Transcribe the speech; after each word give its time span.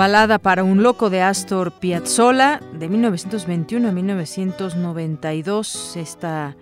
Balada 0.00 0.38
para 0.38 0.64
un 0.64 0.82
loco 0.82 1.10
de 1.10 1.20
Astor 1.20 1.72
Piazzolla 1.72 2.62
de 2.72 2.88
1921 2.88 3.86
a 3.86 3.92
1992. 3.92 5.94
Esta 5.94 6.56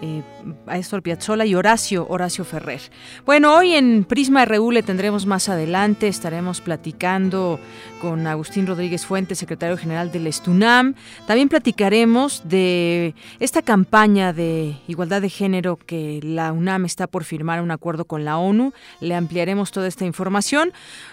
eh, 0.00 0.22
Astor 0.66 1.02
Piazzolla 1.02 1.44
y 1.44 1.54
Horacio, 1.54 2.06
Horacio 2.08 2.44
Ferrer. 2.44 2.80
Bueno, 3.26 3.56
hoy 3.56 3.74
en 3.74 4.04
Prisma 4.04 4.44
RU 4.44 4.70
le 4.70 4.82
tendremos 4.82 5.26
más 5.26 5.48
adelante, 5.48 6.08
estaremos 6.08 6.60
platicando 6.60 7.58
con 8.00 8.26
Agustín 8.26 8.66
Rodríguez 8.66 9.04
Fuentes, 9.04 9.38
secretario 9.38 9.76
general 9.76 10.12
del 10.12 10.28
Estunam. 10.28 10.94
También 11.26 11.48
platicaremos 11.48 12.48
de 12.48 13.14
esta 13.40 13.60
campaña 13.60 14.32
de 14.32 14.76
igualdad 14.86 15.20
de 15.20 15.30
género 15.30 15.76
que 15.76 16.20
la 16.22 16.52
UNAM 16.52 16.84
está 16.84 17.08
por 17.08 17.24
firmar 17.24 17.60
un 17.60 17.72
acuerdo 17.72 18.04
con 18.04 18.24
la 18.24 18.38
ONU. 18.38 18.72
Le 19.00 19.16
ampliaremos 19.16 19.72
toda 19.72 19.88
esta 19.88 20.04
información. 20.04 20.72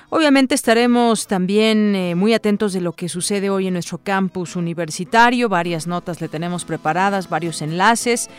Obviamente 0.09 0.53
estaremos 0.53 1.25
también 1.25 1.95
eh, 1.95 2.13
muy 2.13 2.35
atentos 2.35 2.73
de 2.73 2.81
lo 2.81 2.93
que 2.93 3.09
sucede 3.09 3.49
hoy 3.49 3.65
en 3.65 3.73
nuestro 3.73 3.97
campus 3.97 4.55
universitario. 4.55 5.49
Varias 5.49 5.87
notas 5.87 6.21
le 6.21 6.29
tenemos 6.29 6.63
preparadas, 6.63 7.27
varios 7.27 7.63
enlaces 7.63 8.29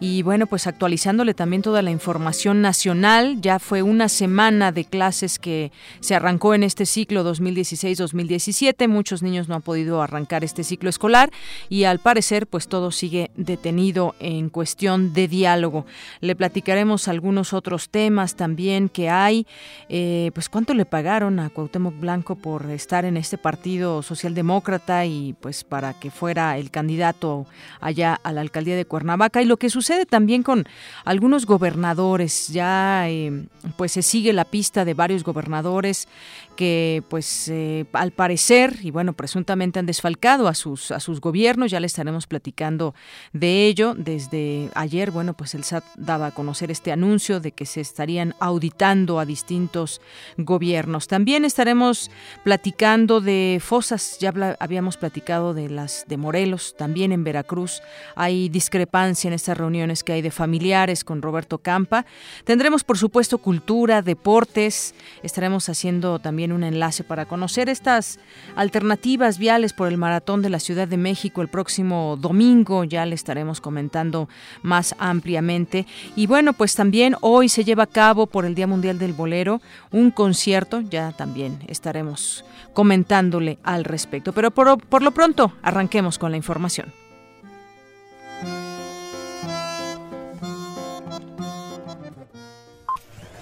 y 0.00 0.22
bueno, 0.22 0.48
pues 0.48 0.66
actualizándole 0.66 1.32
también 1.32 1.62
toda 1.62 1.80
la 1.80 1.92
información 1.92 2.60
nacional. 2.60 3.40
Ya 3.40 3.60
fue 3.60 3.82
una 3.82 4.08
semana 4.08 4.72
de 4.72 4.84
clases 4.84 5.38
que 5.38 5.70
se 6.00 6.16
arrancó 6.16 6.54
en 6.54 6.64
este 6.64 6.86
ciclo 6.86 7.24
2016-2017. 7.32 8.88
Muchos 8.88 9.22
niños 9.22 9.48
no 9.48 9.54
han 9.54 9.62
podido 9.62 10.02
arrancar 10.02 10.42
este 10.42 10.64
ciclo 10.64 10.90
escolar 10.90 11.30
y 11.68 11.84
al 11.84 12.00
parecer 12.00 12.48
pues 12.48 12.66
todo 12.66 12.90
sigue 12.90 13.30
detenido 13.36 14.16
en 14.18 14.48
cuestión 14.48 15.12
de 15.12 15.28
diálogo. 15.28 15.86
Le 16.20 16.34
platicaremos 16.34 17.06
algunos 17.06 17.52
otros 17.52 17.90
temas 17.90 18.34
también 18.34 18.88
que 18.88 19.08
hay. 19.08 19.46
Eh, 19.88 20.32
pues 20.34 20.48
cuánto 20.48 20.74
le 20.74 20.84
pagaron 20.84 21.11
a 21.12 21.50
Cuauhtémoc 21.50 22.00
Blanco 22.00 22.36
por 22.36 22.70
estar 22.70 23.04
en 23.04 23.18
este 23.18 23.36
partido 23.36 24.02
socialdemócrata 24.02 25.04
y 25.04 25.34
pues 25.42 25.62
para 25.62 25.92
que 25.92 26.10
fuera 26.10 26.56
el 26.56 26.70
candidato 26.70 27.44
allá 27.82 28.18
a 28.22 28.32
la 28.32 28.40
alcaldía 28.40 28.76
de 28.76 28.86
Cuernavaca. 28.86 29.42
Y 29.42 29.44
lo 29.44 29.58
que 29.58 29.68
sucede 29.68 30.06
también 30.06 30.42
con 30.42 30.64
algunos 31.04 31.44
gobernadores 31.44 32.48
ya 32.48 33.10
eh, 33.10 33.44
pues 33.76 33.92
se 33.92 34.00
sigue 34.00 34.32
la 34.32 34.46
pista 34.46 34.86
de 34.86 34.94
varios 34.94 35.22
gobernadores 35.22 36.08
que 36.56 37.02
pues 37.08 37.48
eh, 37.48 37.86
al 37.92 38.12
parecer 38.12 38.78
y 38.82 38.90
bueno 38.90 39.12
presuntamente 39.12 39.78
han 39.78 39.86
desfalcado 39.86 40.48
a 40.48 40.54
sus 40.54 40.90
a 40.90 41.00
sus 41.00 41.20
gobiernos 41.20 41.70
ya 41.70 41.80
le 41.80 41.86
estaremos 41.86 42.26
platicando 42.26 42.94
de 43.32 43.66
ello. 43.66 43.94
Desde 43.96 44.70
ayer 44.74 45.10
bueno 45.10 45.34
pues 45.34 45.54
el 45.54 45.64
SAT 45.64 45.84
daba 45.96 46.28
a 46.28 46.30
conocer 46.30 46.70
este 46.70 46.92
anuncio 46.92 47.40
de 47.40 47.52
que 47.52 47.66
se 47.66 47.80
estarían 47.80 48.34
auditando 48.40 49.18
a 49.18 49.24
distintos 49.24 50.00
gobiernos. 50.36 51.08
También 51.08 51.44
estaremos 51.44 52.10
platicando 52.44 53.20
de 53.20 53.60
fosas. 53.62 54.18
Ya 54.18 54.32
habíamos 54.58 54.96
platicado 54.96 55.54
de 55.54 55.68
las 55.68 56.04
de 56.08 56.16
Morelos. 56.16 56.74
También 56.76 57.12
en 57.12 57.24
Veracruz 57.24 57.82
hay 58.16 58.48
discrepancia 58.48 59.28
en 59.28 59.34
estas 59.34 59.56
reuniones 59.56 60.02
que 60.04 60.12
hay 60.12 60.22
de 60.22 60.30
familiares 60.30 61.04
con 61.04 61.22
Roberto 61.22 61.58
Campa. 61.58 62.04
Tendremos 62.44 62.84
por 62.84 62.98
supuesto 62.98 63.38
cultura 63.38 64.02
deportes. 64.02 64.94
Estaremos 65.22 65.68
haciendo 65.68 66.18
también 66.18 66.41
un 66.50 66.64
enlace 66.64 67.04
para 67.04 67.26
conocer 67.26 67.68
estas 67.68 68.18
alternativas 68.56 69.38
viales 69.38 69.72
por 69.74 69.86
el 69.86 69.98
maratón 69.98 70.42
de 70.42 70.50
la 70.50 70.58
Ciudad 70.58 70.88
de 70.88 70.96
México 70.96 71.42
el 71.42 71.48
próximo 71.48 72.16
domingo. 72.18 72.84
Ya 72.84 73.06
le 73.06 73.14
estaremos 73.14 73.60
comentando 73.60 74.28
más 74.62 74.96
ampliamente. 74.98 75.86
Y 76.16 76.26
bueno, 76.26 76.54
pues 76.54 76.74
también 76.74 77.14
hoy 77.20 77.50
se 77.50 77.64
lleva 77.64 77.84
a 77.84 77.86
cabo 77.86 78.26
por 78.26 78.46
el 78.46 78.54
Día 78.54 78.66
Mundial 78.66 78.98
del 78.98 79.12
Bolero 79.12 79.60
un 79.90 80.10
concierto. 80.10 80.80
Ya 80.80 81.12
también 81.12 81.60
estaremos 81.68 82.44
comentándole 82.72 83.58
al 83.62 83.84
respecto. 83.84 84.32
Pero 84.32 84.50
por, 84.50 84.84
por 84.86 85.02
lo 85.02 85.12
pronto, 85.12 85.52
arranquemos 85.62 86.18
con 86.18 86.30
la 86.30 86.38
información. 86.38 86.92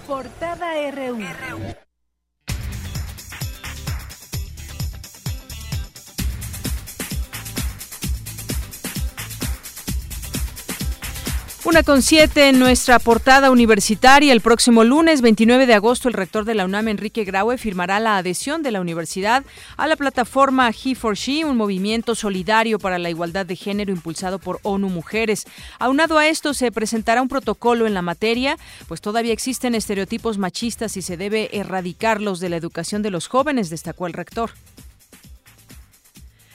Portada 0.06 0.90
RU. 0.90 1.89
Una 11.62 11.82
con 11.82 12.00
siete 12.00 12.48
en 12.48 12.58
nuestra 12.58 12.98
portada 12.98 13.50
universitaria. 13.50 14.32
El 14.32 14.40
próximo 14.40 14.82
lunes 14.82 15.20
29 15.20 15.66
de 15.66 15.74
agosto, 15.74 16.08
el 16.08 16.14
rector 16.14 16.46
de 16.46 16.54
la 16.54 16.64
UNAM, 16.64 16.88
Enrique 16.88 17.24
Graue, 17.24 17.58
firmará 17.58 18.00
la 18.00 18.16
adhesión 18.16 18.62
de 18.62 18.70
la 18.70 18.80
universidad 18.80 19.44
a 19.76 19.86
la 19.86 19.96
plataforma 19.96 20.70
He 20.70 20.94
for 20.94 21.16
She, 21.16 21.44
un 21.44 21.58
movimiento 21.58 22.14
solidario 22.14 22.78
para 22.78 22.98
la 22.98 23.10
igualdad 23.10 23.44
de 23.44 23.56
género 23.56 23.92
impulsado 23.92 24.38
por 24.38 24.58
ONU 24.62 24.88
Mujeres. 24.88 25.44
Aunado 25.78 26.16
a 26.16 26.28
esto, 26.28 26.54
se 26.54 26.72
presentará 26.72 27.20
un 27.20 27.28
protocolo 27.28 27.86
en 27.86 27.92
la 27.92 28.00
materia, 28.00 28.56
pues 28.88 29.02
todavía 29.02 29.34
existen 29.34 29.74
estereotipos 29.74 30.38
machistas 30.38 30.96
y 30.96 31.02
se 31.02 31.18
debe 31.18 31.50
erradicarlos 31.52 32.40
de 32.40 32.48
la 32.48 32.56
educación 32.56 33.02
de 33.02 33.10
los 33.10 33.28
jóvenes, 33.28 33.68
destacó 33.68 34.06
el 34.06 34.14
rector. 34.14 34.52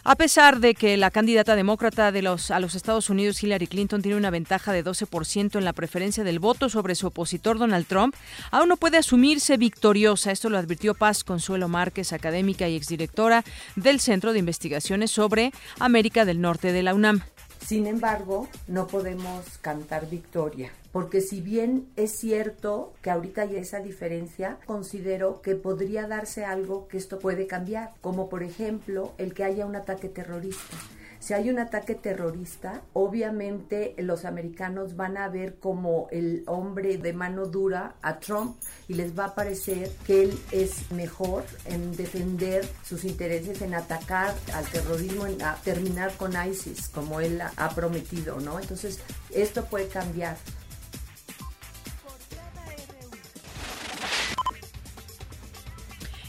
A 0.08 0.16
pesar 0.16 0.60
de 0.60 0.76
que 0.76 0.98
la 0.98 1.10
candidata 1.10 1.56
demócrata 1.56 2.12
de 2.12 2.22
los, 2.22 2.52
a 2.52 2.60
los 2.60 2.76
Estados 2.76 3.10
Unidos, 3.10 3.42
Hillary 3.42 3.66
Clinton, 3.66 4.04
tiene 4.04 4.16
una 4.16 4.30
ventaja 4.30 4.72
de 4.72 4.86
12% 4.86 5.58
en 5.58 5.66
la 5.66 5.74
preferencia 5.74 6.24
del 6.24 6.38
voto 6.38 6.70
sobre 6.70 6.94
su 6.94 7.08
opositor 7.08 7.58
Donald 7.58 7.88
Trump, 7.88 8.14
aún 8.52 8.70
no 8.70 8.78
puede 8.78 9.00
asumirse 9.00 9.58
victoriosa. 9.58 10.32
Esto 10.32 10.52
lo 10.52 10.60
advirtió 10.60 10.94
Paz 10.94 11.24
Consuelo 11.24 11.70
Márquez, 11.70 12.14
académica 12.14 12.68
y 12.68 12.76
exdirectora 12.76 13.44
del 13.76 14.00
Centro 14.00 14.32
de 14.32 14.38
Investigaciones 14.38 15.10
sobre 15.10 15.52
América 15.80 16.24
del 16.24 16.40
Norte 16.40 16.72
de 16.72 16.84
la 16.84 16.94
UNAM. 16.94 17.24
Sin 17.66 17.88
embargo, 17.88 18.48
no 18.68 18.86
podemos 18.86 19.58
cantar 19.58 20.08
victoria, 20.08 20.72
porque 20.92 21.20
si 21.20 21.42
bien 21.42 21.88
es 21.96 22.12
cierto 22.12 22.94
que 23.02 23.10
ahorita 23.10 23.42
hay 23.42 23.56
esa 23.56 23.80
diferencia, 23.80 24.60
considero 24.68 25.42
que 25.42 25.56
podría 25.56 26.08
darse 26.08 26.46
algo 26.46 26.88
que 26.88 26.98
esto 26.98 27.18
puede 27.18 27.48
cambiar, 27.48 27.94
como 28.02 28.30
por 28.30 28.44
ejemplo 28.44 29.14
el 29.18 29.34
que 29.34 29.46
haya 29.46 29.66
un 29.66 29.76
ataque 29.76 30.10
terrorista 30.10 30.78
Si 31.26 31.34
hay 31.34 31.50
un 31.50 31.58
ataque 31.58 31.96
terrorista, 31.96 32.84
obviamente 32.94 33.96
los 33.98 34.26
americanos 34.26 34.96
van 34.96 35.18
a 35.18 35.28
ver 35.28 35.56
como 35.56 36.08
el 36.12 36.44
hombre 36.46 37.00
de 37.00 37.14
mano 37.14 37.48
dura 37.48 37.96
a 38.04 38.20
Trump 38.20 38.58
y 38.88 38.94
les 38.94 39.18
va 39.18 39.26
a 39.26 39.34
parecer 39.34 39.90
que 40.06 40.22
él 40.22 40.40
es 40.52 40.92
mejor 40.92 41.44
en 41.66 41.96
defender 41.96 42.70
sus 42.84 43.06
intereses, 43.06 43.60
en 43.64 43.74
atacar 43.74 44.36
al 44.54 44.66
terrorismo, 44.66 45.26
en 45.26 45.40
terminar 45.64 46.16
con 46.16 46.34
ISIS, 46.48 46.90
como 46.90 47.20
él 47.20 47.42
ha 47.42 47.70
prometido, 47.70 48.40
¿no? 48.40 48.60
Entonces, 48.60 49.00
esto 49.32 49.66
puede 49.66 49.88
cambiar. 49.88 50.38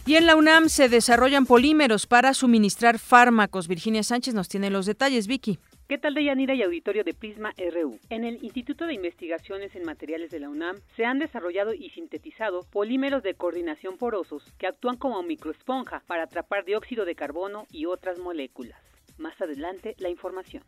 Y 0.09 0.15
en 0.15 0.27
la 0.27 0.37
UNAM 0.37 0.69
se 0.69 0.89
desarrollan 0.89 1.47
polímeros 1.47 2.07
para 2.07 2.33
suministrar 2.33 3.01
fármacos. 3.01 3.67
Virginia 3.67 4.05
Sánchez 4.05 4.35
nos 4.35 4.49
tiene 4.49 4.71
los 4.71 4.87
detalles. 4.87 5.27
Vicky. 5.27 5.59
¿Qué 5.89 5.99
tal, 5.99 6.15
Deyanira 6.15 6.55
y 6.55 6.63
auditorio 6.63 7.03
de 7.03 7.13
Prisma 7.13 7.53
RU? 7.73 7.99
En 8.09 8.23
el 8.23 8.39
Instituto 8.45 8.87
de 8.87 8.95
Investigaciones 8.95 9.75
en 9.75 9.85
Materiales 9.85 10.31
de 10.31 10.39
la 10.39 10.49
UNAM 10.49 10.77
se 10.95 11.05
han 11.05 11.19
desarrollado 11.19 11.75
y 11.75 11.91
sintetizado 11.91 12.63
polímeros 12.71 13.25
de 13.25 13.35
coordinación 13.35 13.99
porosos 13.99 14.45
que 14.59 14.69
actúan 14.69 14.97
como 14.97 15.25
microesponja 15.25 16.05
para 16.07 16.23
atrapar 16.23 16.65
dióxido 16.65 17.05
de 17.05 17.17
carbono 17.17 17.67
y 17.73 17.87
otras 17.87 18.21
moléculas. 18.21 18.79
Más 19.19 19.41
adelante, 19.41 19.97
la 19.99 20.09
información. 20.09 20.63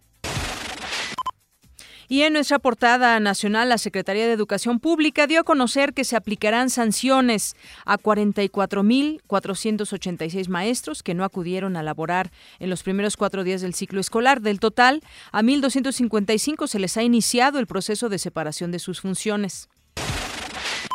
Y 2.10 2.22
en 2.22 2.32
nuestra 2.32 2.58
portada 2.58 3.20
nacional, 3.20 3.68
la 3.68 3.76
Secretaría 3.76 4.26
de 4.26 4.32
Educación 4.32 4.80
Pública 4.80 5.26
dio 5.26 5.40
a 5.40 5.44
conocer 5.44 5.92
que 5.92 6.04
se 6.04 6.16
aplicarán 6.16 6.70
sanciones 6.70 7.54
a 7.84 7.98
44.486 7.98 10.48
maestros 10.48 11.02
que 11.02 11.12
no 11.12 11.22
acudieron 11.22 11.76
a 11.76 11.82
laborar 11.82 12.30
en 12.60 12.70
los 12.70 12.82
primeros 12.82 13.18
cuatro 13.18 13.44
días 13.44 13.60
del 13.60 13.74
ciclo 13.74 14.00
escolar. 14.00 14.40
Del 14.40 14.58
total, 14.58 15.02
a 15.32 15.42
1.255 15.42 16.66
se 16.66 16.78
les 16.78 16.96
ha 16.96 17.02
iniciado 17.02 17.58
el 17.58 17.66
proceso 17.66 18.08
de 18.08 18.18
separación 18.18 18.72
de 18.72 18.78
sus 18.78 19.02
funciones. 19.02 19.68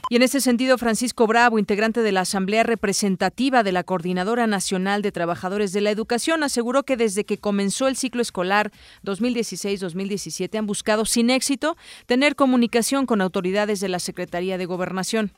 Y 0.09 0.17
en 0.17 0.21
ese 0.21 0.41
sentido, 0.41 0.77
Francisco 0.77 1.27
Bravo, 1.27 1.57
integrante 1.57 2.01
de 2.01 2.11
la 2.11 2.21
Asamblea 2.21 2.63
Representativa 2.63 3.63
de 3.63 3.71
la 3.71 3.83
Coordinadora 3.83 4.47
Nacional 4.47 5.01
de 5.01 5.13
Trabajadores 5.13 5.71
de 5.71 5.81
la 5.81 5.91
Educación, 5.91 6.43
aseguró 6.43 6.83
que 6.83 6.97
desde 6.97 7.23
que 7.23 7.37
comenzó 7.37 7.87
el 7.87 7.95
ciclo 7.95 8.21
escolar 8.21 8.71
2016-2017 9.03 10.59
han 10.59 10.67
buscado 10.67 11.05
sin 11.05 11.29
éxito 11.29 11.77
tener 12.05 12.35
comunicación 12.35 13.05
con 13.05 13.21
autoridades 13.21 13.79
de 13.79 13.89
la 13.89 13.99
Secretaría 13.99 14.57
de 14.57 14.65
Gobernación. 14.65 15.31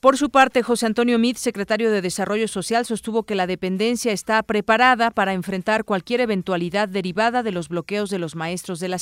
Por 0.00 0.18
su 0.18 0.30
parte, 0.30 0.62
José 0.62 0.84
Antonio 0.84 1.18
Mit, 1.18 1.38
secretario 1.38 1.90
de 1.90 2.02
Desarrollo 2.02 2.46
Social, 2.46 2.84
sostuvo 2.84 3.22
que 3.22 3.34
la 3.34 3.46
dependencia 3.46 4.12
está 4.12 4.42
preparada 4.42 5.10
para 5.10 5.32
enfrentar 5.32 5.84
cualquier 5.84 6.20
eventualidad 6.20 6.86
derivada 6.88 7.42
de 7.42 7.50
los 7.50 7.70
bloqueos 7.70 8.10
de 8.10 8.18
los 8.18 8.36
maestros 8.36 8.78
de 8.78 8.88
la. 8.88 8.98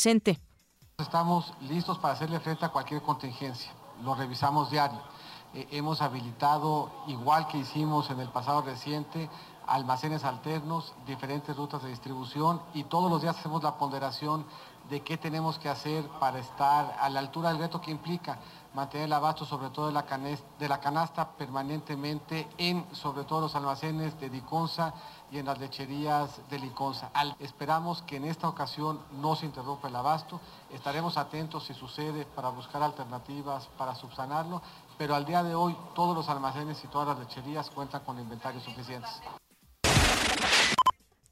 Estamos 0.98 1.52
listos 1.68 1.98
para 1.98 2.14
hacerle 2.14 2.38
frente 2.38 2.64
a 2.64 2.68
cualquier 2.68 3.02
contingencia 3.02 3.72
lo 4.04 4.14
revisamos 4.14 4.70
diario. 4.70 5.00
Eh, 5.54 5.68
hemos 5.72 6.02
habilitado, 6.02 6.90
igual 7.06 7.46
que 7.48 7.58
hicimos 7.58 8.10
en 8.10 8.20
el 8.20 8.28
pasado 8.28 8.62
reciente, 8.62 9.30
almacenes 9.66 10.24
alternos, 10.24 10.92
diferentes 11.06 11.56
rutas 11.56 11.82
de 11.82 11.88
distribución 11.88 12.60
y 12.74 12.84
todos 12.84 13.10
los 13.10 13.22
días 13.22 13.38
hacemos 13.38 13.62
la 13.62 13.78
ponderación 13.78 14.44
de 14.90 15.00
qué 15.00 15.16
tenemos 15.16 15.58
que 15.58 15.70
hacer 15.70 16.06
para 16.20 16.38
estar 16.38 16.96
a 17.00 17.08
la 17.08 17.20
altura 17.20 17.48
del 17.48 17.58
reto 17.58 17.80
que 17.80 17.90
implica 17.90 18.38
mantener 18.74 19.06
el 19.06 19.12
abasto 19.14 19.46
sobre 19.46 19.70
todo 19.70 19.86
de 19.86 19.92
la, 19.92 20.04
de 20.58 20.68
la 20.68 20.80
canasta 20.80 21.30
permanentemente 21.30 22.46
en 22.58 22.84
sobre 22.92 23.24
todo 23.24 23.42
los 23.42 23.54
almacenes 23.54 24.18
de 24.20 24.28
Diconsa 24.28 24.92
y 25.34 25.38
en 25.38 25.46
las 25.46 25.58
lecherías 25.58 26.30
de 26.48 26.60
Liconza. 26.60 27.10
esperamos 27.40 28.02
que 28.02 28.16
en 28.16 28.24
esta 28.24 28.48
ocasión 28.48 29.00
no 29.20 29.34
se 29.34 29.46
interrumpa 29.46 29.88
el 29.88 29.96
abasto, 29.96 30.40
estaremos 30.72 31.16
atentos 31.16 31.64
si 31.64 31.74
sucede 31.74 32.24
para 32.24 32.50
buscar 32.50 32.84
alternativas 32.84 33.68
para 33.76 33.96
subsanarlo, 33.96 34.62
pero 34.96 35.16
al 35.16 35.26
día 35.26 35.42
de 35.42 35.56
hoy 35.56 35.76
todos 35.96 36.14
los 36.14 36.28
almacenes 36.28 36.82
y 36.84 36.86
todas 36.86 37.08
las 37.08 37.18
lecherías 37.18 37.68
cuentan 37.70 38.02
con 38.04 38.20
inventarios 38.20 38.62
suficientes. 38.62 39.10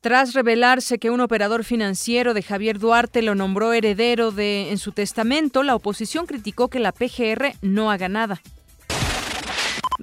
Tras 0.00 0.34
revelarse 0.34 0.98
que 0.98 1.10
un 1.10 1.20
operador 1.20 1.62
financiero 1.62 2.34
de 2.34 2.42
Javier 2.42 2.80
Duarte 2.80 3.22
lo 3.22 3.36
nombró 3.36 3.72
heredero 3.72 4.32
de 4.32 4.72
en 4.72 4.78
su 4.78 4.90
testamento, 4.90 5.62
la 5.62 5.76
oposición 5.76 6.26
criticó 6.26 6.66
que 6.66 6.80
la 6.80 6.90
PGR 6.90 7.54
no 7.62 7.92
haga 7.92 8.08
nada. 8.08 8.42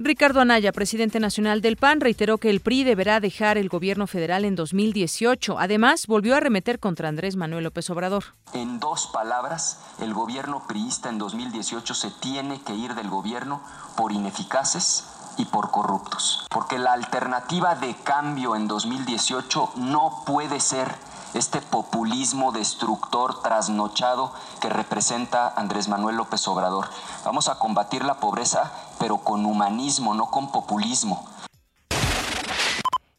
Ricardo 0.02 0.40
Anaya, 0.40 0.72
presidente 0.72 1.20
nacional 1.20 1.60
del 1.60 1.76
PAN, 1.76 2.00
reiteró 2.00 2.38
que 2.38 2.48
el 2.48 2.60
PRI 2.60 2.84
deberá 2.84 3.20
dejar 3.20 3.58
el 3.58 3.68
gobierno 3.68 4.06
federal 4.06 4.46
en 4.46 4.56
2018. 4.56 5.58
Además, 5.58 6.06
volvió 6.06 6.34
a 6.34 6.40
remeter 6.40 6.80
contra 6.80 7.10
Andrés 7.10 7.36
Manuel 7.36 7.64
López 7.64 7.90
Obrador. 7.90 8.24
En 8.54 8.80
dos 8.80 9.08
palabras, 9.08 9.78
el 10.00 10.14
gobierno 10.14 10.64
priista 10.66 11.10
en 11.10 11.18
2018 11.18 11.92
se 11.92 12.10
tiene 12.12 12.62
que 12.62 12.74
ir 12.74 12.94
del 12.94 13.10
gobierno 13.10 13.60
por 13.94 14.12
ineficaces 14.12 15.04
y 15.36 15.44
por 15.44 15.70
corruptos. 15.70 16.46
Porque 16.50 16.78
la 16.78 16.94
alternativa 16.94 17.74
de 17.74 17.94
cambio 18.02 18.56
en 18.56 18.68
2018 18.68 19.72
no 19.76 20.22
puede 20.24 20.60
ser 20.60 20.88
este 21.34 21.60
populismo 21.60 22.52
destructor 22.52 23.42
trasnochado 23.42 24.32
que 24.60 24.68
representa 24.68 25.48
Andrés 25.48 25.88
Manuel 25.88 26.16
López 26.16 26.46
Obrador. 26.48 26.86
Vamos 27.24 27.48
a 27.48 27.58
combatir 27.58 28.04
la 28.04 28.20
pobreza, 28.20 28.72
pero 28.98 29.18
con 29.18 29.46
humanismo, 29.46 30.14
no 30.14 30.30
con 30.30 30.50
populismo. 30.50 31.26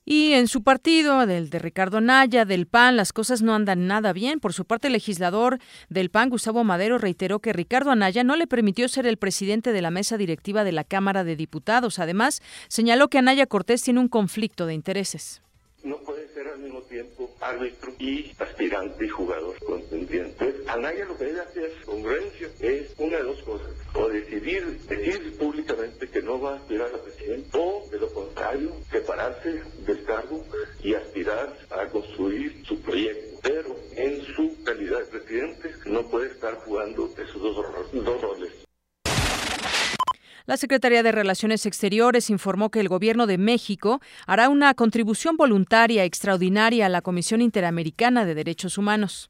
Y 0.04 0.34
en 0.34 0.50
su 0.50 0.62
partido, 0.62 1.26
del 1.26 1.50
de 1.50 1.58
Ricardo 1.60 2.02
Naya, 2.02 2.44
del 2.44 2.68
PAN, 2.68 2.98
las 2.98 3.14
cosas 3.14 3.42
no 3.42 3.56
andan 3.56 3.88
nada 3.88 4.12
bien. 4.12 4.42
Por 4.42 4.52
su 4.52 4.66
parte, 4.66 4.88
el 4.88 4.94
legislador 4.94 5.60
del 5.88 6.10
PAN, 6.10 6.30
Gustavo 6.30 6.66
Madero, 6.66 6.98
reiteró 6.98 7.40
que 7.40 7.54
Ricardo 7.54 7.92
Anaya 7.92 8.24
no 8.26 8.36
le 8.36 8.46
permitió 8.46 8.90
ser 8.90 9.08
el 9.08 9.16
presidente 9.16 9.72
de 9.72 9.82
la 9.82 9.90
mesa 9.90 10.18
directiva 10.18 10.66
de 10.66 10.74
la 10.74 10.84
Cámara 10.84 11.24
de 11.24 11.38
Diputados. 11.38 12.00
Además, 12.00 12.42
señaló 12.68 13.08
que 13.10 13.20
Anaya 13.20 13.46
Cortés 13.46 13.84
tiene 13.84 14.02
un 14.02 14.10
conflicto 14.10 14.66
de 14.66 14.74
intereses. 14.74 15.42
No 15.84 15.96
puede 15.98 16.28
ser 16.34 16.48
al 16.48 16.60
mismo 16.60 16.82
tiempo 16.82 17.21
árbitro 17.42 17.94
y 18.00 18.32
aspirante 18.40 19.06
y 19.06 19.10
jugador 19.10 19.56
contendiente. 19.66 20.56
Anaya 20.68 21.06
lo 21.06 21.18
que 21.18 21.26
debe 21.26 21.42
hacer 21.42 21.72
congruencia 21.86 22.50
es 22.60 22.94
una 22.98 23.18
de 23.18 23.24
dos 23.24 23.42
cosas. 23.44 23.72
O 23.94 24.08
decidir, 24.08 24.80
decir 24.88 25.38
públicamente 25.38 26.08
que 26.08 26.22
no 26.22 26.40
va 26.40 26.54
a 26.54 26.58
aspirar 26.58 26.94
a 26.94 27.02
presidente, 27.02 27.50
o 27.58 27.88
de 27.92 28.00
lo 28.00 28.14
contrario, 28.14 28.72
separarse 28.90 29.62
del 29.86 30.04
cargo 30.06 30.46
y 30.84 30.94
aspirar 30.94 31.58
a 31.70 31.88
construir 31.88 32.64
su 32.66 32.80
proyecto. 32.82 33.40
Pero 33.42 33.76
en 33.96 34.22
su 34.36 34.64
calidad 34.64 35.00
de 35.00 35.20
presidente 35.20 35.72
no 35.86 36.08
puede 36.10 36.28
estar 36.28 36.56
jugando 36.56 37.12
esos 37.18 37.42
dos, 37.42 37.56
dos 37.92 38.22
roles. 38.22 38.71
La 40.46 40.58
Secretaría 40.58 41.04
de 41.04 41.12
Relaciones 41.12 41.66
Exteriores 41.66 42.30
informó 42.30 42.72
que 42.72 42.80
el 42.80 42.90
Gobierno 42.90 43.28
de 43.28 43.38
México 43.38 44.02
hará 44.26 44.50
una 44.50 44.74
contribución 44.74 45.38
voluntaria 45.38 46.04
extraordinaria 46.04 46.88
a 46.88 46.90
la 46.90 47.02
Comisión 47.02 47.42
Interamericana 47.42 48.26
de 48.26 48.34
Derechos 48.34 48.78
Humanos. 48.78 49.30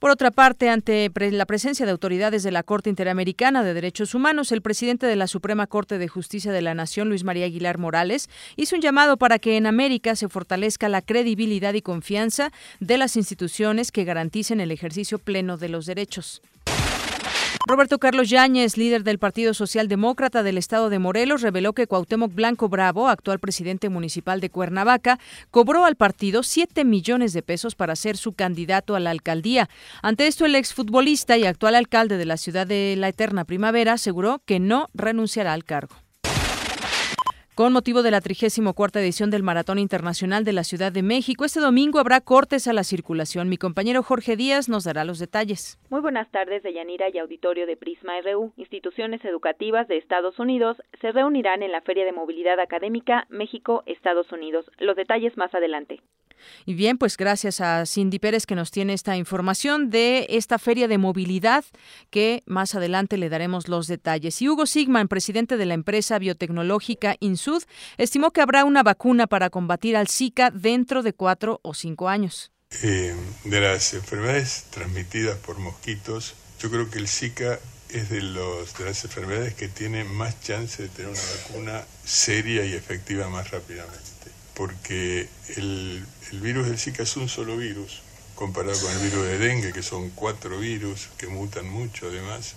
Por 0.00 0.10
otra 0.10 0.30
parte, 0.30 0.70
ante 0.70 1.10
la 1.30 1.44
presencia 1.44 1.84
de 1.84 1.92
autoridades 1.92 2.42
de 2.42 2.50
la 2.50 2.62
Corte 2.62 2.88
Interamericana 2.88 3.62
de 3.62 3.74
Derechos 3.74 4.14
Humanos, 4.14 4.50
el 4.50 4.62
presidente 4.62 5.06
de 5.06 5.14
la 5.14 5.26
Suprema 5.26 5.66
Corte 5.66 5.98
de 5.98 6.08
Justicia 6.08 6.52
de 6.52 6.62
la 6.62 6.74
Nación, 6.74 7.10
Luis 7.10 7.22
María 7.22 7.44
Aguilar 7.44 7.76
Morales, 7.76 8.30
hizo 8.56 8.76
un 8.76 8.82
llamado 8.82 9.18
para 9.18 9.38
que 9.38 9.58
en 9.58 9.66
América 9.66 10.16
se 10.16 10.30
fortalezca 10.30 10.88
la 10.88 11.02
credibilidad 11.02 11.74
y 11.74 11.82
confianza 11.82 12.50
de 12.80 12.96
las 12.96 13.16
instituciones 13.16 13.92
que 13.92 14.04
garanticen 14.04 14.60
el 14.60 14.70
ejercicio 14.70 15.18
pleno 15.18 15.58
de 15.58 15.68
los 15.68 15.84
derechos. 15.84 16.40
Roberto 17.66 17.98
Carlos 17.98 18.28
Yáñez, 18.28 18.76
líder 18.76 19.04
del 19.04 19.18
Partido 19.18 19.54
Socialdemócrata 19.54 20.42
del 20.42 20.58
Estado 20.58 20.90
de 20.90 20.98
Morelos, 20.98 21.42
reveló 21.42 21.72
que 21.72 21.86
Cuauhtémoc 21.86 22.34
Blanco 22.34 22.68
Bravo, 22.68 23.08
actual 23.08 23.38
presidente 23.38 23.88
municipal 23.88 24.40
de 24.40 24.50
Cuernavaca, 24.50 25.18
cobró 25.50 25.84
al 25.84 25.96
partido 25.96 26.42
7 26.42 26.84
millones 26.84 27.32
de 27.32 27.42
pesos 27.42 27.74
para 27.74 27.96
ser 27.96 28.16
su 28.16 28.32
candidato 28.32 28.96
a 28.96 29.00
la 29.00 29.10
alcaldía. 29.10 29.68
Ante 30.02 30.26
esto, 30.26 30.46
el 30.46 30.54
exfutbolista 30.54 31.36
y 31.36 31.44
actual 31.44 31.74
alcalde 31.74 32.16
de 32.16 32.26
la 32.26 32.36
ciudad 32.36 32.66
de 32.66 32.94
la 32.96 33.08
Eterna 33.08 33.44
Primavera 33.44 33.94
aseguró 33.94 34.42
que 34.44 34.58
no 34.60 34.88
renunciará 34.94 35.52
al 35.52 35.64
cargo. 35.64 35.96
Con 37.56 37.72
motivo 37.72 38.02
de 38.02 38.12
la 38.12 38.20
34 38.20 39.02
edición 39.02 39.28
del 39.30 39.42
Maratón 39.42 39.78
Internacional 39.78 40.44
de 40.44 40.52
la 40.52 40.64
Ciudad 40.64 40.92
de 40.92 41.02
México, 41.02 41.44
este 41.44 41.60
domingo 41.60 41.98
habrá 41.98 42.20
cortes 42.20 42.68
a 42.68 42.72
la 42.72 42.84
circulación. 42.84 43.48
Mi 43.48 43.58
compañero 43.58 44.02
Jorge 44.02 44.36
Díaz 44.36 44.68
nos 44.68 44.84
dará 44.84 45.04
los 45.04 45.18
detalles. 45.18 45.78
Muy 45.90 46.00
buenas 46.00 46.30
tardes, 46.30 46.62
Deyanira 46.62 47.08
y 47.12 47.18
auditorio 47.18 47.66
de 47.66 47.76
Prisma 47.76 48.12
RU. 48.22 48.52
Instituciones 48.56 49.22
educativas 49.24 49.88
de 49.88 49.98
Estados 49.98 50.38
Unidos 50.38 50.76
se 51.00 51.10
reunirán 51.10 51.62
en 51.62 51.72
la 51.72 51.82
Feria 51.82 52.04
de 52.04 52.12
Movilidad 52.12 52.60
Académica 52.60 53.26
México-Estados 53.28 54.30
Unidos. 54.32 54.64
Los 54.78 54.96
detalles 54.96 55.36
más 55.36 55.52
adelante. 55.52 56.00
Y 56.64 56.74
bien, 56.74 56.98
pues 56.98 57.16
gracias 57.16 57.60
a 57.60 57.84
Cindy 57.86 58.18
Pérez 58.18 58.46
que 58.46 58.54
nos 58.54 58.70
tiene 58.70 58.92
esta 58.92 59.16
información 59.16 59.90
de 59.90 60.26
esta 60.30 60.58
feria 60.58 60.88
de 60.88 60.98
movilidad 60.98 61.64
que 62.10 62.42
más 62.46 62.74
adelante 62.74 63.16
le 63.16 63.28
daremos 63.28 63.68
los 63.68 63.86
detalles. 63.86 64.40
Y 64.40 64.48
Hugo 64.48 64.66
Sigman, 64.66 65.08
presidente 65.08 65.56
de 65.56 65.66
la 65.66 65.74
empresa 65.74 66.18
biotecnológica 66.18 67.16
Estimó 67.96 68.30
que 68.30 68.40
habrá 68.40 68.64
una 68.64 68.82
vacuna 68.82 69.26
para 69.26 69.50
combatir 69.50 69.96
al 69.96 70.08
Zika 70.08 70.50
dentro 70.50 71.02
de 71.02 71.12
cuatro 71.12 71.60
o 71.62 71.74
cinco 71.74 72.08
años. 72.08 72.50
Eh, 72.82 73.14
de 73.44 73.60
las 73.60 73.94
enfermedades 73.94 74.66
transmitidas 74.70 75.36
por 75.38 75.58
mosquitos, 75.58 76.34
yo 76.60 76.70
creo 76.70 76.88
que 76.90 76.98
el 76.98 77.08
Zika 77.08 77.58
es 77.88 78.10
de, 78.10 78.20
los, 78.20 78.76
de 78.78 78.84
las 78.84 79.04
enfermedades 79.04 79.54
que 79.54 79.68
tiene 79.68 80.04
más 80.04 80.40
chance 80.40 80.82
de 80.82 80.88
tener 80.88 81.10
una 81.10 81.20
vacuna 81.20 81.84
seria 82.04 82.64
y 82.64 82.74
efectiva 82.74 83.28
más 83.28 83.50
rápidamente. 83.50 84.06
Porque 84.54 85.28
el, 85.56 86.04
el 86.30 86.40
virus 86.40 86.66
del 86.68 86.78
Zika 86.78 87.02
es 87.02 87.16
un 87.16 87.28
solo 87.28 87.56
virus, 87.56 88.02
comparado 88.34 88.78
con 88.80 88.92
el 88.92 88.98
virus 88.98 89.26
de 89.26 89.38
dengue, 89.38 89.72
que 89.72 89.82
son 89.82 90.10
cuatro 90.10 90.58
virus 90.58 91.08
que 91.16 91.26
mutan 91.26 91.68
mucho 91.68 92.06
además. 92.06 92.54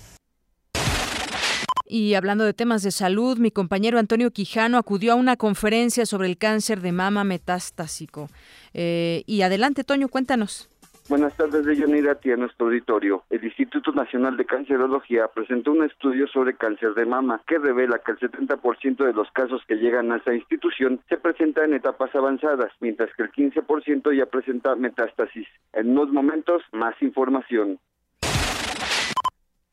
Y 1.86 2.14
hablando 2.14 2.46
de 2.46 2.54
temas 2.54 2.82
de 2.84 2.92
salud, 2.92 3.38
mi 3.38 3.52
compañero 3.52 4.00
Antonio 4.00 4.32
Quijano 4.32 4.78
acudió 4.78 5.14
a 5.14 5.16
una 5.16 5.36
conferencia 5.36 6.06
sobre 6.06 6.28
el 6.28 6.38
cáncer 6.38 6.80
de 6.82 6.92
mama 6.92 7.24
metastásico. 7.24 8.30
Eh, 8.74 9.24
y 9.26 9.42
adelante, 9.42 9.84
Toño, 9.84 10.08
cuéntanos. 10.08 10.70
Buenas 11.10 11.36
tardes, 11.36 11.66
de 11.66 11.76
Yanira, 11.76 12.18
a 12.24 12.38
nuestro 12.38 12.68
auditorio. 12.68 13.24
El 13.30 13.44
Instituto 13.44 13.92
Nacional 13.92 14.38
de 14.38 14.46
Cancerología 14.46 15.28
presentó 15.28 15.74
un 15.74 15.84
estudio 15.84 16.28
sobre 16.28 16.56
cáncer 16.56 16.94
de 16.94 17.06
mama 17.06 17.42
que 17.46 17.58
revela 17.58 18.00
que 18.00 18.14
el 18.14 18.20
70% 18.20 19.06
de 19.06 19.12
los 19.12 19.30
casos 19.32 19.62
que 19.68 19.76
llegan 19.76 20.14
a 20.14 20.18
esa 20.18 20.34
institución 20.34 21.02
se 21.10 21.18
presenta 21.18 21.66
en 21.66 21.74
etapas 21.74 22.16
avanzadas, 22.16 22.72
mientras 22.80 23.14
que 23.18 23.24
el 23.24 23.32
15% 23.34 24.18
ya 24.18 24.28
presenta 24.28 24.78
metástasis. 24.78 25.48
En 25.74 25.90
unos 25.90 26.10
momentos, 26.14 26.64
más 26.72 26.96
información. 27.02 27.80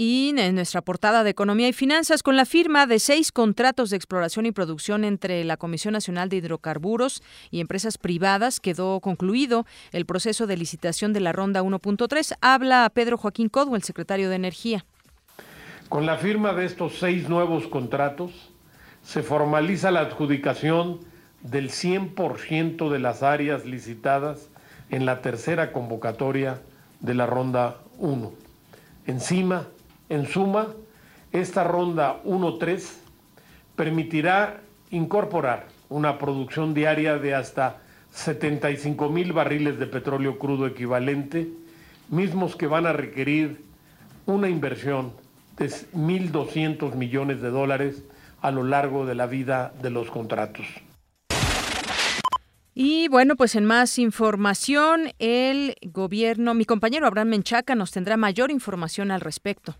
Y 0.02 0.33
en 0.38 0.54
nuestra 0.54 0.80
portada 0.80 1.25
de 1.25 1.28
Economía 1.28 1.69
y 1.69 1.75
Finanzas, 1.75 2.23
con 2.23 2.35
la 2.35 2.47
firma 2.47 2.87
de 2.87 2.99
seis 2.99 3.33
contratos 3.33 3.90
de 3.90 3.99
exploración 3.99 4.47
y 4.47 4.50
producción 4.50 5.04
entre 5.04 5.45
la 5.45 5.59
Comisión 5.59 5.92
Nacional 5.92 6.30
de 6.30 6.37
Hidrocarburos 6.37 7.23
y 7.50 7.61
empresas 7.61 7.99
privadas, 7.99 8.61
quedó 8.61 9.00
concluido 9.00 9.66
el 9.92 10.07
proceso 10.07 10.47
de 10.47 10.57
licitación 10.57 11.12
de 11.12 11.21
la 11.21 11.33
Ronda 11.33 11.62
1.3. 11.62 12.35
Habla 12.40 12.90
Pedro 12.95 13.19
Joaquín 13.19 13.50
Codwell, 13.50 13.76
el 13.76 13.83
secretario 13.83 14.30
de 14.30 14.37
Energía. 14.37 14.87
Con 15.90 16.07
la 16.07 16.16
firma 16.16 16.54
de 16.54 16.64
estos 16.64 16.95
seis 16.99 17.28
nuevos 17.28 17.66
contratos, 17.66 18.33
se 19.02 19.23
formaliza 19.23 19.90
la 19.90 20.00
adjudicación 20.00 21.00
del 21.42 21.69
100% 21.69 22.88
de 22.88 22.99
las 23.00 23.23
áreas 23.23 23.66
licitadas 23.66 24.49
en 24.88 25.04
la 25.04 25.21
tercera 25.21 25.73
convocatoria 25.73 26.62
de 27.00 27.12
la 27.12 27.26
Ronda 27.26 27.76
1. 27.99 28.33
Encima, 29.07 29.66
en 30.10 30.26
suma, 30.26 30.68
esta 31.32 31.64
ronda 31.64 32.22
1-3 32.24 32.82
permitirá 33.76 34.60
incorporar 34.90 35.66
una 35.88 36.18
producción 36.18 36.74
diaria 36.74 37.16
de 37.16 37.34
hasta 37.34 37.78
75 38.12 39.08
mil 39.08 39.32
barriles 39.32 39.78
de 39.78 39.86
petróleo 39.86 40.38
crudo 40.38 40.66
equivalente, 40.66 41.48
mismos 42.10 42.56
que 42.56 42.66
van 42.66 42.86
a 42.86 42.92
requerir 42.92 43.62
una 44.26 44.48
inversión 44.48 45.12
de 45.56 45.68
1.200 45.68 46.94
millones 46.94 47.40
de 47.40 47.50
dólares 47.50 48.02
a 48.42 48.50
lo 48.50 48.64
largo 48.64 49.06
de 49.06 49.14
la 49.14 49.26
vida 49.26 49.72
de 49.80 49.90
los 49.90 50.10
contratos. 50.10 50.66
Y 52.74 53.08
bueno, 53.08 53.36
pues 53.36 53.54
en 53.56 53.64
más 53.64 53.98
información, 53.98 55.12
el 55.18 55.76
gobierno, 55.82 56.54
mi 56.54 56.64
compañero 56.64 57.06
Abraham 57.06 57.28
Menchaca 57.28 57.74
nos 57.74 57.92
tendrá 57.92 58.16
mayor 58.16 58.50
información 58.50 59.10
al 59.10 59.20
respecto. 59.20 59.76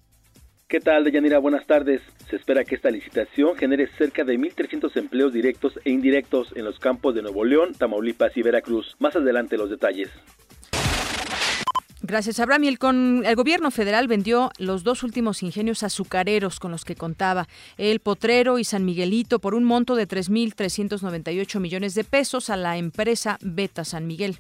¿Qué 0.71 0.79
tal, 0.79 1.03
Deyanira? 1.03 1.41
Buenas 1.41 1.67
tardes. 1.67 2.01
Se 2.29 2.37
espera 2.37 2.63
que 2.63 2.77
esta 2.77 2.93
licitación 2.93 3.57
genere 3.57 3.89
cerca 3.99 4.23
de 4.23 4.39
1.300 4.39 4.97
empleos 4.99 5.33
directos 5.33 5.81
e 5.85 5.91
indirectos 5.91 6.53
en 6.55 6.65
los 6.65 6.79
campos 6.79 7.13
de 7.17 7.23
Nuevo 7.23 7.45
León, 7.45 7.75
Tamaulipas 7.77 8.37
y 8.37 8.43
Veracruz. 8.43 8.95
Más 9.01 9.17
adelante 9.17 9.57
los 9.57 9.69
detalles. 9.69 10.11
Gracias, 12.03 12.39
Abraham. 12.39 12.63
Y 12.63 12.69
el, 12.69 12.79
gobierno 13.35 13.73
federal 13.73 14.07
vendió 14.07 14.53
los 14.59 14.85
dos 14.85 15.03
últimos 15.03 15.43
ingenios 15.43 15.83
azucareros 15.83 16.61
con 16.61 16.71
los 16.71 16.85
que 16.85 16.95
contaba, 16.95 17.49
el 17.77 17.99
Potrero 17.99 18.61
y 18.61 18.65
San 18.65 18.85
Miguelito, 18.85 19.41
por 19.41 19.57
un 19.57 19.65
monto 19.65 19.97
de 19.97 20.07
3.398 20.07 21.59
millones 21.59 21.97
de 21.97 22.05
pesos 22.05 22.49
a 22.49 22.57
la 22.57 22.77
empresa 22.79 23.39
Beta 23.43 23.85
San 23.85 24.07
Miguel. 24.07 24.39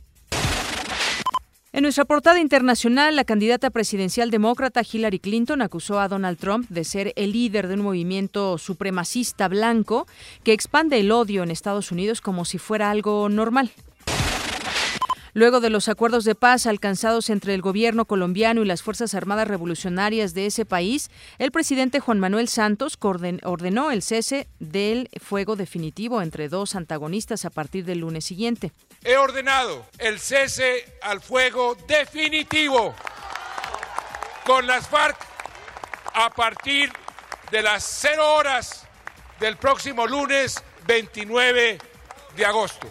En 1.73 1.85
nuestra 1.85 2.05
portada 2.05 2.41
internacional, 2.41 3.15
la 3.15 3.23
candidata 3.23 3.71
presidencial 3.71 4.33
demócrata 4.33 4.83
Hillary 4.83 5.21
Clinton 5.21 5.63
acusó 5.63 6.01
a 6.01 6.09
Donald 6.09 6.37
Trump 6.37 6.69
de 6.69 6.83
ser 6.83 7.13
el 7.15 7.31
líder 7.31 7.69
de 7.69 7.75
un 7.75 7.83
movimiento 7.83 8.59
supremacista 8.59 9.47
blanco 9.47 10.09
que 10.43 10.53
expande 10.53 10.99
el 10.99 11.13
odio 11.13 11.45
en 11.45 11.53
Estados 11.53 11.93
Unidos 11.93 12.21
como 12.21 12.45
si 12.45 12.59
fuera 12.59 12.91
algo 12.91 13.29
normal. 13.29 13.71
Luego 15.33 15.61
de 15.61 15.71
los 15.71 15.89
acuerdos 15.89 16.25
de 16.25 16.35
paz 16.35 16.67
alcanzados 16.67 17.31
entre 17.31 17.55
el 17.55 17.63
gobierno 17.63 18.05
colombiano 18.05 18.63
y 18.63 18.67
las 18.67 18.83
Fuerzas 18.83 19.15
Armadas 19.15 19.47
Revolucionarias 19.47 20.35
de 20.35 20.47
ese 20.47 20.65
país, 20.65 21.11
el 21.39 21.53
presidente 21.53 22.01
Juan 22.01 22.19
Manuel 22.19 22.49
Santos 22.49 22.99
ordenó 23.01 23.91
el 23.91 24.03
cese 24.03 24.49
del 24.59 25.09
fuego 25.21 25.57
definitivo 25.57 26.21
entre 26.23 26.49
dos 26.49 26.75
antagonistas 26.75 27.45
a 27.45 27.51
partir 27.51 27.85
del 27.85 28.01
lunes 28.01 28.25
siguiente. 28.25 28.73
He 29.05 29.17
ordenado 29.17 29.87
el 29.99 30.19
cese 30.19 30.85
al 31.03 31.21
fuego 31.21 31.77
definitivo 31.87 32.95
con 34.45 34.67
las 34.67 34.89
FARC 34.89 35.17
a 36.15 36.31
partir 36.31 36.93
de 37.51 37.63
las 37.63 37.85
cero 37.85 38.35
horas 38.35 38.87
del 39.39 39.57
próximo 39.57 40.07
lunes 40.07 40.63
29 40.87 41.79
de 42.37 42.45
agosto. 42.45 42.91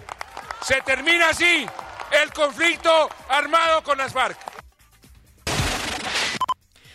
Se 0.61 0.81
termina 0.81 1.29
así 1.29 1.65
el 2.23 2.31
conflicto 2.33 2.89
armado 3.29 3.83
con 3.83 3.97
las 3.97 4.13
FARC. 4.13 4.37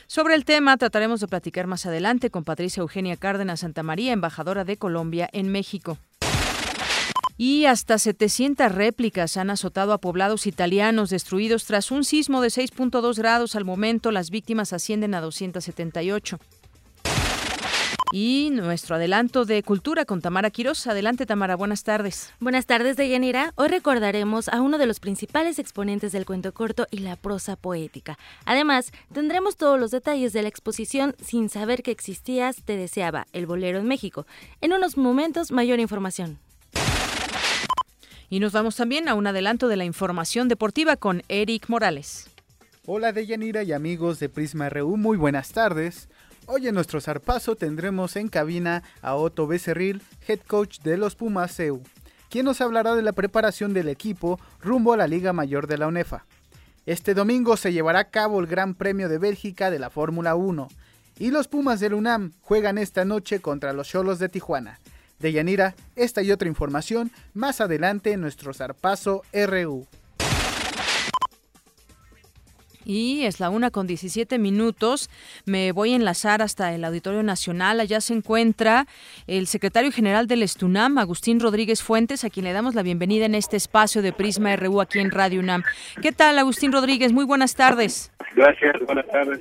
Sobre 0.06 0.34
el 0.34 0.44
tema 0.44 0.76
trataremos 0.76 1.20
de 1.20 1.28
platicar 1.28 1.66
más 1.66 1.86
adelante 1.86 2.30
con 2.30 2.44
Patricia 2.44 2.82
Eugenia 2.82 3.16
Cárdenas 3.16 3.60
Santamaría, 3.60 4.12
embajadora 4.12 4.64
de 4.64 4.76
Colombia 4.76 5.28
en 5.32 5.48
México. 5.48 5.98
Y 7.36 7.64
hasta 7.64 7.98
700 7.98 8.70
réplicas 8.70 9.36
han 9.36 9.50
azotado 9.50 9.92
a 9.92 9.98
poblados 9.98 10.46
italianos 10.46 11.10
destruidos 11.10 11.64
tras 11.64 11.90
un 11.90 12.04
sismo 12.04 12.40
de 12.40 12.48
6.2 12.48 13.16
grados. 13.16 13.56
Al 13.56 13.64
momento, 13.64 14.12
las 14.12 14.30
víctimas 14.30 14.72
ascienden 14.72 15.14
a 15.14 15.20
278. 15.20 16.38
Y 18.16 18.50
nuestro 18.52 18.94
adelanto 18.94 19.44
de 19.44 19.64
cultura 19.64 20.04
con 20.04 20.20
Tamara 20.20 20.50
Quiroz. 20.50 20.86
Adelante, 20.86 21.26
Tamara, 21.26 21.56
buenas 21.56 21.82
tardes. 21.82 22.32
Buenas 22.38 22.64
tardes, 22.64 22.96
Deyanira. 22.96 23.52
Hoy 23.56 23.66
recordaremos 23.66 24.48
a 24.48 24.60
uno 24.60 24.78
de 24.78 24.86
los 24.86 25.00
principales 25.00 25.58
exponentes 25.58 26.12
del 26.12 26.24
cuento 26.24 26.54
corto 26.54 26.86
y 26.92 26.98
la 26.98 27.16
prosa 27.16 27.56
poética. 27.56 28.16
Además, 28.44 28.92
tendremos 29.12 29.56
todos 29.56 29.80
los 29.80 29.90
detalles 29.90 30.32
de 30.32 30.42
la 30.42 30.48
exposición 30.48 31.16
Sin 31.20 31.48
saber 31.48 31.82
que 31.82 31.90
existías, 31.90 32.62
te 32.64 32.76
deseaba, 32.76 33.26
el 33.32 33.46
bolero 33.46 33.80
en 33.80 33.88
México. 33.88 34.28
En 34.60 34.72
unos 34.72 34.96
momentos, 34.96 35.50
mayor 35.50 35.80
información. 35.80 36.38
Y 38.30 38.38
nos 38.38 38.52
vamos 38.52 38.76
también 38.76 39.08
a 39.08 39.14
un 39.14 39.26
adelanto 39.26 39.66
de 39.66 39.76
la 39.76 39.86
información 39.86 40.46
deportiva 40.46 40.94
con 40.94 41.24
Eric 41.28 41.68
Morales. 41.68 42.30
Hola 42.86 43.12
Deyanira 43.12 43.62
y 43.62 43.72
amigos 43.72 44.20
de 44.20 44.28
Prisma 44.28 44.68
RU, 44.68 44.98
muy 44.98 45.16
buenas 45.16 45.52
tardes. 45.52 46.06
Hoy 46.46 46.68
en 46.68 46.74
nuestro 46.74 47.00
zarpazo 47.00 47.56
tendremos 47.56 48.16
en 48.16 48.28
cabina 48.28 48.82
a 49.00 49.14
Otto 49.14 49.46
Becerril, 49.46 50.02
head 50.28 50.40
coach 50.46 50.80
de 50.80 50.98
los 50.98 51.16
Pumas 51.16 51.58
EU, 51.58 51.80
quien 52.28 52.44
nos 52.44 52.60
hablará 52.60 52.94
de 52.94 53.00
la 53.00 53.12
preparación 53.12 53.72
del 53.72 53.88
equipo 53.88 54.38
rumbo 54.60 54.92
a 54.92 54.98
la 54.98 55.06
Liga 55.06 55.32
Mayor 55.32 55.66
de 55.66 55.78
la 55.78 55.86
UNEFA. 55.86 56.26
Este 56.84 57.14
domingo 57.14 57.56
se 57.56 57.72
llevará 57.72 58.00
a 58.00 58.10
cabo 58.10 58.40
el 58.40 58.46
Gran 58.46 58.74
Premio 58.74 59.08
de 59.08 59.16
Bélgica 59.16 59.70
de 59.70 59.78
la 59.78 59.88
Fórmula 59.88 60.34
1 60.34 60.68
y 61.18 61.30
los 61.30 61.48
Pumas 61.48 61.80
del 61.80 61.94
UNAM 61.94 62.32
juegan 62.42 62.76
esta 62.76 63.06
noche 63.06 63.40
contra 63.40 63.72
los 63.72 63.88
Cholos 63.88 64.18
de 64.18 64.28
Tijuana. 64.28 64.80
De 65.20 65.32
Yanira, 65.32 65.74
esta 65.96 66.20
y 66.20 66.30
otra 66.30 66.48
información 66.48 67.10
más 67.32 67.62
adelante 67.62 68.12
en 68.12 68.20
nuestro 68.20 68.52
zarpazo 68.52 69.22
RU. 69.32 69.86
Y 72.84 73.24
es 73.24 73.40
la 73.40 73.50
una 73.50 73.70
con 73.70 73.86
17 73.86 74.38
minutos. 74.38 75.10
Me 75.46 75.72
voy 75.72 75.92
a 75.92 75.96
enlazar 75.96 76.42
hasta 76.42 76.74
el 76.74 76.84
Auditorio 76.84 77.22
Nacional. 77.22 77.80
Allá 77.80 78.00
se 78.00 78.14
encuentra 78.14 78.86
el 79.26 79.46
secretario 79.46 79.92
general 79.92 80.26
del 80.26 80.42
Estunam, 80.42 80.98
Agustín 80.98 81.40
Rodríguez 81.40 81.82
Fuentes, 81.82 82.24
a 82.24 82.30
quien 82.30 82.44
le 82.44 82.52
damos 82.52 82.74
la 82.74 82.82
bienvenida 82.82 83.26
en 83.26 83.34
este 83.34 83.56
espacio 83.56 84.02
de 84.02 84.12
Prisma 84.12 84.54
RU 84.56 84.80
aquí 84.80 84.98
en 84.98 85.10
Radio 85.10 85.40
UNAM. 85.40 85.62
¿Qué 86.02 86.12
tal, 86.12 86.38
Agustín 86.38 86.72
Rodríguez? 86.72 87.12
Muy 87.12 87.24
buenas 87.24 87.54
tardes. 87.54 88.12
Gracias, 88.34 88.74
buenas 88.86 89.06
tardes. 89.08 89.40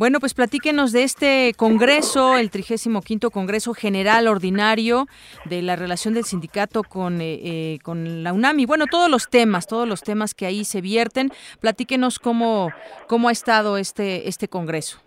Bueno, 0.00 0.18
pues 0.18 0.32
platíquenos 0.32 0.92
de 0.92 1.02
este 1.02 1.52
congreso, 1.58 2.38
el 2.38 2.50
35 2.50 3.30
Congreso 3.30 3.74
General 3.74 4.28
Ordinario 4.28 5.04
de 5.44 5.60
la 5.60 5.76
relación 5.76 6.14
del 6.14 6.24
sindicato 6.24 6.82
con, 6.82 7.20
eh, 7.20 7.34
eh, 7.44 7.78
con 7.84 8.24
la 8.24 8.32
UNAM 8.32 8.60
y 8.60 8.64
bueno, 8.64 8.86
todos 8.90 9.10
los 9.10 9.28
temas, 9.28 9.66
todos 9.66 9.86
los 9.86 10.00
temas 10.00 10.32
que 10.32 10.46
ahí 10.46 10.64
se 10.64 10.80
vierten. 10.80 11.32
Platíquenos 11.60 12.18
cómo, 12.18 12.70
cómo 13.08 13.28
ha 13.28 13.32
estado 13.32 13.76
este, 13.76 14.26
este 14.26 14.48
congreso. 14.48 15.02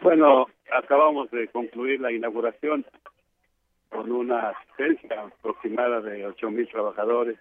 Bueno, 0.00 0.46
acabamos 0.72 1.30
de 1.30 1.48
concluir 1.48 2.00
la 2.00 2.10
inauguración 2.10 2.86
con 3.90 4.10
una 4.10 4.52
asistencia 4.52 5.20
aproximada 5.20 6.00
de 6.00 6.26
8.000 6.26 6.70
trabajadores 6.70 7.36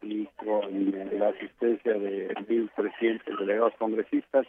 y 0.00 0.26
con 0.36 0.92
la 1.18 1.30
asistencia 1.30 1.94
de 1.94 2.32
1.300 2.36 3.36
delegados 3.36 3.72
congresistas. 3.80 4.46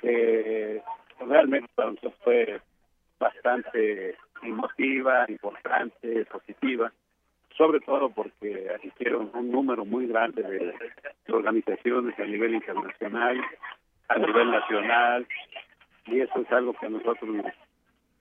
Que 0.00 0.82
realmente 1.20 1.68
para 1.74 1.90
nosotros 1.90 2.14
fue 2.22 2.60
bastante 3.18 4.16
emotiva, 4.42 5.26
importante, 5.28 6.24
positiva, 6.26 6.92
sobre 7.56 7.80
todo 7.80 8.10
porque 8.10 8.70
asistieron 8.74 9.30
un 9.34 9.50
número 9.50 9.84
muy 9.84 10.06
grande 10.06 10.42
de, 10.42 10.74
organizaciones 11.32 12.18
a 12.18 12.24
nivel 12.24 12.54
internacional, 12.54 13.40
a 14.08 14.18
nivel 14.18 14.50
nacional, 14.50 15.26
y 16.06 16.20
eso 16.20 16.40
es 16.40 16.52
algo 16.52 16.72
que 16.74 16.86
a 16.86 16.90
nosotros 16.90 17.28
nos 17.28 17.52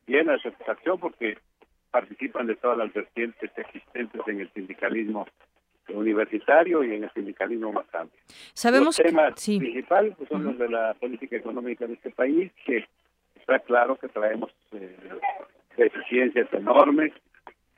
llena 0.08 0.34
de 0.34 0.40
satisfacción 0.40 1.00
porque 1.00 1.38
participan 1.92 2.48
de 2.48 2.56
todas 2.56 2.78
las 2.78 2.92
vertientes 2.94 3.52
existentes 3.56 4.22
en 4.28 4.42
el 4.42 4.52
sindicalismo 4.54 5.26
universitario 5.90 6.84
y 6.84 6.96
en 6.96 7.04
el 7.04 7.12
sindicalismo 7.14 7.72
más 7.72 7.86
amplio. 7.94 8.22
Sabemos 8.54 8.98
los 8.98 8.98
temas 8.98 9.34
principales 9.34 10.14
pues, 10.18 10.30
son 10.30 10.44
los 10.44 10.58
de 10.58 10.70
la 10.70 10.94
política 10.96 11.38
económica 11.38 11.88
de 11.88 11.94
este 11.94 12.12
país, 12.12 12.52
que 12.66 12.86
está 13.36 13.60
claro 13.60 13.96
que 13.96 14.08
traemos 14.10 14.52
eh, 14.74 14.96
deficiencias 15.78 16.52
enormes 16.54 17.14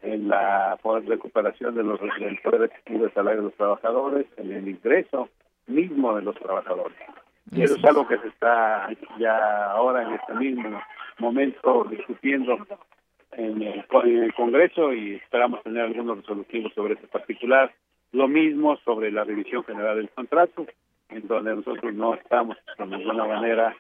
en 0.02 0.30
la 0.30 0.78
recuperación 1.06 1.76
de 1.76 1.84
los, 1.84 2.00
del 2.20 2.40
poder 2.42 2.64
adquisitivo 2.64 3.06
de 3.06 3.12
salario 3.12 3.42
de 3.42 3.48
los 3.48 3.56
trabajadores, 3.56 4.26
en 4.38 4.52
el 4.52 4.68
ingreso 4.68 5.30
mismo 5.68 6.16
de 6.16 6.22
los 6.22 6.36
trabajadores. 6.36 6.98
Y 7.52 7.64
eso 7.64 7.76
es 7.76 7.84
algo 7.84 8.08
que 8.08 8.18
se 8.20 8.28
está 8.28 8.90
ya 9.18 9.72
ahora 9.72 10.04
en 10.04 10.14
este 10.14 10.34
mismo 10.36 10.82
momento 11.18 11.86
discutiendo 11.90 12.58
en 13.32 13.62
el, 13.62 13.86
en 14.04 14.24
el 14.24 14.34
Congreso 14.34 14.94
y 14.94 15.16
esperamos 15.16 15.64
tener 15.64 15.84
algunos 15.84 16.18
resolutivos 16.18 16.74
sobre 16.74 16.94
este 16.94 17.08
particular. 17.08 17.72
Lo 18.12 18.28
mismo 18.28 18.78
sobre 18.78 19.12
la 19.12 19.24
revisión 19.24 19.64
general 19.64 19.98
del 19.98 20.10
contrato, 20.10 20.66
en 21.10 21.28
donde 21.28 21.56
nosotros 21.56 21.94
no 21.94 22.16
estamos 22.16 22.58
de 22.78 22.86
ninguna 22.86 23.26
manera 23.26 23.76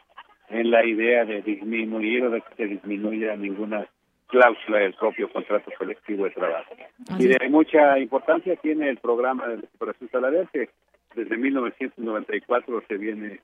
en 0.50 0.72
la 0.72 0.86
idea 0.86 1.26
de 1.26 1.42
disminuir 1.42 2.26
o 2.26 2.30
de 2.32 2.42
que 2.42 2.56
se 2.56 2.66
disminuya 2.66 3.36
ninguna 3.36 3.88
cláusula 4.28 4.80
del 4.80 4.94
propio 4.94 5.30
contrato 5.30 5.72
colectivo 5.78 6.26
de 6.26 6.32
trabajo. 6.32 6.76
Y 7.18 7.28
de 7.28 7.50
mucha 7.50 7.98
importancia 7.98 8.56
tiene 8.58 8.90
el 8.90 8.98
programa 8.98 9.48
de 9.48 9.58
recuperación 9.58 10.10
salarial 10.10 10.50
que 10.54 10.70
desde 11.16 11.38
1994 11.38 12.84
se 12.88 12.98
viene 12.98 13.40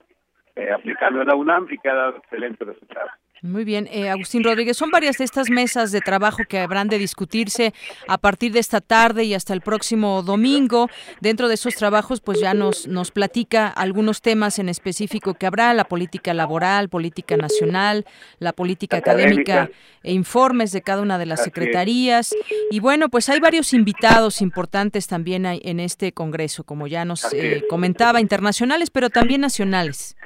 eh, 0.56 0.72
aplicando 0.72 1.20
en 1.20 1.28
la 1.28 1.34
UNAM 1.34 1.68
y 1.70 1.78
que 1.78 1.88
ha 1.88 1.94
dado 1.94 2.16
excelentes 2.16 2.66
resultados. 2.66 3.12
Muy 3.42 3.64
bien, 3.64 3.86
eh, 3.92 4.08
Agustín 4.08 4.42
Rodríguez, 4.42 4.78
son 4.78 4.90
varias 4.90 5.18
de 5.18 5.24
estas 5.24 5.50
mesas 5.50 5.92
de 5.92 6.00
trabajo 6.00 6.38
que 6.48 6.58
habrán 6.58 6.88
de 6.88 6.96
discutirse 6.96 7.74
a 8.08 8.16
partir 8.16 8.52
de 8.52 8.60
esta 8.60 8.80
tarde 8.80 9.24
y 9.24 9.34
hasta 9.34 9.52
el 9.52 9.60
próximo 9.60 10.22
domingo. 10.22 10.88
Dentro 11.20 11.48
de 11.48 11.54
esos 11.54 11.74
trabajos, 11.74 12.22
pues 12.22 12.40
ya 12.40 12.54
nos, 12.54 12.88
nos 12.88 13.10
platica 13.10 13.68
algunos 13.68 14.22
temas 14.22 14.58
en 14.58 14.70
específico 14.70 15.34
que 15.34 15.46
habrá, 15.46 15.74
la 15.74 15.84
política 15.84 16.32
laboral, 16.32 16.88
política 16.88 17.36
nacional, 17.36 18.06
la 18.38 18.54
política 18.54 18.96
académica, 18.96 19.70
e 20.02 20.12
informes 20.12 20.72
de 20.72 20.80
cada 20.80 21.02
una 21.02 21.18
de 21.18 21.26
las 21.26 21.44
secretarías. 21.44 22.34
Y 22.70 22.80
bueno, 22.80 23.10
pues 23.10 23.28
hay 23.28 23.40
varios 23.40 23.74
invitados 23.74 24.40
importantes 24.40 25.08
también 25.08 25.44
en 25.44 25.80
este 25.80 26.12
Congreso, 26.12 26.64
como 26.64 26.86
ya 26.86 27.04
nos 27.04 27.30
eh, 27.34 27.64
comentaba, 27.68 28.20
internacionales, 28.22 28.88
pero 28.88 29.10
también 29.10 29.42
nacionales. 29.42 30.16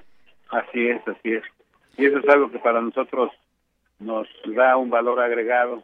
Así 0.50 0.88
es, 0.88 1.06
así 1.06 1.32
es. 1.32 1.44
Y 1.96 2.06
eso 2.06 2.18
es 2.18 2.28
algo 2.28 2.50
que 2.50 2.58
para 2.58 2.80
nosotros 2.80 3.30
nos 3.98 4.26
da 4.46 4.76
un 4.76 4.90
valor 4.90 5.20
agregado 5.20 5.82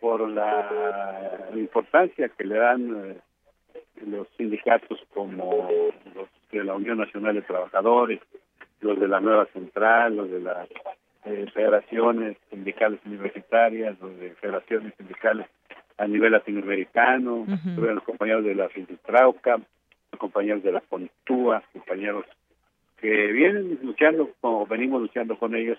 por 0.00 0.28
la 0.28 1.50
importancia 1.54 2.28
que 2.28 2.44
le 2.44 2.56
dan 2.56 3.12
eh, 3.12 3.18
los 4.06 4.28
sindicatos 4.36 5.00
como 5.14 5.68
los 6.14 6.28
de 6.50 6.64
la 6.64 6.74
Unión 6.74 6.98
Nacional 6.98 7.34
de 7.34 7.42
Trabajadores, 7.42 8.20
los 8.80 8.98
de 9.00 9.08
la 9.08 9.20
Nueva 9.20 9.46
Central, 9.46 10.16
los 10.16 10.30
de 10.30 10.40
las 10.40 10.68
eh, 11.24 11.46
federaciones 11.52 12.36
sindicales 12.50 13.00
universitarias, 13.04 13.98
los 14.00 14.18
de 14.18 14.30
federaciones 14.34 14.94
sindicales 14.96 15.46
a 15.98 16.06
nivel 16.06 16.32
latinoamericano, 16.32 17.46
los 17.76 18.02
compañeros 18.02 18.44
de 18.44 18.54
la 18.54 18.68
Fintrauca, 18.68 19.56
los 19.56 20.20
compañeros 20.20 20.62
de 20.62 20.72
la 20.72 20.82
Contúa, 20.82 21.62
compañeros 21.72 22.26
que 23.06 23.32
vienen 23.32 23.78
luchando, 23.82 24.30
como 24.40 24.66
venimos 24.66 25.00
luchando 25.00 25.38
con 25.38 25.54
ellos, 25.54 25.78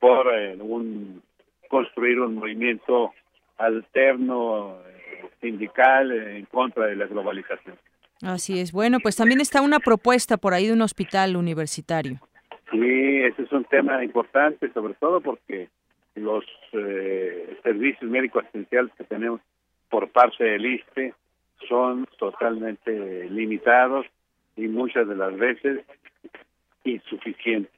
por 0.00 0.26
eh, 0.34 0.56
un 0.58 1.22
construir 1.68 2.18
un 2.18 2.34
movimiento 2.34 3.12
alterno 3.58 4.78
eh, 4.88 5.24
sindical 5.40 6.10
en 6.10 6.44
contra 6.46 6.86
de 6.86 6.96
la 6.96 7.06
globalización. 7.06 7.76
Así 8.22 8.58
es. 8.58 8.72
Bueno, 8.72 8.98
pues 9.00 9.14
también 9.14 9.40
está 9.40 9.62
una 9.62 9.78
propuesta 9.78 10.36
por 10.36 10.52
ahí 10.52 10.66
de 10.66 10.72
un 10.72 10.82
hospital 10.82 11.36
universitario. 11.36 12.18
Sí, 12.72 13.20
ese 13.22 13.42
es 13.42 13.52
un 13.52 13.64
tema 13.66 14.02
importante, 14.02 14.72
sobre 14.72 14.94
todo 14.94 15.20
porque 15.20 15.68
los 16.16 16.44
eh, 16.72 17.56
servicios 17.62 18.10
médicos 18.10 18.44
esenciales 18.46 18.92
que 18.98 19.04
tenemos 19.04 19.40
por 19.90 20.10
parte 20.10 20.42
del 20.42 20.66
ISPE 20.66 21.14
son 21.68 22.08
totalmente 22.18 23.28
limitados 23.30 24.06
y 24.56 24.66
muchas 24.66 25.06
de 25.06 25.14
las 25.14 25.36
veces 25.36 25.84
insuficiente. 26.84 27.70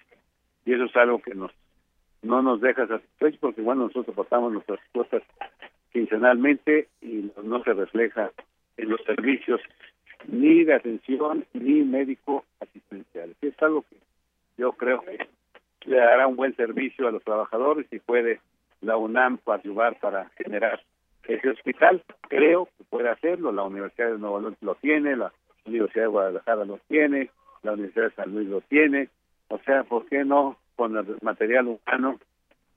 Y 0.64 0.74
eso 0.74 0.84
es 0.84 0.96
algo 0.96 1.20
que 1.20 1.34
nos 1.34 1.52
no 2.22 2.42
nos 2.42 2.60
deja 2.60 2.86
satisfechos 2.86 3.38
porque 3.40 3.62
bueno, 3.62 3.84
nosotros 3.84 4.08
aportamos 4.08 4.52
nuestras 4.52 4.80
cosas 4.92 5.22
quincenalmente 5.92 6.88
y 7.00 7.30
no 7.42 7.62
se 7.62 7.72
refleja 7.72 8.32
en 8.76 8.88
los 8.90 9.00
servicios 9.04 9.60
ni 10.26 10.64
de 10.64 10.74
atención 10.74 11.46
ni 11.52 11.82
médico 11.82 12.44
asistencial. 12.60 13.34
Es 13.40 13.54
algo 13.62 13.82
que 13.82 13.96
yo 14.58 14.72
creo 14.72 15.00
que 15.02 15.18
le 15.86 15.96
dará 15.96 16.26
un 16.26 16.36
buen 16.36 16.54
servicio 16.56 17.06
a 17.06 17.12
los 17.12 17.22
trabajadores 17.22 17.86
y 17.92 18.00
puede 18.00 18.40
la 18.80 18.96
UNAM 18.96 19.38
ayudar 19.46 19.98
para 20.00 20.28
generar 20.36 20.82
ese 21.26 21.50
hospital. 21.50 22.02
Creo 22.28 22.68
que 22.76 22.84
puede 22.84 23.08
hacerlo, 23.08 23.52
la 23.52 23.62
Universidad 23.62 24.12
de 24.12 24.18
Nuevo 24.18 24.40
León 24.40 24.56
lo 24.60 24.74
tiene, 24.76 25.16
la 25.16 25.32
Universidad 25.64 26.04
de 26.04 26.08
Guadalajara 26.08 26.64
lo 26.64 26.78
tiene, 26.88 27.30
la 27.62 27.72
Universidad 27.72 28.06
de 28.06 28.14
San 28.14 28.32
Luis 28.32 28.48
lo 28.48 28.60
tiene, 28.62 29.08
o 29.48 29.58
sea, 29.58 29.84
¿por 29.84 30.06
qué 30.06 30.24
no 30.24 30.56
con 30.76 30.96
el 30.96 31.16
material 31.22 31.66
humano 31.68 32.18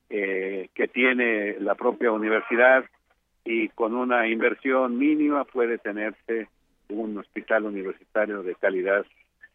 eh, 0.10 0.70
que 0.74 0.88
tiene 0.88 1.60
la 1.60 1.76
propia 1.76 2.12
universidad 2.12 2.86
y 3.44 3.70
con 3.70 3.96
una 3.96 4.28
inversión 4.28 4.98
mínima 4.98 5.44
puede 5.44 5.78
tenerse 5.78 6.48
un 6.90 7.18
hospital 7.18 7.66
universitario 7.66 8.42
de 8.42 8.56
calidad 8.56 9.06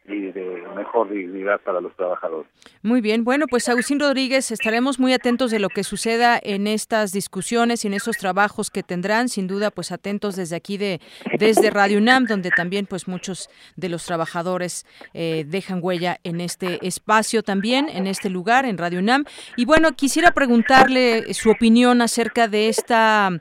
y 0.07 0.31
de 0.31 0.63
mejor 0.75 1.09
dignidad 1.09 1.59
para 1.61 1.81
los 1.81 1.95
trabajadores. 1.95 2.49
Muy 2.83 3.01
bien, 3.01 3.23
bueno, 3.23 3.47
pues 3.47 3.67
Agustín 3.69 3.99
Rodríguez, 3.99 4.51
estaremos 4.51 4.99
muy 4.99 5.13
atentos 5.13 5.49
de 5.49 5.59
lo 5.59 5.69
que 5.69 5.83
suceda 5.83 6.39
en 6.41 6.67
estas 6.67 7.11
discusiones 7.11 7.83
y 7.83 7.87
en 7.87 7.95
esos 7.95 8.17
trabajos 8.17 8.69
que 8.69 8.83
tendrán, 8.83 9.29
sin 9.29 9.47
duda, 9.47 9.71
pues 9.71 9.91
atentos 9.91 10.35
desde 10.35 10.55
aquí 10.55 10.77
de 10.77 11.01
desde 11.39 11.69
Radio 11.69 11.97
UNAM, 11.97 12.25
donde 12.25 12.51
también 12.51 12.85
pues 12.85 13.07
muchos 13.07 13.49
de 13.75 13.89
los 13.89 14.05
trabajadores 14.05 14.85
eh, 15.13 15.45
dejan 15.47 15.79
huella 15.81 16.19
en 16.23 16.41
este 16.41 16.85
espacio 16.85 17.41
también, 17.41 17.89
en 17.89 18.07
este 18.07 18.29
lugar, 18.29 18.65
en 18.65 18.77
Radio 18.77 18.99
UNAM. 18.99 19.25
Y 19.57 19.65
bueno, 19.65 19.93
quisiera 19.93 20.31
preguntarle 20.31 21.33
su 21.33 21.49
opinión 21.49 22.01
acerca 22.01 22.47
de 22.47 22.69
esta, 22.69 23.31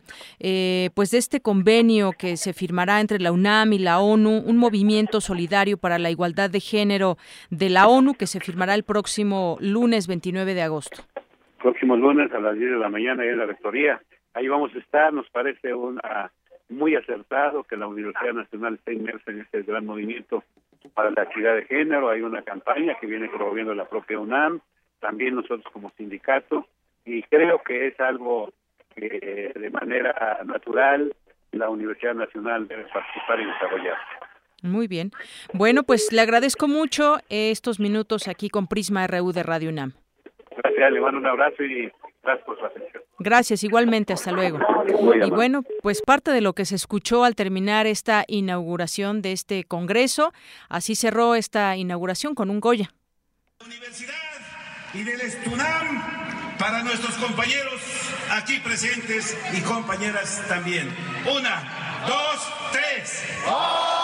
eh, 0.40 0.90
pues 0.94 1.10
de 1.10 1.18
este 1.18 1.40
convenio 1.40 2.12
que 2.12 2.36
se 2.36 2.52
firmará 2.52 3.00
entre 3.00 3.18
la 3.20 3.32
UNAM 3.32 3.72
y 3.72 3.78
la 3.78 4.00
ONU, 4.00 4.38
un 4.38 4.56
movimiento 4.56 5.20
solidario 5.20 5.76
para 5.76 5.98
la 5.98 6.10
igualdad 6.10 6.53
de 6.54 6.60
Género 6.60 7.18
de 7.50 7.68
la 7.68 7.86
ONU 7.86 8.14
que 8.14 8.26
se 8.26 8.40
firmará 8.40 8.74
el 8.74 8.84
próximo 8.84 9.58
lunes 9.60 10.06
29 10.06 10.54
de 10.54 10.62
agosto. 10.62 11.02
Próximo 11.60 11.96
lunes 11.96 12.32
a 12.32 12.38
las 12.38 12.56
10 12.56 12.70
de 12.70 12.78
la 12.78 12.88
mañana 12.88 13.24
en 13.24 13.36
la 13.36 13.46
rectoría. 13.46 14.00
Ahí 14.32 14.48
vamos 14.48 14.74
a 14.74 14.78
estar, 14.78 15.12
nos 15.12 15.28
parece 15.30 15.74
una 15.74 16.30
muy 16.68 16.94
acertado 16.94 17.64
que 17.64 17.76
la 17.76 17.86
Universidad 17.86 18.32
Nacional 18.32 18.74
esté 18.74 18.94
inmersa 18.94 19.30
en 19.30 19.40
este 19.40 19.62
gran 19.62 19.84
movimiento 19.84 20.42
para 20.94 21.10
la 21.10 21.22
actividad 21.22 21.56
de 21.56 21.64
género. 21.64 22.08
Hay 22.08 22.22
una 22.22 22.42
campaña 22.42 22.94
que 23.00 23.06
viene 23.06 23.28
promoviendo 23.28 23.74
la 23.74 23.84
propia 23.84 24.18
UNAM, 24.18 24.60
también 25.00 25.34
nosotros 25.34 25.64
como 25.72 25.90
sindicato, 25.90 26.66
y 27.04 27.22
creo 27.24 27.62
que 27.62 27.88
es 27.88 28.00
algo 28.00 28.52
que 28.94 29.52
de 29.54 29.70
manera 29.70 30.40
natural 30.44 31.12
la 31.52 31.68
Universidad 31.68 32.14
Nacional 32.14 32.66
debe 32.68 32.84
participar 32.92 33.40
y 33.40 33.46
desarrollar. 33.46 33.96
Muy 34.64 34.88
bien. 34.88 35.12
Bueno, 35.52 35.82
pues 35.82 36.10
le 36.10 36.22
agradezco 36.22 36.68
mucho 36.68 37.18
estos 37.28 37.78
minutos 37.78 38.28
aquí 38.28 38.48
con 38.48 38.66
Prisma 38.66 39.06
RU 39.06 39.32
de 39.32 39.42
Radio 39.42 39.68
UNAM. 39.68 39.92
Gracias, 40.56 40.90
le 40.90 41.00
mando 41.02 41.18
un 41.18 41.26
abrazo 41.26 41.62
y 41.62 41.92
gracias 42.22 42.46
por 42.46 42.58
su 42.58 42.64
atención. 42.64 43.02
Gracias, 43.18 43.62
igualmente, 43.62 44.14
hasta 44.14 44.32
luego. 44.32 44.58
Y 45.22 45.30
bueno, 45.30 45.64
pues 45.82 46.00
parte 46.00 46.30
de 46.30 46.40
lo 46.40 46.54
que 46.54 46.64
se 46.64 46.76
escuchó 46.76 47.24
al 47.24 47.34
terminar 47.34 47.86
esta 47.86 48.24
inauguración 48.26 49.20
de 49.20 49.32
este 49.32 49.64
Congreso, 49.64 50.32
así 50.70 50.96
cerró 50.96 51.34
esta 51.34 51.76
inauguración 51.76 52.34
con 52.34 52.48
un 52.48 52.60
Goya. 52.60 52.90
Universidad 53.64 54.14
y 54.94 55.02
del 55.02 55.20
Estunam 55.20 56.56
para 56.58 56.82
nuestros 56.82 57.14
compañeros 57.18 57.82
aquí 58.30 58.58
presentes 58.60 59.36
y 59.52 59.60
compañeras 59.60 60.42
también. 60.48 60.88
Una, 61.26 62.04
dos, 62.08 62.72
tres. 62.72 63.24
¡Goya! 63.44 64.03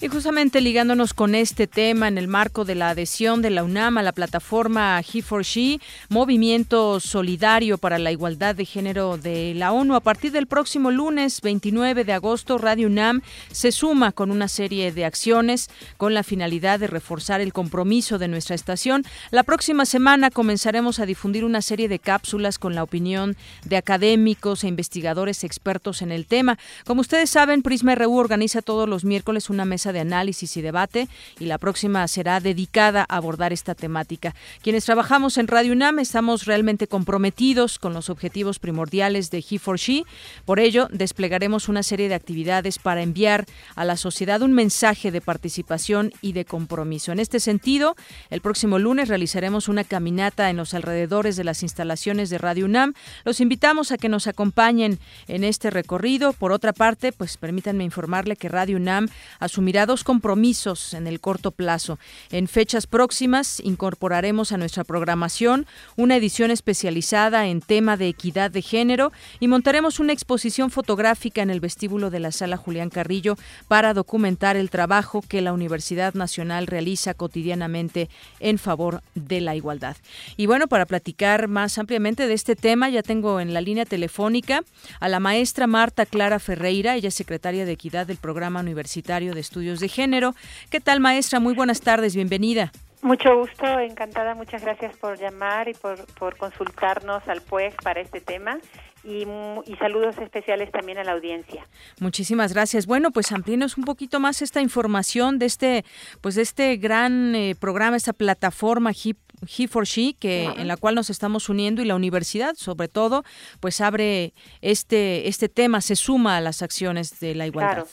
Y 0.00 0.06
justamente 0.06 0.60
ligándonos 0.60 1.12
con 1.12 1.34
este 1.34 1.66
tema 1.66 2.06
en 2.06 2.18
el 2.18 2.28
marco 2.28 2.64
de 2.64 2.76
la 2.76 2.90
adhesión 2.90 3.42
de 3.42 3.50
la 3.50 3.64
UNAM 3.64 3.98
a 3.98 4.04
la 4.04 4.12
plataforma 4.12 4.96
He4She, 5.00 5.80
Movimiento 6.08 7.00
Solidario 7.00 7.78
para 7.78 7.98
la 7.98 8.12
Igualdad 8.12 8.54
de 8.54 8.64
Género 8.64 9.18
de 9.18 9.54
la 9.56 9.72
ONU, 9.72 9.96
a 9.96 10.00
partir 10.00 10.30
del 10.30 10.46
próximo 10.46 10.92
lunes 10.92 11.40
29 11.40 12.04
de 12.04 12.12
agosto, 12.12 12.58
Radio 12.58 12.86
UNAM 12.86 13.22
se 13.50 13.72
suma 13.72 14.12
con 14.12 14.30
una 14.30 14.46
serie 14.46 14.92
de 14.92 15.04
acciones 15.04 15.68
con 15.96 16.14
la 16.14 16.22
finalidad 16.22 16.78
de 16.78 16.86
reforzar 16.86 17.40
el 17.40 17.52
compromiso 17.52 18.18
de 18.18 18.28
nuestra 18.28 18.54
estación. 18.54 19.04
La 19.32 19.42
próxima 19.42 19.84
semana 19.84 20.30
comenzaremos 20.30 21.00
a 21.00 21.06
difundir 21.06 21.44
una 21.44 21.60
serie 21.60 21.88
de 21.88 21.98
cápsulas 21.98 22.60
con 22.60 22.76
la 22.76 22.84
opinión 22.84 23.36
de 23.64 23.76
académicos 23.76 24.62
e 24.62 24.68
investigadores 24.68 25.42
expertos 25.42 26.02
en 26.02 26.12
el 26.12 26.24
tema. 26.24 26.56
Como 26.86 27.00
ustedes 27.00 27.30
saben, 27.30 27.62
Prisma 27.62 27.96
RU 27.96 28.16
organiza 28.16 28.62
todos 28.62 28.88
los 28.88 29.04
miércoles 29.04 29.50
una 29.50 29.64
mesa 29.64 29.87
de 29.92 30.00
análisis 30.00 30.56
y 30.56 30.62
debate 30.62 31.08
y 31.38 31.46
la 31.46 31.58
próxima 31.58 32.06
será 32.08 32.40
dedicada 32.40 33.06
a 33.08 33.16
abordar 33.16 33.52
esta 33.52 33.74
temática. 33.74 34.34
Quienes 34.62 34.84
trabajamos 34.84 35.38
en 35.38 35.48
Radio 35.48 35.72
UNAM 35.72 35.98
estamos 35.98 36.44
realmente 36.44 36.86
comprometidos 36.86 37.78
con 37.78 37.92
los 37.92 38.10
objetivos 38.10 38.58
primordiales 38.58 39.30
de 39.30 39.38
He4She. 39.38 40.04
Por 40.44 40.60
ello, 40.60 40.88
desplegaremos 40.90 41.68
una 41.68 41.82
serie 41.82 42.08
de 42.08 42.14
actividades 42.14 42.78
para 42.78 43.02
enviar 43.02 43.46
a 43.74 43.84
la 43.84 43.96
sociedad 43.96 44.42
un 44.42 44.52
mensaje 44.52 45.10
de 45.10 45.20
participación 45.20 46.12
y 46.20 46.32
de 46.32 46.44
compromiso. 46.44 47.12
En 47.12 47.20
este 47.20 47.40
sentido, 47.40 47.96
el 48.30 48.40
próximo 48.40 48.78
lunes 48.78 49.08
realizaremos 49.08 49.68
una 49.68 49.84
caminata 49.84 50.50
en 50.50 50.56
los 50.56 50.74
alrededores 50.74 51.36
de 51.36 51.44
las 51.44 51.62
instalaciones 51.62 52.30
de 52.30 52.38
Radio 52.38 52.64
UNAM. 52.64 52.94
Los 53.24 53.40
invitamos 53.40 53.92
a 53.92 53.98
que 53.98 54.08
nos 54.08 54.26
acompañen 54.26 54.98
en 55.26 55.44
este 55.44 55.70
recorrido. 55.70 56.32
Por 56.32 56.52
otra 56.52 56.72
parte, 56.72 57.12
pues 57.12 57.36
permítanme 57.36 57.84
informarle 57.84 58.36
que 58.36 58.48
Radio 58.48 58.76
UNAM 58.76 59.08
asumirá 59.38 59.77
dos 59.86 60.04
compromisos 60.04 60.94
en 60.94 61.06
el 61.06 61.20
corto 61.20 61.50
plazo. 61.50 61.98
En 62.30 62.48
fechas 62.48 62.86
próximas 62.86 63.60
incorporaremos 63.60 64.52
a 64.52 64.56
nuestra 64.56 64.84
programación 64.84 65.66
una 65.96 66.16
edición 66.16 66.50
especializada 66.50 67.46
en 67.46 67.60
tema 67.60 67.96
de 67.96 68.08
equidad 68.08 68.50
de 68.50 68.62
género 68.62 69.12
y 69.40 69.48
montaremos 69.48 70.00
una 70.00 70.12
exposición 70.12 70.70
fotográfica 70.70 71.42
en 71.42 71.50
el 71.50 71.60
vestíbulo 71.60 72.10
de 72.10 72.20
la 72.20 72.32
sala 72.32 72.56
Julián 72.56 72.90
Carrillo 72.90 73.36
para 73.68 73.94
documentar 73.94 74.56
el 74.56 74.70
trabajo 74.70 75.22
que 75.22 75.42
la 75.42 75.52
Universidad 75.52 76.14
Nacional 76.14 76.66
realiza 76.66 77.14
cotidianamente 77.14 78.08
en 78.40 78.58
favor 78.58 79.02
de 79.14 79.40
la 79.40 79.54
igualdad. 79.54 79.96
Y 80.36 80.46
bueno, 80.46 80.68
para 80.68 80.86
platicar 80.86 81.48
más 81.48 81.78
ampliamente 81.78 82.26
de 82.26 82.34
este 82.34 82.56
tema, 82.56 82.88
ya 82.88 83.02
tengo 83.02 83.40
en 83.40 83.52
la 83.52 83.60
línea 83.60 83.84
telefónica 83.84 84.62
a 85.00 85.08
la 85.08 85.20
maestra 85.20 85.66
Marta 85.66 86.06
Clara 86.06 86.38
Ferreira, 86.38 86.96
ella 86.96 87.08
es 87.08 87.14
secretaria 87.14 87.66
de 87.66 87.72
Equidad 87.72 88.06
del 88.06 88.16
Programa 88.16 88.60
Universitario 88.60 89.34
de 89.34 89.40
Estudios 89.40 89.67
de 89.76 89.88
Género. 89.88 90.34
¿Qué 90.70 90.80
tal, 90.80 91.00
maestra? 91.00 91.40
Muy 91.40 91.54
buenas 91.54 91.80
tardes, 91.80 92.14
bienvenida. 92.14 92.72
Mucho 93.02 93.36
gusto, 93.36 93.78
encantada, 93.78 94.34
muchas 94.34 94.62
gracias 94.62 94.96
por 94.96 95.18
llamar 95.18 95.68
y 95.68 95.74
por, 95.74 96.04
por 96.14 96.36
consultarnos 96.36 97.26
al 97.28 97.42
PUEG 97.42 97.76
para 97.82 98.00
este 98.00 98.20
tema. 98.20 98.58
Y, 99.04 99.24
y, 99.66 99.76
saludos 99.76 100.18
especiales 100.18 100.72
también 100.72 100.98
a 100.98 101.04
la 101.04 101.12
audiencia. 101.12 101.64
Muchísimas 102.00 102.52
gracias. 102.52 102.86
Bueno, 102.86 103.12
pues 103.12 103.30
amplíenos 103.30 103.78
un 103.78 103.84
poquito 103.84 104.18
más 104.18 104.42
esta 104.42 104.60
información 104.60 105.38
de 105.38 105.46
este, 105.46 105.84
pues 106.20 106.34
de 106.34 106.42
este 106.42 106.76
gran 106.76 107.34
eh, 107.36 107.54
programa, 107.58 107.96
esta 107.96 108.12
plataforma 108.12 108.90
He, 108.90 109.14
He4She, 109.46 110.16
que 110.18 110.44
en 110.44 110.66
la 110.66 110.76
cual 110.76 110.96
nos 110.96 111.10
estamos 111.10 111.48
uniendo 111.48 111.80
y 111.80 111.84
la 111.84 111.94
universidad, 111.94 112.56
sobre 112.56 112.88
todo, 112.88 113.24
pues 113.60 113.80
abre 113.80 114.34
este 114.60 115.28
este 115.28 115.48
tema, 115.48 115.80
se 115.80 115.94
suma 115.94 116.36
a 116.36 116.40
las 116.40 116.60
acciones 116.62 117.20
de 117.20 117.36
la 117.36 117.46
igualdad. 117.46 117.84
Claro. 117.84 117.88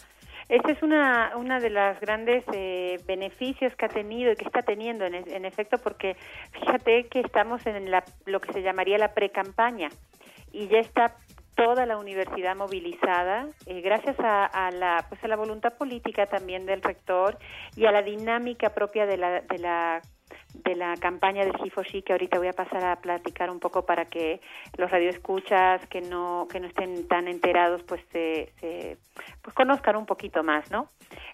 Ese 0.48 0.74
es 0.74 0.84
una, 0.84 1.34
una 1.38 1.60
de 1.60 1.72
las 1.72 2.00
grandes 2.00 2.44
eh, 2.54 3.00
beneficios 3.08 3.76
que 3.76 3.86
ha 3.86 3.90
tenido 3.90 4.32
y 4.32 4.36
que 4.36 4.46
está 4.46 4.62
teniendo 4.62 5.06
en, 5.06 5.16
en 5.16 5.46
efecto 5.46 5.78
porque 5.80 6.16
fíjate 6.52 7.08
que 7.08 7.22
estamos 7.22 7.66
en 7.66 7.90
la, 7.90 8.04
lo 8.26 8.40
que 8.40 8.54
se 8.54 8.62
llamaría 8.62 9.00
la 9.00 9.14
pre-campaña 9.14 9.90
y 10.52 10.68
ya 10.68 10.78
está 10.78 11.16
toda 11.56 11.86
la 11.86 11.98
universidad 11.98 12.56
movilizada 12.56 13.48
eh, 13.66 13.82
gracias 13.82 14.20
a, 14.20 14.46
a, 14.46 14.72
la 14.72 15.06
pues 15.10 15.24
a 15.24 15.28
la 15.28 15.36
voluntad 15.36 15.74
política 15.74 16.28
también 16.28 16.66
del 16.66 16.82
rector 16.82 17.40
y 17.76 17.86
a 17.86 17.92
la 17.92 18.04
dinámica 18.04 18.70
propia 18.70 19.06
de 19.06 19.18
la 19.18 19.42
de 19.42 19.58
la 19.58 20.02
de 20.54 20.76
la 20.76 20.96
campaña 20.98 21.44
del 21.44 21.56
Gifoshi 21.58 22.02
que 22.02 22.14
ahorita 22.14 22.38
voy 22.38 22.48
a 22.48 22.54
pasar 22.54 22.84
a 22.84 22.96
platicar 22.98 23.50
un 23.50 23.60
poco 23.60 23.86
para 23.86 24.06
que 24.06 24.42
los 24.78 24.90
radioescuchas 24.90 25.86
que 25.88 26.02
no 26.02 26.48
que 26.50 26.60
no 26.60 26.68
estén 26.68 27.08
tan 27.08 27.28
enterados 27.28 27.84
pues 27.84 28.02
se, 28.12 28.52
pues 29.42 29.54
conozcan 29.54 29.96
un 29.96 30.06
poquito 30.06 30.44
más 30.44 30.72
no 30.72 30.90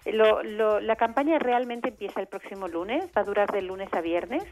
lo, 0.06 0.42
lo, 0.42 0.80
la 0.80 0.96
campaña 0.96 1.38
realmente 1.38 1.88
empieza 1.88 2.20
el 2.20 2.26
próximo 2.26 2.68
lunes 2.68 3.06
va 3.16 3.22
a 3.22 3.24
durar 3.24 3.50
de 3.50 3.62
lunes 3.62 3.88
a 3.92 4.00
viernes 4.00 4.44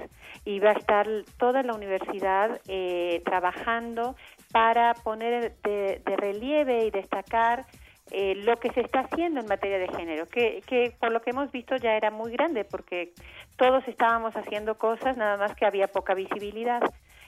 y 0.44 0.61
va 0.61 0.70
a 0.70 0.74
estar 0.74 1.07
toda 1.37 1.62
la 1.62 1.74
universidad 1.74 2.61
eh, 2.68 3.22
trabajando 3.24 4.16
para 4.53 4.94
poner 4.94 5.57
de 5.62 6.16
relieve 6.16 6.87
y 6.87 6.90
destacar 6.90 7.66
eh, 8.11 8.35
lo 8.37 8.57
que 8.57 8.70
se 8.73 8.81
está 8.81 9.01
haciendo 9.01 9.40
en 9.40 9.46
materia 9.46 9.79
de 9.79 9.88
género, 9.88 10.27
que, 10.27 10.62
que 10.66 10.94
por 10.99 11.12
lo 11.12 11.20
que 11.23 11.31
hemos 11.31 11.51
visto 11.53 11.77
ya 11.77 11.96
era 11.96 12.11
muy 12.11 12.33
grande, 12.33 12.64
porque 12.64 13.12
todos 13.57 13.87
estábamos 13.87 14.35
haciendo 14.35 14.77
cosas, 14.77 15.16
nada 15.16 15.37
más 15.37 15.55
que 15.55 15.66
había 15.66 15.88
poca 15.88 16.14
visibilidad. 16.14 16.83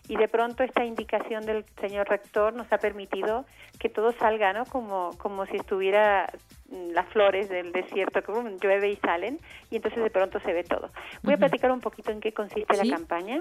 Y 0.09 0.16
de 0.16 0.27
pronto 0.27 0.64
esta 0.64 0.85
indicación 0.85 1.47
del 1.47 1.64
señor 1.81 2.09
rector 2.09 2.55
nos 2.55 2.71
ha 2.73 2.79
permitido 2.79 3.45
que 3.79 3.88
todo 3.88 4.11
salga, 4.12 4.53
¿no? 4.53 4.64
Como, 4.66 5.11
como 5.16 5.47
si 5.47 5.57
estuviera 5.57 6.27
mm, 6.71 6.90
las 6.90 7.07
flores 7.11 7.49
del 7.49 7.71
desierto 7.71 8.23
que 8.23 8.33
llueve 8.61 8.90
y 8.90 8.97
salen, 8.97 9.38
y 9.71 9.77
entonces 9.77 10.03
de 10.03 10.11
pronto 10.11 10.40
se 10.40 10.53
ve 10.53 10.64
todo. 10.64 10.90
Voy 11.23 11.35
a 11.35 11.38
platicar 11.38 11.71
un 11.71 11.81
poquito 11.81 12.11
en 12.11 12.21
qué 12.21 12.33
consiste 12.33 12.75
¿Sí? 12.75 12.88
la 12.88 12.97
campaña. 12.97 13.40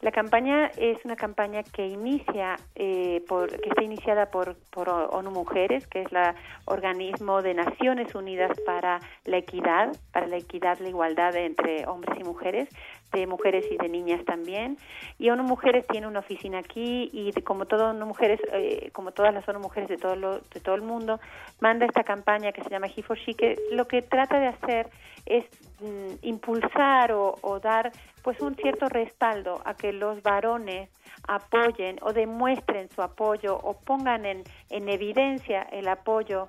La 0.00 0.12
campaña 0.12 0.70
es 0.76 0.98
una 1.04 1.16
campaña 1.16 1.62
que 1.62 1.86
inicia, 1.86 2.56
eh, 2.74 3.22
por, 3.28 3.48
que 3.48 3.68
está 3.68 3.82
iniciada 3.82 4.26
por, 4.26 4.56
por 4.70 4.88
ONU 4.88 5.30
Mujeres, 5.30 5.86
que 5.86 6.02
es 6.02 6.12
el 6.12 6.18
organismo 6.66 7.42
de 7.42 7.54
Naciones 7.54 8.14
Unidas 8.14 8.58
para 8.66 9.00
la 9.24 9.38
equidad, 9.38 9.96
para 10.12 10.26
la 10.26 10.36
equidad, 10.36 10.78
la 10.78 10.88
igualdad 10.88 11.34
entre 11.36 11.86
hombres 11.86 12.18
y 12.20 12.24
mujeres, 12.24 12.68
de 13.12 13.26
mujeres 13.26 13.64
y 13.70 13.76
de 13.76 13.88
niñas 13.88 14.24
también. 14.24 14.76
Y 15.18 15.30
ONU 15.30 15.42
Mujeres 15.42 15.86
tiene 15.86 16.06
una 16.06 16.20
oficina 16.20 16.58
aquí 16.58 17.10
y 17.12 17.30
de, 17.32 17.42
como 17.42 17.66
todo 17.66 17.94
Mujeres, 17.94 18.40
eh, 18.52 18.90
como 18.92 19.12
todas 19.12 19.32
las 19.32 19.48
ONU 19.48 19.60
Mujeres 19.60 19.88
de 19.88 19.96
todo 19.96 20.16
lo, 20.16 20.38
de 20.38 20.60
todo 20.60 20.74
el 20.74 20.82
mundo, 20.82 21.20
manda 21.60 21.86
esta 21.86 22.04
campaña 22.04 22.52
que 22.52 22.62
se 22.62 22.70
llama 22.70 22.88
He 22.94 23.02
for 23.02 23.16
She, 23.18 23.34
que 23.34 23.56
lo 23.72 23.86
que 23.86 24.02
trata 24.02 24.38
de 24.38 24.48
hacer 24.48 24.88
es 25.26 25.44
mm, 25.80 26.26
impulsar 26.26 27.12
o, 27.12 27.60
dar 27.62 27.92
pues 28.22 28.40
un 28.40 28.54
cierto 28.56 28.88
respaldo 28.88 29.60
a 29.64 29.74
que 29.74 29.92
los 29.92 30.22
varones 30.22 30.90
apoyen 31.26 31.98
o 32.02 32.12
demuestren 32.12 32.90
su 32.90 33.02
apoyo 33.02 33.56
o 33.56 33.74
pongan 33.74 34.26
en, 34.26 34.42
en 34.70 34.88
evidencia 34.88 35.62
el 35.62 35.88
apoyo 35.88 36.48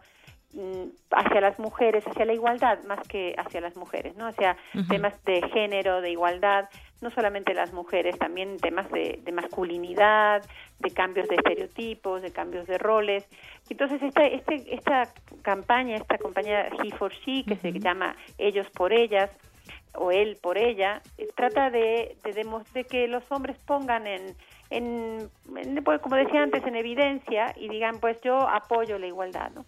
hacia 1.11 1.41
las 1.41 1.59
mujeres, 1.59 2.05
hacia 2.07 2.25
la 2.25 2.33
igualdad 2.33 2.83
más 2.85 2.99
que 3.07 3.35
hacia 3.37 3.61
las 3.61 3.75
mujeres, 3.75 4.15
¿no? 4.15 4.27
Hacia 4.27 4.55
Uh 4.73 4.79
-huh. 4.79 4.87
temas 4.87 5.23
de 5.25 5.41
género, 5.53 6.01
de 6.01 6.11
igualdad, 6.11 6.69
no 7.01 7.09
solamente 7.11 7.53
las 7.53 7.73
mujeres, 7.73 8.17
también 8.17 8.57
temas 8.57 8.89
de, 8.91 9.19
de 9.23 9.31
masculinidad, 9.31 10.43
de 10.79 10.91
cambios 10.91 11.27
de 11.27 11.35
estereotipos, 11.35 12.21
de 12.21 12.31
cambios 12.31 12.67
de 12.67 12.77
roles. 12.77 13.27
Entonces 13.69 14.01
esta 14.01 14.25
este, 14.25 14.55
esta 14.73 15.09
campaña, 15.41 15.97
esta 15.97 16.17
campaña 16.17 16.67
He 16.83 16.91
for 16.97 17.11
She 17.11 17.43
que 17.43 17.53
uh 17.53 17.57
-huh. 17.57 17.73
se 17.73 17.79
llama 17.79 18.15
Ellos 18.37 18.67
por 18.71 18.91
ellas 18.93 19.29
o 19.97 20.11
él 20.11 20.37
por 20.41 20.57
ella, 20.57 21.01
eh, 21.17 21.27
trata 21.35 21.69
de, 21.69 22.17
de, 22.23 22.45
de 22.73 22.83
que 22.83 23.07
los 23.07 23.23
hombres 23.31 23.57
pongan 23.65 24.05
en, 24.07 24.35
en, 24.69 25.29
en, 25.55 25.83
como 26.01 26.15
decía 26.17 26.43
antes, 26.43 26.65
en 26.65 26.75
evidencia 26.75 27.53
y 27.55 27.69
digan, 27.69 27.99
pues 27.99 28.19
yo 28.21 28.35
apoyo 28.49 28.99
la 28.99 29.07
igualdad, 29.07 29.51
¿no? 29.55 29.63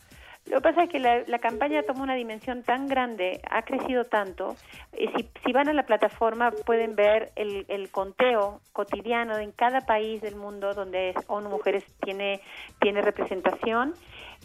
Lo 0.49 0.57
que 0.57 0.61
pasa 0.61 0.83
es 0.83 0.89
que 0.89 0.99
la, 0.99 1.39
campaña 1.39 1.83
toma 1.83 2.03
una 2.03 2.15
dimensión 2.15 2.63
tan 2.63 2.87
grande, 2.87 3.41
ha 3.49 3.63
crecido 3.63 4.05
tanto. 4.05 4.55
Y 4.97 5.07
si, 5.07 5.29
si 5.45 5.51
van 5.51 5.67
a 5.67 5.73
la 5.73 5.83
plataforma 5.83 6.51
pueden 6.51 6.95
ver 6.95 7.31
el, 7.35 7.65
el 7.67 7.91
conteo 7.91 8.61
cotidiano 8.71 9.37
en 9.37 9.51
cada 9.51 9.81
país 9.81 10.21
del 10.21 10.35
mundo 10.35 10.73
donde 10.73 11.13
ONU 11.27 11.49
Mujeres 11.49 11.83
tiene, 12.01 12.41
tiene 12.79 13.01
representación. 13.01 13.93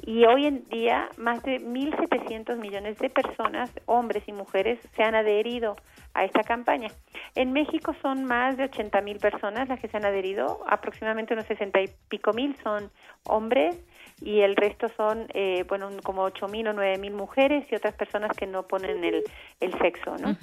Y 0.04 0.24
hoy 0.24 0.46
en 0.46 0.64
día 0.68 1.08
más 1.18 1.42
de 1.42 1.60
1.700 1.60 2.56
millones 2.56 2.98
de 2.98 3.10
personas, 3.10 3.70
hombres 3.86 4.24
y 4.26 4.32
mujeres, 4.32 4.80
se 4.96 5.02
han 5.04 5.14
adherido 5.14 5.76
a 6.14 6.24
esta 6.24 6.42
campaña. 6.42 6.88
En 7.34 7.52
México 7.52 7.94
son 8.02 8.24
más 8.24 8.56
de 8.56 8.70
80.000 8.70 9.20
personas 9.20 9.68
las 9.68 9.80
que 9.80 9.88
se 9.88 9.96
han 9.96 10.04
adherido, 10.04 10.64
aproximadamente 10.66 11.34
unos 11.34 11.46
60 11.46 11.80
y 11.80 11.88
pico 12.08 12.32
mil 12.32 12.56
son 12.62 12.90
hombres 13.24 13.78
y 14.24 14.40
el 14.40 14.54
resto 14.56 14.88
son, 14.96 15.26
eh, 15.34 15.64
bueno, 15.68 15.90
como 16.02 16.24
8.000 16.28 16.70
o 16.70 16.74
9.000 16.74 17.12
mujeres 17.12 17.66
y 17.70 17.74
otras 17.74 17.94
personas 17.94 18.36
que 18.36 18.46
no 18.46 18.62
ponen 18.62 19.02
el, 19.04 19.24
el 19.60 19.78
sexo, 19.78 20.16
¿no? 20.16 20.36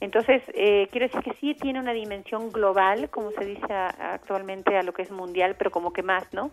Entonces, 0.00 0.42
eh, 0.54 0.88
quiero 0.90 1.06
decir 1.06 1.22
que 1.22 1.38
sí 1.40 1.54
tiene 1.54 1.80
una 1.80 1.92
dimensión 1.92 2.50
global, 2.50 3.08
como 3.10 3.30
se 3.32 3.44
dice 3.44 3.72
actualmente 3.72 4.76
a 4.76 4.82
lo 4.82 4.92
que 4.92 5.02
es 5.02 5.10
mundial, 5.10 5.56
pero 5.56 5.70
como 5.70 5.92
que 5.92 6.02
más, 6.02 6.32
¿no? 6.32 6.50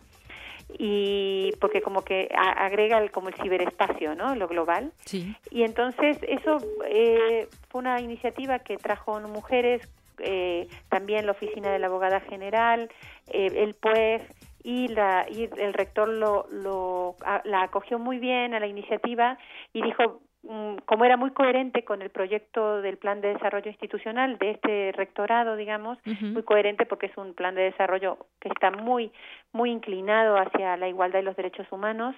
y 0.77 1.51
porque 1.59 1.81
como 1.81 2.03
que 2.03 2.29
agrega 2.31 2.99
el, 2.99 3.11
como 3.11 3.29
el 3.29 3.35
ciberespacio, 3.35 4.13
¿no? 4.15 4.35
Lo 4.35 4.47
global. 4.47 4.91
Sí. 5.05 5.35
Y 5.49 5.63
entonces 5.63 6.17
eso 6.27 6.57
eh, 6.87 7.47
fue 7.69 7.81
una 7.81 7.99
iniciativa 7.99 8.59
que 8.59 8.77
trajo 8.77 9.19
mujeres, 9.21 9.81
eh, 10.19 10.67
también 10.89 11.25
la 11.25 11.31
oficina 11.31 11.71
de 11.71 11.79
la 11.79 11.87
abogada 11.87 12.19
general, 12.21 12.89
eh, 13.29 13.51
el 13.55 13.73
PUEG 13.73 14.21
y, 14.63 14.87
la, 14.89 15.25
y 15.29 15.49
el 15.57 15.73
rector 15.73 16.07
lo, 16.09 16.47
lo 16.51 17.15
la 17.45 17.63
acogió 17.63 17.99
muy 17.99 18.19
bien 18.19 18.53
a 18.53 18.59
la 18.59 18.67
iniciativa 18.67 19.37
y 19.73 19.81
dijo 19.81 20.21
Mm, 20.43 20.77
como 20.85 21.03
era 21.03 21.17
muy 21.17 21.31
coherente 21.31 21.83
con 21.83 22.01
el 22.01 22.09
proyecto 22.11 22.81
del 22.81 22.97
plan 22.97 23.19
de 23.19 23.33
desarrollo 23.33 23.69
institucional 23.69 24.37
de 24.37 24.51
este 24.51 24.93
rectorado, 24.93 25.57
digamos, 25.57 25.97
muy 26.21 26.43
coherente 26.43 26.85
porque 26.85 27.07
es 27.07 27.17
un 27.17 27.33
plan 27.33 27.55
de 27.55 27.63
desarrollo 27.63 28.17
que 28.39 28.47
está 28.47 28.71
muy 28.71 29.11
muy 29.51 29.69
inclinado 29.69 30.37
hacia 30.37 30.77
la 30.77 30.87
igualdad 30.87 31.19
y 31.19 31.23
los 31.23 31.35
derechos 31.35 31.67
humanos, 31.71 32.15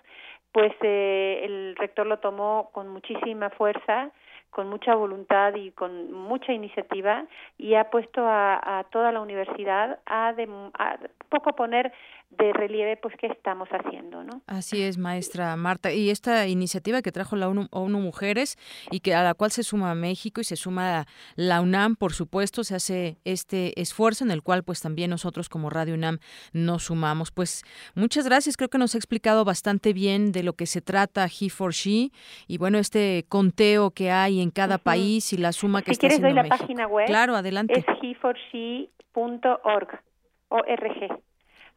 pues 0.51 0.71
eh, 0.81 1.41
el 1.43 1.75
rector 1.77 2.05
lo 2.05 2.19
tomó 2.19 2.69
con 2.73 2.89
muchísima 2.89 3.49
fuerza 3.49 4.11
con 4.51 4.67
mucha 4.69 4.93
voluntad 4.93 5.55
y 5.55 5.71
con 5.71 6.11
mucha 6.11 6.51
iniciativa 6.51 7.25
y 7.57 7.75
ha 7.75 7.89
puesto 7.89 8.21
a, 8.27 8.85
toda 8.91 9.11
la 9.13 9.21
universidad 9.21 9.99
a, 10.05 10.33
de, 10.33 10.47
a 10.77 10.97
poco 11.29 11.53
poner 11.55 11.93
de 12.31 12.53
relieve 12.53 12.97
pues 12.97 13.13
qué 13.19 13.27
estamos 13.27 13.67
haciendo, 13.69 14.23
¿no? 14.23 14.41
Así 14.47 14.81
es, 14.81 14.97
maestra 14.97 15.55
Marta. 15.57 15.91
Y 15.91 16.09
esta 16.09 16.47
iniciativa 16.47 17.01
que 17.01 17.11
trajo 17.11 17.35
la 17.35 17.49
ONU, 17.49 17.99
Mujeres 17.99 18.57
y 18.89 19.01
que 19.01 19.13
a 19.13 19.23
la 19.23 19.33
cual 19.33 19.51
se 19.51 19.63
suma 19.63 19.93
México 19.95 20.41
y 20.41 20.43
se 20.43 20.55
suma 20.55 21.05
la 21.35 21.61
UNAM, 21.61 21.95
por 21.95 22.13
supuesto, 22.13 22.63
se 22.63 22.75
hace 22.75 23.17
este 23.25 23.79
esfuerzo 23.79 24.23
en 24.23 24.31
el 24.31 24.41
cual 24.43 24.63
pues 24.63 24.81
también 24.81 25.09
nosotros 25.09 25.49
como 25.49 25.69
Radio 25.69 25.93
UNAM 25.93 26.19
nos 26.53 26.85
sumamos. 26.85 27.31
Pues 27.31 27.63
muchas 27.95 28.25
gracias, 28.25 28.55
creo 28.57 28.69
que 28.69 28.77
nos 28.77 28.95
ha 28.95 28.97
explicado 28.97 29.43
bastante 29.43 29.93
bien 29.93 30.31
de 30.31 30.43
lo 30.43 30.53
que 30.53 30.65
se 30.65 30.81
trata 30.81 31.25
He 31.25 31.49
for 31.49 31.73
She 31.73 32.11
y 32.47 32.57
bueno, 32.57 32.77
este 32.77 33.25
conteo 33.27 33.91
que 33.91 34.09
hay 34.09 34.41
en 34.41 34.51
cada 34.51 34.77
país 34.77 35.33
y 35.33 35.37
la 35.37 35.51
suma 35.51 35.81
que 35.81 35.87
si 35.87 35.91
está 35.93 36.07
quieres, 36.07 36.19
haciendo 36.19 36.41
doy 36.41 36.49
la 36.49 36.57
página 36.57 36.87
web. 36.87 37.07
Claro, 37.07 37.35
adelante. 37.35 37.77
Es 37.77 37.85
heforshe.org. 38.01 39.99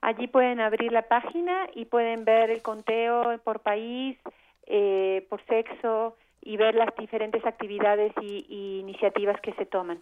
Allí 0.04 0.26
pueden 0.26 0.60
abrir 0.60 0.92
la 0.92 1.08
página 1.08 1.66
y 1.74 1.86
pueden 1.86 2.26
ver 2.26 2.50
el 2.50 2.60
conteo 2.60 3.38
por 3.42 3.60
país, 3.60 4.18
eh, 4.66 5.26
por 5.30 5.42
sexo 5.46 6.18
y 6.42 6.58
ver 6.58 6.74
las 6.74 6.94
diferentes 6.98 7.42
actividades 7.46 8.12
y, 8.20 8.80
iniciativas 8.80 9.40
que 9.40 9.54
se 9.54 9.64
toman. 9.64 9.98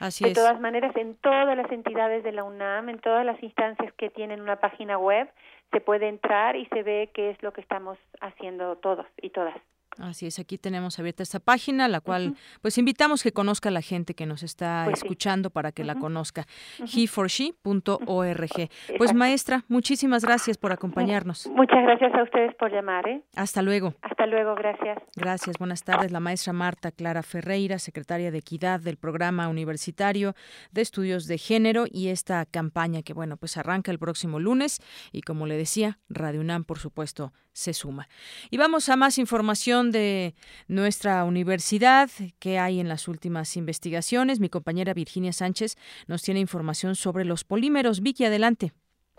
Así 0.00 0.24
de 0.24 0.34
todas 0.34 0.58
maneras, 0.58 0.96
en 0.96 1.14
todas 1.14 1.56
las 1.56 1.70
entidades 1.70 2.24
de 2.24 2.32
la 2.32 2.42
UNAM, 2.42 2.88
en 2.88 2.98
todas 2.98 3.24
las 3.24 3.40
instancias 3.44 3.92
que 3.92 4.10
tienen 4.10 4.40
una 4.40 4.56
página 4.56 4.98
web, 4.98 5.30
se 5.70 5.80
puede 5.80 6.08
entrar 6.08 6.56
y 6.56 6.66
se 6.66 6.82
ve 6.82 7.12
qué 7.14 7.30
es 7.30 7.40
lo 7.44 7.52
que 7.52 7.60
estamos 7.60 7.98
haciendo 8.20 8.74
todos 8.78 9.06
y 9.18 9.30
todas. 9.30 9.54
Así 9.98 10.26
es, 10.26 10.38
aquí 10.38 10.58
tenemos 10.58 10.98
abierta 10.98 11.22
esta 11.22 11.38
página, 11.38 11.88
la 11.88 12.00
cual 12.00 12.34
pues 12.62 12.78
invitamos 12.78 13.22
que 13.22 13.32
conozca 13.32 13.68
a 13.68 13.72
la 13.72 13.82
gente 13.82 14.14
que 14.14 14.26
nos 14.26 14.42
está 14.42 14.84
pues 14.86 15.02
escuchando 15.02 15.50
para 15.50 15.72
que 15.72 15.84
la 15.84 15.96
conozca. 15.96 16.46
he4she.org. 16.80 18.42
Pues 18.98 19.14
maestra, 19.14 19.64
muchísimas 19.68 20.24
gracias 20.24 20.58
por 20.58 20.72
acompañarnos. 20.72 21.48
Muchas 21.48 21.82
gracias 21.82 22.14
a 22.14 22.22
ustedes 22.22 22.54
por 22.56 22.70
llamar. 22.70 23.08
¿eh? 23.08 23.22
Hasta 23.36 23.62
luego. 23.62 23.94
Hasta 24.02 24.26
luego, 24.26 24.54
gracias. 24.54 24.98
Gracias, 25.16 25.58
buenas 25.58 25.82
tardes. 25.82 26.12
La 26.12 26.20
maestra 26.20 26.52
Marta 26.52 26.92
Clara 26.92 27.22
Ferreira, 27.22 27.78
secretaria 27.78 28.30
de 28.30 28.38
Equidad 28.38 28.80
del 28.80 28.96
Programa 28.96 29.48
Universitario 29.48 30.34
de 30.70 30.82
Estudios 30.82 31.26
de 31.26 31.38
Género 31.38 31.84
y 31.90 32.08
esta 32.08 32.44
campaña 32.46 33.02
que 33.02 33.12
bueno, 33.12 33.36
pues 33.36 33.56
arranca 33.56 33.90
el 33.90 33.98
próximo 33.98 34.38
lunes 34.38 34.80
y 35.10 35.22
como 35.22 35.46
le 35.46 35.56
decía, 35.56 35.98
Radio 36.08 36.40
UNAM 36.40 36.64
por 36.64 36.78
supuesto 36.78 37.32
se 37.52 37.72
suma. 37.72 38.08
Y 38.50 38.56
vamos 38.56 38.88
a 38.88 38.96
más 38.96 39.18
información 39.18 39.90
de 39.92 40.34
nuestra 40.68 41.24
universidad 41.24 42.10
que 42.38 42.58
hay 42.58 42.80
en 42.80 42.88
las 42.88 43.08
últimas 43.08 43.56
investigaciones. 43.56 44.40
Mi 44.40 44.48
compañera 44.48 44.94
Virginia 44.94 45.32
Sánchez 45.32 45.76
nos 46.06 46.22
tiene 46.22 46.40
información 46.40 46.94
sobre 46.94 47.24
los 47.24 47.44
polímeros. 47.44 48.02
Vicky, 48.02 48.24
adelante. 48.24 48.72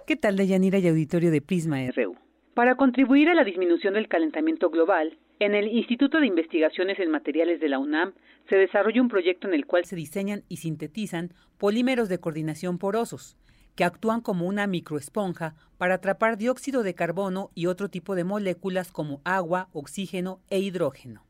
¿Qué 0.06 0.16
tal, 0.16 0.36
Deyanira 0.36 0.80
y 0.80 0.88
auditorio 0.88 1.32
de 1.32 1.42
Prisma 1.42 1.78
RU? 1.96 2.16
Para 2.54 2.76
contribuir 2.76 3.30
a 3.30 3.34
la 3.34 3.44
disminución 3.44 3.94
del 3.94 4.08
calentamiento 4.08 4.70
global, 4.70 5.18
en 5.40 5.56
el 5.56 5.68
Instituto 5.68 6.20
de 6.20 6.28
Investigaciones 6.28 7.00
en 7.00 7.10
Materiales 7.10 7.60
de 7.60 7.70
la 7.70 7.80
UNAM 7.80 8.14
se 8.50 8.58
desarrolla 8.58 9.02
un 9.02 9.08
proyecto 9.08 9.48
en 9.48 9.54
el 9.54 9.66
cual 9.66 9.86
se 9.86 9.96
diseñan 9.96 10.44
y 10.50 10.58
sintetizan 10.58 11.34
polímeros 11.58 12.10
de 12.10 12.20
coordinación 12.20 12.78
porosos 12.78 13.38
que 13.76 13.84
actúan 13.84 14.22
como 14.22 14.46
una 14.46 14.68
microesponja 14.68 15.56
para 15.78 15.96
atrapar 15.96 16.38
dióxido 16.38 16.84
de 16.84 16.94
carbono 16.94 17.50
y 17.56 17.66
otro 17.66 17.90
tipo 17.90 18.16
de 18.16 18.24
moléculas 18.24 18.92
como 18.92 19.22
agua, 19.24 19.70
oxígeno 19.74 20.40
e 20.50 20.60
hidrógeno. 20.60 21.26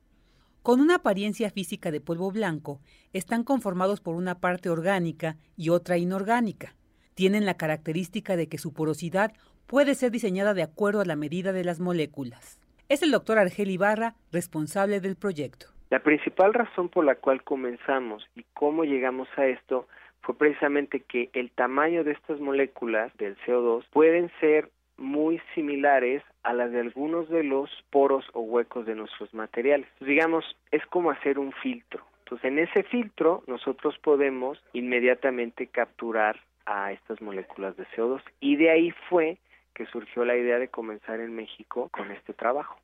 Con 0.62 0.80
una 0.80 0.96
apariencia 0.96 1.50
física 1.50 1.92
de 1.92 2.00
polvo 2.00 2.32
blanco, 2.32 2.80
están 3.12 3.44
conformados 3.44 4.00
por 4.00 4.16
una 4.16 4.40
parte 4.40 4.70
orgánica 4.70 5.36
y 5.58 5.70
otra 5.70 5.98
inorgánica. 5.98 6.76
Tienen 7.16 7.46
la 7.46 7.56
característica 7.56 8.36
de 8.38 8.48
que 8.48 8.58
su 8.58 8.74
porosidad 8.74 9.34
puede 9.68 9.94
ser 9.96 10.12
diseñada 10.12 10.54
de 10.54 10.64
acuerdo 10.64 11.02
a 11.02 11.06
la 11.06 11.16
medida 11.16 11.52
de 11.52 11.64
las 11.64 11.80
moléculas. 11.80 12.60
Es 12.90 13.02
el 13.02 13.12
doctor 13.12 13.40
Argel 13.40 13.72
Ibarra, 13.72 14.16
responsable 14.32 15.00
del 15.00 15.16
proyecto. 15.16 15.68
La 15.90 16.02
principal 16.02 16.54
razón 16.54 16.90
por 16.90 17.06
la 17.06 17.16
cual 17.16 17.44
comenzamos 17.44 18.24
y 18.36 18.46
cómo 18.54 18.84
llegamos 18.84 19.28
a 19.38 19.46
esto 19.46 19.88
fue 20.24 20.38
precisamente 20.38 21.02
que 21.02 21.30
el 21.34 21.52
tamaño 21.52 22.04
de 22.04 22.14
estas 22.14 22.40
moléculas 22.40 23.16
del 23.18 23.38
CO2 23.46 23.86
pueden 23.92 24.32
ser 24.40 24.70
muy 24.98 25.42
similares 25.54 26.24
a 26.44 26.54
las 26.54 26.72
de 26.72 26.80
algunos 26.80 27.30
de 27.30 27.44
los 27.44 27.70
poros 27.90 28.26
o 28.34 28.42
huecos 28.42 28.86
de 28.86 28.96
nuestros 28.96 29.34
materiales. 29.34 29.88
digamos, 30.00 30.46
es 30.72 30.86
como 30.88 31.12
hacer 31.12 31.40
un 31.40 31.52
filtro. 31.52 32.06
Entonces, 32.20 32.46
en 32.46 32.60
ese 32.60 32.84
filtro 32.84 33.44
nosotros 33.48 33.98
podemos 34.00 34.64
inmediatamente 34.74 35.68
capturar 35.68 36.40
a 36.66 36.94
estas 36.94 37.22
moléculas 37.22 37.76
de 37.76 37.86
CO2 37.88 38.22
y 38.40 38.56
de 38.56 38.70
ahí 38.70 38.92
fue 39.10 39.38
que 39.74 39.86
surgió 39.88 40.24
la 40.24 40.38
idea 40.38 40.60
de 40.60 40.70
comenzar 40.70 41.20
en 41.20 41.36
México 41.36 41.90
con 41.90 42.12
este 42.12 42.34
trabajo. 42.34 42.78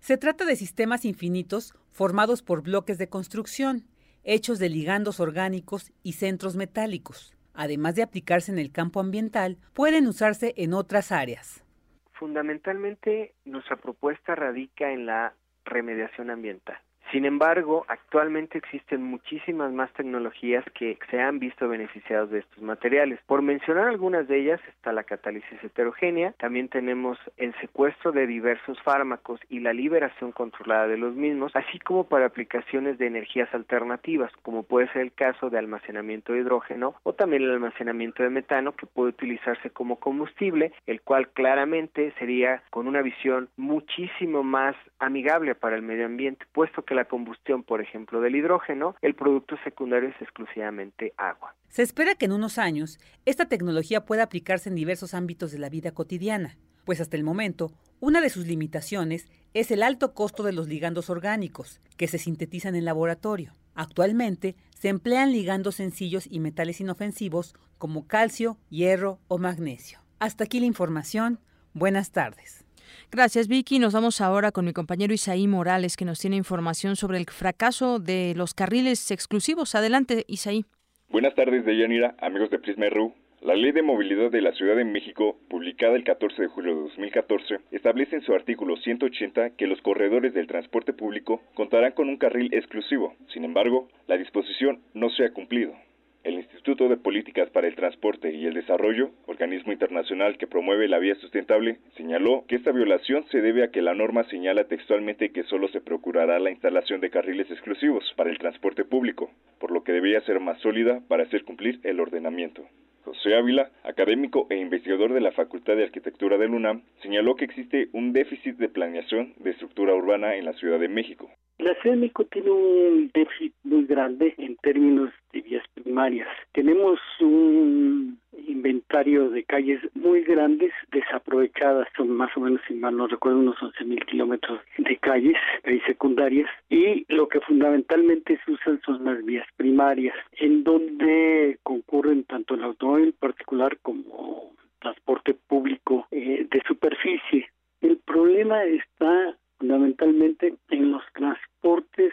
Se 0.00 0.16
trata 0.16 0.44
de 0.44 0.56
sistemas 0.56 1.04
infinitos 1.04 1.74
formados 1.92 2.42
por 2.42 2.62
bloques 2.62 2.98
de 2.98 3.08
construcción 3.08 3.84
hechos 4.24 4.58
de 4.58 4.68
ligandos 4.68 5.20
orgánicos 5.20 5.92
y 6.02 6.12
centros 6.12 6.56
metálicos. 6.56 7.34
Además 7.54 7.94
de 7.94 8.02
aplicarse 8.02 8.52
en 8.52 8.58
el 8.58 8.72
campo 8.72 9.00
ambiental, 9.00 9.58
pueden 9.74 10.06
usarse 10.06 10.54
en 10.56 10.72
otras 10.72 11.12
áreas. 11.12 11.64
Fundamentalmente, 12.12 13.34
nuestra 13.44 13.76
propuesta 13.76 14.34
radica 14.34 14.92
en 14.92 15.06
la 15.06 15.34
remediación 15.64 16.30
ambiental. 16.30 16.78
Sin 17.12 17.24
embargo, 17.24 17.84
actualmente 17.88 18.56
existen 18.56 19.02
muchísimas 19.02 19.72
más 19.72 19.92
tecnologías 19.94 20.64
que 20.74 20.96
se 21.10 21.20
han 21.20 21.40
visto 21.40 21.68
beneficiados 21.68 22.30
de 22.30 22.38
estos 22.38 22.62
materiales. 22.62 23.18
Por 23.26 23.42
mencionar 23.42 23.88
algunas 23.88 24.28
de 24.28 24.38
ellas 24.38 24.60
está 24.68 24.92
la 24.92 25.02
catálisis 25.02 25.62
heterogénea, 25.64 26.32
también 26.38 26.68
tenemos 26.68 27.18
el 27.36 27.52
secuestro 27.60 28.12
de 28.12 28.28
diversos 28.28 28.80
fármacos 28.82 29.40
y 29.48 29.58
la 29.58 29.72
liberación 29.72 30.30
controlada 30.30 30.86
de 30.86 30.98
los 30.98 31.14
mismos, 31.14 31.50
así 31.56 31.80
como 31.80 32.04
para 32.04 32.26
aplicaciones 32.26 32.96
de 32.98 33.08
energías 33.08 33.52
alternativas, 33.54 34.30
como 34.42 34.62
puede 34.62 34.86
ser 34.92 35.02
el 35.02 35.12
caso 35.12 35.50
de 35.50 35.58
almacenamiento 35.58 36.32
de 36.32 36.40
hidrógeno 36.40 36.94
o 37.02 37.12
también 37.12 37.42
el 37.42 37.50
almacenamiento 37.50 38.22
de 38.22 38.30
metano 38.30 38.76
que 38.76 38.86
puede 38.86 39.10
utilizarse 39.10 39.70
como 39.70 39.96
combustible, 39.96 40.72
el 40.86 41.00
cual 41.00 41.28
claramente 41.30 42.12
sería 42.20 42.62
con 42.70 42.86
una 42.86 43.02
visión 43.02 43.48
muchísimo 43.56 44.44
más 44.44 44.76
amigable 45.00 45.56
para 45.56 45.74
el 45.74 45.82
medio 45.82 46.06
ambiente, 46.06 46.46
puesto 46.52 46.82
que 46.82 46.94
la 46.94 46.99
combustión, 47.06 47.62
por 47.62 47.80
ejemplo, 47.80 48.20
del 48.20 48.36
hidrógeno, 48.36 48.94
el 49.02 49.14
producto 49.14 49.56
secundario 49.64 50.08
es 50.08 50.20
exclusivamente 50.20 51.12
agua. 51.16 51.54
Se 51.68 51.82
espera 51.82 52.14
que 52.14 52.26
en 52.26 52.32
unos 52.32 52.58
años 52.58 52.98
esta 53.24 53.48
tecnología 53.48 54.04
pueda 54.04 54.24
aplicarse 54.24 54.68
en 54.68 54.74
diversos 54.74 55.14
ámbitos 55.14 55.52
de 55.52 55.58
la 55.58 55.68
vida 55.68 55.92
cotidiana, 55.92 56.56
pues 56.84 57.00
hasta 57.00 57.16
el 57.16 57.24
momento 57.24 57.72
Una 58.02 58.22
de 58.22 58.30
sus 58.30 58.46
limitaciones 58.46 59.28
es 59.52 59.70
el 59.70 59.82
alto 59.82 60.14
costo 60.14 60.42
de 60.42 60.54
los 60.54 60.68
ligandos 60.68 61.10
orgánicos, 61.10 61.80
que 61.98 62.08
se 62.08 62.16
sintetizan 62.16 62.74
en 62.74 62.86
laboratorio. 62.86 63.54
Actualmente 63.74 64.56
se 64.70 64.88
emplean 64.88 65.32
ligandos 65.32 65.74
sencillos 65.74 66.26
y 66.26 66.40
metales 66.40 66.80
inofensivos 66.80 67.54
como 67.76 68.06
calcio, 68.06 68.56
hierro 68.70 69.18
o 69.28 69.38
magnesio. 69.38 70.00
Hasta 70.18 70.44
aquí 70.44 70.60
la 70.60 70.66
información. 70.66 71.40
Buenas 71.74 72.10
tardes. 72.10 72.64
Gracias, 73.12 73.48
Vicky. 73.48 73.80
Nos 73.80 73.92
vamos 73.92 74.20
ahora 74.20 74.52
con 74.52 74.64
mi 74.64 74.72
compañero 74.72 75.12
Isaí 75.12 75.48
Morales, 75.48 75.96
que 75.96 76.04
nos 76.04 76.20
tiene 76.20 76.36
información 76.36 76.94
sobre 76.94 77.18
el 77.18 77.26
fracaso 77.26 77.98
de 77.98 78.34
los 78.36 78.54
carriles 78.54 79.10
exclusivos. 79.10 79.74
Adelante, 79.74 80.24
Isaí. 80.28 80.64
Buenas 81.08 81.34
tardes, 81.34 81.64
Deyanira, 81.64 82.14
amigos 82.20 82.50
de 82.50 82.60
Prisma 82.60 82.88
RU. 82.88 83.12
La 83.40 83.56
Ley 83.56 83.72
de 83.72 83.82
Movilidad 83.82 84.30
de 84.30 84.42
la 84.42 84.52
Ciudad 84.52 84.76
de 84.76 84.84
México, 84.84 85.36
publicada 85.48 85.96
el 85.96 86.04
14 86.04 86.42
de 86.42 86.48
julio 86.48 86.76
de 86.76 86.82
2014, 86.82 87.56
establece 87.72 88.14
en 88.14 88.22
su 88.22 88.32
artículo 88.32 88.76
180 88.76 89.56
que 89.56 89.66
los 89.66 89.80
corredores 89.80 90.32
del 90.32 90.46
transporte 90.46 90.92
público 90.92 91.40
contarán 91.54 91.92
con 91.92 92.08
un 92.08 92.16
carril 92.16 92.54
exclusivo. 92.54 93.14
Sin 93.32 93.44
embargo, 93.44 93.88
la 94.06 94.18
disposición 94.18 94.82
no 94.94 95.10
se 95.10 95.24
ha 95.24 95.32
cumplido. 95.32 95.72
El 96.22 96.34
Instituto 96.34 96.90
de 96.90 96.98
Políticas 96.98 97.48
para 97.48 97.66
el 97.66 97.74
Transporte 97.74 98.34
y 98.34 98.44
el 98.44 98.52
Desarrollo, 98.52 99.10
organismo 99.26 99.72
internacional 99.72 100.36
que 100.36 100.46
promueve 100.46 100.86
la 100.86 100.98
vía 100.98 101.14
sustentable, 101.14 101.78
señaló 101.96 102.44
que 102.46 102.56
esta 102.56 102.72
violación 102.72 103.24
se 103.30 103.40
debe 103.40 103.64
a 103.64 103.70
que 103.70 103.80
la 103.80 103.94
norma 103.94 104.24
señala 104.24 104.64
textualmente 104.64 105.32
que 105.32 105.44
solo 105.44 105.68
se 105.68 105.80
procurará 105.80 106.38
la 106.38 106.50
instalación 106.50 107.00
de 107.00 107.08
carriles 107.08 107.50
exclusivos 107.50 108.04
para 108.16 108.28
el 108.28 108.36
transporte 108.36 108.84
público, 108.84 109.30
por 109.58 109.70
lo 109.70 109.82
que 109.82 109.92
debería 109.92 110.20
ser 110.20 110.40
más 110.40 110.60
sólida 110.60 111.00
para 111.08 111.22
hacer 111.22 111.44
cumplir 111.44 111.80
el 111.84 112.00
ordenamiento. 112.00 112.66
José 113.04 113.34
Ávila, 113.34 113.70
académico 113.84 114.46
e 114.50 114.56
investigador 114.56 115.12
de 115.12 115.20
la 115.20 115.32
Facultad 115.32 115.76
de 115.76 115.84
Arquitectura 115.84 116.38
del 116.38 116.54
UNAM, 116.54 116.82
señaló 117.02 117.34
que 117.34 117.44
existe 117.44 117.88
un 117.92 118.12
déficit 118.12 118.56
de 118.56 118.68
planeación 118.68 119.34
de 119.38 119.50
estructura 119.50 119.94
urbana 119.94 120.36
en 120.36 120.44
la 120.44 120.52
Ciudad 120.54 120.78
de 120.78 120.88
México. 120.88 121.30
La 121.58 121.74
Ciudad 121.74 121.96
de 121.96 122.00
México 122.00 122.24
tiene 122.24 122.50
un 122.50 123.10
déficit 123.12 123.52
muy 123.64 123.84
grande 123.84 124.34
en 124.38 124.56
términos 124.56 125.10
de 125.32 125.42
vías 125.42 125.64
primarias. 125.74 126.28
Tenemos 126.52 126.98
un 127.20 128.18
inventario 128.46 129.30
de 129.30 129.44
calles 129.44 129.80
muy 129.94 130.22
grandes, 130.22 130.72
desaprovechadas, 130.90 131.88
son 131.96 132.10
más 132.10 132.34
o 132.36 132.40
menos, 132.40 132.60
si 132.66 132.74
mal 132.74 132.96
no 132.96 133.06
recuerdo, 133.06 133.38
unos 133.38 133.62
11 133.62 133.84
mil 133.84 134.04
kilómetros 134.06 134.60
de 134.78 134.96
calles, 134.96 135.36
calles 135.62 135.82
secundarias, 135.86 136.48
y 136.68 137.04
lo 137.12 137.28
que 137.28 137.40
fundamentalmente 137.40 138.38
se 138.44 138.52
usan 138.52 138.80
son 138.84 139.04
las 139.04 139.24
vías 139.24 139.46
primarias, 139.56 140.16
en 140.38 140.64
donde 140.64 141.58
concurren 141.62 142.24
tanto 142.24 142.54
el 142.54 142.64
automóvil 142.64 142.89
particular 143.18 143.78
como 143.82 144.52
transporte 144.80 145.34
público 145.34 146.06
eh, 146.10 146.46
de 146.50 146.62
superficie. 146.66 147.48
El 147.80 147.98
problema 147.98 148.64
está 148.64 149.36
fundamentalmente 149.58 150.54
en 150.70 150.92
los 150.92 151.02
transportes 151.12 152.12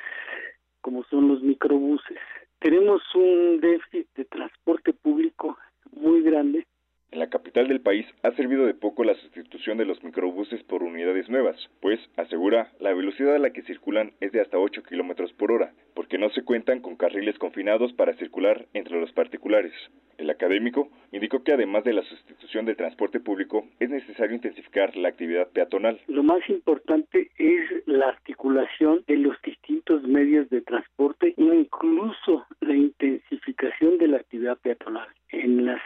como 0.82 1.04
son 1.06 1.28
los 1.28 1.42
microbuses. 1.42 2.18
Tenemos 2.60 3.02
un 3.16 3.60
déficit 3.60 4.08
de 4.16 4.26
transporte 4.26 4.94
público 4.94 5.58
muy 5.92 6.22
grande. 6.22 6.66
En 7.12 7.20
la 7.20 7.30
capital 7.30 7.70
del 7.70 7.80
país 7.80 8.06
ha 8.24 8.32
servido 8.32 8.66
de 8.66 8.74
poco 8.74 9.06
la 9.06 9.16
sustitución 9.16 9.78
de 9.78 9.86
los 9.86 10.04
microbuses 10.04 10.62
por 10.64 10.84
unidades 10.84 11.30
nuevas, 11.30 11.56
pues, 11.80 12.00
asegura, 12.18 12.72
la 12.80 12.94
velocidad 12.94 13.36
a 13.36 13.40
la 13.40 13.52
que 13.52 13.64
circulan 13.64 14.12
es 14.20 14.34
de 14.34 14.42
hasta 14.42 14.60
8 14.60 14.84
kilómetros 14.84 15.32
por 15.34 15.52
hora, 15.52 15.72
porque 15.96 16.18
no 16.18 16.30
se 16.32 16.44
cuentan 16.44 16.82
con 16.82 16.98
carriles 16.98 17.40
confinados 17.40 17.94
para 17.94 18.14
circular 18.16 18.66
entre 18.74 19.00
los 19.00 19.12
particulares. 19.14 19.72
El 20.18 20.30
académico 20.30 20.90
indicó 21.12 21.44
que 21.44 21.54
además 21.54 21.86
de 21.86 21.94
la 21.94 22.02
sustitución 22.04 22.66
del 22.66 22.76
transporte 22.76 23.20
público, 23.20 23.66
es 23.80 23.90
necesario 23.90 24.36
intensificar 24.36 24.96
la 24.98 25.10
actividad 25.10 25.48
peatonal. 25.50 26.00
Lo 26.08 26.24
más 26.24 26.48
importante 26.50 27.32
es 27.38 27.88
la 27.88 28.10
articulación 28.10 29.04
de 29.08 29.16
los 29.16 29.42
distintos 29.44 30.04
medios 30.04 30.50
de 30.50 30.62
transporte 30.62 31.34
e 31.38 31.42
incluso 31.42 32.46
la 32.60 32.76
intensificación 32.76 33.98
de 33.98 34.08
la 34.08 34.18
actividad 34.18 34.58
peatonal. 34.58 35.08
En 35.30 35.66
las 35.66 35.82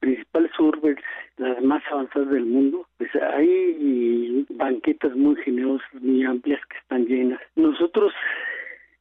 principales 0.00 0.52
urbes, 0.58 0.96
las 1.36 1.62
más 1.62 1.82
avanzadas 1.90 2.30
del 2.30 2.46
mundo, 2.46 2.86
pues 2.98 3.10
hay 3.14 4.46
banquetas 4.50 5.14
muy 5.16 5.36
generosas, 5.36 5.88
muy 5.94 6.24
amplias 6.24 6.60
que 6.66 6.78
están 6.78 7.06
llenas. 7.06 7.40
Nosotros 7.56 8.12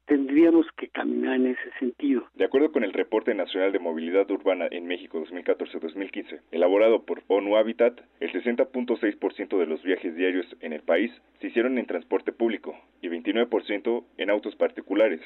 tendríamos 0.06 0.65
que 0.77 0.89
caminar 0.89 1.36
en 1.36 1.47
ese 1.47 1.71
sentido. 1.79 2.27
De 2.36 2.45
acuerdo 2.45 2.71
con 2.71 2.84
el 2.84 2.93
Reporte 2.93 3.34
Nacional 3.34 3.71
de 3.71 3.79
Movilidad 3.79 4.29
Urbana 4.29 4.67
en 4.69 4.86
México 4.86 5.23
2014-2015, 5.23 6.41
elaborado 6.51 7.03
por 7.03 7.23
ONU 7.27 7.56
Habitat, 7.56 8.01
el 8.19 8.32
60.6% 8.32 9.58
de 9.58 9.65
los 9.65 9.82
viajes 9.84 10.15
diarios 10.15 10.45
en 10.62 10.73
el 10.73 10.82
país 10.82 11.12
se 11.39 11.47
hicieron 11.47 11.77
en 11.77 11.86
transporte 11.86 12.32
público 12.32 12.75
y 13.01 13.08
29% 13.08 14.03
en 14.17 14.29
autos 14.29 14.56
particulares. 14.56 15.21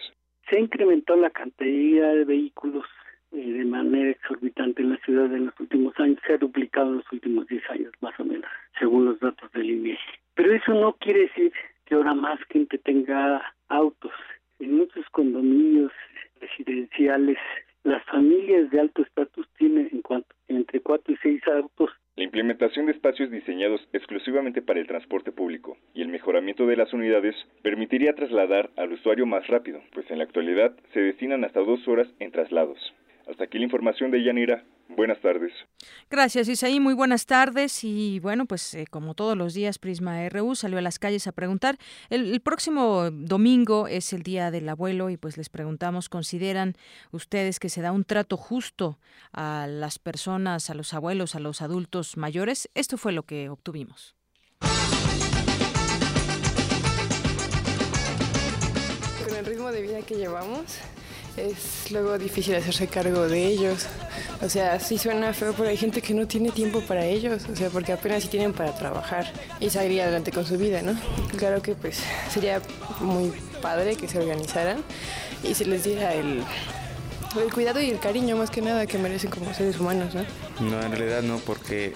Se 0.50 0.58
ha 0.58 0.60
incrementado 0.60 1.20
la 1.20 1.32
cantidad 1.32 2.14
de 2.14 2.24
vehículos 2.24 2.86
eh, 3.32 3.52
de 3.52 3.66
manera 3.66 4.12
exorbitante 4.12 4.82
en 4.82 4.92
la 4.92 4.98
ciudad 4.98 5.34
en 5.34 5.48
los 5.48 5.60
últimos 5.60 5.94
años, 6.00 6.20
se 6.26 6.34
ha 6.34 6.38
duplicado 6.38 6.90
en 6.90 6.98
los 6.98 7.12
últimos 7.12 7.48
10 7.48 7.70
años 7.70 7.94
más 8.02 8.20
o 8.20 8.26
menos, 8.26 8.50
según 8.80 9.06
los 9.06 9.20
datos 9.20 9.52
del 9.54 9.70
INEGI. 9.70 9.98
Pero 10.36 10.54
eso 10.54 10.74
no 10.74 10.94
quiere 10.94 11.22
decir 11.22 11.52
que 11.86 11.96
ahora 11.96 12.14
más 12.14 12.40
gente 12.50 12.78
tenga 12.78 13.54
autos 13.70 14.14
en 14.60 14.78
muchos 14.78 15.06
condominios 15.12 15.92
residenciales, 16.40 17.38
las 17.84 18.04
familias 18.06 18.70
de 18.72 18.80
alto 18.80 19.02
estatus 19.02 19.48
tienen 19.58 19.90
en 19.92 20.02
cuanto 20.02 20.28
entre 20.48 20.82
cuatro 20.82 21.14
y 21.14 21.18
seis 21.18 21.42
autos. 21.48 21.90
La 22.16 22.24
implementación 22.24 22.88
de 22.88 22.94
espacios 22.94 23.30
diseñados 23.30 23.88
exclusivamente 23.94 24.62
para 24.62 24.80
el 24.80 24.88
transporte 24.88 25.32
público 25.32 25.78
y 25.94 26.02
el 26.02 26.08
mejoramiento 26.08 26.66
de 26.66 26.76
las 26.76 26.92
unidades 26.92 27.36
permitiría 27.62 28.16
trasladar 28.16 28.72
al 28.76 28.92
usuario 28.92 29.26
más 29.26 29.46
rápido, 29.48 29.82
pues 29.94 30.10
en 30.10 30.18
la 30.18 30.24
actualidad 30.24 30.76
se 30.94 31.00
destinan 31.00 31.44
hasta 31.44 31.60
dos 31.60 31.88
horas 31.88 32.08
en 32.20 32.32
traslados. 32.32 32.80
Hasta 33.30 33.44
aquí 33.44 33.58
la 33.58 33.66
información 33.66 34.10
de 34.12 34.24
Yanira. 34.24 34.64
Buenas 34.88 35.20
tardes. 35.20 35.52
Gracias, 36.10 36.48
Isaí. 36.48 36.80
Muy 36.80 36.94
buenas 36.94 37.26
tardes. 37.26 37.84
Y 37.84 38.20
bueno, 38.22 38.46
pues 38.46 38.74
eh, 38.74 38.86
como 38.90 39.16
todos 39.16 39.38
los 39.38 39.54
días, 39.54 39.80
Prisma 39.80 40.28
RU 40.30 40.56
salió 40.56 40.78
a 40.78 40.82
las 40.82 40.98
calles 40.98 41.28
a 41.28 41.34
preguntar. 41.34 41.78
El, 42.10 42.34
el, 42.34 42.40
próximo 42.40 43.12
domingo 43.12 43.88
es 43.90 44.14
el 44.14 44.24
Día 44.24 44.50
del 44.50 44.70
Abuelo 44.70 45.10
y 45.10 45.18
pues 45.18 45.36
les 45.36 45.50
preguntamos, 45.50 46.08
¿consideran 46.08 46.76
ustedes 47.12 47.60
que 47.60 47.68
se 47.68 47.82
da 47.82 47.92
un 47.92 48.06
trato 48.06 48.38
justo 48.38 48.98
a 49.34 49.68
las 49.70 50.00
personas, 50.00 50.70
a 50.70 50.74
los 50.74 50.94
abuelos, 50.94 51.36
a 51.36 51.42
los 51.42 51.62
adultos 51.62 52.16
mayores? 52.16 52.70
Esto 52.76 52.98
fue 52.98 53.12
lo 53.12 53.24
que 53.24 53.50
obtuvimos. 53.50 54.16
Con 59.28 59.36
el 59.36 59.46
ritmo 59.46 59.70
de 59.70 59.82
vida 59.82 60.02
que 60.02 60.16
llevamos, 60.16 60.80
es 61.38 61.92
luego 61.92 62.18
difícil 62.18 62.56
hacerse 62.56 62.88
cargo 62.88 63.28
de 63.28 63.46
ellos. 63.46 63.86
O 64.42 64.50
sea, 64.50 64.80
sí 64.80 64.98
suena 64.98 65.34
feo, 65.34 65.54
pero 65.56 65.70
hay 65.70 65.78
gente 65.78 66.02
que 66.02 66.14
no 66.14 66.28
tiene 66.28 66.52
tiempo 66.52 66.82
para 66.82 67.06
ellos, 67.06 67.44
o 67.52 67.56
sea, 67.56 67.70
porque 67.70 67.94
apenas 67.94 68.24
sí 68.24 68.30
tienen 68.30 68.54
para 68.54 68.76
trabajar 68.76 69.32
y 69.60 69.70
salir 69.70 70.02
adelante 70.02 70.32
con 70.32 70.46
su 70.46 70.58
vida, 70.58 70.82
¿no? 70.82 71.00
Claro 71.38 71.62
que 71.62 71.76
pues 71.76 72.02
sería 72.32 72.62
muy 73.00 73.32
padre 73.62 73.96
que 73.96 74.08
se 74.08 74.20
organizaran 74.20 74.84
y 75.44 75.54
se 75.54 75.66
les 75.66 75.84
diera 75.84 76.14
el, 76.14 76.44
el 77.40 77.54
cuidado 77.54 77.80
y 77.80 77.90
el 77.90 78.00
cariño 78.00 78.36
más 78.36 78.50
que 78.50 78.62
nada 78.62 78.86
que 78.86 78.98
merecen 78.98 79.30
como 79.30 79.54
seres 79.54 79.80
humanos, 79.80 80.14
¿no? 80.16 80.26
No, 80.60 80.82
en 80.82 80.92
realidad 80.92 81.22
no, 81.22 81.38
porque 81.38 81.94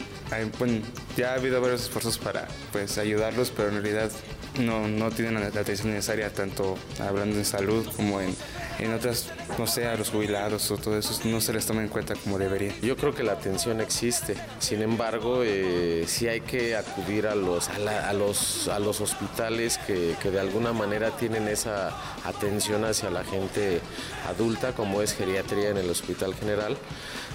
bueno, 0.59 0.81
ya 1.17 1.31
ha 1.31 1.35
habido 1.35 1.59
varios 1.61 1.83
esfuerzos 1.83 2.17
para 2.17 2.47
pues 2.71 2.97
ayudarlos, 2.97 3.51
pero 3.55 3.69
en 3.69 3.83
realidad 3.83 4.11
no, 4.59 4.87
no 4.87 5.09
tienen 5.11 5.35
la 5.35 5.47
atención 5.47 5.91
necesaria, 5.91 6.31
tanto 6.33 6.77
hablando 6.99 7.37
en 7.37 7.45
salud 7.45 7.87
como 7.95 8.19
en, 8.21 8.35
en 8.79 8.93
otras, 8.93 9.27
no 9.57 9.67
sé, 9.67 9.85
a 9.87 9.95
los 9.95 10.09
jubilados 10.09 10.69
o 10.71 10.77
todo 10.77 10.97
eso, 10.97 11.17
no 11.25 11.39
se 11.39 11.53
les 11.53 11.65
toma 11.65 11.81
en 11.81 11.87
cuenta 11.87 12.15
como 12.15 12.37
debería. 12.37 12.73
Yo 12.81 12.97
creo 12.97 13.13
que 13.13 13.23
la 13.23 13.33
atención 13.33 13.79
existe, 13.81 14.35
sin 14.59 14.81
embargo, 14.81 15.41
eh, 15.43 16.05
sí 16.07 16.27
hay 16.27 16.41
que 16.41 16.75
acudir 16.75 17.27
a 17.27 17.35
los, 17.35 17.69
a, 17.69 18.13
los, 18.13 18.67
a 18.67 18.79
los 18.79 19.01
hospitales 19.01 19.77
que, 19.85 20.15
que, 20.21 20.31
de 20.31 20.39
alguna 20.39 20.73
manera 20.73 21.11
tienen 21.11 21.47
esa 21.47 21.89
atención 22.25 22.83
hacia 22.85 23.09
la 23.09 23.23
gente 23.23 23.81
adulta, 24.27 24.73
como 24.73 25.01
es 25.01 25.13
geriatría 25.13 25.69
en 25.69 25.77
el 25.77 25.89
Hospital 25.89 26.35
General. 26.35 26.77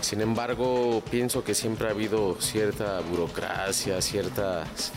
Sin 0.06 0.20
embargo, 0.20 1.02
pienso 1.10 1.42
que 1.42 1.52
siempre 1.52 1.88
ha 1.88 1.90
habido 1.90 2.40
cierta 2.40 3.00
burocracia, 3.00 4.00
ciertas 4.00 4.92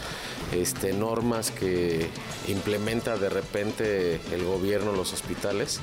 este, 0.51 0.93
normas 0.93 1.49
que 1.49 2.07
implementa 2.47 3.17
de 3.17 3.29
repente 3.29 4.21
el 4.31 4.43
gobierno, 4.43 4.91
los 4.91 5.11
hospitales, 5.11 5.79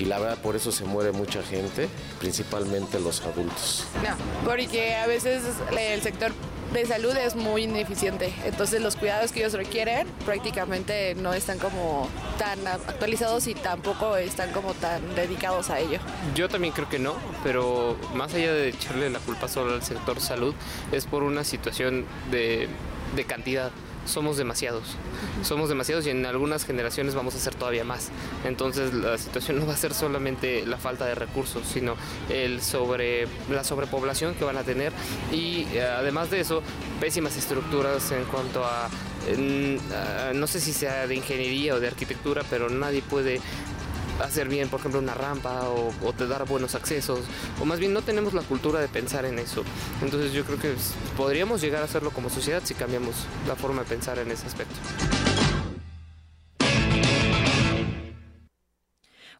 y 0.00 0.06
la 0.06 0.18
verdad 0.18 0.38
por 0.38 0.56
eso 0.56 0.72
se 0.72 0.82
muere 0.84 1.12
mucha 1.12 1.44
gente, 1.44 1.86
principalmente 2.18 2.98
los 2.98 3.20
adultos. 3.20 3.84
No, 4.02 4.16
porque 4.44 4.96
a 4.96 5.06
veces 5.06 5.44
el 5.78 6.02
sector 6.02 6.32
de 6.80 6.86
salud 6.86 7.16
es 7.16 7.34
muy 7.34 7.64
ineficiente, 7.64 8.32
entonces 8.44 8.80
los 8.80 8.96
cuidados 8.96 9.32
que 9.32 9.40
ellos 9.40 9.54
requieren 9.54 10.06
prácticamente 10.24 11.14
no 11.14 11.32
están 11.32 11.58
como 11.58 12.08
tan 12.38 12.66
actualizados 12.66 13.46
y 13.46 13.54
tampoco 13.54 14.16
están 14.16 14.52
como 14.52 14.74
tan 14.74 15.14
dedicados 15.14 15.70
a 15.70 15.80
ello. 15.80 15.98
Yo 16.34 16.48
también 16.48 16.72
creo 16.72 16.88
que 16.88 16.98
no, 16.98 17.14
pero 17.42 17.96
más 18.14 18.34
allá 18.34 18.52
de 18.52 18.68
echarle 18.68 19.10
la 19.10 19.18
culpa 19.20 19.48
solo 19.48 19.74
al 19.74 19.82
sector 19.82 20.20
salud, 20.20 20.54
es 20.92 21.06
por 21.06 21.22
una 21.22 21.44
situación 21.44 22.04
de, 22.30 22.68
de 23.14 23.24
cantidad 23.24 23.70
somos 24.06 24.36
demasiados. 24.36 24.96
Somos 25.42 25.68
demasiados 25.68 26.06
y 26.06 26.10
en 26.10 26.24
algunas 26.26 26.64
generaciones 26.64 27.14
vamos 27.14 27.34
a 27.34 27.38
ser 27.38 27.54
todavía 27.54 27.84
más. 27.84 28.10
Entonces 28.44 28.94
la 28.94 29.18
situación 29.18 29.58
no 29.60 29.66
va 29.66 29.74
a 29.74 29.76
ser 29.76 29.94
solamente 29.94 30.64
la 30.66 30.78
falta 30.78 31.06
de 31.06 31.14
recursos, 31.14 31.66
sino 31.66 31.96
el 32.28 32.62
sobre, 32.62 33.26
la 33.50 33.64
sobrepoblación 33.64 34.34
que 34.34 34.44
van 34.44 34.56
a 34.56 34.62
tener 34.62 34.92
y 35.32 35.66
eh, 35.72 35.82
además 35.82 36.30
de 36.30 36.40
eso, 36.40 36.62
pésimas 37.00 37.36
estructuras 37.36 38.10
en 38.12 38.24
cuanto 38.24 38.64
a 38.64 38.88
no 40.34 40.46
sé 40.46 40.60
si 40.60 40.72
sea 40.72 41.06
de 41.06 41.16
ingeniería 41.16 41.74
o 41.74 41.80
de 41.80 41.88
arquitectura, 41.88 42.42
pero 42.48 42.68
nadie 42.68 43.02
puede 43.02 43.40
hacer 44.22 44.48
bien, 44.48 44.68
por 44.68 44.80
ejemplo, 44.80 45.00
una 45.00 45.14
rampa 45.14 45.68
o, 45.68 46.12
te 46.12 46.26
dar 46.26 46.46
buenos 46.46 46.74
accesos, 46.74 47.20
o 47.60 47.64
más 47.64 47.78
bien 47.78 47.92
no 47.92 48.02
tenemos 48.02 48.34
la 48.34 48.42
cultura 48.42 48.80
de 48.80 48.88
pensar 48.88 49.24
en 49.24 49.38
eso. 49.38 49.64
Entonces 50.02 50.32
yo 50.32 50.44
creo 50.44 50.58
que 50.58 50.74
podríamos 51.16 51.60
llegar 51.60 51.82
a 51.82 51.84
hacerlo 51.84 52.10
como 52.10 52.30
sociedad 52.30 52.62
si 52.64 52.74
cambiamos 52.74 53.26
la 53.46 53.56
forma 53.56 53.82
de 53.82 53.88
pensar 53.88 54.18
en 54.18 54.30
ese 54.30 54.46
aspecto. 54.46 54.76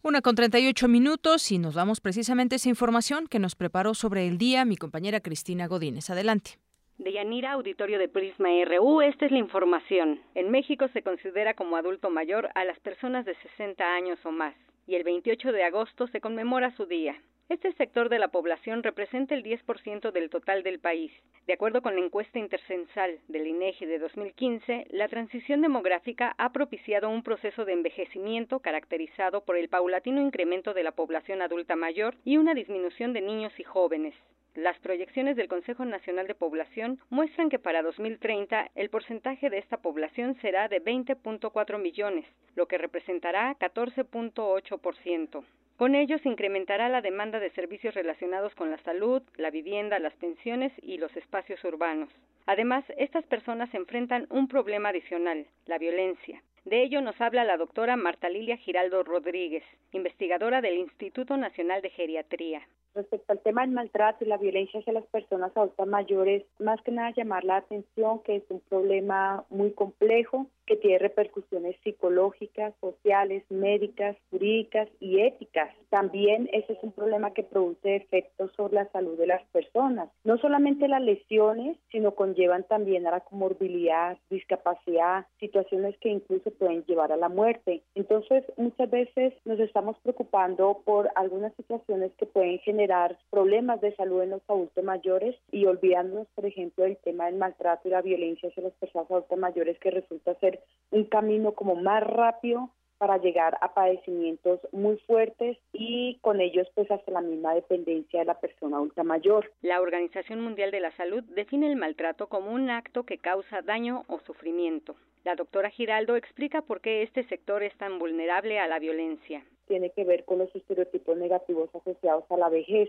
Una 0.03 0.23
con 0.23 0.37
38 0.37 0.87
minutos 0.87 1.51
y 1.51 1.59
nos 1.59 1.75
vamos 1.75 2.01
precisamente 2.01 2.57
esa 2.57 2.69
información 2.69 3.27
que 3.27 3.41
nos 3.41 3.57
preparó 3.57 3.93
sobre 3.93 4.29
el 4.29 4.39
día 4.39 4.65
mi 4.65 4.77
compañera 4.77 5.21
Cristina 5.21 5.67
Godínez. 5.67 6.11
Adelante. 6.11 6.61
De 6.99 7.13
Yanira, 7.13 7.53
auditorio 7.53 7.99
de 7.99 8.09
Prisma 8.09 8.49
RU, 8.65 9.03
esta 9.03 9.27
es 9.27 9.31
la 9.31 9.37
información. 9.37 10.19
En 10.35 10.51
México 10.51 10.89
se 10.89 11.03
considera 11.03 11.53
como 11.53 11.77
adulto 11.77 12.09
mayor 12.09 12.49
a 12.55 12.65
las 12.65 12.81
personas 12.81 13.27
de 13.27 13.35
60 13.35 13.85
años 13.85 14.19
o 14.25 14.31
más, 14.31 14.55
y 14.87 14.95
el 14.95 15.05
28 15.05 15.53
de 15.53 15.65
agosto 15.65 16.07
se 16.07 16.23
conmemora 16.23 16.75
su 16.75 16.87
día. 16.87 17.15
Este 17.49 17.73
sector 17.75 18.09
de 18.09 18.19
la 18.19 18.27
población 18.27 18.83
representa 18.83 19.33
el 19.33 19.45
10% 19.45 20.11
del 20.11 20.31
total 20.31 20.65
del 20.65 20.81
país. 20.81 21.13
De 21.47 21.53
acuerdo 21.53 21.81
con 21.81 21.95
la 21.95 22.05
encuesta 22.05 22.41
intercensal 22.41 23.21
del 23.29 23.47
INEGI 23.47 23.87
de 23.87 24.01
2015, 24.01 24.89
la 24.91 25.07
transición 25.07 25.61
demográfica 25.61 26.35
ha 26.39 26.51
propiciado 26.51 27.09
un 27.09 27.23
proceso 27.23 27.65
de 27.65 27.75
envejecimiento 27.75 28.59
caracterizado 28.59 29.45
por 29.45 29.57
el 29.57 29.69
paulatino 29.69 30.21
incremento 30.21 30.75
de 30.75 30.83
la 30.83 30.91
población 30.91 31.41
adulta 31.41 31.77
mayor 31.77 32.17
y 32.25 32.37
una 32.37 32.53
disminución 32.53 33.13
de 33.13 33.21
niños 33.21 33.53
y 33.61 33.63
jóvenes. 33.63 34.15
Las 34.57 34.77
proyecciones 34.81 35.37
del 35.37 35.47
Consejo 35.47 35.85
Nacional 35.85 36.27
de 36.27 36.35
Población 36.35 36.99
muestran 37.11 37.49
que 37.49 37.61
para 37.61 37.83
2030 37.83 38.73
el 38.75 38.91
porcentaje 38.91 39.51
de 39.51 39.59
esta 39.59 39.77
población 39.77 40.37
será 40.41 40.67
de 40.67 40.83
20.4 40.83 41.79
millones, 41.79 42.27
lo 42.57 42.67
que 42.67 42.77
representará 42.77 43.55
14.8%. 43.61 45.45
Con 45.77 45.95
ello 45.95 46.19
se 46.19 46.31
incrementará 46.31 46.89
la 46.89 47.03
demanda 47.03 47.39
de 47.39 47.51
servicios 47.51 47.95
relacionados 47.95 48.55
con 48.55 48.71
la 48.71 48.79
salud, 48.79 49.23
la 49.37 49.51
vivienda, 49.51 49.99
las 49.99 50.15
pensiones 50.15 50.73
y 50.83 50.97
los 50.97 51.15
espacios 51.17 51.63
urbanos. 51.65 52.09
Además, 52.47 52.85
estas 52.97 53.27
personas 53.27 53.73
enfrentan 53.75 54.27
un 54.31 54.49
problema 54.49 54.89
adicional, 54.89 55.47
la 55.67 55.77
violencia. 55.77 56.43
De 56.65 56.83
ello 56.83 57.03
nos 57.03 57.21
habla 57.21 57.45
la 57.45 57.59
doctora 57.59 57.97
Marta 57.97 58.31
Lilia 58.31 58.57
Giraldo 58.57 59.03
Rodríguez, 59.03 59.65
investigadora 59.93 60.63
del 60.63 60.79
Instituto 60.79 61.37
Nacional 61.37 61.83
de 61.83 61.91
Geriatría. 61.91 62.63
Respecto 62.97 63.35
al 63.35 63.41
tema 63.41 63.61
del 63.61 63.73
maltrato 63.73 64.25
y 64.25 64.29
la 64.29 64.39
violencia 64.39 64.81
hacia 64.81 64.95
las 64.95 65.05
personas 65.09 65.55
adultas 65.55 65.87
mayores, 65.87 66.45
más 66.59 66.81
que 66.81 66.93
nada 66.93 67.13
llamar 67.15 67.45
la 67.45 67.57
atención 67.57 68.21
que 68.23 68.37
es 68.37 68.43
un 68.49 68.61
problema 68.61 69.45
muy 69.51 69.73
complejo 69.73 70.47
que 70.65 70.77
tiene 70.77 70.99
repercusiones 70.99 71.77
psicológicas, 71.85 72.75
sociales, 72.81 73.45
médicas, 73.51 74.17
jurídicas 74.31 74.89
y 74.99 75.21
éticas. 75.21 75.73
También 75.91 76.49
ese 76.53 76.73
es 76.73 76.79
un 76.83 76.91
problema 76.91 77.35
que 77.35 77.45
produce 77.45 77.97
efectos 77.97 78.51
sobre 78.57 78.75
la 78.75 78.91
salud 78.91 79.17
de 79.19 79.27
las 79.27 79.43
personas. 79.49 80.09
No 80.25 80.39
solamente 80.39 80.89
las 80.89 81.03
lesiones, 81.03 81.77
sino 81.93 82.17
conllevan 82.17 82.65
también 82.65 83.07
a 83.07 83.11
la 83.11 83.21
comorbilidad, 83.21 84.19
discapacidad, 84.31 85.27
situaciones 85.39 85.97
que 85.99 86.09
incluso 86.09 86.51
pueden 86.53 86.83
llevar 86.87 87.13
a 87.13 87.17
la 87.17 87.29
muerte. 87.29 87.83
Entonces, 87.95 88.43
muchas 88.57 88.91
veces 88.91 89.35
nos 89.45 89.61
estamos 89.61 89.97
preocupando 90.03 90.81
por 90.85 91.11
algunas 91.15 91.55
situaciones 91.57 92.11
que 92.19 92.27
pueden 92.27 92.59
generar 92.61 92.86
problemas 93.31 93.81
de 93.81 93.95
salud 93.97 94.23
en 94.23 94.31
los 94.31 94.43
adultos 94.49 94.85
mayores 94.85 95.37
y 95.51 95.67
olvidándonos, 95.67 96.27
por 96.35 96.47
ejemplo, 96.47 96.85
del 96.85 96.97
tema 96.99 97.27
del 97.27 97.37
maltrato 97.37 97.89
y 97.89 97.91
la 97.91 98.03
violencia 98.03 98.49
hacia 98.49 98.63
las 98.65 98.73
personas 98.75 99.11
adultas 99.11 99.39
mayores 99.39 99.79
que 99.79 99.91
resulta 99.91 100.35
ser 100.41 100.61
un 100.91 101.05
camino 101.05 101.53
como 101.53 101.75
más 101.75 102.03
rápido 102.03 102.71
para 102.99 103.19
llegar 103.19 103.59
a 103.61 103.75
padecimientos 103.75 104.61
muy 104.73 104.97
fuertes 105.07 105.59
y 105.73 106.19
con 106.21 106.41
ellos 106.41 106.67
pues 106.75 106.91
hasta 106.91 107.11
la 107.13 107.21
misma 107.21 107.55
dependencia 107.55 108.21
de 108.21 108.27
la 108.27 108.41
persona 108.41 108.77
adulta 108.77 109.03
mayor. 109.03 109.51
La 109.63 109.81
Organización 109.81 110.41
Mundial 110.41 110.71
de 110.71 110.81
la 110.81 110.97
Salud 110.97 111.23
define 111.25 111.67
el 111.67 111.77
maltrato 111.77 112.29
como 112.29 112.51
un 112.51 112.71
acto 112.71 113.05
que 113.05 113.19
causa 113.19 113.63
daño 113.63 114.05
o 114.09 114.19
sufrimiento. 114.21 114.97
La 115.25 115.35
doctora 115.35 115.71
Giraldo 115.71 116.17
explica 116.17 116.63
por 116.63 116.81
qué 116.81 117.03
este 117.03 117.25
sector 117.25 117.63
es 117.63 117.77
tan 117.77 117.99
vulnerable 117.99 118.59
a 118.59 118.69
la 118.69 118.79
violencia. 118.79 119.45
Tiene 119.67 119.91
que 119.91 120.05
ver 120.05 120.25
con 120.25 120.39
los 120.39 120.55
estereotipos 120.55 121.17
negativos 121.17 121.69
asociados 121.75 122.25
a 122.31 122.37
la 122.37 122.49
vejez. 122.49 122.89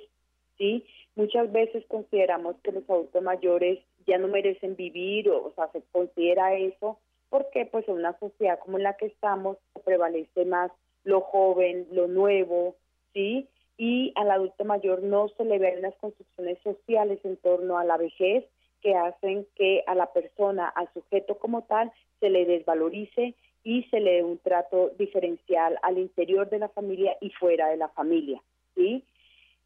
¿sí? 0.58 0.86
Muchas 1.16 1.52
veces 1.52 1.84
consideramos 1.88 2.56
que 2.64 2.72
los 2.72 2.88
adultos 2.90 3.24
mayores 3.24 3.80
ya 4.06 4.18
no 4.18 4.28
merecen 4.28 4.76
vivir 4.76 5.30
o, 5.30 5.48
o 5.48 5.52
sea, 5.56 5.68
se 5.72 5.82
considera 5.92 6.56
eso 6.56 7.00
porque 7.30 7.66
pues 7.66 7.88
en 7.88 7.96
una 7.96 8.18
sociedad 8.20 8.60
como 8.60 8.78
la 8.78 8.96
que 8.96 9.08
estamos 9.08 9.58
prevalece 9.84 10.46
más 10.46 10.72
lo 11.04 11.22
joven, 11.22 11.88
lo 11.92 12.08
nuevo, 12.08 12.76
¿sí? 13.14 13.48
Y 13.78 14.12
al 14.16 14.32
adulto 14.32 14.66
mayor 14.66 15.04
no 15.04 15.30
se 15.30 15.46
le 15.46 15.60
ven 15.60 15.82
las 15.82 15.96
construcciones 15.96 16.58
sociales 16.64 17.20
en 17.24 17.38
torno 17.38 17.78
a 17.78 17.86
la 17.86 17.98
vejez 17.98 18.46
que 18.82 18.96
hacen 18.96 19.48
que 19.56 19.84
a 19.88 19.96
la 19.96 20.12
persona, 20.14 20.68
al 20.68 20.92
sujeto 20.94 21.38
como 21.38 21.64
tal, 21.64 21.92
se 22.20 22.30
le 22.30 22.46
desvalorice 22.46 23.36
y 23.64 23.84
se 23.84 24.00
le 24.00 24.14
dé 24.14 24.24
un 24.24 24.38
trato 24.40 24.92
diferencial 24.98 25.78
al 25.82 25.98
interior 25.98 26.50
de 26.50 26.60
la 26.60 26.70
familia 26.70 27.18
y 27.22 27.30
fuera 27.32 27.68
de 27.70 27.78
la 27.78 27.90
familia, 27.90 28.42
¿sí? 28.76 29.04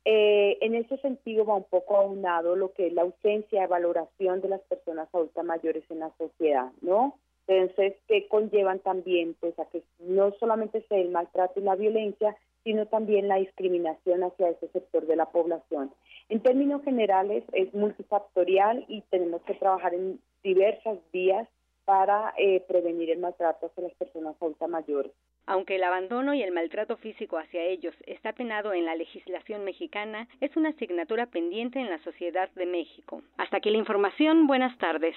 Eh, 0.04 0.58
en 0.62 0.74
ese 0.74 0.98
sentido 0.98 1.46
va 1.46 1.56
un 1.56 1.66
poco 1.66 1.96
aunado 1.96 2.56
lo 2.56 2.74
que 2.74 2.88
es 2.88 2.94
la 2.94 3.04
ausencia 3.04 3.62
de 3.62 3.68
valoración 3.68 4.42
de 4.42 4.50
las 4.50 4.62
personas 4.62 5.08
adultas 5.14 5.46
mayores 5.46 5.84
en 5.92 6.00
la 6.00 6.12
sociedad, 6.18 6.72
¿no? 6.82 7.20
Entonces, 7.48 7.96
que 8.08 8.28
conllevan 8.28 8.80
también 8.80 9.36
pues 9.40 9.58
a 9.60 9.66
que 9.66 9.84
no 10.00 10.32
solamente 10.40 10.82
sea 10.88 11.00
el 11.00 11.10
maltrato 11.10 11.60
y 11.60 11.64
la 11.64 11.76
violencia, 11.76 12.36
sino 12.64 12.86
también 12.86 13.28
la 13.28 13.38
discriminación 13.38 14.24
hacia 14.24 14.50
ese 14.50 14.68
sector 14.70 15.06
de 15.08 15.16
la 15.16 15.26
población. 15.26 15.92
En 16.30 16.42
términos 16.42 16.84
generales 16.84 17.44
es 17.54 17.74
multifactorial 17.74 18.86
y 18.88 19.02
tenemos 19.10 19.42
que 19.44 19.56
trabajar 19.56 19.94
en 19.94 20.20
diversas 20.44 21.00
vías 21.12 21.48
para 21.86 22.34
eh, 22.38 22.64
prevenir 22.68 23.10
el 23.10 23.20
maltrato 23.20 23.66
hacia 23.66 23.84
las 23.84 23.94
personas 23.96 24.36
adultas 24.40 24.70
mayores. 24.70 25.12
Aunque 25.48 25.76
el 25.76 25.84
abandono 25.84 26.34
y 26.34 26.44
el 26.44 26.52
maltrato 26.52 26.96
físico 26.98 27.38
hacia 27.38 27.64
ellos 27.64 27.96
está 28.06 28.34
penado 28.34 28.74
en 28.74 28.86
la 28.86 28.96
legislación 28.96 29.66
mexicana, 29.66 30.28
es 30.40 30.56
una 30.56 30.70
asignatura 30.70 31.26
pendiente 31.26 31.80
en 31.80 31.90
la 31.90 32.02
sociedad 32.04 32.50
de 32.52 32.68
México. 32.68 33.24
Hasta 33.38 33.58
aquí 33.58 33.72
la 33.72 33.78
información. 33.78 34.46
Buenas 34.46 34.78
tardes. 34.78 35.16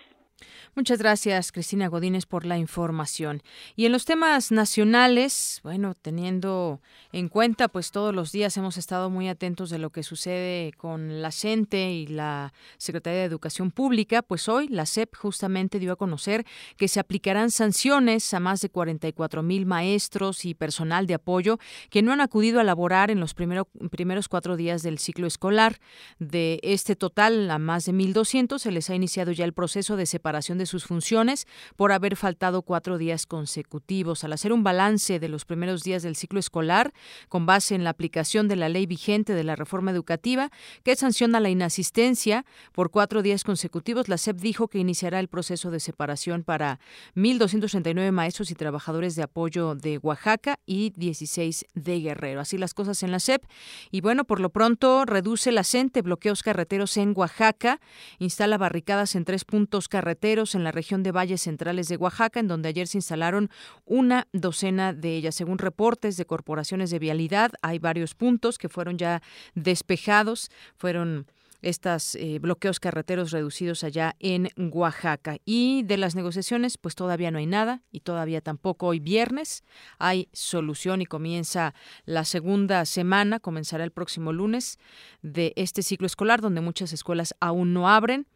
Muchas 0.76 0.99
gracias, 0.99 1.53
Cristina 1.53 1.87
Godínez, 1.87 2.26
por 2.26 2.45
la 2.45 2.59
información. 2.59 3.43
Y 3.76 3.87
en 3.87 3.93
los 3.93 4.05
temas 4.05 4.51
nacionales, 4.51 5.61
bueno, 5.62 5.95
teniendo 5.95 6.80
en 7.12 7.28
cuenta, 7.28 7.68
pues 7.68 7.93
todos 7.93 8.12
los 8.12 8.32
días 8.32 8.57
hemos 8.57 8.76
estado 8.76 9.09
muy 9.09 9.28
atentos 9.28 9.70
de 9.70 9.78
lo 9.78 9.91
que 9.91 10.03
sucede 10.03 10.72
con 10.76 11.22
la 11.22 11.30
CENTE 11.30 11.93
y 11.93 12.07
la 12.09 12.53
Secretaría 12.76 13.20
de 13.20 13.26
Educación 13.26 13.70
Pública, 13.70 14.22
pues 14.22 14.49
hoy 14.49 14.66
la 14.66 14.85
SEP 14.85 15.14
justamente 15.14 15.78
dio 15.78 15.93
a 15.93 15.97
conocer 15.97 16.45
que 16.76 16.89
se 16.89 16.99
aplicarán 16.99 17.53
sanciones 17.53 18.35
a 18.35 18.41
más 18.41 18.61
de 18.61 18.68
44 18.68 19.45
mil 19.45 19.66
maestros 19.66 20.45
y 20.45 20.55
personal 20.55 21.07
de 21.07 21.14
apoyo 21.14 21.59
que 21.89 22.03
no 22.03 22.12
han 22.12 22.20
acudido 22.20 22.59
a 22.59 22.64
laborar 22.64 23.12
en 23.12 23.20
los 23.20 23.32
primeros 23.32 24.28
cuatro 24.28 24.57
días 24.57 24.82
del 24.82 24.99
ciclo 24.99 25.28
escolar. 25.28 25.78
De 26.18 26.59
este 26.64 26.97
total, 26.97 27.49
a 27.53 27.61
más 27.61 27.85
de 27.85 27.93
1.200 27.93 28.59
se 28.59 28.72
les 28.72 28.91
ha 28.91 28.97
iniciado 28.97 29.30
ya 29.30 29.45
el 29.45 29.53
proceso 29.53 29.97
de 29.97 30.07
separación 30.07 30.24
de 30.25 30.64
sus 30.64 30.87
funciones 30.87 31.47
por 31.77 31.93
haber 31.93 32.16
faltado 32.16 32.62
cuatro 32.62 32.97
días 32.97 33.27
consecutivos. 33.27 34.25
Al 34.25 34.33
hacer 34.33 34.55
un 34.55 34.64
balance 34.64 35.20
de 35.20 35.29
los 35.29 35.45
primeros 35.45 35.83
días 35.83 36.03
del 36.03 36.16
ciclo 36.16 36.41
escolar, 36.41 36.95
con 37.29 37.45
base 37.45 37.75
en 37.75 37.85
la 37.85 37.91
aplicación 37.91 38.49
de 38.49 38.57
la 38.57 38.70
ley 38.70 38.87
vigente 38.87 39.35
de 39.35 39.45
la 39.45 39.55
reforma 39.55 39.91
educativa, 39.91 40.51
que 40.83 40.97
sanciona 40.97 41.41
la 41.41 41.51
inasistencia 41.51 42.47
por 42.72 42.91
cuatro 42.91 43.20
días 43.20 43.45
consecutivos, 43.45 44.09
la 44.09 44.16
SEP 44.16 44.39
dijo 44.39 44.68
que 44.68 44.79
iniciará 44.79 45.20
el 45.20 45.29
proceso 45.29 45.70
de 45.70 45.79
separación 45.79 46.43
para 46.43 46.81
1.239 47.16 48.11
maestros 48.11 48.51
y 48.51 48.55
trabajadores 48.55 49.16
de 49.16 49.25
apoyo 49.25 49.75
de 49.75 49.99
Oaxaca 49.99 50.59
y 50.64 50.91
16 50.97 51.66
de 51.75 52.01
Guerrero. 52.01 52.41
Así 52.41 52.57
las 52.57 52.72
cosas 52.72 53.03
en 53.03 53.11
la 53.11 53.20
SEP. 53.20 53.45
Y 53.91 54.01
bueno, 54.01 54.25
por 54.25 54.41
lo 54.41 54.49
pronto 54.49 55.05
reduce 55.05 55.53
la 55.53 55.64
CENTE 55.64 56.01
bloqueos 56.01 56.43
carreteros 56.43 56.97
en 56.97 57.12
Oaxaca, 57.14 57.79
instala 58.18 58.57
barricadas 58.57 59.14
en 59.16 59.27
tres 59.27 59.45
puntos 59.45 59.87
carreteros 59.87 60.14
en 60.55 60.65
la 60.65 60.73
región 60.73 61.03
de 61.03 61.12
Valles 61.12 61.43
Centrales 61.43 61.89
de 61.89 61.97
Oaxaca, 61.97 62.41
en 62.41 62.49
donde 62.49 62.69
ayer 62.69 62.87
se 62.87 62.99
instalaron 62.99 63.51
una 63.85 64.27
docena 64.33 64.93
de 64.93 65.17
ellas. 65.17 65.35
Según 65.35 65.59
reportes 65.59 66.17
de 66.17 66.25
corporaciones 66.25 66.91
de 66.91 66.99
vialidad, 66.99 67.53
hay 67.62 67.79
varios 67.79 68.15
puntos 68.15 68.59
que 68.59 68.69
fueron 68.69 68.97
ya 68.97 69.23
despejados, 69.55 70.51
fueron 70.77 71.27
estos 71.65 72.15
eh, 72.17 72.39
bloqueos 72.39 72.79
carreteros 72.79 73.31
reducidos 73.31 73.85
allá 73.85 74.17
en 74.21 74.51
Oaxaca. 74.57 75.39
Y 75.45 75.83
de 75.85 75.97
las 75.97 76.15
negociaciones, 76.15 76.79
pues 76.79 76.95
todavía 76.95 77.31
no 77.31 77.39
hay 77.39 77.47
nada 77.47 77.83
y 77.91 78.01
todavía 78.01 78.41
tampoco 78.41 78.87
hoy 78.87 79.01
viernes 79.01 79.65
hay 79.99 80.29
solución 80.33 81.01
y 81.01 81.07
comienza 81.07 81.75
la 82.05 82.25
segunda 82.25 82.85
semana, 82.85 83.41
comenzará 83.41 83.85
el 83.85 83.93
próximo 83.93 84.33
lunes 84.33 84.79
de 85.23 85.53
este 85.57 85.83
ciclo 85.83 86.07
escolar 86.07 86.41
donde 86.41 86.61
muchas 86.61 86.93
escuelas 86.93 87.35
aún 87.41 87.73
no 87.73 87.89
abren 87.89 88.27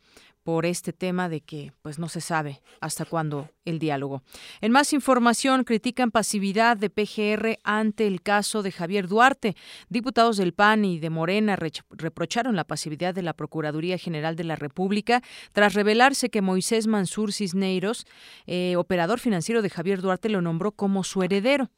por 0.48 0.64
este 0.64 0.94
tema 0.94 1.28
de 1.28 1.42
que 1.42 1.74
pues 1.82 1.98
no 1.98 2.08
se 2.08 2.22
sabe 2.22 2.62
hasta 2.80 3.04
cuándo 3.04 3.50
el 3.66 3.78
diálogo. 3.78 4.22
En 4.62 4.72
más 4.72 4.94
información, 4.94 5.62
critican 5.62 6.10
pasividad 6.10 6.78
de 6.78 6.88
PGR 6.88 7.58
ante 7.64 8.06
el 8.06 8.22
caso 8.22 8.62
de 8.62 8.72
Javier 8.72 9.08
Duarte. 9.08 9.56
Diputados 9.90 10.38
del 10.38 10.54
PAN 10.54 10.86
y 10.86 11.00
de 11.00 11.10
Morena 11.10 11.54
reprocharon 11.90 12.56
la 12.56 12.64
pasividad 12.64 13.14
de 13.14 13.20
la 13.20 13.34
Procuraduría 13.34 13.98
General 13.98 14.36
de 14.36 14.44
la 14.44 14.56
República 14.56 15.22
tras 15.52 15.74
revelarse 15.74 16.30
que 16.30 16.40
Moisés 16.40 16.86
Mansur 16.86 17.34
Cisneiros, 17.34 18.06
eh, 18.46 18.76
operador 18.76 19.18
financiero 19.20 19.60
de 19.60 19.68
Javier 19.68 20.00
Duarte, 20.00 20.30
lo 20.30 20.40
nombró 20.40 20.72
como 20.72 21.04
su 21.04 21.22
heredero. 21.22 21.68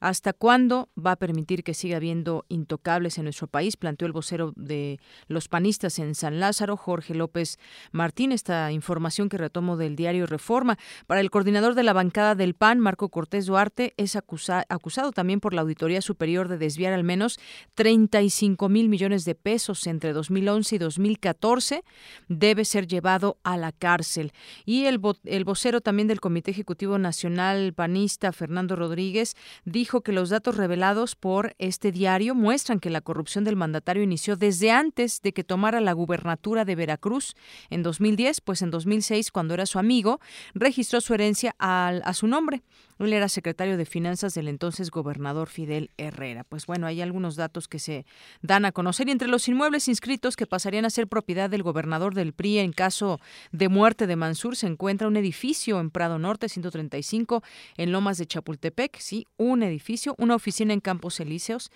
¿Hasta 0.00 0.32
cuándo 0.32 0.88
va 0.96 1.12
a 1.12 1.16
permitir 1.16 1.62
que 1.62 1.74
siga 1.74 1.98
habiendo 1.98 2.46
intocables 2.48 3.18
en 3.18 3.24
nuestro 3.24 3.48
país? 3.48 3.76
Planteó 3.76 4.06
el 4.06 4.12
vocero 4.12 4.54
de 4.56 4.98
los 5.28 5.48
panistas 5.48 5.98
en 5.98 6.14
San 6.14 6.40
Lázaro, 6.40 6.78
Jorge 6.78 7.14
López 7.14 7.58
Martín, 7.92 8.32
esta 8.32 8.72
información 8.72 9.28
que 9.28 9.36
retomo 9.36 9.76
del 9.76 9.96
diario 9.96 10.26
Reforma. 10.26 10.78
Para 11.06 11.20
el 11.20 11.30
coordinador 11.30 11.74
de 11.74 11.82
la 11.82 11.92
bancada 11.92 12.34
del 12.34 12.54
PAN, 12.54 12.80
Marco 12.80 13.10
Cortés 13.10 13.44
Duarte, 13.44 13.92
es 13.98 14.16
acusado 14.16 15.12
también 15.12 15.40
por 15.40 15.52
la 15.52 15.60
Auditoría 15.60 16.00
Superior 16.00 16.48
de 16.48 16.56
desviar 16.56 16.94
al 16.94 17.04
menos 17.04 17.38
35 17.74 18.70
mil 18.70 18.88
millones 18.88 19.26
de 19.26 19.34
pesos 19.34 19.86
entre 19.86 20.14
2011 20.14 20.76
y 20.76 20.78
2014. 20.78 21.84
Debe 22.28 22.64
ser 22.64 22.86
llevado 22.86 23.36
a 23.42 23.58
la 23.58 23.72
cárcel. 23.72 24.32
Y 24.64 24.86
el, 24.86 24.98
el 25.24 25.44
vocero 25.44 25.82
también 25.82 26.08
del 26.08 26.20
Comité 26.20 26.52
Ejecutivo 26.52 26.96
Nacional 26.96 27.74
Panista, 27.74 28.32
Fernando 28.32 28.76
Rodríguez, 28.76 29.36
dijo 29.64 29.89
dijo 29.90 30.02
que 30.02 30.12
los 30.12 30.30
datos 30.30 30.56
revelados 30.56 31.16
por 31.16 31.56
este 31.58 31.90
diario 31.90 32.36
muestran 32.36 32.78
que 32.78 32.90
la 32.90 33.00
corrupción 33.00 33.42
del 33.42 33.56
mandatario 33.56 34.04
inició 34.04 34.36
desde 34.36 34.70
antes 34.70 35.20
de 35.20 35.32
que 35.32 35.42
tomara 35.42 35.80
la 35.80 35.92
gubernatura 35.92 36.64
de 36.64 36.76
Veracruz 36.76 37.34
en 37.70 37.82
2010, 37.82 38.40
pues 38.40 38.62
en 38.62 38.70
2006, 38.70 39.32
cuando 39.32 39.52
era 39.54 39.66
su 39.66 39.80
amigo, 39.80 40.20
registró 40.54 41.00
su 41.00 41.12
herencia 41.12 41.56
a 41.58 42.12
su 42.14 42.28
nombre. 42.28 42.62
Él 43.06 43.12
era 43.12 43.28
secretario 43.28 43.76
de 43.76 43.86
Finanzas 43.86 44.34
del 44.34 44.48
entonces 44.48 44.90
gobernador 44.90 45.48
Fidel 45.48 45.90
Herrera. 45.96 46.44
Pues 46.44 46.66
bueno, 46.66 46.86
hay 46.86 47.00
algunos 47.00 47.36
datos 47.36 47.66
que 47.66 47.78
se 47.78 48.04
dan 48.42 48.64
a 48.64 48.72
conocer 48.72 49.08
y 49.08 49.12
entre 49.12 49.28
los 49.28 49.48
inmuebles 49.48 49.88
inscritos 49.88 50.36
que 50.36 50.46
pasarían 50.46 50.84
a 50.84 50.90
ser 50.90 51.08
propiedad 51.08 51.48
del 51.48 51.62
gobernador 51.62 52.14
del 52.14 52.32
PRI 52.32 52.58
en 52.58 52.72
caso 52.72 53.20
de 53.52 53.68
muerte 53.68 54.06
de 54.06 54.16
Mansur 54.16 54.56
se 54.56 54.66
encuentra 54.66 55.08
un 55.08 55.16
edificio 55.16 55.80
en 55.80 55.90
Prado 55.90 56.18
Norte 56.18 56.48
135 56.48 57.42
en 57.76 57.92
Lomas 57.92 58.18
de 58.18 58.26
Chapultepec, 58.26 58.98
sí, 58.98 59.26
un 59.36 59.62
edificio, 59.62 60.14
una 60.18 60.34
oficina 60.34 60.72
en 60.72 60.80
Campos 60.80 61.20
Elíseos 61.20 61.70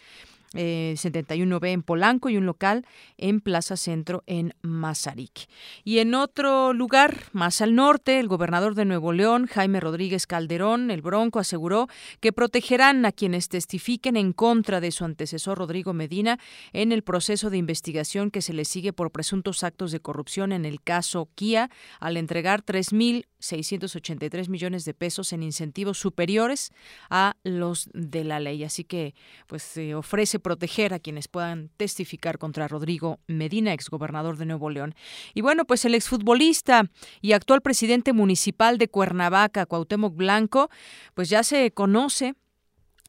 eh, 0.54 0.94
71B 0.96 1.68
en 1.68 1.82
Polanco 1.82 2.28
y 2.28 2.36
un 2.36 2.46
local 2.46 2.86
en 3.18 3.40
Plaza 3.40 3.76
Centro 3.76 4.22
en 4.26 4.54
Mazarik. 4.62 5.48
Y 5.84 5.98
en 5.98 6.14
otro 6.14 6.72
lugar, 6.72 7.24
más 7.32 7.60
al 7.60 7.74
norte, 7.74 8.20
el 8.20 8.28
gobernador 8.28 8.74
de 8.74 8.84
Nuevo 8.84 9.12
León, 9.12 9.46
Jaime 9.46 9.80
Rodríguez 9.80 10.26
Calderón, 10.26 10.90
el 10.90 11.02
Bronco, 11.02 11.38
aseguró 11.38 11.88
que 12.20 12.32
protegerán 12.32 13.04
a 13.06 13.12
quienes 13.12 13.48
testifiquen 13.48 14.16
en 14.16 14.32
contra 14.32 14.80
de 14.80 14.90
su 14.90 15.04
antecesor 15.04 15.58
Rodrigo 15.58 15.92
Medina 15.92 16.38
en 16.72 16.92
el 16.92 17.02
proceso 17.02 17.50
de 17.50 17.58
investigación 17.58 18.30
que 18.30 18.42
se 18.42 18.52
le 18.52 18.64
sigue 18.64 18.92
por 18.92 19.10
presuntos 19.10 19.64
actos 19.64 19.92
de 19.92 20.00
corrupción 20.00 20.52
en 20.52 20.64
el 20.64 20.82
caso 20.82 21.28
Kia 21.34 21.70
al 22.00 22.16
entregar 22.16 22.64
3.683 22.64 24.48
millones 24.48 24.84
de 24.84 24.94
pesos 24.94 25.32
en 25.32 25.42
incentivos 25.42 25.98
superiores 25.98 26.72
a 27.10 27.36
los 27.42 27.90
de 27.92 28.24
la 28.24 28.40
ley. 28.40 28.64
Así 28.64 28.84
que 28.84 29.14
pues 29.46 29.62
se 29.62 29.94
ofrece 29.94 30.38
proteger 30.44 30.92
a 30.92 31.00
quienes 31.00 31.26
puedan 31.26 31.70
testificar 31.76 32.38
contra 32.38 32.68
Rodrigo 32.68 33.18
Medina, 33.26 33.72
exgobernador 33.72 34.36
de 34.36 34.44
Nuevo 34.44 34.68
León. 34.68 34.94
Y 35.32 35.40
bueno, 35.40 35.64
pues 35.64 35.84
el 35.86 35.94
exfutbolista 35.94 36.90
y 37.22 37.32
actual 37.32 37.62
presidente 37.62 38.12
municipal 38.12 38.76
de 38.76 38.88
Cuernavaca, 38.88 39.64
Cuauhtémoc 39.64 40.14
Blanco, 40.14 40.68
pues 41.14 41.30
ya 41.30 41.42
se 41.42 41.72
conoce 41.72 42.34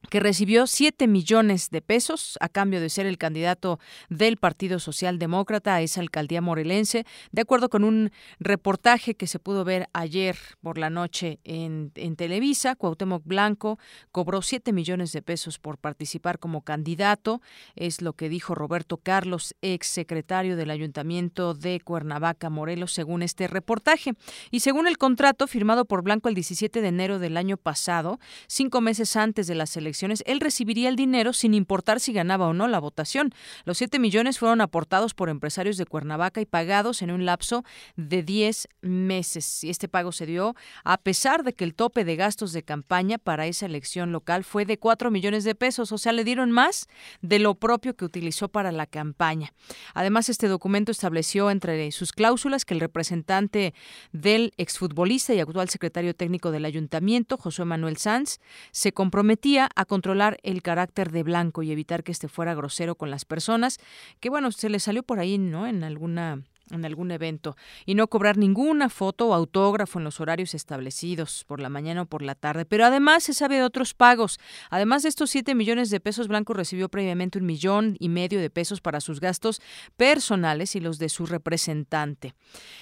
que 0.10 0.20
recibió 0.20 0.68
7 0.68 1.08
millones 1.08 1.70
de 1.70 1.82
pesos 1.82 2.38
a 2.42 2.50
cambio 2.50 2.80
de 2.80 2.90
ser 2.90 3.06
el 3.06 3.18
candidato 3.18 3.80
del 4.10 4.38
Partido 4.38 4.80
Socialdemócrata 4.80 5.76
a 5.76 5.82
esa 5.82 6.02
alcaldía 6.02 6.42
morelense, 6.42 7.06
de 7.32 7.42
acuerdo 7.42 7.70
con 7.70 7.84
un 7.84 8.12
reportaje 8.40 9.16
que 9.16 9.28
se 9.28 9.40
pudo 9.40 9.64
ver 9.64 9.88
ayer 9.94 10.38
por 10.62 10.78
la 10.78 10.90
noche 10.90 11.40
en, 11.44 11.92
en 11.96 12.16
Televisa. 12.16 12.76
Cuauhtémoc 12.76 13.24
Blanco 13.26 13.80
cobró 14.12 14.42
7 14.42 14.74
millones 14.74 15.12
de 15.12 15.22
pesos 15.22 15.60
por 15.60 15.78
participar 15.78 16.40
como 16.40 16.62
candidato, 16.62 17.42
es 17.76 18.02
lo 18.02 18.14
que 18.14 18.30
dijo 18.30 18.56
Roberto 18.56 18.98
Carlos, 18.98 19.56
ex 19.62 19.88
secretario 19.88 20.56
del 20.56 20.70
Ayuntamiento 20.70 21.54
de 21.54 21.80
Cuernavaca, 21.80 22.50
Morelos, 22.50 22.92
según 22.94 23.24
este 23.24 23.48
reportaje. 23.48 24.14
Y 24.52 24.60
según 24.60 24.88
el 24.88 24.98
contrato 24.98 25.48
firmado 25.48 25.86
por 25.86 26.04
Blanco 26.04 26.30
el 26.30 26.36
17 26.36 26.82
de 26.82 26.88
enero 26.88 27.20
del 27.20 27.38
año 27.38 27.58
pasado, 27.58 28.20
cinco 28.48 28.82
meses 28.82 29.16
antes 29.16 29.48
de 29.48 29.56
las 29.56 29.76
elecciones, 29.76 29.95
él 30.04 30.40
recibiría 30.40 30.90
el 30.90 30.96
dinero 30.96 31.34
sin 31.34 31.54
importar 31.54 32.00
si 32.00 32.14
ganaba 32.14 32.48
o 32.48 32.54
no 32.54 32.68
la 32.68 32.80
votación. 32.80 33.34
Los 33.66 33.78
7 33.78 34.00
millones 34.00 34.40
fueron 34.40 34.62
aportados 34.62 35.14
por 35.14 35.30
empresarios 35.30 35.78
de 35.78 35.86
Cuernavaca 35.86 36.42
y 36.42 36.46
pagados 36.46 37.02
en 37.02 37.12
un 37.12 37.26
lapso 37.26 37.64
de 37.96 38.24
10 38.24 38.68
meses. 38.82 39.64
Y 39.64 39.70
este 39.70 39.88
pago 39.88 40.12
se 40.12 40.26
dio 40.26 40.56
a 40.84 40.98
pesar 40.98 41.44
de 41.44 41.54
que 41.54 41.64
el 41.64 41.76
tope 41.76 42.06
de 42.06 42.16
gastos 42.16 42.54
de 42.54 42.64
campaña 42.64 43.18
para 43.18 43.48
esa 43.48 43.66
elección 43.66 44.12
local 44.12 44.44
fue 44.44 44.66
de 44.66 44.78
4 44.78 45.12
millones 45.12 45.44
de 45.44 45.56
pesos, 45.56 45.92
o 45.92 45.98
sea, 45.98 46.12
le 46.12 46.24
dieron 46.24 46.52
más 46.52 46.88
de 47.22 47.40
lo 47.40 47.56
propio 47.56 47.96
que 47.96 48.06
utilizó 48.06 48.50
para 48.50 48.72
la 48.72 48.86
campaña. 48.86 49.54
Además, 49.94 50.30
este 50.30 50.48
documento 50.48 50.92
estableció 50.92 51.52
entre 51.52 51.92
sus 51.92 52.12
cláusulas 52.12 52.66
que 52.66 52.74
el 52.74 52.80
representante 52.80 53.74
del 54.12 54.54
exfutbolista 54.58 55.34
y 55.34 55.40
actual 55.40 55.70
secretario 55.70 56.14
técnico 56.14 56.52
del 56.52 56.66
ayuntamiento, 56.66 57.38
José 57.38 57.66
Manuel 57.66 57.98
Sanz, 57.98 58.40
se 58.72 58.92
comprometía 58.92 59.70
a 59.76 59.85
controlar 59.86 60.38
el 60.44 60.62
carácter 60.62 61.12
de 61.12 61.24
Blanco 61.24 61.64
y 61.64 61.72
evitar 61.72 62.04
que 62.04 62.12
este 62.12 62.28
fuera 62.28 62.54
grosero 62.54 62.96
con 62.96 63.12
las 63.12 63.26
personas, 63.26 63.80
que 64.20 64.30
bueno, 64.30 64.52
se 64.52 64.70
le 64.70 64.80
salió 64.80 65.04
por 65.04 65.20
ahí, 65.20 65.38
¿no? 65.38 65.68
En 65.68 65.84
alguna 65.84 66.44
en 66.72 66.86
algún 66.86 67.12
evento 67.12 67.56
y 67.86 67.96
no 67.96 68.08
cobrar 68.08 68.38
ninguna 68.38 68.90
foto 68.90 69.28
o 69.28 69.34
autógrafo 69.34 70.00
en 70.00 70.06
los 70.06 70.20
horarios 70.20 70.54
establecidos 70.54 71.44
por 71.46 71.60
la 71.60 71.70
mañana 71.70 72.04
o 72.04 72.06
por 72.06 72.22
la 72.22 72.36
tarde. 72.36 72.66
Pero 72.66 72.86
además 72.86 73.24
se 73.24 73.34
sabe 73.34 73.58
de 73.58 73.64
otros 73.64 73.94
pagos. 73.94 74.40
Además 74.70 75.04
de 75.04 75.10
estos 75.10 75.30
7 75.30 75.56
millones 75.56 75.90
de 75.90 76.00
pesos, 76.00 76.28
Blanco 76.28 76.54
recibió 76.54 76.90
previamente 76.90 77.38
un 77.40 77.46
millón 77.46 77.96
y 78.00 78.10
medio 78.10 78.40
de 78.40 78.50
pesos 78.50 78.82
para 78.82 79.02
sus 79.02 79.20
gastos 79.20 79.62
personales 79.96 80.76
y 80.76 80.80
los 80.80 80.98
de 80.98 81.10
su 81.10 81.26
representante. 81.26 82.34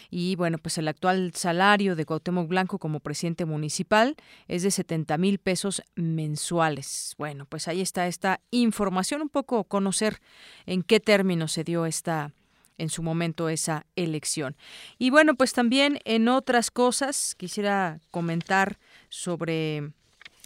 Y 0.10 0.36
bueno, 0.36 0.58
pues 0.58 0.78
el 0.78 0.88
actual 0.88 1.34
salario 1.36 1.96
de 1.96 2.06
Cuauhtémoc 2.06 2.48
Blanco 2.48 2.80
como 2.80 3.00
presidente 3.00 3.46
municipal 3.46 4.16
es 4.48 4.64
de 4.64 4.72
70 4.72 5.18
mil 5.18 5.40
pesos 5.40 5.82
mensuales. 5.96 7.16
Bueno, 7.18 7.46
pues 7.46 7.68
ahí 7.68 7.82
está 7.82 8.08
esta 8.08 8.40
información, 8.52 9.22
un 9.22 9.30
poco 9.30 9.64
conocer 9.66 10.20
en 10.66 10.84
qué 10.84 11.00
términos 11.00 11.52
se 11.52 11.64
dio 11.64 11.86
esta 11.86 12.32
en 12.78 12.90
su 12.90 13.04
momento 13.04 13.50
esa 13.50 13.86
elección. 13.96 14.56
Y 14.98 15.10
bueno, 15.10 15.36
pues 15.36 15.54
también 15.54 16.00
en 16.06 16.28
otras 16.28 16.72
cosas 16.72 17.36
quisiera 17.36 18.00
comentar 18.12 18.78
sobre 19.10 19.92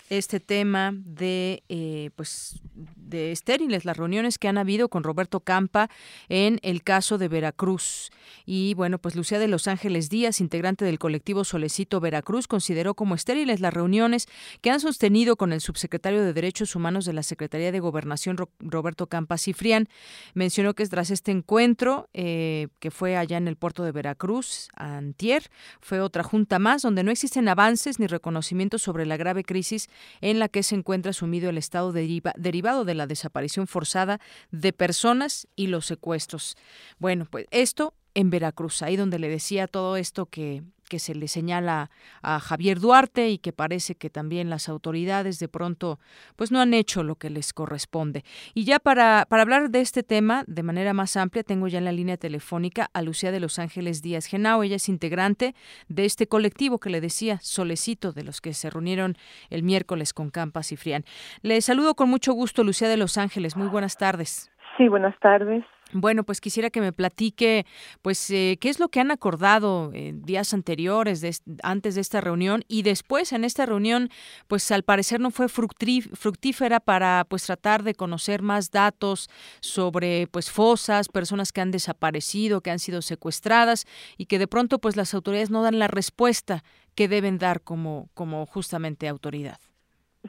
este 0.10 0.40
tema 0.40 0.94
de 0.96 1.64
eh, 1.70 2.12
pues 2.16 2.62
de 3.08 3.32
estériles 3.32 3.86
las 3.86 3.98
reuniones 3.98 4.38
que 4.38 4.48
han 4.48 4.58
habido 4.58 4.90
con 4.90 5.04
Roberto 5.04 5.40
Campa 5.40 5.90
en 6.30 6.60
el 6.62 6.84
caso 6.84 7.18
de 7.18 7.28
Veracruz. 7.28 8.12
Y 8.46 8.74
bueno 8.74 9.00
pues 9.00 9.16
Lucía 9.16 9.40
de 9.40 9.48
Los 9.48 9.68
Ángeles 9.68 10.10
Díaz 10.10 10.42
integrante 10.42 10.86
del 10.86 11.00
colectivo 11.00 11.44
Solecito 11.44 12.00
Veracruz 12.00 12.48
consideró 12.48 12.94
como 12.94 13.16
estériles 13.16 13.60
las 13.60 13.74
reuniones 13.74 14.28
que 14.62 14.70
han 14.70 14.80
sostenido 14.80 15.36
con 15.36 15.54
el 15.54 15.62
subsecretario 15.62 16.24
de 16.24 16.34
Derechos 16.34 16.76
Humanos 16.76 17.06
de 17.06 17.14
la 17.14 17.24
Secretaría 17.24 17.72
de 17.72 17.80
Gobernación 17.80 18.38
Roberto 18.60 19.08
Campa 19.08 19.38
Cifrián. 19.38 19.88
Mencionó 20.34 20.74
que 20.74 20.86
tras 20.86 21.12
este 21.12 21.32
encuentro 21.32 22.10
eh, 22.14 22.68
que 22.80 22.92
fue 22.92 23.18
allá 23.18 23.38
en 23.38 23.48
el 23.48 23.56
puerto 23.56 23.84
de 23.84 23.92
Veracruz 23.92 24.70
antier 24.76 25.50
fue 25.82 26.00
otra 26.00 26.24
junta 26.24 26.60
más 26.60 26.82
donde 26.82 27.04
no 27.04 27.12
existen 27.12 27.48
avances 27.48 28.00
ni 28.00 28.08
reconocimientos 28.08 28.82
sobre 28.82 29.06
la 29.06 29.18
grave 29.18 29.44
crisis 29.44 29.90
en 30.22 30.40
la 30.40 30.50
que 30.50 30.64
se 30.64 30.76
encuentra 30.76 31.14
sumido 31.14 31.50
el 31.50 31.58
Estado 31.58 31.92
derivado 31.92 32.86
de 32.86 32.96
la 32.98 33.08
desaparición 33.08 33.68
forzada 33.68 34.20
de 34.52 34.74
personas 34.74 35.48
y 35.56 35.68
los 35.68 35.86
secuestros. 35.86 36.58
Bueno, 37.00 37.28
pues 37.30 37.46
esto 37.52 37.94
en 38.18 38.32
Veracruz, 38.32 38.82
ahí 38.82 38.96
donde 38.96 39.20
le 39.20 39.30
decía 39.30 39.68
todo 39.68 39.96
esto 39.96 40.26
que, 40.26 40.64
que 40.90 40.98
se 40.98 41.14
le 41.14 41.28
señala 41.28 41.92
a 42.24 42.40
Javier 42.40 42.80
Duarte 42.80 43.30
y 43.30 43.38
que 43.38 43.54
parece 43.54 43.94
que 43.94 44.10
también 44.10 44.50
las 44.50 44.70
autoridades 44.70 45.38
de 45.38 45.48
pronto 45.48 46.00
pues 46.36 46.52
no 46.52 46.60
han 46.60 46.74
hecho 46.74 47.04
lo 47.04 47.14
que 47.14 47.30
les 47.30 47.54
corresponde. 47.54 48.24
Y 48.56 48.64
ya 48.64 48.80
para, 48.80 49.28
para 49.30 49.44
hablar 49.44 49.70
de 49.70 49.82
este 49.82 50.02
tema 50.02 50.44
de 50.48 50.64
manera 50.64 50.94
más 50.94 51.16
amplia, 51.16 51.44
tengo 51.44 51.68
ya 51.68 51.78
en 51.78 51.86
la 51.86 51.92
línea 51.92 52.18
telefónica 52.18 52.90
a 52.92 53.04
Lucía 53.04 53.32
de 53.32 53.40
Los 53.40 53.60
Ángeles 53.60 54.02
Díaz 54.02 54.26
Genao. 54.26 54.64
Ella 54.64 54.78
es 54.78 54.90
integrante 54.90 55.54
de 55.88 56.06
este 56.06 56.26
colectivo 56.26 56.80
que 56.80 56.90
le 56.90 57.02
decía 57.02 57.38
Solecito, 57.40 58.14
de 58.14 58.24
los 58.24 58.42
que 58.42 58.56
se 58.56 58.72
reunieron 58.72 59.16
el 59.52 59.62
miércoles 59.62 60.12
con 60.16 60.32
Campas 60.32 60.72
y 60.72 60.76
Frián. 60.76 61.04
Le 61.44 61.62
saludo 61.62 61.94
con 61.94 62.10
mucho 62.10 62.34
gusto, 62.34 62.64
Lucía 62.64 62.90
de 62.90 62.98
Los 62.98 63.20
Ángeles. 63.20 63.56
Muy 63.56 63.68
buenas 63.68 63.96
tardes. 63.96 64.52
Sí, 64.76 64.88
buenas 64.88 65.16
tardes. 65.20 65.64
Bueno, 65.94 66.24
pues 66.24 66.42
quisiera 66.42 66.70
que 66.70 66.82
me 66.82 66.92
platique, 66.92 67.66
pues, 68.02 68.30
eh, 68.30 68.58
qué 68.60 68.70
es 68.70 68.80
lo 68.80 68.90
que 68.90 69.00
han 69.00 69.12
acordado 69.12 69.92
días 69.92 70.54
anteriores, 70.54 71.22
de, 71.22 71.34
antes 71.64 71.96
de 71.96 72.02
esta 72.02 72.20
reunión 72.20 72.64
y 72.68 72.82
después 72.82 73.32
en 73.32 73.46
esta 73.46 73.66
reunión, 73.66 74.10
pues, 74.48 74.70
al 74.72 74.84
parecer 74.84 75.22
no 75.22 75.32
fue 75.32 75.48
fructífera 75.48 76.80
para, 76.82 77.26
pues, 77.30 77.46
tratar 77.46 77.84
de 77.84 77.94
conocer 77.94 78.42
más 78.42 78.72
datos 78.72 79.30
sobre, 79.62 80.28
pues, 80.28 80.52
fosas, 80.52 81.08
personas 81.08 81.54
que 81.54 81.62
han 81.62 81.72
desaparecido, 81.72 82.62
que 82.62 82.72
han 82.72 82.80
sido 82.80 83.02
secuestradas 83.02 83.86
y 84.18 84.26
que 84.26 84.40
de 84.40 84.48
pronto, 84.48 84.80
pues, 84.80 84.98
las 84.98 85.14
autoridades 85.14 85.52
no 85.52 85.64
dan 85.64 85.80
la 85.80 85.88
respuesta 85.88 86.64
que 86.96 87.08
deben 87.08 87.38
dar 87.38 87.62
como, 87.62 88.10
como 88.14 88.46
justamente 88.46 89.08
autoridad. 89.08 89.60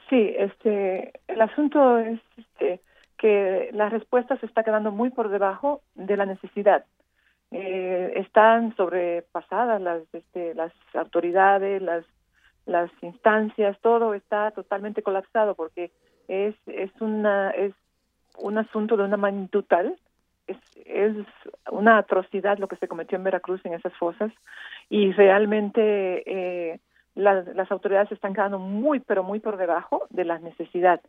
Sí, 0.08 0.34
este, 0.38 1.12
el 1.26 1.40
asunto 1.40 1.98
es, 1.98 2.20
este 2.36 2.80
que 3.18 3.70
la 3.72 3.88
respuesta 3.88 4.38
se 4.38 4.46
está 4.46 4.62
quedando 4.62 4.92
muy 4.92 5.10
por 5.10 5.28
debajo 5.28 5.82
de 5.94 6.16
la 6.16 6.24
necesidad. 6.24 6.84
Eh, 7.50 8.12
están 8.16 8.74
sobrepasadas 8.76 9.80
las, 9.80 10.02
este, 10.12 10.54
las 10.54 10.72
autoridades, 10.94 11.82
las, 11.82 12.04
las 12.66 12.90
instancias, 13.02 13.78
todo 13.80 14.14
está 14.14 14.50
totalmente 14.52 15.02
colapsado 15.02 15.54
porque 15.54 15.90
es, 16.28 16.54
es, 16.66 16.90
una, 17.00 17.50
es 17.50 17.72
un 18.38 18.58
asunto 18.58 18.96
de 18.96 19.04
una 19.04 19.16
magnitud 19.16 19.64
tal, 19.64 19.96
es, 20.46 20.58
es 20.84 21.16
una 21.70 21.98
atrocidad 21.98 22.58
lo 22.58 22.68
que 22.68 22.76
se 22.76 22.88
cometió 22.88 23.16
en 23.16 23.24
Veracruz 23.24 23.60
en 23.64 23.74
esas 23.74 23.94
fosas 23.94 24.30
y 24.90 25.12
realmente 25.12 26.22
eh, 26.26 26.80
las, 27.14 27.46
las 27.56 27.70
autoridades 27.72 28.12
están 28.12 28.34
quedando 28.34 28.58
muy, 28.58 29.00
pero 29.00 29.24
muy 29.24 29.40
por 29.40 29.56
debajo 29.56 30.06
de 30.10 30.24
la 30.24 30.38
necesidad 30.38 31.00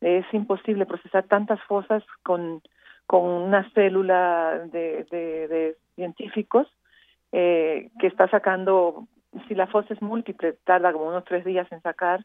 es 0.00 0.24
imposible 0.32 0.86
procesar 0.86 1.24
tantas 1.24 1.60
fosas 1.62 2.02
con, 2.22 2.62
con 3.06 3.24
una 3.24 3.68
célula 3.70 4.66
de, 4.70 5.04
de, 5.10 5.76
científicos 5.96 6.66
eh, 7.32 7.90
que 7.98 8.06
está 8.06 8.28
sacando, 8.28 9.08
si 9.48 9.54
la 9.54 9.66
fosa 9.66 9.94
es 9.94 10.00
múltiple, 10.00 10.54
tarda 10.64 10.92
como 10.92 11.08
unos 11.08 11.24
tres 11.24 11.44
días 11.44 11.70
en 11.72 11.82
sacar 11.82 12.24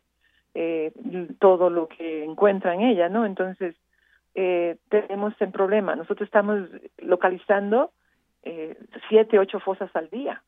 eh, 0.53 0.91
todo 1.39 1.69
lo 1.69 1.87
que 1.87 2.23
encuentra 2.23 2.75
en 2.75 2.81
ella, 2.81 3.09
¿no? 3.09 3.25
Entonces, 3.25 3.75
eh, 4.35 4.77
tenemos 4.89 5.33
el 5.39 5.51
problema. 5.51 5.95
Nosotros 5.95 6.27
estamos 6.27 6.69
localizando 6.99 7.91
eh, 8.43 8.77
siete, 9.09 9.39
ocho 9.39 9.59
fosas 9.59 9.89
al 9.95 10.09
día. 10.09 10.41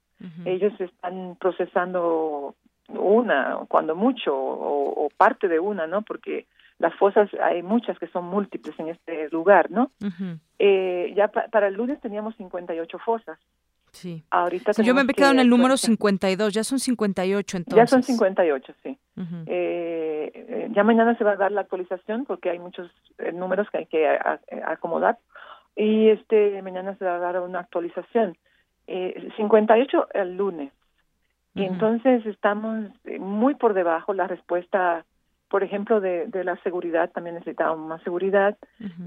Ellos 0.46 0.74
están 0.80 1.36
procesando 1.40 2.56
una, 2.88 3.60
cuando 3.68 3.96
mucho, 3.96 4.34
o, 4.34 5.06
o, 5.06 5.10
parte 5.10 5.48
de 5.48 5.60
una, 5.60 5.88
¿no? 5.88 6.04
Porque 6.04 6.46
las 6.80 6.94
fosas 6.96 7.30
hay 7.42 7.64
muchas 7.64 7.98
que 8.00 8.08
son 8.08 8.26
múltiples 8.26 8.78
en 8.80 8.90
este 8.90 9.30
lugar, 9.30 9.72
¿no? 9.72 9.92
eh, 10.60 11.14
ya 11.16 11.30
para 11.30 11.68
el 11.68 11.76
lunes 11.76 12.00
teníamos 12.02 12.36
58 12.36 13.00
fosas. 13.00 13.40
Sí. 13.92 14.26
Ahorita 14.30 14.74
yo 14.84 14.94
me 14.94 15.04
he 15.04 15.08
quedado 15.08 15.32
en 15.32 15.40
el 15.40 15.50
número 15.50 15.78
52, 15.78 16.54
ya 16.54 16.66
son 16.66 16.80
58 16.80 17.58
entonces. 17.58 17.78
Ya 17.78 17.88
son 17.88 18.04
58, 18.04 18.74
sí. 18.84 18.98
Eh, 19.46 20.32
eh, 20.34 20.68
ya 20.72 20.84
mañana 20.84 21.18
se 21.18 21.24
va 21.24 21.32
a 21.32 21.36
dar 21.38 21.54
la 21.54 21.62
actualización 21.62 22.26
porque 22.26 22.50
hay 22.50 22.60
muchos 22.60 22.92
eh, 23.20 23.32
números 23.32 23.70
que 23.70 23.78
hay 23.78 23.86
que 23.86 24.20
acomodar 24.66 25.18
y 25.78 26.10
este 26.10 26.62
mañana 26.62 26.98
se 26.98 27.06
va 27.06 27.16
a 27.16 27.20
dar 27.20 27.40
una 27.40 27.60
actualización. 27.60 28.38
Eh, 28.88 29.30
58 29.38 30.10
el 30.14 30.36
lunes. 30.36 30.72
Y 31.54 31.64
entonces 31.64 32.26
estamos 32.26 32.90
muy 33.18 33.56
por 33.56 33.74
debajo 33.74 34.14
la 34.14 34.28
respuesta 34.28 35.06
por 35.50 35.64
ejemplo, 35.64 36.02
de, 36.02 36.28
de 36.28 36.44
la 36.44 36.56
seguridad, 36.64 37.12
también 37.12 37.36
necesitábamos 37.36 37.88
más 37.88 38.02
seguridad. 38.04 38.58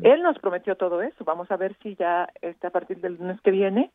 Él 0.03 0.22
nos 0.22 0.39
prometió 0.39 0.76
todo 0.76 1.03
eso. 1.03 1.24
Vamos 1.24 1.51
a 1.51 1.57
ver 1.57 1.76
si 1.82 1.97
ya 1.97 2.28
este, 2.41 2.66
a 2.66 2.70
partir 2.70 3.01
del 3.01 3.16
lunes 3.16 3.41
que 3.41 3.51
viene, 3.51 3.91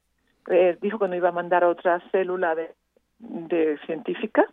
eh, 0.50 0.78
dijo 0.82 1.00
que 1.00 1.08
no 1.08 1.16
iba 1.16 1.30
a 1.30 1.34
mandar 1.34 1.64
otra 1.64 2.02
célula 2.12 2.54
de, 2.56 2.72
de 3.20 3.78
científica. 3.86 4.46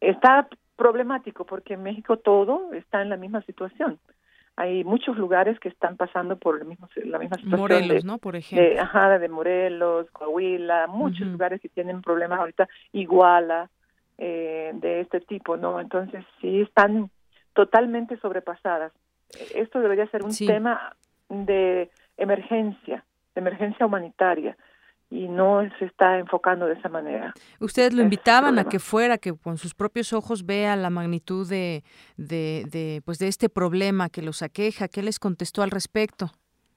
Está 0.00 0.48
problemático 0.76 1.44
porque 1.44 1.74
en 1.74 1.82
México 1.82 2.18
todo 2.18 2.72
está 2.72 3.02
en 3.02 3.08
la 3.08 3.16
misma 3.16 3.42
situación. 3.42 3.98
Hay 4.56 4.82
muchos 4.82 5.16
lugares 5.16 5.58
que 5.60 5.68
están 5.68 5.96
pasando 5.96 6.36
por 6.36 6.60
el 6.60 6.66
mismo, 6.66 6.88
la 6.96 7.18
misma 7.18 7.36
situación. 7.36 7.60
Morelos, 7.60 8.04
¿no? 8.04 8.18
Por 8.18 8.34
ejemplo. 8.34 8.68
De, 8.68 8.78
ajá, 8.78 9.18
de 9.18 9.28
Morelos, 9.28 10.10
Coahuila, 10.10 10.88
muchos 10.88 11.28
lugares 11.28 11.60
que 11.60 11.68
tienen 11.68 12.02
problemas 12.02 12.40
ahorita. 12.40 12.68
Iguala, 12.92 13.70
eh, 14.18 14.72
de 14.74 15.00
este 15.00 15.20
tipo, 15.20 15.56
¿no? 15.56 15.80
Entonces 15.80 16.24
sí 16.40 16.60
están 16.60 17.10
totalmente 17.54 18.18
sobrepasadas. 18.18 18.92
Esto 19.54 19.80
debería 19.80 20.06
ser 20.10 20.24
un 20.24 20.34
tema 20.34 20.96
de 21.28 21.90
emergencia, 22.16 23.04
de 23.34 23.40
emergencia 23.40 23.86
humanitaria 23.86 24.56
y 25.10 25.28
no 25.28 25.62
se 25.78 25.86
está 25.86 26.18
enfocando 26.18 26.66
de 26.66 26.74
esa 26.74 26.88
manera. 26.88 27.32
Ustedes 27.60 27.94
lo 27.94 28.02
invitaban 28.02 28.58
a 28.58 28.64
que 28.64 28.78
fuera, 28.78 29.18
que 29.18 29.34
con 29.36 29.56
sus 29.56 29.74
propios 29.74 30.12
ojos 30.12 30.44
vea 30.44 30.76
la 30.76 30.90
magnitud 30.90 31.48
de, 31.48 31.82
de, 32.16 32.64
de, 32.70 33.02
pues 33.04 33.18
de 33.18 33.28
este 33.28 33.48
problema 33.48 34.10
que 34.10 34.22
los 34.22 34.42
aqueja. 34.42 34.88
¿Qué 34.88 35.02
les 35.02 35.18
contestó 35.18 35.62
al 35.62 35.70
respecto? 35.70 36.26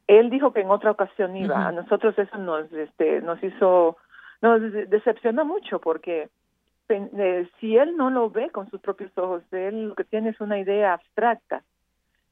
Él 0.08 0.30
dijo 0.30 0.54
que 0.54 0.62
en 0.62 0.70
otra 0.70 0.92
ocasión 0.92 1.36
iba. 1.36 1.68
A 1.68 1.72
nosotros 1.72 2.18
eso 2.18 2.38
nos, 2.38 2.72
este, 2.72 3.22
nos 3.22 3.42
hizo, 3.44 3.98
nos 4.42 4.62
decepcionó 4.89 5.46
mucho 5.46 5.80
porque 5.80 6.30
si 7.60 7.78
él 7.78 7.96
no 7.98 8.10
lo 8.10 8.30
ve 8.30 8.50
con 8.50 8.70
sus 8.70 8.82
propios 8.82 9.12
ojos, 9.18 9.44
él 9.52 9.89
lo 9.89 9.96
que 9.96 10.04
tiene 10.04 10.30
es 10.30 10.42
una 10.42 10.60
idea 10.60 10.94
abstracta 10.94 11.64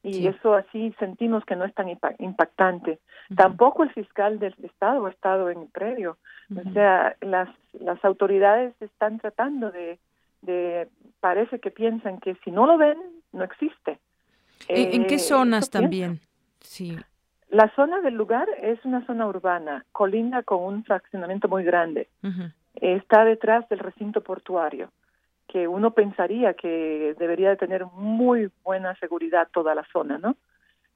y 0.02 0.26
eso 0.26 0.54
así 0.54 0.94
sentimos 0.98 1.44
que 1.44 1.56
no 1.56 1.64
es 1.66 1.74
tan 1.74 1.88
impactante. 2.18 3.00
Tampoco 3.36 3.82
el 3.82 3.90
fiscal 3.90 4.38
del 4.38 4.54
Estado 4.62 5.04
ha 5.04 5.10
estado 5.10 5.50
en 5.50 5.60
el 5.60 5.68
predio. 5.68 6.16
O 6.56 6.72
sea, 6.72 7.16
las, 7.20 7.48
las 7.78 8.02
autoridades 8.04 8.74
están 8.80 9.18
tratando 9.18 9.70
de, 9.70 9.98
de, 10.40 10.88
parece 11.20 11.58
que 11.58 11.70
piensan 11.70 12.18
que 12.18 12.34
si 12.44 12.50
no 12.50 12.66
lo 12.66 12.78
ven, 12.78 12.96
no 13.32 13.44
existe. 13.44 13.98
¿En, 14.68 15.06
qué 15.06 15.16
eh, 15.16 15.18
zonas 15.18 15.68
también? 15.68 16.20
Sí. 16.60 16.98
La 17.50 17.72
zona 17.74 18.00
del 18.00 18.14
lugar 18.14 18.48
es 18.62 18.82
una 18.84 19.04
zona 19.04 19.26
urbana, 19.26 19.84
colinda 19.92 20.42
con 20.42 20.62
un 20.62 20.84
fraccionamiento 20.84 21.48
muy 21.48 21.62
grande 21.62 22.08
está 22.74 23.24
detrás 23.24 23.68
del 23.68 23.80
recinto 23.80 24.22
portuario, 24.22 24.90
que 25.48 25.66
uno 25.66 25.92
pensaría 25.92 26.54
que 26.54 27.14
debería 27.18 27.50
de 27.50 27.56
tener 27.56 27.86
muy 27.86 28.50
buena 28.62 28.94
seguridad 28.96 29.48
toda 29.52 29.74
la 29.74 29.84
zona, 29.92 30.18
¿no? 30.18 30.36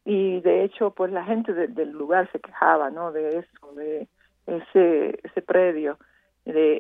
Y 0.05 0.41
de 0.43 0.65
hecho, 0.65 0.91
pues 0.91 1.11
la 1.13 1.25
gente 1.25 1.53
del 1.53 1.91
lugar 1.91 2.31
se 2.31 2.41
quejaba, 2.41 2.91
¿no? 2.91 3.11
De 3.11 3.39
eso, 3.39 3.73
de 3.75 4.07
ese, 4.47 5.19
ese 5.23 5.43
predio. 5.43 5.99
De, 6.45 6.77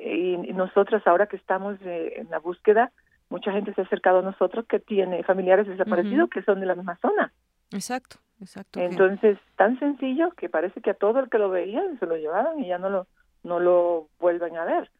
y, 0.46 0.52
nosotros 0.52 1.02
ahora 1.06 1.26
que 1.26 1.36
estamos 1.36 1.78
en 1.82 2.28
la 2.30 2.38
búsqueda, 2.38 2.92
mucha 3.30 3.50
gente 3.50 3.72
se 3.72 3.80
ha 3.80 3.84
acercado 3.84 4.18
a 4.18 4.22
nosotros 4.22 4.66
que 4.66 4.78
tiene 4.78 5.22
familiares 5.24 5.66
desaparecidos 5.66 6.28
que 6.28 6.42
son 6.42 6.60
de 6.60 6.66
la 6.66 6.74
misma 6.74 6.96
zona. 6.96 7.32
Exacto, 7.72 8.18
exacto. 8.40 8.78
Entonces, 8.78 9.38
tan 9.56 9.78
sencillo 9.78 10.30
que 10.32 10.50
parece 10.50 10.82
que 10.82 10.90
a 10.90 10.94
todo 10.94 11.18
el 11.20 11.30
que 11.30 11.38
lo 11.38 11.48
veía 11.48 11.82
se 11.98 12.06
lo 12.06 12.16
llevaban 12.16 12.60
y 12.60 12.68
ya 12.68 12.78
no 12.78 12.90
lo 12.90 13.06
no 13.44 13.60
lo 13.60 14.08
vuelven 14.18 14.56
a 14.56 14.64
ver. 14.64 14.90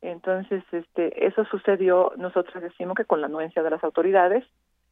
Entonces, 0.00 0.64
este, 0.72 1.26
eso 1.26 1.44
sucedió, 1.44 2.12
nosotros 2.16 2.62
decimos 2.62 2.96
que 2.96 3.04
con 3.04 3.20
la 3.20 3.26
anuencia 3.26 3.62
de 3.62 3.70
las 3.70 3.84
autoridades, 3.84 4.44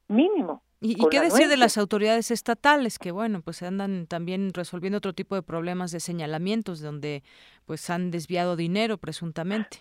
mínimo. 0.09 0.63
¿Y, 0.81 0.95
qué 1.09 1.21
decir 1.21 1.49
de 1.49 1.57
las 1.57 1.79
autoridades 1.79 2.31
estatales 2.31 2.99
que, 2.99 3.11
bueno, 3.11 3.41
pues 3.41 3.63
andan 3.63 4.07
también 4.07 4.53
resolviendo 4.53 4.99
otro 4.99 5.15
tipo 5.15 5.35
de 5.35 5.43
problemas 5.43 5.91
de 5.91 6.01
señalamientos 6.01 6.83
donde 6.83 7.23
pues 7.65 7.89
han 7.89 8.11
desviado 8.11 8.57
dinero 8.57 8.99
presuntamente? 8.99 9.79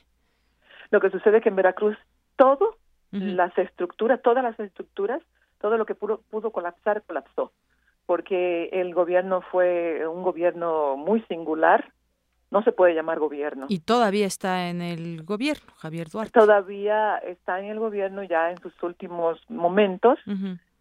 Lo 0.92 1.02
que 1.02 1.10
sucede 1.10 1.38
es 1.38 1.44
que 1.44 1.50
en 1.50 1.58
Veracruz 1.58 1.98
todo, 2.38 2.78
las 3.12 3.58
estructuras, 3.58 4.22
todas 4.22 4.44
las 4.44 4.60
estructuras, 4.60 5.22
todo 5.60 5.78
lo 5.78 5.86
que 5.86 5.96
pudo, 5.96 6.22
pudo 6.30 6.52
colapsar, 6.52 7.04
colapsó 7.04 7.52
porque 8.06 8.70
el 8.72 8.94
gobierno 8.94 9.42
fue 9.42 10.08
un 10.08 10.24
gobierno 10.24 10.96
muy 10.96 11.22
singular, 11.24 11.92
no 12.56 12.64
se 12.64 12.72
puede 12.72 12.96
llamar 12.96 13.20
gobierno. 13.20 13.66
Y 13.68 13.80
todavía 13.80 14.26
está 14.26 14.70
en 14.70 14.82
el 14.82 15.24
gobierno, 15.24 15.74
Javier 15.76 16.08
Duarte. 16.08 16.40
Todavía 16.40 17.18
está 17.18 17.60
en 17.60 17.66
el 17.66 17.80
gobierno 17.80 18.24
ya 18.24 18.50
en 18.50 18.58
sus 18.62 18.82
últimos 18.82 19.38
momentos, 19.50 20.18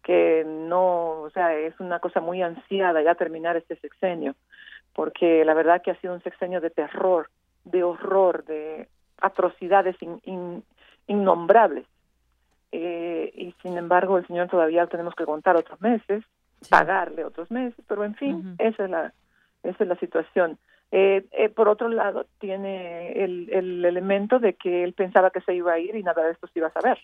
que 0.01 0.45
no, 0.47 1.23
o 1.23 1.29
sea, 1.31 1.53
es 1.53 1.77
una 1.81 1.99
cosa 1.99 2.21
muy 2.21 2.41
ansiada 2.41 3.01
ya 3.03 3.15
terminar 3.15 3.57
este 3.57 3.75
sexenio, 3.75 4.35
porque 4.93 5.43
la 5.43 5.53
verdad 5.53 5.81
que 5.81 5.91
ha 5.91 5.99
sido 5.99 6.13
un 6.13 6.23
sexenio 6.23 6.61
de 6.61 6.69
terror, 6.69 7.29
de 7.65 7.83
horror, 7.83 8.45
de 8.45 8.87
atrocidades 9.19 9.97
innombrables. 11.07 11.85
Eh, 12.71 13.33
y 13.35 13.53
sin 13.61 13.77
embargo, 13.77 14.17
el 14.17 14.25
señor 14.27 14.47
todavía 14.47 14.87
tenemos 14.87 15.13
que 15.13 15.25
contar 15.25 15.57
otros 15.57 15.81
meses, 15.81 16.23
pagarle 16.69 17.25
otros 17.25 17.51
meses, 17.51 17.83
pero 17.85 18.05
en 18.05 18.15
fin, 18.15 18.55
esa 18.59 18.85
es 18.85 18.89
la 18.89 19.13
esa 19.63 19.83
es 19.83 19.89
la 19.89 19.95
situación. 19.97 20.57
Eh, 20.91 21.25
eh, 21.31 21.49
por 21.49 21.67
otro 21.67 21.89
lado, 21.89 22.25
tiene 22.39 23.23
el, 23.23 23.49
el, 23.51 23.83
elemento 23.83 24.39
de 24.39 24.53
que 24.53 24.83
él 24.83 24.93
pensaba 24.93 25.31
que 25.31 25.41
se 25.41 25.53
iba 25.53 25.73
a 25.73 25.79
ir 25.79 25.95
y 25.95 26.03
nada 26.03 26.23
de 26.23 26.31
esto 26.31 26.47
se 26.47 26.59
iba 26.59 26.67
a 26.67 26.73
saber. 26.73 26.99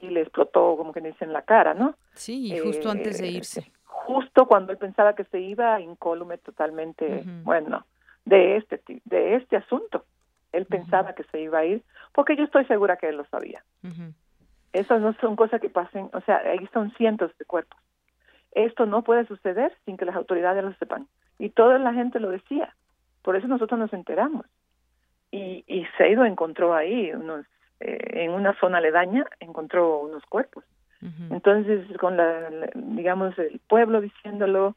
Y 0.00 0.08
le 0.08 0.22
explotó, 0.22 0.74
como 0.76 0.92
que 0.92 1.02
dice, 1.02 1.24
en 1.24 1.34
la 1.34 1.42
cara, 1.42 1.74
¿no? 1.74 1.96
Sí, 2.14 2.56
justo 2.62 2.90
antes 2.90 3.20
de 3.20 3.28
irse. 3.28 3.72
Justo 3.84 4.46
cuando 4.46 4.72
él 4.72 4.78
pensaba 4.78 5.14
que 5.14 5.24
se 5.24 5.38
iba, 5.40 5.80
incólume 5.80 6.38
totalmente, 6.38 7.24
bueno, 7.42 7.84
de 8.24 8.56
este, 8.56 8.82
de 9.04 9.34
este 9.36 9.56
asunto. 9.56 10.06
Él 10.52 10.66
pensaba 10.66 11.14
que 11.14 11.24
se 11.24 11.40
iba 11.40 11.58
a 11.58 11.64
ir, 11.64 11.82
porque 12.12 12.36
yo 12.36 12.44
estoy 12.44 12.64
segura 12.66 12.96
que 12.96 13.08
él 13.08 13.16
lo 13.16 13.24
sabía. 13.26 13.64
Esas 14.72 15.00
no 15.00 15.14
son 15.20 15.36
cosas 15.36 15.60
que 15.60 15.68
pasen, 15.68 16.08
o 16.12 16.20
sea, 16.22 16.38
ahí 16.38 16.66
son 16.72 16.92
cientos 16.92 17.36
de 17.38 17.44
cuerpos. 17.44 17.78
Esto 18.52 18.86
no 18.86 19.02
puede 19.02 19.26
suceder 19.26 19.76
sin 19.84 19.96
que 19.96 20.04
las 20.04 20.16
autoridades 20.16 20.64
lo 20.64 20.72
sepan. 20.74 21.08
Y 21.38 21.50
toda 21.50 21.78
la 21.78 21.92
gente 21.92 22.20
lo 22.20 22.30
decía. 22.30 22.74
Por 23.24 23.36
eso 23.36 23.48
nosotros 23.48 23.80
nos 23.80 23.92
enteramos. 23.92 24.46
Y, 25.30 25.64
y 25.66 25.84
Seido 25.96 26.24
encontró 26.24 26.74
ahí, 26.74 27.10
unos, 27.10 27.46
eh, 27.80 28.24
en 28.24 28.30
una 28.30 28.54
zona 28.60 28.78
aledaña, 28.78 29.24
encontró 29.40 29.98
unos 29.98 30.22
cuerpos. 30.26 30.64
Entonces, 31.28 31.84
con 31.98 32.16
la, 32.16 32.48
digamos, 32.74 33.38
el 33.38 33.60
pueblo 33.68 34.00
diciéndolo, 34.00 34.74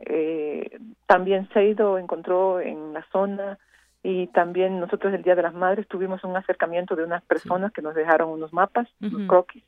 eh, 0.00 0.78
también 1.06 1.48
Seido 1.54 1.96
encontró 1.96 2.60
en 2.60 2.92
la 2.92 3.02
zona 3.10 3.58
y 4.02 4.26
también 4.26 4.78
nosotros 4.78 5.14
el 5.14 5.22
Día 5.22 5.34
de 5.34 5.42
las 5.42 5.54
Madres 5.54 5.88
tuvimos 5.88 6.22
un 6.22 6.36
acercamiento 6.36 6.96
de 6.96 7.04
unas 7.04 7.22
personas 7.22 7.72
que 7.72 7.80
nos 7.80 7.94
dejaron 7.94 8.28
unos 8.28 8.52
mapas, 8.52 8.88
unos 9.00 9.26
croquis. 9.26 9.64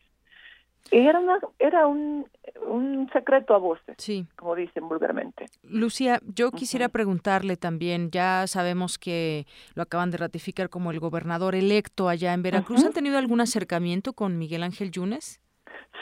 Y 0.91 0.99
era, 1.07 1.21
era 1.59 1.87
un, 1.87 2.27
un 2.67 3.09
secreto 3.13 3.55
a 3.55 3.59
voces, 3.59 3.95
sí. 3.99 4.27
como 4.37 4.55
dicen 4.55 4.89
vulgarmente. 4.89 5.47
Lucía, 5.63 6.21
yo 6.35 6.51
quisiera 6.51 6.89
preguntarle 6.89 7.57
también, 7.57 8.11
ya 8.11 8.47
sabemos 8.47 8.99
que 8.99 9.47
lo 9.75 9.83
acaban 9.83 10.11
de 10.11 10.19
ratificar 10.19 10.69
como 10.69 10.91
el 10.91 11.01
gobernador 11.01 11.55
electo 11.55 12.09
allá 12.09 12.35
en 12.35 12.43
Veracruz, 12.43 12.85
¿han 12.85 12.93
tenido 12.93 13.17
algún 13.17 13.41
acercamiento 13.41 14.13
con 14.13 14.39
Miguel 14.39 14.63
Ángel 14.63 14.91
Yunes? 14.91 15.41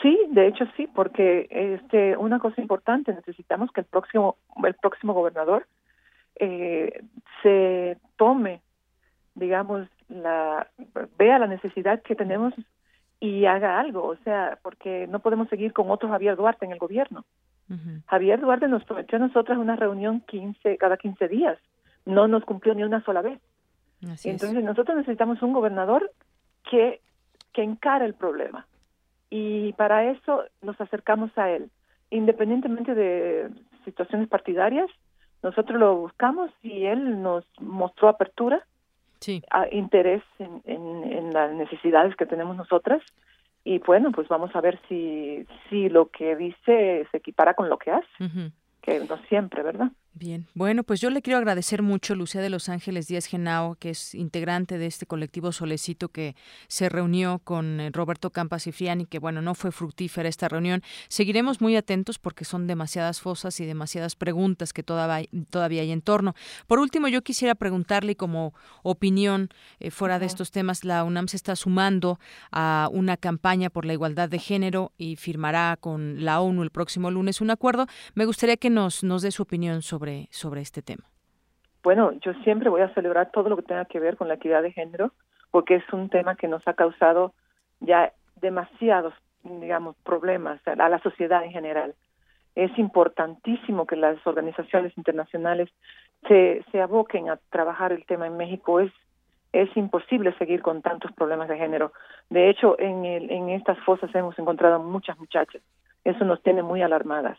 Sí, 0.01 0.17
de 0.29 0.47
hecho 0.47 0.65
sí, 0.75 0.87
porque 0.87 1.47
este 1.49 2.17
una 2.17 2.39
cosa 2.39 2.59
importante, 2.59 3.13
necesitamos 3.13 3.71
que 3.71 3.81
el 3.81 3.85
próximo 3.85 4.37
el 4.63 4.73
próximo 4.73 5.13
gobernador 5.13 5.67
eh, 6.37 7.03
se 7.43 7.97
tome, 8.17 8.61
digamos, 9.35 9.87
la 10.09 10.67
vea 11.19 11.39
la 11.39 11.47
necesidad 11.47 12.01
que 12.01 12.15
tenemos 12.15 12.53
y 13.21 13.45
haga 13.45 13.79
algo, 13.79 14.07
o 14.07 14.15
sea, 14.23 14.57
porque 14.63 15.05
no 15.07 15.19
podemos 15.19 15.47
seguir 15.47 15.73
con 15.73 15.91
otro 15.91 16.09
Javier 16.09 16.35
Duarte 16.35 16.65
en 16.65 16.71
el 16.71 16.79
gobierno. 16.79 17.23
Javier 18.07 18.41
Duarte 18.41 18.67
nos 18.67 18.83
prometió 18.83 19.15
a 19.15 19.21
nosotras 19.21 19.57
una 19.57 19.77
reunión 19.77 20.19
15, 20.27 20.77
cada 20.77 20.97
15 20.97 21.29
días, 21.29 21.57
no 22.03 22.27
nos 22.27 22.43
cumplió 22.43 22.73
ni 22.73 22.83
una 22.83 23.01
sola 23.05 23.21
vez. 23.21 23.39
Entonces 24.01 24.61
nosotros 24.63 24.97
necesitamos 24.97 25.41
un 25.41 25.53
gobernador 25.53 26.11
que, 26.69 26.99
que 27.53 27.63
encare 27.63 28.05
el 28.05 28.15
problema. 28.15 28.67
Y 29.29 29.71
para 29.73 30.11
eso 30.11 30.43
nos 30.61 30.81
acercamos 30.81 31.31
a 31.37 31.49
él, 31.49 31.69
independientemente 32.09 32.93
de 32.93 33.49
situaciones 33.85 34.27
partidarias, 34.27 34.89
nosotros 35.43 35.79
lo 35.79 35.95
buscamos 35.95 36.51
y 36.61 36.85
él 36.85 37.21
nos 37.21 37.45
mostró 37.59 38.09
apertura, 38.09 38.65
interés 39.71 40.23
en, 40.39 41.33
las 41.33 41.53
necesidades 41.53 42.15
que 42.15 42.25
tenemos 42.25 42.55
nosotras. 42.55 43.01
Y 43.63 43.77
bueno, 43.79 44.11
pues 44.11 44.27
vamos 44.27 44.55
a 44.55 44.61
ver 44.61 44.79
si, 44.89 45.45
si 45.69 45.87
lo 45.89 46.09
que 46.09 46.35
dice 46.35 47.07
se 47.09 47.17
equipara 47.17 47.53
con 47.53 47.69
lo 47.69 47.77
que 47.77 47.91
hace, 47.91 48.51
que 48.81 48.99
no 48.99 49.17
siempre, 49.29 49.63
¿verdad? 49.63 49.91
Bien, 50.13 50.45
bueno, 50.53 50.83
pues 50.83 50.99
yo 50.99 51.09
le 51.09 51.21
quiero 51.21 51.37
agradecer 51.37 51.81
mucho 51.81 52.11
a 52.11 52.15
Lucía 52.17 52.41
de 52.41 52.49
Los 52.49 52.67
Ángeles 52.67 53.07
Díaz 53.07 53.27
Genao, 53.27 53.75
que 53.75 53.91
es 53.91 54.13
integrante 54.13 54.77
de 54.77 54.85
este 54.85 55.05
colectivo 55.05 55.53
Solecito 55.53 56.09
que 56.09 56.35
se 56.67 56.89
reunió 56.89 57.39
con 57.39 57.79
eh, 57.79 57.91
Roberto 57.93 58.29
Campas 58.29 58.67
y 58.67 58.73
Friani, 58.73 59.05
que 59.05 59.19
bueno, 59.19 59.41
no 59.41 59.55
fue 59.55 59.71
fructífera 59.71 60.27
esta 60.27 60.49
reunión. 60.49 60.83
Seguiremos 61.07 61.61
muy 61.61 61.77
atentos 61.77 62.19
porque 62.19 62.43
son 62.43 62.67
demasiadas 62.67 63.21
fosas 63.21 63.57
y 63.61 63.65
demasiadas 63.65 64.17
preguntas 64.17 64.73
que 64.73 64.83
todavía, 64.83 65.29
todavía 65.49 65.81
hay 65.81 65.91
en 65.91 66.01
torno. 66.01 66.35
Por 66.67 66.79
último, 66.79 67.07
yo 67.07 67.21
quisiera 67.21 67.55
preguntarle 67.55 68.17
como 68.17 68.53
opinión 68.83 69.47
eh, 69.79 69.91
fuera 69.91 70.19
de 70.19 70.25
estos 70.25 70.51
temas, 70.51 70.83
la 70.83 71.05
UNAM 71.05 71.29
se 71.29 71.37
está 71.37 71.55
sumando 71.55 72.19
a 72.51 72.89
una 72.91 73.15
campaña 73.15 73.69
por 73.69 73.85
la 73.85 73.93
igualdad 73.93 74.27
de 74.27 74.39
género 74.39 74.91
y 74.97 75.15
firmará 75.15 75.77
con 75.79 76.25
la 76.25 76.41
ONU 76.41 76.63
el 76.63 76.69
próximo 76.69 77.09
lunes 77.11 77.39
un 77.39 77.49
acuerdo. 77.49 77.87
Me 78.13 78.25
gustaría 78.25 78.57
que 78.57 78.69
nos, 78.69 79.05
nos 79.05 79.21
dé 79.21 79.31
su 79.31 79.43
opinión 79.43 79.81
sobre 79.81 80.00
sobre, 80.31 80.61
este 80.61 80.81
tema? 80.81 81.03
Bueno, 81.83 82.11
yo 82.21 82.33
siempre 82.43 82.69
voy 82.69 82.81
a 82.81 82.93
celebrar 82.93 83.31
todo 83.31 83.49
lo 83.49 83.55
que 83.55 83.63
tenga 83.63 83.85
que 83.85 83.99
ver 83.99 84.17
con 84.17 84.27
la 84.27 84.35
equidad 84.35 84.61
de 84.61 84.71
género, 84.71 85.11
porque 85.51 85.75
es 85.75 85.93
un 85.93 86.09
tema 86.09 86.35
que 86.35 86.47
nos 86.47 86.67
ha 86.67 86.73
causado 86.73 87.33
ya 87.79 88.13
demasiados, 88.41 89.13
digamos, 89.43 89.95
problemas 90.03 90.59
a 90.67 90.89
la 90.89 90.99
sociedad 90.99 91.43
en 91.43 91.51
general. 91.51 91.95
Es 92.55 92.77
importantísimo 92.77 93.85
que 93.85 93.95
las 93.95 94.25
organizaciones 94.25 94.95
internacionales 94.97 95.69
se, 96.27 96.63
se 96.71 96.81
aboquen 96.81 97.29
a 97.29 97.39
trabajar 97.49 97.91
el 97.91 98.05
tema 98.05 98.27
en 98.27 98.37
México. 98.37 98.79
Es, 98.79 98.91
es 99.53 99.75
imposible 99.75 100.37
seguir 100.37 100.61
con 100.61 100.81
tantos 100.81 101.11
problemas 101.13 101.47
de 101.47 101.57
género. 101.57 101.93
De 102.29 102.49
hecho, 102.49 102.77
en, 102.79 103.05
el, 103.05 103.31
en 103.31 103.49
estas 103.49 103.79
fosas 103.79 104.13
hemos 104.13 104.37
encontrado 104.37 104.79
muchas 104.79 105.17
muchachas. 105.17 105.61
Eso 106.03 106.25
nos 106.25 106.41
tiene 106.43 106.61
muy 106.63 106.81
alarmadas 106.81 107.37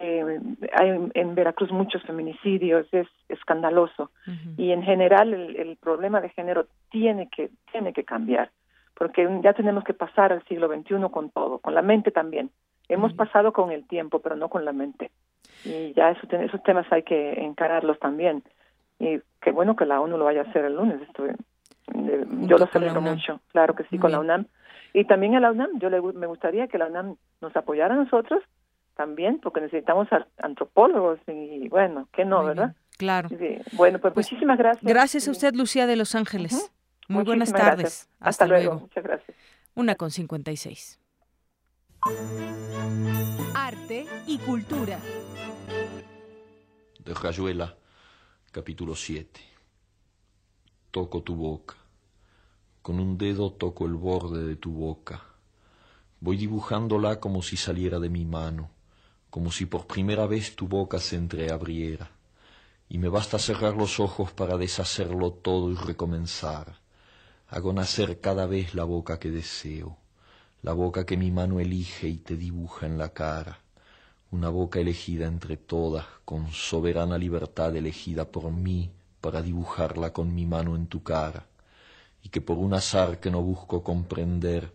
eh, 0.00 0.40
hay 0.72 1.10
en 1.14 1.34
Veracruz 1.34 1.70
muchos 1.70 2.02
feminicidios, 2.02 2.86
es 2.92 3.06
escandaloso. 3.28 4.10
Y 4.56 4.72
en 4.72 4.82
general 4.82 5.34
el, 5.34 5.76
problema 5.76 6.20
de 6.20 6.30
género 6.30 6.66
tiene 6.90 7.28
que, 7.28 7.50
tiene 7.70 7.92
que 7.92 8.04
cambiar, 8.04 8.50
porque 8.94 9.28
ya 9.42 9.52
tenemos 9.52 9.84
que 9.84 9.94
pasar 9.94 10.32
al 10.32 10.44
siglo 10.44 10.68
XXI 10.68 11.08
con 11.10 11.30
todo, 11.30 11.58
con 11.58 11.74
la 11.74 11.82
mente 11.82 12.10
también. 12.10 12.50
Hemos 12.88 13.12
pasado 13.14 13.52
con 13.52 13.72
el 13.72 13.86
tiempo, 13.86 14.20
pero 14.20 14.36
no 14.36 14.48
con 14.48 14.64
la 14.64 14.72
mente. 14.72 15.10
Y 15.64 15.92
ya 15.94 16.10
eso, 16.10 16.26
esos 16.30 16.62
temas 16.62 16.86
hay 16.90 17.02
que 17.02 17.44
encararlos 17.44 17.98
también. 17.98 18.42
Y 18.98 19.20
qué 19.40 19.50
bueno 19.50 19.76
que 19.76 19.86
la 19.86 20.00
ONU 20.00 20.16
lo 20.16 20.24
vaya 20.24 20.42
a 20.42 20.44
hacer 20.44 20.64
el 20.64 20.76
lunes. 20.76 21.00
Estoy, 21.02 21.32
yo 22.46 22.58
lo 22.58 22.66
celebro 22.66 23.00
mucho, 23.00 23.40
claro 23.52 23.74
que 23.74 23.84
sí, 23.84 23.98
con 23.98 24.12
la 24.12 24.20
UNAM. 24.20 24.46
Y 24.92 25.04
también 25.04 25.34
a 25.34 25.40
la 25.40 25.50
UNAM, 25.50 25.78
yo 25.78 25.90
le, 25.90 26.00
me 26.00 26.26
gustaría 26.26 26.68
que 26.68 26.78
la 26.78 26.86
UNAM 26.86 27.16
nos 27.40 27.54
apoyara 27.56 27.94
a 27.94 27.98
nosotros 27.98 28.42
también, 28.96 29.38
porque 29.40 29.60
necesitamos 29.60 30.08
antropólogos 30.38 31.20
y 31.28 31.68
bueno, 31.68 32.08
que 32.12 32.24
no, 32.24 32.44
¿verdad? 32.44 32.74
claro. 32.96 33.28
Bueno, 33.72 34.00
pues, 34.00 34.14
pues, 34.14 34.26
muchísimas 34.26 34.58
gracias. 34.58 34.82
Gracias 34.82 35.28
a 35.28 35.30
usted, 35.30 35.54
Lucía 35.54 35.86
de 35.86 35.96
Los 35.96 36.14
Ángeles. 36.14 36.72
Muy 37.08 37.24
buenas 37.24 37.52
tardes. 37.52 38.08
Hasta, 38.18 38.46
luego. 38.46 38.80
Muchas 38.80 39.04
gracias. 39.04 39.36
Una 39.74 39.94
con 39.94 40.10
cincuenta 40.10 40.50
y 40.50 40.56
seis. 40.56 40.98
Arte 43.54 44.06
y 44.26 44.38
cultura. 44.38 44.98
De 47.04 47.14
Rayuela, 47.14 47.76
capítulo 48.50 48.96
7. 48.96 49.40
Toco 50.90 51.22
tu 51.22 51.36
boca. 51.36 51.76
Con 52.82 52.98
un 52.98 53.18
dedo 53.18 53.52
toco 53.52 53.86
el 53.86 53.94
borde 53.94 54.44
de 54.44 54.56
tu 54.56 54.72
boca. 54.72 55.22
Voy 56.20 56.36
dibujándola 56.36 57.20
como 57.20 57.42
si 57.42 57.56
saliera 57.56 58.00
de 58.00 58.08
mi 58.08 58.24
mano 58.24 58.70
como 59.36 59.52
si 59.52 59.66
por 59.66 59.86
primera 59.86 60.26
vez 60.26 60.56
tu 60.56 60.66
boca 60.66 60.98
se 60.98 61.14
entreabriera, 61.14 62.10
y 62.88 62.96
me 62.96 63.10
basta 63.10 63.38
cerrar 63.38 63.76
los 63.76 64.00
ojos 64.00 64.32
para 64.32 64.56
deshacerlo 64.56 65.30
todo 65.30 65.70
y 65.70 65.74
recomenzar. 65.74 66.80
Hago 67.48 67.74
nacer 67.74 68.18
cada 68.18 68.46
vez 68.46 68.74
la 68.74 68.84
boca 68.84 69.18
que 69.18 69.30
deseo, 69.30 69.98
la 70.62 70.72
boca 70.72 71.04
que 71.04 71.18
mi 71.18 71.30
mano 71.30 71.60
elige 71.60 72.08
y 72.08 72.16
te 72.16 72.34
dibuja 72.34 72.86
en 72.86 72.96
la 72.96 73.10
cara, 73.10 73.58
una 74.30 74.48
boca 74.48 74.80
elegida 74.80 75.26
entre 75.26 75.58
todas, 75.58 76.06
con 76.24 76.50
soberana 76.50 77.18
libertad 77.18 77.76
elegida 77.76 78.24
por 78.24 78.50
mí 78.50 78.90
para 79.20 79.42
dibujarla 79.42 80.14
con 80.14 80.34
mi 80.34 80.46
mano 80.46 80.76
en 80.76 80.86
tu 80.86 81.02
cara, 81.02 81.44
y 82.22 82.30
que 82.30 82.40
por 82.40 82.56
un 82.56 82.72
azar 82.72 83.20
que 83.20 83.30
no 83.30 83.42
busco 83.42 83.84
comprender, 83.84 84.72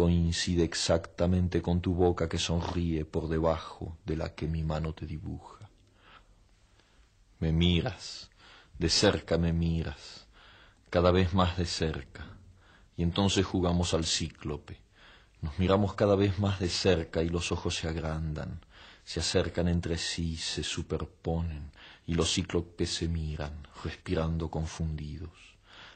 coincide 0.00 0.64
exactamente 0.64 1.60
con 1.60 1.82
tu 1.82 1.92
boca 1.92 2.26
que 2.26 2.38
sonríe 2.38 3.04
por 3.04 3.28
debajo 3.28 3.98
de 4.06 4.16
la 4.16 4.34
que 4.34 4.48
mi 4.48 4.62
mano 4.62 4.94
te 4.94 5.04
dibuja. 5.04 5.68
Me 7.38 7.52
miras, 7.52 8.30
de 8.78 8.88
cerca 8.88 9.36
me 9.36 9.52
miras, 9.52 10.26
cada 10.88 11.10
vez 11.10 11.34
más 11.34 11.58
de 11.58 11.66
cerca, 11.66 12.24
y 12.96 13.02
entonces 13.02 13.44
jugamos 13.44 13.92
al 13.92 14.06
cíclope. 14.06 14.78
Nos 15.42 15.58
miramos 15.58 15.92
cada 15.92 16.16
vez 16.16 16.38
más 16.38 16.60
de 16.60 16.70
cerca 16.70 17.22
y 17.22 17.28
los 17.28 17.52
ojos 17.52 17.74
se 17.74 17.86
agrandan, 17.86 18.64
se 19.04 19.20
acercan 19.20 19.68
entre 19.68 19.98
sí, 19.98 20.38
se 20.38 20.62
superponen, 20.62 21.72
y 22.06 22.14
los 22.14 22.32
cíclopes 22.32 22.88
se 22.88 23.06
miran, 23.06 23.68
respirando 23.84 24.50
confundidos. 24.50 25.49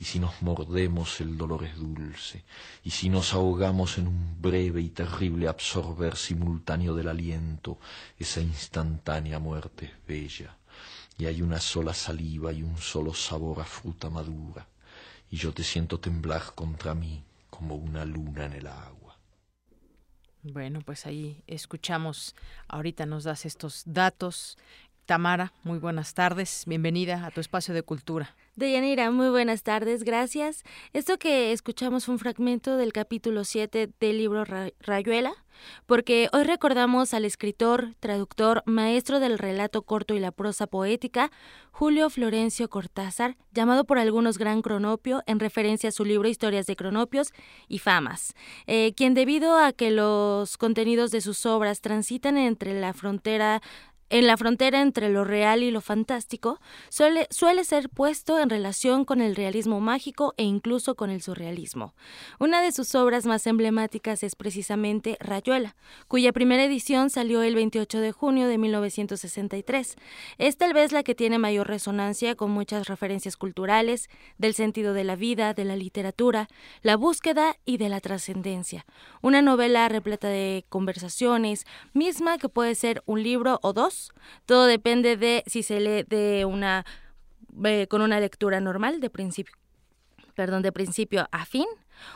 Y 0.00 0.04
si 0.04 0.18
nos 0.18 0.40
mordemos 0.42 1.20
el 1.20 1.36
dolor 1.36 1.64
es 1.64 1.76
dulce, 1.76 2.44
y 2.84 2.90
si 2.90 3.08
nos 3.08 3.34
ahogamos 3.34 3.98
en 3.98 4.06
un 4.06 4.40
breve 4.40 4.80
y 4.80 4.90
terrible 4.90 5.48
absorber 5.48 6.16
simultáneo 6.16 6.94
del 6.94 7.08
aliento, 7.08 7.78
esa 8.18 8.40
instantánea 8.40 9.38
muerte 9.38 9.86
es 9.86 10.06
bella, 10.06 10.56
y 11.16 11.26
hay 11.26 11.42
una 11.42 11.58
sola 11.58 11.94
saliva 11.94 12.52
y 12.52 12.62
un 12.62 12.78
solo 12.78 13.12
sabor 13.12 13.60
a 13.60 13.64
fruta 13.64 14.08
madura 14.08 14.66
y 15.30 15.36
yo 15.36 15.52
te 15.52 15.62
siento 15.62 16.00
temblar 16.00 16.54
contra 16.54 16.94
mí 16.94 17.24
como 17.50 17.74
una 17.74 18.04
luna 18.04 18.46
en 18.46 18.52
el 18.54 18.66
agua. 18.66 19.16
Bueno, 20.42 20.80
pues 20.80 21.04
ahí 21.04 21.42
escuchamos, 21.46 22.34
ahorita 22.68 23.06
nos 23.06 23.24
das 23.24 23.44
estos 23.44 23.82
datos. 23.86 24.56
Tamara, 25.08 25.54
muy 25.64 25.78
buenas 25.78 26.12
tardes, 26.12 26.64
bienvenida 26.66 27.24
a 27.24 27.30
tu 27.30 27.40
espacio 27.40 27.72
de 27.72 27.82
cultura. 27.82 28.36
Deyanira, 28.56 29.10
muy 29.10 29.30
buenas 29.30 29.62
tardes, 29.62 30.04
gracias. 30.04 30.64
Esto 30.92 31.18
que 31.18 31.52
escuchamos 31.52 32.04
fue 32.04 32.12
un 32.12 32.18
fragmento 32.18 32.76
del 32.76 32.92
capítulo 32.92 33.44
7 33.44 33.88
del 33.98 34.18
libro 34.18 34.44
Rayuela, 34.80 35.32
porque 35.86 36.28
hoy 36.34 36.44
recordamos 36.44 37.14
al 37.14 37.24
escritor, 37.24 37.94
traductor, 38.00 38.62
maestro 38.66 39.18
del 39.18 39.38
relato 39.38 39.80
corto 39.80 40.12
y 40.12 40.20
la 40.20 40.30
prosa 40.30 40.66
poética, 40.66 41.30
Julio 41.70 42.10
Florencio 42.10 42.68
Cortázar, 42.68 43.38
llamado 43.52 43.84
por 43.84 43.98
algunos 43.98 44.36
Gran 44.36 44.60
Cronopio 44.60 45.22
en 45.26 45.40
referencia 45.40 45.88
a 45.88 45.92
su 45.92 46.04
libro 46.04 46.28
Historias 46.28 46.66
de 46.66 46.76
Cronopios 46.76 47.32
y 47.66 47.78
Famas, 47.78 48.34
eh, 48.66 48.92
quien 48.94 49.14
debido 49.14 49.56
a 49.56 49.72
que 49.72 49.90
los 49.90 50.58
contenidos 50.58 51.10
de 51.12 51.22
sus 51.22 51.46
obras 51.46 51.80
transitan 51.80 52.36
entre 52.36 52.78
la 52.78 52.92
frontera 52.92 53.62
en 54.10 54.26
la 54.26 54.36
frontera 54.36 54.80
entre 54.80 55.10
lo 55.10 55.24
real 55.24 55.62
y 55.62 55.70
lo 55.70 55.80
fantástico, 55.80 56.60
suele, 56.88 57.26
suele, 57.30 57.64
ser 57.64 57.88
puesto 57.90 58.38
en 58.38 58.48
relación 58.48 59.04
con 59.04 59.20
el 59.20 59.36
realismo 59.36 59.80
mágico 59.80 60.34
e 60.36 60.44
incluso 60.44 60.94
con 60.94 61.10
el 61.10 61.20
surrealismo. 61.20 61.94
Una 62.38 62.62
de 62.62 62.72
sus 62.72 62.94
obras 62.94 63.26
más 63.26 63.46
emblemáticas 63.46 64.22
es 64.22 64.34
precisamente 64.34 65.16
Rayuela, 65.20 65.76
cuya 66.06 66.32
primera 66.32 66.64
edición 66.64 67.10
salió 67.10 67.42
el 67.42 67.54
28 67.54 68.00
de 68.00 68.12
junio 68.12 68.48
de 68.48 68.58
1963. 68.58 69.96
Es 70.38 70.56
tal 70.56 70.72
vez 70.72 70.92
la 70.92 71.02
que 71.02 71.14
tiene 71.14 71.38
mayor 71.38 71.68
resonancia 71.68 72.34
con 72.34 72.50
muchas 72.50 72.88
referencias 72.88 73.36
culturales, 73.36 74.08
del 74.38 74.54
sentido 74.54 74.94
de 74.94 75.04
la 75.04 75.16
vida, 75.16 75.52
de 75.52 75.64
la 75.64 75.76
literatura, 75.76 76.48
la 76.82 76.96
búsqueda 76.96 77.56
y 77.64 77.76
de 77.76 77.88
la 77.88 78.00
trascendencia. 78.00 78.86
Una 79.20 79.42
novela 79.42 79.88
repleta 79.88 80.28
de 80.28 80.64
conversaciones, 80.68 81.66
misma 81.92 82.38
que 82.38 82.48
puede 82.48 82.74
ser 82.74 83.02
un 83.06 83.22
libro 83.22 83.58
o 83.62 83.72
dos, 83.72 83.97
todo 84.46 84.66
depende 84.66 85.16
de 85.16 85.42
si 85.46 85.62
se 85.62 85.80
lee 85.80 86.04
de 86.04 86.44
una 86.44 86.84
eh, 87.64 87.86
con 87.88 88.02
una 88.02 88.20
lectura 88.20 88.60
normal 88.60 89.00
de 89.00 89.10
principio 89.10 89.54
perdón, 90.34 90.62
de 90.62 90.72
principio 90.72 91.28
a 91.32 91.44
fin 91.44 91.66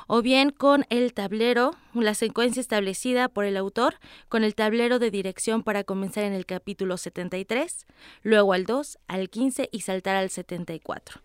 o 0.07 0.23
bien 0.23 0.51
con 0.51 0.85
el 0.91 1.13
tablero, 1.15 1.75
la 1.95 2.15
secuencia 2.15 2.61
establecida 2.61 3.29
por 3.29 3.45
el 3.45 3.57
autor, 3.57 3.97
con 4.29 4.45
el 4.45 4.55
tablero 4.55 4.99
de 4.99 5.11
dirección 5.11 5.63
para 5.63 5.85
comenzar 5.85 6.25
en 6.25 6.33
el 6.33 6.47
capítulo 6.47 6.97
73, 6.97 7.87
luego 8.23 8.53
al 8.53 8.65
2, 8.65 8.99
al 9.09 9.29
15 9.29 9.69
y 9.71 9.81
saltar 9.81 10.17
al 10.17 10.31
74. 10.31 11.21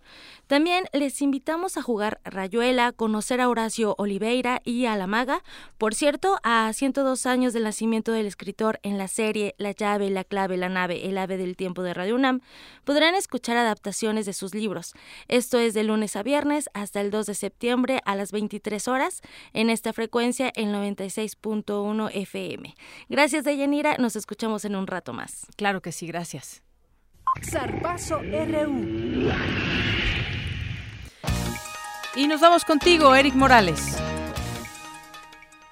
También 0.48 0.86
les 0.94 1.22
invitamos 1.22 1.78
a 1.78 1.82
jugar 1.82 2.20
Rayuela, 2.24 2.92
conocer 2.92 3.42
a 3.42 3.50
Horacio 3.50 3.96
Oliveira 3.98 4.62
y 4.64 4.86
a 4.86 4.96
la 4.96 5.08
maga. 5.08 5.44
Por 5.78 5.94
cierto, 5.94 6.38
a 6.44 6.72
102 6.74 7.26
años 7.26 7.54
del 7.54 7.64
nacimiento 7.64 8.12
del 8.12 8.26
escritor 8.26 8.80
en 8.84 8.98
la 8.98 9.08
serie 9.08 9.56
La 9.58 9.72
llave, 9.72 10.10
la 10.10 10.24
clave, 10.24 10.58
la 10.58 10.70
nave, 10.70 11.08
el 11.08 11.18
ave 11.18 11.38
del 11.38 11.56
tiempo 11.56 11.84
de 11.84 11.94
Radio 11.94 12.16
UNAM, 12.16 12.42
podrán 12.84 13.16
escuchar 13.16 13.58
adaptaciones 13.58 14.26
de 14.26 14.34
sus 14.34 14.54
libros. 14.54 14.94
Esto 15.28 15.60
es 15.60 15.74
de 15.74 15.84
lunes 15.84 16.16
a 16.16 16.24
viernes 16.24 16.70
hasta 16.74 17.02
el 17.02 17.12
2 17.12 17.26
de 17.26 17.36
septiembre 17.36 18.02
a 18.06 18.16
las 18.16 18.32
20 18.32 18.47
23 18.48 18.88
horas 18.88 19.22
en 19.52 19.70
esta 19.70 19.92
frecuencia 19.92 20.52
el 20.56 20.68
96.1 20.68 22.10
FM. 22.14 22.76
Gracias, 23.10 23.44
Deyanira. 23.44 23.98
Nos 23.98 24.16
escuchamos 24.16 24.64
en 24.64 24.76
un 24.76 24.88
rato 24.88 25.12
más. 25.12 25.48
Claro 25.58 25.82
que 25.82 25.92
sí, 25.92 26.08
gracias. 26.08 26.64
Zarpazo 27.44 28.20
RU. 28.20 29.30
Y 32.16 32.28
nos 32.28 32.40
vamos 32.40 32.64
contigo, 32.64 33.14
Eric 33.14 33.36
Morales. 33.36 33.98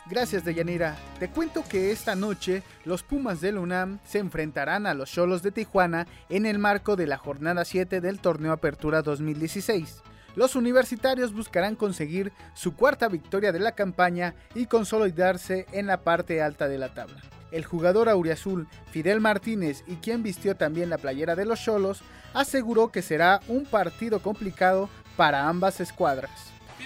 Gracias, 0.08 0.44
Deyanira. 0.44 0.98
Te 1.18 1.30
cuento 1.30 1.64
que 1.68 1.92
esta 1.92 2.14
noche 2.14 2.62
los 2.84 3.04
Pumas 3.04 3.40
del 3.40 3.58
UNAM 3.58 4.00
se 4.06 4.20
enfrentarán 4.20 4.86
a 4.86 4.94
los 4.94 5.10
Cholos 5.12 5.42
de 5.42 5.52
Tijuana 5.52 6.08
en 6.30 6.46
el 6.46 6.60
marco 6.60 6.98
de 6.98 7.08
la 7.08 7.18
jornada 7.18 7.64
7 7.64 8.02
del 8.02 8.20
Torneo 8.20 8.52
Apertura 8.52 9.02
2016 9.02 10.04
los 10.36 10.56
universitarios 10.56 11.34
buscarán 11.34 11.76
conseguir 11.76 12.32
su 12.54 12.76
cuarta 12.76 13.08
victoria 13.08 13.52
de 13.52 13.60
la 13.60 13.74
campaña 13.74 14.36
y 14.54 14.66
consolidarse 14.68 15.66
en 15.72 15.88
la 15.88 16.02
parte 16.02 16.42
alta 16.42 16.68
de 16.68 16.78
la 16.78 16.94
tabla. 16.94 17.22
El 17.52 17.64
jugador 17.64 18.10
auriazul 18.10 18.68
Fidel 18.92 19.22
Martínez 19.22 19.84
y 19.88 19.96
quien 19.96 20.24
vistió 20.24 20.56
también 20.56 20.90
la 20.90 20.98
playera 20.98 21.36
de 21.36 21.46
los 21.46 21.62
Cholos 21.62 22.02
aseguró 22.34 22.92
que 22.92 23.02
será 23.02 23.40
un 23.48 23.66
partido 23.66 24.20
complicado 24.20 24.90
para 25.16 25.48
ambas 25.48 25.80
escuadras. 25.80 26.32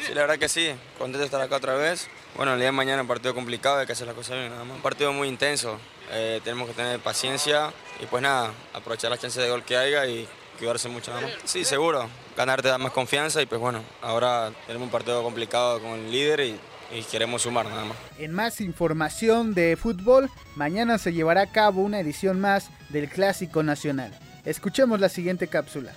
Sí, 0.06 0.14
la 0.14 0.22
verdad 0.22 0.38
que 0.38 0.47
sí, 0.47 0.70
contento 0.97 1.20
de 1.20 1.26
estar 1.26 1.41
acá 1.41 1.58
otra 1.58 1.74
vez. 1.74 2.08
Bueno, 2.36 2.54
el 2.54 2.60
día 2.60 2.68
de 2.68 2.72
mañana 2.72 3.02
un 3.02 3.08
partido 3.08 3.34
complicado, 3.34 3.80
hay 3.80 3.86
que 3.86 3.93
hacer 3.93 4.08
las 4.08 4.16
cosas 4.16 4.38
bien 4.38 4.50
nada 4.50 4.64
más. 4.64 4.78
Un 4.78 4.82
partido 4.82 5.12
muy 5.12 5.28
intenso, 5.28 5.80
eh, 6.12 6.39
tenemos 6.43 6.68
que 6.70 6.74
tener 6.76 7.00
paciencia 7.00 7.74
y 8.02 8.06
pues 8.06 8.22
nada, 8.22 8.52
aprovechar 8.74 9.10
las 9.10 9.20
chances 9.20 9.43
de 9.43 9.50
gol 9.50 9.64
que 9.64 9.76
haya 9.76 10.06
y 10.06 10.28
cuidarse 10.60 10.89
mucho 10.89 11.12
nada 11.12 11.24
más. 11.24 11.32
Sí, 11.45 11.66
seguro, 11.66 12.07
ganar 12.38 12.62
te 12.62 12.68
da 12.68 12.78
más 12.78 12.91
confianza 12.91 13.41
y 13.41 13.45
pues 13.45 13.60
bueno, 13.60 13.82
ahora 14.01 14.51
tenemos 14.68 14.86
un 14.86 14.91
partido 14.91 15.24
complicado 15.24 15.82
con 15.82 15.91
el 15.91 16.12
líder 16.12 16.41
y, 16.41 16.60
queremos 17.12 17.43
sumar 17.43 17.68
nada 17.68 17.86
más. 17.86 17.97
En 18.18 18.34
más 18.34 18.62
información 18.62 19.53
de 19.53 19.78
fútbol, 19.78 20.30
mañana 20.55 20.97
se 20.97 21.14
llevará 21.14 21.41
a 21.41 21.51
cabo 21.51 21.82
una 21.82 21.99
edición 21.99 22.39
más 22.39 22.70
del 22.89 23.10
Clásico 23.10 23.62
Nacional. 23.64 24.12
Escuchemos 24.43 24.99
la 24.99 25.10
siguiente 25.10 25.47
cápsula. 25.47 25.93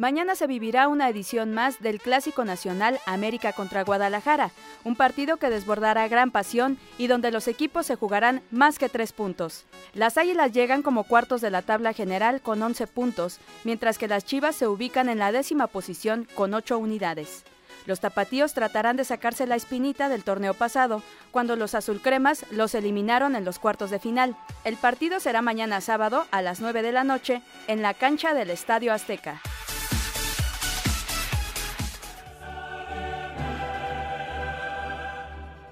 Mañana 0.00 0.34
se 0.34 0.46
vivirá 0.46 0.88
una 0.88 1.10
edición 1.10 1.52
más 1.52 1.80
del 1.80 2.00
Clásico 2.00 2.46
Nacional 2.46 2.98
América 3.04 3.52
contra 3.52 3.84
Guadalajara, 3.84 4.50
un 4.82 4.96
partido 4.96 5.36
que 5.36 5.50
desbordará 5.50 6.08
gran 6.08 6.30
pasión 6.30 6.78
y 6.96 7.06
donde 7.06 7.30
los 7.30 7.46
equipos 7.48 7.84
se 7.84 7.96
jugarán 7.96 8.40
más 8.50 8.78
que 8.78 8.88
tres 8.88 9.12
puntos. 9.12 9.66
Las 9.92 10.16
Águilas 10.16 10.52
llegan 10.52 10.80
como 10.80 11.04
cuartos 11.04 11.42
de 11.42 11.50
la 11.50 11.60
tabla 11.60 11.92
general 11.92 12.40
con 12.40 12.62
11 12.62 12.86
puntos, 12.86 13.40
mientras 13.64 13.98
que 13.98 14.08
las 14.08 14.24
Chivas 14.24 14.56
se 14.56 14.66
ubican 14.66 15.10
en 15.10 15.18
la 15.18 15.32
décima 15.32 15.66
posición 15.66 16.26
con 16.34 16.54
8 16.54 16.78
unidades. 16.78 17.44
Los 17.84 18.00
tapatíos 18.00 18.54
tratarán 18.54 18.96
de 18.96 19.04
sacarse 19.04 19.46
la 19.46 19.56
espinita 19.56 20.08
del 20.08 20.24
torneo 20.24 20.54
pasado, 20.54 21.02
cuando 21.30 21.56
los 21.56 21.74
azulcremas 21.74 22.46
los 22.52 22.74
eliminaron 22.74 23.36
en 23.36 23.44
los 23.44 23.58
cuartos 23.58 23.90
de 23.90 23.98
final. 23.98 24.34
El 24.64 24.78
partido 24.78 25.20
será 25.20 25.42
mañana 25.42 25.82
sábado 25.82 26.24
a 26.30 26.40
las 26.40 26.60
9 26.60 26.80
de 26.80 26.92
la 26.92 27.04
noche 27.04 27.42
en 27.66 27.82
la 27.82 27.92
cancha 27.92 28.32
del 28.32 28.48
Estadio 28.48 28.94
Azteca. 28.94 29.42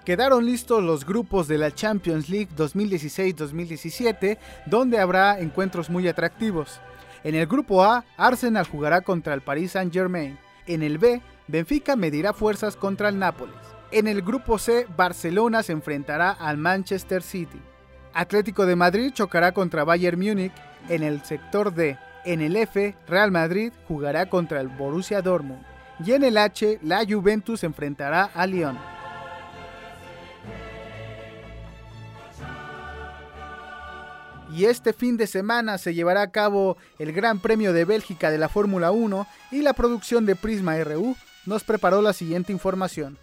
Quedaron 0.09 0.47
listos 0.47 0.83
los 0.83 1.05
grupos 1.05 1.49
de 1.49 1.59
la 1.59 1.71
Champions 1.71 2.31
League 2.31 2.49
2016-2017, 2.57 4.39
donde 4.65 4.99
habrá 4.99 5.39
encuentros 5.39 5.91
muy 5.91 6.09
atractivos. 6.09 6.81
En 7.25 7.35
el 7.35 7.47
grupo 7.47 7.85
A, 7.85 8.07
Arsenal 8.17 8.67
jugará 8.67 9.03
contra 9.03 9.35
el 9.35 9.43
Paris 9.43 9.73
Saint-Germain. 9.73 10.39
En 10.67 10.83
el 10.83 10.97
B, 10.97 11.21
Benfica 11.47 11.95
medirá 11.95 12.33
fuerzas 12.33 12.75
contra 12.75 13.11
el 13.11 13.19
Nápoles. 13.19 13.55
En 13.91 14.09
el 14.09 14.23
grupo 14.23 14.59
C, 14.59 14.87
Barcelona 14.97 15.63
se 15.63 15.73
enfrentará 15.73 16.31
al 16.31 16.57
Manchester 16.57 17.23
City. 17.23 17.61
Atlético 18.15 18.65
de 18.65 18.77
Madrid 18.77 19.13
chocará 19.13 19.53
contra 19.53 19.85
Bayern 19.85 20.19
Múnich 20.19 20.55
en 20.89 21.03
el 21.03 21.23
sector 21.23 21.75
D. 21.75 21.99
En 22.25 22.41
el 22.41 22.57
F, 22.57 22.97
Real 23.07 23.31
Madrid 23.31 23.75
jugará 23.87 24.25
contra 24.31 24.63
el 24.63 24.69
Borussia 24.69 25.21
Dortmund. 25.21 25.67
Y 26.03 26.13
en 26.13 26.25
el 26.25 26.39
H, 26.39 26.79
la 26.83 27.05
Juventus 27.07 27.63
enfrentará 27.63 28.31
a 28.33 28.47
Lyon. 28.47 28.98
Y 34.55 34.65
este 34.65 34.93
fin 34.93 35.17
de 35.17 35.27
semana 35.27 35.79
se 35.79 35.95
llevará 35.95 36.23
a 36.23 36.31
cabo 36.31 36.77
el 36.99 37.13
Gran 37.13 37.41
Premio 37.41 37.73
de 37.73 37.85
Bélgica 37.85 38.31
de 38.31 38.39
la 38.39 38.49
Fórmula 38.49 38.91
1 38.91 39.27
y 39.53 39.63
la 39.63 39.75
producción 39.75 40.27
de 40.27 40.37
Prisma 40.37 40.83
RU 40.83 41.17
nos 41.47 41.65
preparó 41.65 42.03
la 42.03 42.13
siguiente 42.13 42.53
información. 42.53 43.19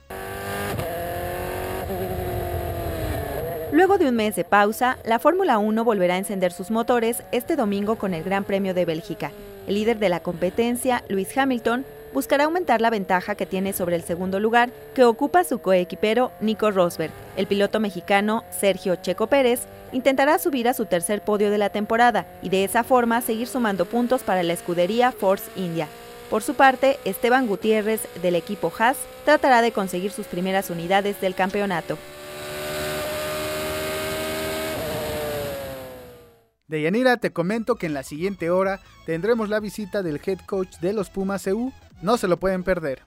Luego 3.71 3.97
de 3.97 4.07
un 4.07 4.15
mes 4.15 4.35
de 4.35 4.45
pausa, 4.45 4.97
la 5.03 5.19
Fórmula 5.19 5.57
1 5.57 5.83
volverá 5.83 6.13
a 6.13 6.17
encender 6.17 6.53
sus 6.53 6.71
motores 6.71 7.23
este 7.31 7.55
domingo 7.55 7.97
con 7.97 8.13
el 8.13 8.23
Gran 8.23 8.45
Premio 8.45 8.73
de 8.73 8.85
Bélgica. 8.85 9.31
El 9.67 9.75
líder 9.75 9.99
de 9.99 10.09
la 10.09 10.21
competencia, 10.21 11.03
Lewis 11.09 11.37
Hamilton, 11.37 11.85
buscará 12.15 12.45
aumentar 12.45 12.79
la 12.79 12.89
ventaja 12.89 13.35
que 13.35 13.45
tiene 13.45 13.73
sobre 13.73 13.97
el 13.97 14.03
segundo 14.03 14.39
lugar 14.39 14.71
que 14.95 15.03
ocupa 15.03 15.43
su 15.43 15.59
coequipero 15.59 16.31
Nico 16.39 16.71
Rosberg. 16.71 17.11
El 17.35 17.45
piloto 17.45 17.81
mexicano 17.81 18.45
Sergio 18.57 18.95
Checo 18.95 19.27
Pérez 19.27 19.63
intentará 19.91 20.39
subir 20.39 20.69
a 20.69 20.73
su 20.73 20.85
tercer 20.85 21.21
podio 21.21 21.51
de 21.51 21.57
la 21.57 21.71
temporada 21.71 22.25
y 22.41 22.47
de 22.47 22.63
esa 22.63 22.85
forma 22.85 23.19
seguir 23.19 23.47
sumando 23.47 23.85
puntos 23.85 24.23
para 24.23 24.43
la 24.43 24.53
escudería 24.53 25.11
Force 25.11 25.51
India. 25.57 25.89
Por 26.29 26.41
su 26.41 26.53
parte, 26.53 26.97
Esteban 27.03 27.47
Gutiérrez 27.47 28.07
del 28.21 28.35
equipo 28.35 28.71
Haas 28.79 28.97
tratará 29.25 29.61
de 29.61 29.73
conseguir 29.73 30.11
sus 30.11 30.25
primeras 30.25 30.69
unidades 30.69 31.19
del 31.19 31.35
campeonato. 31.35 31.97
Deyanira, 36.67 37.17
te 37.17 37.31
comento 37.31 37.75
que 37.75 37.87
en 37.87 37.93
la 37.93 38.03
siguiente 38.03 38.49
hora 38.49 38.79
tendremos 39.05 39.49
la 39.49 39.59
visita 39.59 40.01
del 40.01 40.21
head 40.25 40.39
coach 40.47 40.77
de 40.79 40.93
los 40.93 41.09
Pumas 41.09 41.45
EU. 41.45 41.73
No 42.01 42.17
se 42.17 42.27
lo 42.27 42.37
pueden 42.37 42.63
perder. 42.63 43.03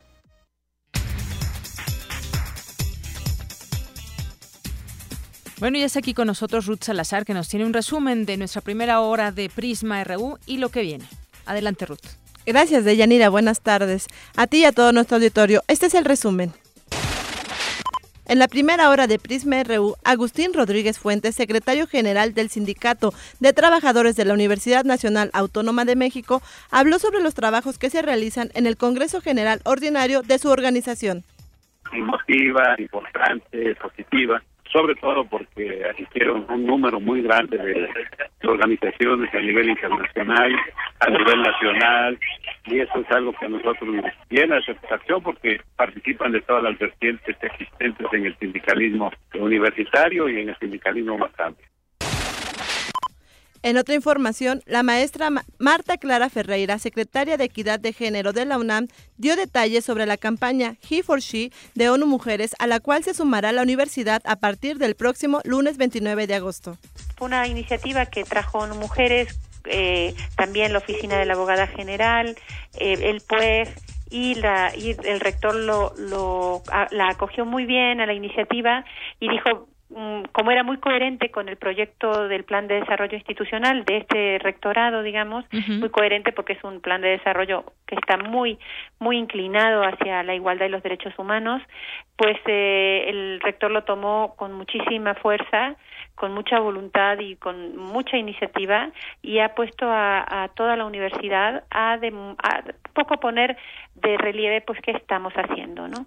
Bueno, 5.61 5.77
ya 5.77 5.87
está 5.87 5.99
aquí 5.99 6.15
con 6.15 6.29
nosotros 6.29 6.67
Ruth 6.67 6.85
Salazar, 6.85 7.25
que 7.25 7.35
nos 7.35 7.49
tiene 7.49 7.67
un 7.67 7.73
resumen 7.73 8.27
de 8.27 8.37
nuestra 8.37 8.61
primera 8.61 9.01
hora 9.01 9.33
de 9.33 9.51
Prisma 9.51 10.05
RU 10.05 10.39
y 10.47 10.59
lo 10.59 10.69
que 10.69 10.83
viene. 10.83 11.09
Adelante, 11.47 11.85
Ruth. 11.85 12.07
Gracias, 12.47 12.85
Deyanira. 12.85 13.29
Buenas 13.29 13.61
tardes. 13.61 14.07
A 14.37 14.47
ti 14.47 14.59
y 14.59 14.65
a 14.65 14.73
todo 14.73 14.93
nuestro 14.93 15.17
auditorio. 15.17 15.65
Este 15.67 15.87
es 15.87 15.95
el 15.95 16.05
resumen. 16.05 16.53
En 18.29 18.39
la 18.39 18.47
primera 18.47 18.91
hora 18.91 19.07
de 19.07 19.19
Prisma 19.19 19.63
RU, 19.63 19.95
Agustín 20.05 20.53
Rodríguez 20.53 20.99
Fuentes, 20.99 21.35
secretario 21.35 21.87
general 21.87 22.35
del 22.35 22.51
Sindicato 22.51 23.15
de 23.41 23.55
Trabajadores 23.55 24.17
de 24.17 24.27
la 24.27 24.35
Universidad 24.35 24.85
Nacional 24.85 25.31
Autónoma 25.33 25.87
de 25.87 25.97
México, 25.97 26.43
habló 26.71 26.99
sobre 26.99 27.23
los 27.23 27.35
trabajos 27.35 27.79
que 27.79 27.89
se 27.89 28.03
realizan 28.03 28.51
en 28.53 28.67
el 28.67 28.77
Congreso 28.77 29.23
General 29.23 29.63
Ordinario 29.65 30.21
de 30.21 30.39
su 30.39 30.51
organización. 30.51 31.25
Emotiva, 31.91 32.77
importante, 32.77 33.75
positiva, 33.77 34.43
sobre 34.73 34.95
todo 34.97 35.25
porque 35.25 35.85
asistieron 35.91 36.47
un 36.49 36.67
número 36.67 37.01
muy 37.01 37.23
grande 37.23 37.59
de, 37.59 37.89
organizaciones 38.47 39.33
a 39.35 39.41
nivel 39.41 39.71
internacional, 39.71 40.53
a 41.01 41.11
nivel 41.11 41.43
nacional, 41.43 42.19
y 42.67 42.81
eso 42.81 43.01
es 43.01 43.11
algo 43.11 43.33
que 43.33 43.47
a 43.47 43.49
nosotros 43.49 43.95
nos 43.95 44.05
llena 44.31 44.57
de 44.57 45.21
porque 45.23 45.61
participan 45.77 46.33
de 46.33 46.41
todas 46.43 46.63
las 46.63 46.79
vertientes 46.79 47.37
existentes 47.41 48.07
en 48.13 48.27
el 48.27 48.37
sindicalismo 48.39 49.11
universitario 49.35 50.29
y 50.29 50.41
en 50.41 50.49
el 50.51 50.59
sindicalismo 50.59 51.19
más 51.19 51.31
amplio. 51.39 51.69
En 53.69 53.77
otra 53.77 53.95
información, 53.95 54.63
la 54.65 54.83
maestra 54.83 55.29
Marta 55.59 55.99
Clara 55.99 56.31
Ferreira, 56.31 56.79
secretaria 56.79 57.37
de 57.37 57.45
Equidad 57.45 57.79
de 57.79 57.93
Género 57.93 58.33
de 58.33 58.47
la 58.47 58.57
UNAM, 58.57 58.89
dio 59.19 59.37
detalles 59.37 59.85
sobre 59.85 60.07
la 60.07 60.17
campaña 60.17 60.77
He 60.89 61.03
for 61.03 61.21
She 61.21 61.51
de 61.75 61.91
ONU 61.91 62.07
Mujeres, 62.07 62.57
a 62.61 62.67
la 62.67 62.81
cual 62.81 63.05
se 63.05 63.13
sumará 63.13 63.53
la 63.53 63.61
universidad 63.61 64.23
a 64.25 64.37
partir 64.37 64.79
del 64.79 64.97
próximo 64.97 65.43
lunes 65.45 65.77
29 65.77 66.27
de 66.27 66.35
agosto. 66.37 66.79
Una 67.21 67.47
iniciativa 67.47 68.07
que 68.07 68.25
trajo 68.25 68.61
ONU 68.61 68.75
Mujeres, 68.77 69.39
eh, 69.67 70.15
también 70.35 70.73
la 70.73 70.79
Oficina 70.79 71.19
de 71.19 71.27
la 71.27 71.35
Abogada 71.35 71.67
General, 71.67 72.39
eh, 72.81 72.97
el 73.03 73.21
PUEF, 73.21 73.69
y, 74.09 74.37
la, 74.37 74.75
y 74.75 74.97
el 75.05 75.21
rector 75.21 75.55
lo, 75.55 75.93
lo, 75.99 76.63
la 76.91 77.11
acogió 77.11 77.45
muy 77.45 77.67
bien 77.67 78.01
a 78.01 78.07
la 78.07 78.15
iniciativa 78.15 78.87
y 79.21 79.29
dijo 79.29 79.69
como 80.33 80.51
era 80.51 80.63
muy 80.63 80.77
coherente 80.79 81.31
con 81.31 81.49
el 81.49 81.57
proyecto 81.57 82.29
del 82.29 82.45
plan 82.45 82.69
de 82.69 82.81
desarrollo 82.81 83.17
institucional 83.17 83.85
de 83.85 83.99
este 83.99 84.39
rectorado, 84.39 85.03
digamos, 85.03 85.47
muy 85.51 85.89
coherente 85.89 86.33
porque 86.33 86.53
es 86.53 86.63
un 86.63 86.81
plan 86.81 87.01
de 87.01 87.09
desarrollo 87.09 87.65
que 87.87 87.95
está 87.95 88.19
muy 88.19 88.59
muy 88.99 89.17
inclinado 89.17 89.83
hacia 89.83 90.23
la 90.23 90.35
igualdad 90.35 90.67
y 90.67 90.71
los 90.71 90.83
derechos 90.83 91.19
humanos, 91.19 91.63
pues 92.17 92.37
eh, 92.47 93.05
el 93.09 93.41
rector 93.41 93.71
lo 93.71 93.85
tomó 93.85 94.35
con 94.37 94.53
muchísima 94.53 95.15
fuerza, 95.15 95.77
con 96.15 96.35
mucha 96.35 96.59
voluntad 96.61 97.19
y 97.21 97.37
con 97.37 97.77
mucha 97.77 98.19
iniciativa 98.19 98.91
y 99.23 99.39
ha 99.39 99.55
puesto 99.55 99.87
a, 99.89 100.51
toda 100.55 100.77
la 100.77 100.85
universidad 100.85 101.65
a, 101.71 101.97
de, 101.97 102.13
a 102.43 102.63
poco 102.93 103.19
poner 103.21 103.57
de 103.95 104.19
relieve 104.19 104.61
pues 104.61 104.79
qué 104.83 104.91
estamos 104.91 105.33
haciendo, 105.35 105.89
¿no? 105.89 106.07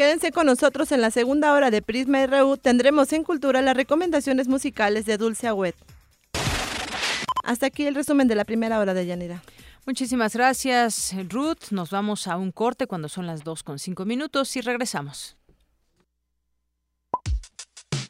Quédense 0.00 0.32
con 0.32 0.46
nosotros 0.46 0.92
en 0.92 1.02
la 1.02 1.10
segunda 1.10 1.52
hora 1.52 1.70
de 1.70 1.82
Prisma 1.82 2.24
RU. 2.24 2.56
Tendremos 2.56 3.12
en 3.12 3.22
Cultura 3.22 3.60
las 3.60 3.76
recomendaciones 3.76 4.48
musicales 4.48 5.04
de 5.04 5.18
Dulce 5.18 5.46
Agüet. 5.46 5.76
Hasta 7.44 7.66
aquí 7.66 7.84
el 7.84 7.94
resumen 7.94 8.26
de 8.26 8.34
la 8.34 8.46
primera 8.46 8.78
hora 8.78 8.94
de 8.94 9.04
Yanira. 9.04 9.42
Muchísimas 9.84 10.34
gracias, 10.34 11.14
Ruth. 11.28 11.70
Nos 11.70 11.90
vamos 11.90 12.28
a 12.28 12.38
un 12.38 12.50
corte 12.50 12.86
cuando 12.86 13.10
son 13.10 13.26
las 13.26 13.44
2 13.44 13.62
con 13.62 13.78
5 13.78 14.06
minutos 14.06 14.56
y 14.56 14.62
regresamos. 14.62 15.36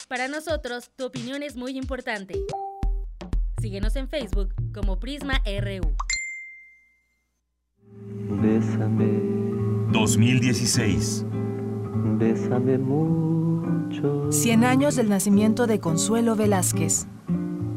Para 0.07 0.28
nosotros, 0.28 0.93
tu 0.95 1.07
opinión 1.07 1.43
es 1.43 1.57
muy 1.57 1.76
importante. 1.76 2.38
Síguenos 3.61 3.97
en 3.97 4.09
Facebook 4.09 4.55
como 4.72 5.01
Prisma 5.01 5.43
RU. 5.45 5.93
Bésame. 8.41 9.91
2016. 9.91 11.24
Bésame 12.18 12.78
mucho. 12.78 14.30
100 14.30 14.64
años 14.64 14.97
del 14.97 15.09
nacimiento 15.09 15.66
de 15.66 15.80
Consuelo 15.80 16.36
Velázquez. 16.36 17.07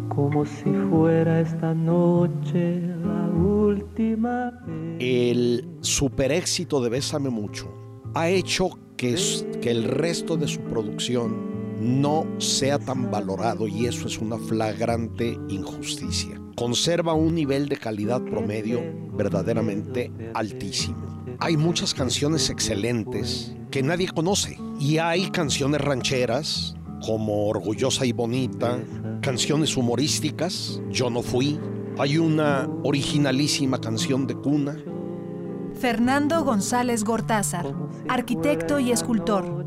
Como 0.09 0.45
si 0.45 0.71
fuera 0.89 1.41
esta 1.41 1.73
noche 1.73 2.81
la 3.03 3.29
última 3.29 4.51
vez. 4.67 4.97
El 4.99 5.67
super 5.81 6.31
éxito 6.31 6.81
de 6.81 6.89
Bésame 6.89 7.29
mucho 7.29 7.73
ha 8.13 8.29
hecho 8.29 8.69
que, 8.95 9.15
que 9.61 9.71
el 9.71 9.85
resto 9.85 10.37
de 10.37 10.47
su 10.47 10.61
producción 10.61 11.52
no 11.79 12.25
sea 12.39 12.79
tan 12.79 13.11
valorado 13.11 13.67
y 13.67 13.85
eso 13.85 14.07
es 14.07 14.19
una 14.19 14.37
flagrante 14.37 15.37
injusticia. 15.49 16.39
Conserva 16.55 17.13
un 17.13 17.35
nivel 17.35 17.67
de 17.67 17.77
calidad 17.77 18.23
promedio 18.23 18.81
verdaderamente 19.13 20.11
altísimo. 20.33 21.13
Hay 21.39 21.57
muchas 21.57 21.93
canciones 21.93 22.49
excelentes 22.49 23.55
que 23.71 23.81
nadie 23.81 24.07
conoce. 24.07 24.57
Y 24.79 24.99
hay 24.99 25.31
canciones 25.31 25.81
rancheras 25.81 26.75
como 27.05 27.47
Orgullosa 27.47 28.05
y 28.05 28.11
Bonita, 28.11 28.79
canciones 29.21 29.75
humorísticas, 29.75 30.79
Yo 30.91 31.09
no 31.09 31.21
fui. 31.21 31.59
Hay 31.97 32.17
una 32.17 32.69
originalísima 32.83 33.79
canción 33.81 34.27
de 34.27 34.35
cuna. 34.35 34.77
Fernando 35.73 36.43
González 36.43 37.03
Gortázar, 37.03 37.73
arquitecto 38.07 38.79
y 38.79 38.91
escultor. 38.91 39.65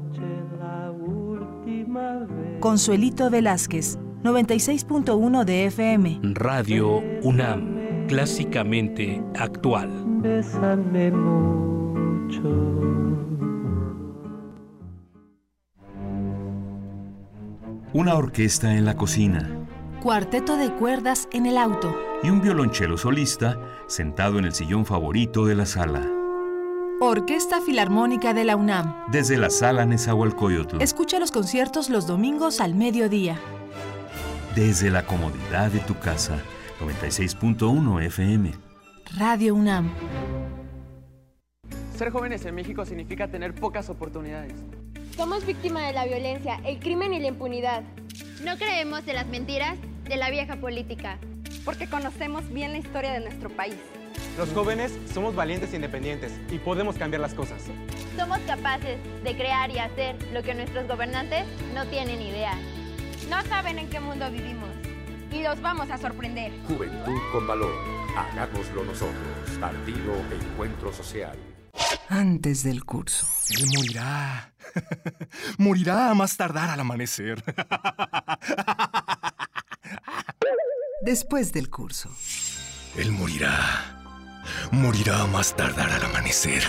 Consuelito 2.60 3.30
Velázquez, 3.30 3.98
96.1 4.22 5.44
de 5.44 5.66
FM. 5.66 6.20
Radio 6.34 7.02
UNAM, 7.22 8.06
clásicamente 8.08 9.22
actual. 9.38 9.88
mucho. 11.12 12.76
Una 17.92 18.14
orquesta 18.14 18.74
en 18.74 18.84
la 18.84 18.96
cocina. 18.96 19.66
Cuarteto 20.02 20.56
de 20.56 20.72
cuerdas 20.72 21.28
en 21.32 21.46
el 21.46 21.56
auto. 21.56 21.96
Y 22.22 22.30
un 22.30 22.42
violonchelo 22.42 22.98
solista 22.98 23.58
sentado 23.86 24.38
en 24.38 24.44
el 24.44 24.52
sillón 24.52 24.84
favorito 24.84 25.46
de 25.46 25.54
la 25.54 25.66
sala. 25.66 26.02
Orquesta 26.98 27.60
Filarmónica 27.60 28.32
de 28.32 28.44
la 28.44 28.56
UNAM. 28.56 29.04
Desde 29.12 29.36
la 29.36 29.50
sala 29.50 29.84
Nezahualcóyotl. 29.84 30.80
Escucha 30.80 31.18
los 31.18 31.30
conciertos 31.30 31.90
los 31.90 32.06
domingos 32.06 32.58
al 32.58 32.74
mediodía. 32.74 33.38
Desde 34.54 34.90
la 34.90 35.04
comodidad 35.04 35.70
de 35.70 35.80
tu 35.80 35.98
casa. 35.98 36.38
96.1 36.80 38.02
FM. 38.02 38.52
Radio 39.18 39.54
UNAM. 39.54 39.92
Ser 41.94 42.10
jóvenes 42.10 42.46
en 42.46 42.54
México 42.54 42.86
significa 42.86 43.28
tener 43.28 43.54
pocas 43.54 43.90
oportunidades. 43.90 44.54
Somos 45.14 45.44
víctimas 45.44 45.86
de 45.86 45.92
la 45.92 46.06
violencia, 46.06 46.62
el 46.64 46.78
crimen 46.78 47.12
y 47.12 47.20
la 47.20 47.28
impunidad. 47.28 47.82
No 48.42 48.56
creemos 48.56 49.06
en 49.06 49.16
las 49.16 49.26
mentiras 49.26 49.76
de 50.04 50.16
la 50.16 50.30
vieja 50.30 50.56
política. 50.56 51.18
Porque 51.62 51.90
conocemos 51.90 52.48
bien 52.48 52.72
la 52.72 52.78
historia 52.78 53.12
de 53.12 53.20
nuestro 53.20 53.50
país. 53.50 53.76
Los 54.36 54.52
jóvenes 54.52 54.92
somos 55.14 55.34
valientes 55.34 55.72
e 55.72 55.76
independientes 55.76 56.30
y 56.50 56.58
podemos 56.58 56.96
cambiar 56.96 57.22
las 57.22 57.32
cosas. 57.32 57.62
Somos 58.18 58.38
capaces 58.40 58.98
de 59.24 59.34
crear 59.34 59.70
y 59.70 59.78
hacer 59.78 60.16
lo 60.32 60.42
que 60.42 60.54
nuestros 60.54 60.86
gobernantes 60.86 61.46
no 61.74 61.86
tienen 61.86 62.20
idea. 62.20 62.52
No 63.30 63.42
saben 63.48 63.78
en 63.78 63.88
qué 63.88 63.98
mundo 63.98 64.30
vivimos 64.30 64.68
y 65.32 65.42
los 65.42 65.58
vamos 65.62 65.90
a 65.90 65.96
sorprender. 65.96 66.52
Juventud 66.68 67.18
con 67.32 67.46
valor. 67.46 67.72
Hagámoslo 68.14 68.84
nosotros. 68.84 69.58
Partido 69.58 70.14
Encuentro 70.30 70.92
Social. 70.92 71.38
Antes 72.10 72.62
del 72.62 72.84
curso. 72.84 73.26
Él 73.58 73.66
morirá. 73.74 74.52
morirá 75.58 76.10
a 76.10 76.14
más 76.14 76.36
tardar 76.36 76.68
al 76.68 76.80
amanecer. 76.80 77.42
Después 81.00 81.52
del 81.52 81.70
curso. 81.70 82.10
Él 82.96 83.12
morirá. 83.12 83.96
Morirá 84.70 85.26
más 85.26 85.56
tardar 85.56 85.90
al 85.90 86.04
amanecer. 86.04 86.62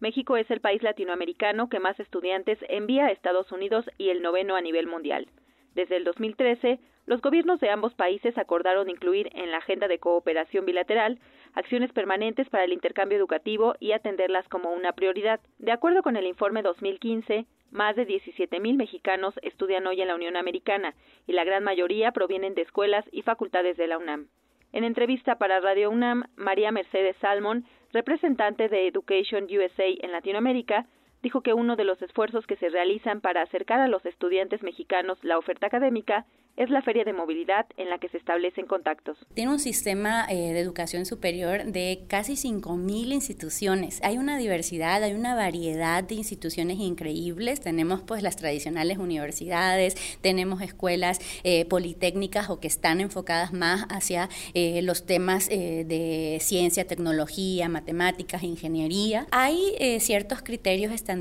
México 0.01 0.36
es 0.36 0.51
el 0.51 0.59
país 0.59 0.84
latinoamericano 0.84 1.69
que 1.69 1.79
más 1.79 1.97
estudiantes 1.97 2.59
envía 2.67 3.05
a 3.05 3.11
Estados 3.11 3.53
Unidos 3.53 3.89
y 3.97 4.09
el 4.09 4.21
noveno 4.21 4.57
a 4.57 4.61
nivel 4.61 4.88
mundial. 4.88 5.29
Desde 5.75 5.95
el 5.95 6.03
2013, 6.03 6.81
los 7.05 7.21
gobiernos 7.21 7.61
de 7.61 7.69
ambos 7.69 7.93
países 7.93 8.38
acordaron 8.38 8.89
incluir 8.89 9.29
en 9.34 9.49
la 9.49 9.59
agenda 9.59 9.88
de 9.88 9.99
cooperación 9.99 10.65
bilateral 10.65 11.19
acciones 11.53 11.93
permanentes 11.93 12.49
para 12.49 12.65
el 12.65 12.73
intercambio 12.73 13.17
educativo 13.17 13.75
y 13.79 13.93
atenderlas 13.93 14.45
como 14.49 14.73
una 14.73 14.91
prioridad. 14.91 15.39
De 15.59 15.71
acuerdo 15.71 16.03
con 16.03 16.17
el 16.17 16.27
informe 16.27 16.63
2015, 16.63 17.45
más 17.71 17.95
de 17.95 18.05
17.000 18.05 18.75
mexicanos 18.75 19.36
estudian 19.41 19.88
hoy 19.88 20.01
en 20.01 20.09
la 20.09 20.15
Unión 20.15 20.36
Americana 20.36 20.95
y 21.27 21.31
la 21.31 21.45
gran 21.45 21.63
mayoría 21.63 22.11
provienen 22.11 22.55
de 22.55 22.63
escuelas 22.63 23.05
y 23.13 23.21
facultades 23.21 23.77
de 23.77 23.88
la 23.88 23.97
UNAM. 23.97 24.27
En 24.74 24.84
entrevista 24.84 25.36
para 25.36 25.59
Radio 25.59 25.91
UNAM, 25.91 26.24
María 26.36 26.71
Mercedes 26.71 27.15
Salmon, 27.21 27.63
representante 27.91 28.69
de 28.69 28.88
Education 28.88 29.43
USA 29.43 29.86
en 29.86 30.11
Latinoamérica, 30.11 30.88
dijo 31.24 31.41
que 31.41 31.53
uno 31.53 31.76
de 31.76 31.86
los 31.86 31.99
esfuerzos 32.01 32.45
que 32.45 32.57
se 32.57 32.69
realizan 32.69 33.21
para 33.21 33.41
acercar 33.41 33.80
a 33.80 33.88
los 33.88 34.05
estudiantes 34.05 34.61
mexicanos 34.61 35.17
la 35.24 35.38
oferta 35.38 35.67
académica 35.67 36.26
es 36.55 36.69
la 36.69 36.84
feria 36.84 37.03
de 37.03 37.13
movilidad 37.13 37.65
en 37.78 37.89
la 37.89 37.97
que 37.97 38.09
se 38.09 38.17
establecen 38.17 38.67
contactos. 38.67 39.17
Tiene 39.34 39.51
un 39.51 39.59
sistema 39.59 40.28
eh, 40.30 40.53
de 40.53 40.59
educación 40.59 41.07
superior 41.07 41.63
de 41.65 42.03
casi 42.07 42.34
5.000 42.34 43.11
instituciones. 43.11 43.99
Hay 44.03 44.19
una 44.19 44.38
diversidad, 44.38 45.01
hay 45.01 45.13
una 45.13 45.34
variedad 45.34 46.03
de 46.03 46.13
instituciones 46.13 46.78
increíbles. 46.78 47.59
Tenemos 47.59 48.03
pues 48.03 48.21
las 48.21 48.36
tradicionales 48.36 48.99
universidades, 48.99 49.95
tenemos 50.21 50.61
escuelas 50.61 51.19
eh, 51.43 51.65
politécnicas 51.65 52.51
o 52.51 52.59
que 52.59 52.67
están 52.67 53.01
enfocadas 53.01 53.51
más 53.51 53.88
hacia 53.89 54.30
eh, 54.53 54.84
los 54.84 55.07
temas 55.07 55.49
de 55.49 56.38
ciencia, 56.39 56.86
tecnología, 56.86 57.67
matemáticas, 57.67 58.43
ingeniería. 58.43 59.26
Hay 59.32 59.76
ciertos 59.99 60.43
criterios 60.43 60.91
estandarizados 60.91 61.12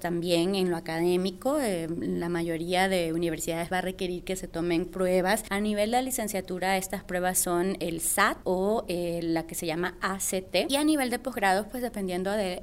también 0.00 0.54
en 0.54 0.70
lo 0.70 0.76
académico. 0.76 1.58
la 1.58 2.28
mayoría 2.28 2.88
de 2.88 3.12
universidades 3.12 3.72
va 3.72 3.78
a 3.78 3.80
requerir 3.80 4.24
que 4.24 4.36
se 4.36 4.48
tomen 4.48 4.86
pruebas. 4.86 5.44
A 5.50 5.60
nivel 5.60 5.90
de 5.90 6.02
licenciatura, 6.02 6.76
estas 6.76 7.04
pruebas 7.04 7.38
son 7.38 7.76
el 7.80 8.00
SAT 8.00 8.38
o 8.44 8.84
eh, 8.88 9.20
la 9.22 9.46
que 9.46 9.54
se 9.54 9.66
llama 9.66 9.94
ACT. 10.00 10.68
Y 10.68 10.76
a 10.76 10.84
nivel 10.84 11.10
de 11.10 11.18
posgrados, 11.18 11.66
pues 11.70 11.82
dependiendo 11.82 12.30
de 12.30 12.62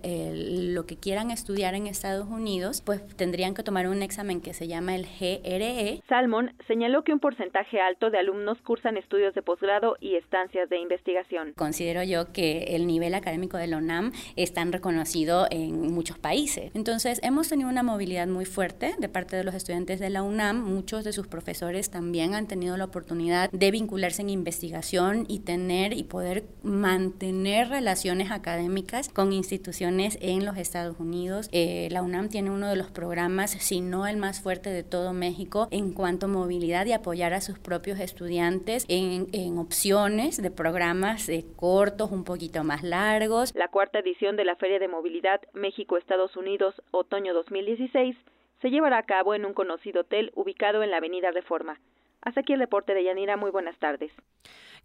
lo 0.73 0.85
que 0.85 0.97
quieran 0.97 1.31
estudiar 1.31 1.75
en 1.75 1.87
Estados 1.87 2.27
Unidos, 2.27 2.81
pues 2.85 3.05
tendrían 3.15 3.53
que 3.53 3.63
tomar 3.63 3.87
un 3.87 4.01
examen 4.01 4.41
que 4.41 4.53
se 4.53 4.67
llama 4.67 4.95
el 4.95 5.05
GRE. 5.05 6.01
Salmon 6.07 6.53
señaló 6.67 7.03
que 7.03 7.13
un 7.13 7.19
porcentaje 7.19 7.79
alto 7.79 8.09
de 8.09 8.19
alumnos 8.19 8.57
cursan 8.61 8.97
estudios 8.97 9.33
de 9.33 9.41
posgrado 9.41 9.95
y 9.99 10.15
estancias 10.15 10.69
de 10.69 10.79
investigación. 10.79 11.53
Considero 11.55 12.03
yo 12.03 12.31
que 12.31 12.75
el 12.75 12.87
nivel 12.87 13.13
académico 13.13 13.57
de 13.57 13.67
la 13.67 13.77
UNAM 13.77 14.11
es 14.35 14.53
tan 14.53 14.71
reconocido 14.71 15.47
en 15.49 15.93
muchos 15.93 16.17
países. 16.17 16.52
Entonces, 16.73 17.19
hemos 17.23 17.49
tenido 17.49 17.69
una 17.69 17.83
movilidad 17.83 18.27
muy 18.27 18.45
fuerte 18.45 18.95
de 18.97 19.09
parte 19.09 19.35
de 19.35 19.43
los 19.43 19.55
estudiantes 19.55 19.99
de 19.99 20.09
la 20.09 20.23
UNAM. 20.23 20.63
Muchos 20.63 21.03
de 21.03 21.13
sus 21.13 21.27
profesores 21.27 21.89
también 21.89 22.35
han 22.35 22.47
tenido 22.47 22.77
la 22.77 22.85
oportunidad 22.85 23.49
de 23.51 23.71
vincularse 23.71 24.21
en 24.21 24.29
investigación 24.29 25.25
y 25.27 25.39
tener 25.39 25.93
y 25.93 26.03
poder 26.03 26.43
mantener 26.63 27.69
relaciones 27.69 28.31
académicas 28.31 29.09
con 29.09 29.33
instituciones 29.33 30.17
en 30.21 30.45
los 30.45 30.57
Estados 30.57 30.99
Unidos. 30.99 31.49
Eh, 31.51 31.87
la 31.91 32.01
UNAM 32.01 32.29
tiene 32.29 32.51
uno 32.51 32.67
de 32.67 32.75
los 32.75 32.91
programas, 32.91 33.51
si 33.51 33.81
no 33.81 34.07
el 34.07 34.17
más 34.17 34.41
fuerte 34.41 34.69
de 34.69 34.83
todo 34.83 35.13
México, 35.13 35.67
en 35.71 35.93
cuanto 35.93 36.25
a 36.25 36.29
movilidad 36.29 36.85
y 36.85 36.93
apoyar 36.93 37.33
a 37.33 37.41
sus 37.41 37.59
propios 37.59 37.99
estudiantes 37.99 38.85
en, 38.87 39.27
en 39.33 39.57
opciones 39.57 40.41
de 40.41 40.51
programas 40.51 41.27
de 41.27 41.45
cortos, 41.55 42.11
un 42.11 42.23
poquito 42.23 42.63
más 42.63 42.83
largos. 42.83 43.53
La 43.55 43.69
cuarta 43.69 43.99
edición 43.99 44.35
de 44.35 44.45
la 44.45 44.55
Feria 44.55 44.79
de 44.79 44.87
Movilidad 44.87 45.41
México-Estados 45.53 46.32
Unidos, 46.35 46.81
otoño 46.91 47.33
2016, 47.33 48.15
se 48.61 48.69
llevará 48.69 48.97
a 48.97 49.03
cabo 49.03 49.35
en 49.35 49.45
un 49.45 49.53
conocido 49.53 50.01
hotel 50.01 50.31
ubicado 50.35 50.83
en 50.83 50.91
la 50.91 50.97
Avenida 50.97 51.31
Reforma. 51.31 51.79
Hasta 52.21 52.41
aquí 52.41 52.53
el 52.53 52.59
reporte 52.59 52.93
de 52.93 53.03
Yanira. 53.03 53.37
Muy 53.37 53.51
buenas 53.51 53.77
tardes. 53.77 54.11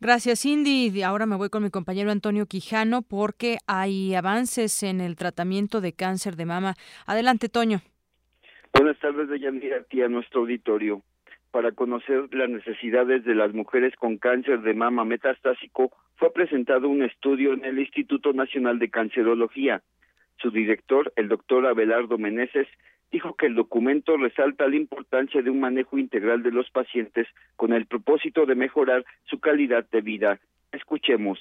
Gracias, 0.01 0.43
Cindy. 0.43 1.03
Ahora 1.03 1.27
me 1.27 1.37
voy 1.37 1.49
con 1.49 1.63
mi 1.63 1.71
compañero 1.71 2.11
Antonio 2.11 2.47
Quijano 2.47 3.03
porque 3.03 3.59
hay 3.67 4.15
avances 4.15 4.83
en 4.83 5.01
el 5.01 5.17
tratamiento 5.17 5.81
de 5.81 5.93
cáncer 5.93 6.37
de 6.37 6.47
mama. 6.47 6.75
Adelante, 7.07 7.49
Toño. 7.49 7.81
Buenas 8.73 8.99
tardes, 8.99 9.29
Yanira, 9.41 9.79
aquí 9.79 10.03
a 10.03 10.09
nuestro 10.09 10.41
auditorio. 10.41 11.03
Para 11.51 11.73
conocer 11.73 12.33
las 12.33 12.51
necesidades 12.51 13.25
de 13.25 13.35
las 13.35 13.55
mujeres 13.55 13.95
con 13.97 14.19
cáncer 14.19 14.61
de 14.61 14.75
mama 14.75 15.05
metastásico, 15.05 15.91
fue 16.17 16.33
presentado 16.33 16.89
un 16.89 17.03
estudio 17.03 17.55
en 17.55 17.65
el 17.65 17.79
Instituto 17.79 18.33
Nacional 18.33 18.79
de 18.79 18.91
Cancerología. 18.91 19.83
Su 20.41 20.51
director, 20.51 21.13
el 21.17 21.29
doctor 21.29 21.67
Abelardo 21.67 22.19
Meneses, 22.19 22.67
dijo 23.11 23.35
que 23.37 23.47
el 23.47 23.55
documento 23.55 24.17
resalta 24.17 24.69
la 24.69 24.77
importancia 24.77 25.43
de 25.43 25.51
un 25.51 25.61
manejo 25.61 25.99
integral 25.99 26.43
de 26.43 26.51
los 26.51 26.71
pacientes 26.71 27.27
con 27.57 27.73
el 27.73 27.87
propósito 27.87 28.47
de 28.47 28.55
mejorar 28.55 29.05
su 29.25 29.41
calidad 29.41 29.87
de 29.91 30.01
vida. 30.01 30.41
Escuchemos. 30.73 31.39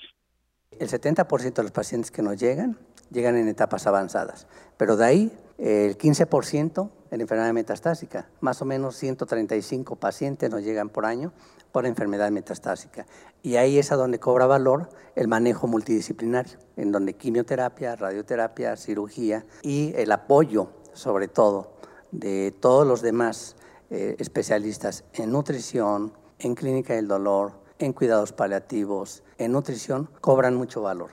El 0.79 0.87
70% 0.87 1.53
de 1.53 1.63
los 1.63 1.71
pacientes 1.71 2.11
que 2.11 2.21
nos 2.21 2.39
llegan 2.39 2.77
llegan 3.11 3.37
en 3.37 3.47
etapas 3.47 3.87
avanzadas, 3.87 4.47
pero 4.77 4.97
de 4.97 5.05
ahí 5.05 5.31
el 5.57 5.97
15% 5.97 6.91
en 7.11 7.21
enfermedad 7.21 7.53
metastásica. 7.53 8.29
Más 8.41 8.61
o 8.61 8.65
menos 8.65 8.95
135 8.95 9.95
pacientes 9.95 10.49
nos 10.49 10.63
llegan 10.63 10.89
por 10.89 11.05
año 11.05 11.33
por 11.71 11.85
enfermedad 11.85 12.31
metastásica. 12.31 13.05
Y 13.43 13.57
ahí 13.57 13.77
es 13.77 13.91
a 13.91 13.95
donde 13.95 14.19
cobra 14.19 14.45
valor 14.45 14.89
el 15.15 15.27
manejo 15.27 15.67
multidisciplinario, 15.67 16.57
en 16.75 16.91
donde 16.91 17.13
quimioterapia, 17.13 17.95
radioterapia, 17.95 18.75
cirugía 18.77 19.45
y 19.61 19.93
el 19.95 20.11
apoyo 20.11 20.69
sobre 20.97 21.27
todo, 21.27 21.73
de 22.11 22.53
todos 22.59 22.85
los 22.85 23.01
demás 23.01 23.55
eh, 23.89 24.15
especialistas 24.19 25.03
en 25.13 25.31
nutrición, 25.31 26.13
en 26.39 26.55
clínica 26.55 26.95
del 26.95 27.07
dolor, 27.07 27.53
en 27.79 27.93
cuidados 27.93 28.33
paliativos, 28.33 29.23
en 29.37 29.51
nutrición, 29.51 30.09
cobran 30.19 30.55
mucho 30.55 30.81
valor. 30.81 31.11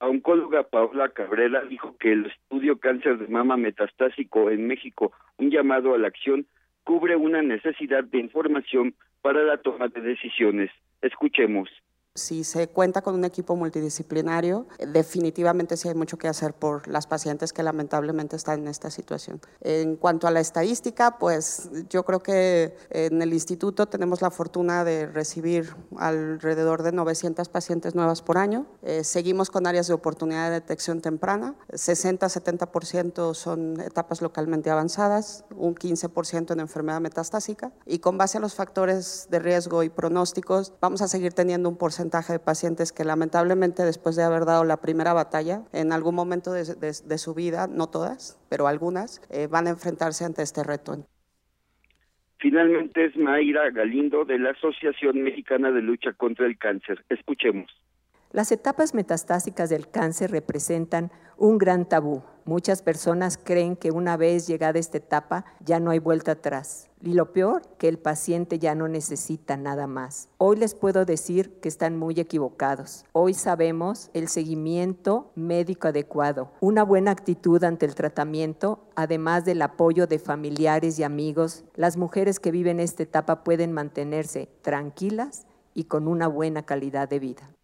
Oncóloga 0.00 0.62
Paola 0.62 1.08
Cabrera 1.08 1.62
dijo 1.62 1.96
que 1.98 2.12
el 2.12 2.26
estudio 2.26 2.78
cáncer 2.78 3.18
de 3.18 3.26
mama 3.28 3.56
metastásico 3.56 4.50
en 4.50 4.66
México, 4.66 5.12
un 5.38 5.50
llamado 5.50 5.94
a 5.94 5.98
la 5.98 6.08
acción, 6.08 6.46
cubre 6.84 7.16
una 7.16 7.42
necesidad 7.42 8.04
de 8.04 8.18
información 8.18 8.94
para 9.22 9.42
la 9.42 9.58
toma 9.58 9.88
de 9.88 10.00
decisiones. 10.00 10.70
Escuchemos 11.02 11.68
si 12.18 12.44
se 12.44 12.68
cuenta 12.68 13.02
con 13.02 13.14
un 13.14 13.24
equipo 13.24 13.56
multidisciplinario, 13.56 14.66
definitivamente 14.92 15.76
sí 15.76 15.88
hay 15.88 15.94
mucho 15.94 16.18
que 16.18 16.28
hacer 16.28 16.52
por 16.52 16.86
las 16.88 17.06
pacientes 17.06 17.52
que 17.52 17.62
lamentablemente 17.62 18.36
están 18.36 18.60
en 18.60 18.68
esta 18.68 18.90
situación. 18.90 19.40
En 19.60 19.96
cuanto 19.96 20.26
a 20.26 20.30
la 20.30 20.40
estadística, 20.40 21.18
pues 21.18 21.70
yo 21.88 22.04
creo 22.04 22.20
que 22.20 22.76
en 22.90 23.22
el 23.22 23.32
instituto 23.32 23.86
tenemos 23.86 24.20
la 24.20 24.30
fortuna 24.30 24.84
de 24.84 25.06
recibir 25.06 25.74
alrededor 25.96 26.82
de 26.82 26.92
900 26.92 27.48
pacientes 27.48 27.94
nuevas 27.94 28.22
por 28.22 28.38
año. 28.38 28.66
Eh, 28.82 29.04
seguimos 29.04 29.50
con 29.50 29.66
áreas 29.66 29.86
de 29.86 29.94
oportunidad 29.94 30.48
de 30.48 30.54
detección 30.54 31.00
temprana. 31.00 31.54
60-70% 31.72 33.34
son 33.34 33.80
etapas 33.80 34.22
localmente 34.22 34.70
avanzadas, 34.70 35.44
un 35.56 35.74
15% 35.74 36.52
en 36.52 36.60
enfermedad 36.60 37.00
metastásica. 37.00 37.72
Y 37.86 38.00
con 38.00 38.18
base 38.18 38.38
a 38.38 38.40
los 38.40 38.54
factores 38.54 39.28
de 39.30 39.38
riesgo 39.38 39.82
y 39.82 39.88
pronósticos, 39.88 40.72
vamos 40.80 41.02
a 41.02 41.08
seguir 41.08 41.32
teniendo 41.32 41.68
un 41.68 41.76
porcentaje 41.76 42.07
de 42.10 42.38
pacientes 42.38 42.92
que 42.92 43.04
lamentablemente 43.04 43.84
después 43.84 44.16
de 44.16 44.22
haber 44.22 44.44
dado 44.44 44.64
la 44.64 44.78
primera 44.78 45.12
batalla, 45.12 45.62
en 45.72 45.92
algún 45.92 46.14
momento 46.14 46.52
de, 46.52 47.18
su 47.18 47.34
vida, 47.34 47.66
no 47.68 47.88
todas, 47.88 48.38
pero 48.48 48.66
algunas, 48.66 49.20
eh, 49.30 49.46
van 49.46 49.66
a 49.66 49.70
enfrentarse 49.70 50.24
ante 50.24 50.42
este 50.42 50.64
reto. 50.64 51.06
Finalmente 52.38 53.06
es 53.06 53.16
Mayra 53.16 53.70
Galindo 53.70 54.24
de 54.24 54.38
la 54.38 54.50
Asociación 54.50 55.22
Mexicana 55.22 55.70
de 55.70 55.82
Lucha 55.82 56.12
contra 56.12 56.46
el 56.46 56.56
Cáncer. 56.56 57.04
Escuchemos. 57.08 57.70
Las 58.30 58.52
etapas 58.52 58.92
metastásicas 58.92 59.70
del 59.70 59.88
cáncer 59.88 60.30
representan 60.30 61.10
un 61.38 61.56
gran 61.56 61.88
tabú. 61.88 62.20
Muchas 62.44 62.82
personas 62.82 63.38
creen 63.42 63.74
que 63.74 63.90
una 63.90 64.18
vez 64.18 64.46
llegada 64.46 64.78
esta 64.78 64.98
etapa 64.98 65.46
ya 65.64 65.80
no 65.80 65.90
hay 65.90 65.98
vuelta 65.98 66.32
atrás. 66.32 66.90
Y 67.00 67.14
lo 67.14 67.32
peor, 67.32 67.62
que 67.78 67.88
el 67.88 67.98
paciente 67.98 68.58
ya 68.58 68.74
no 68.74 68.86
necesita 68.86 69.56
nada 69.56 69.86
más. 69.86 70.28
Hoy 70.36 70.58
les 70.58 70.74
puedo 70.74 71.06
decir 71.06 71.58
que 71.60 71.70
están 71.70 71.96
muy 71.96 72.20
equivocados. 72.20 73.06
Hoy 73.12 73.32
sabemos 73.32 74.10
el 74.12 74.28
seguimiento 74.28 75.30
médico 75.34 75.88
adecuado, 75.88 76.52
una 76.60 76.82
buena 76.82 77.12
actitud 77.12 77.64
ante 77.64 77.86
el 77.86 77.94
tratamiento, 77.94 78.90
además 78.94 79.46
del 79.46 79.62
apoyo 79.62 80.06
de 80.06 80.18
familiares 80.18 80.98
y 80.98 81.02
amigos. 81.02 81.64
Las 81.76 81.96
mujeres 81.96 82.40
que 82.40 82.50
viven 82.50 82.78
esta 82.78 83.04
etapa 83.04 83.42
pueden 83.42 83.72
mantenerse 83.72 84.50
tranquilas 84.60 85.46
y 85.72 85.84
con 85.84 86.06
una 86.08 86.28
buena 86.28 86.66
calidad 86.66 87.08
de 87.08 87.20
vida 87.20 87.57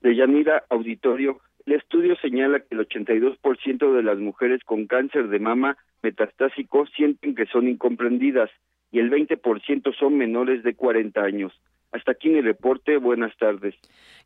de 0.00 0.14
Yanira 0.14 0.64
Auditorio, 0.70 1.40
el 1.66 1.74
estudio 1.74 2.16
señala 2.16 2.60
que 2.60 2.74
el 2.74 2.88
82% 2.88 3.94
de 3.94 4.02
las 4.02 4.18
mujeres 4.18 4.62
con 4.64 4.86
cáncer 4.86 5.28
de 5.28 5.38
mama 5.38 5.76
metastásico 6.02 6.86
sienten 6.86 7.34
que 7.34 7.46
son 7.46 7.68
incomprendidas 7.68 8.50
y 8.90 8.98
el 8.98 9.10
20% 9.10 9.94
son 9.96 10.16
menores 10.16 10.62
de 10.62 10.74
40 10.74 11.20
años. 11.20 11.52
Hasta 11.92 12.12
aquí 12.12 12.28
mi 12.28 12.40
reporte. 12.40 12.98
Buenas 12.98 13.36
tardes. 13.36 13.74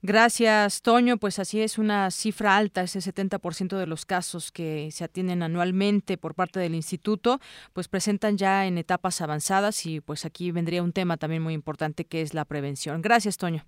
Gracias, 0.03 0.83
Toño. 0.83 1.17
Pues 1.17 1.39
así 1.39 1.63
es 1.63 1.79
una 1.79 2.11
cifra 2.11 2.57
alta, 2.57 2.83
ese 2.83 2.99
70% 2.99 3.79
de 3.79 3.87
los 3.87 4.05
casos 4.05 4.53
que 4.53 4.91
se 4.91 5.05
atienden 5.05 5.43
anualmente 5.43 6.19
por 6.19 6.35
parte 6.35 6.61
del 6.61 6.75
instituto, 6.75 7.41
pues 7.73 7.89
presentan 7.89 8.37
ya 8.37 8.67
en 8.67 8.77
etapas 8.77 9.23
avanzadas 9.23 9.87
y 9.87 10.01
pues 10.01 10.27
aquí 10.27 10.51
vendría 10.51 10.83
un 10.83 10.93
tema 10.93 11.17
también 11.17 11.43
muy 11.43 11.55
importante 11.55 12.05
que 12.05 12.21
es 12.21 12.35
la 12.35 12.45
prevención. 12.45 13.01
Gracias, 13.01 13.39
Toño. 13.39 13.63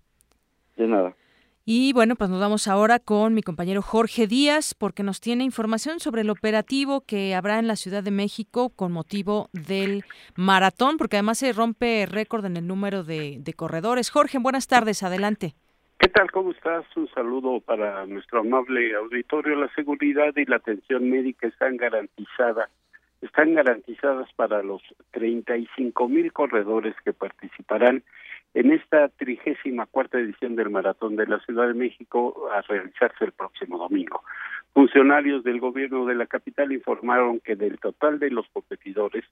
De 0.76 0.86
nada. 0.86 1.16
Y 1.68 1.92
bueno, 1.92 2.14
pues 2.14 2.30
nos 2.30 2.38
vamos 2.38 2.68
ahora 2.68 3.00
con 3.00 3.34
mi 3.34 3.42
compañero 3.42 3.82
Jorge 3.82 4.28
Díaz 4.28 4.72
porque 4.72 5.02
nos 5.02 5.20
tiene 5.20 5.42
información 5.42 5.98
sobre 5.98 6.20
el 6.20 6.30
operativo 6.30 7.00
que 7.04 7.34
habrá 7.34 7.58
en 7.58 7.66
la 7.66 7.74
Ciudad 7.74 8.04
de 8.04 8.12
México 8.12 8.70
con 8.70 8.92
motivo 8.92 9.48
del 9.52 10.04
maratón, 10.36 10.96
porque 10.96 11.16
además 11.16 11.38
se 11.38 11.52
rompe 11.52 12.06
récord 12.06 12.44
en 12.44 12.56
el 12.56 12.68
número 12.68 13.02
de, 13.02 13.42
corredores. 13.56 14.10
Jorge, 14.10 14.38
buenas 14.38 14.68
tardes, 14.68 15.02
adelante. 15.02 15.54
¿Qué 15.98 16.06
tal? 16.06 16.30
¿Cómo 16.30 16.52
estás? 16.52 16.84
Un 16.96 17.08
saludo 17.08 17.58
para 17.58 18.06
nuestro 18.06 18.42
amable 18.42 18.94
auditorio. 18.94 19.56
La 19.56 19.74
seguridad 19.74 20.36
y 20.36 20.44
la 20.44 20.56
atención 20.56 21.10
médica 21.10 21.48
están 21.48 21.78
garantizadas. 21.78 22.70
Están 23.22 23.54
garantizadas 23.54 24.32
para 24.34 24.62
los 24.62 24.82
35 25.10 26.08
mil 26.08 26.32
corredores 26.32 26.94
que 27.04 27.12
participarán 27.12 28.04
en 28.56 28.72
esta 28.72 29.10
trigésima 29.10 29.84
cuarta 29.84 30.18
edición 30.18 30.56
del 30.56 30.70
Maratón 30.70 31.14
de 31.14 31.26
la 31.26 31.38
Ciudad 31.40 31.68
de 31.68 31.74
México 31.74 32.48
a 32.54 32.62
realizarse 32.62 33.26
el 33.26 33.32
próximo 33.32 33.76
domingo. 33.76 34.22
Funcionarios 34.72 35.44
del 35.44 35.60
gobierno 35.60 36.06
de 36.06 36.14
la 36.14 36.24
capital 36.24 36.72
informaron 36.72 37.38
que 37.40 37.54
del 37.54 37.78
total 37.78 38.18
de 38.18 38.30
los 38.30 38.48
competidores, 38.54 39.24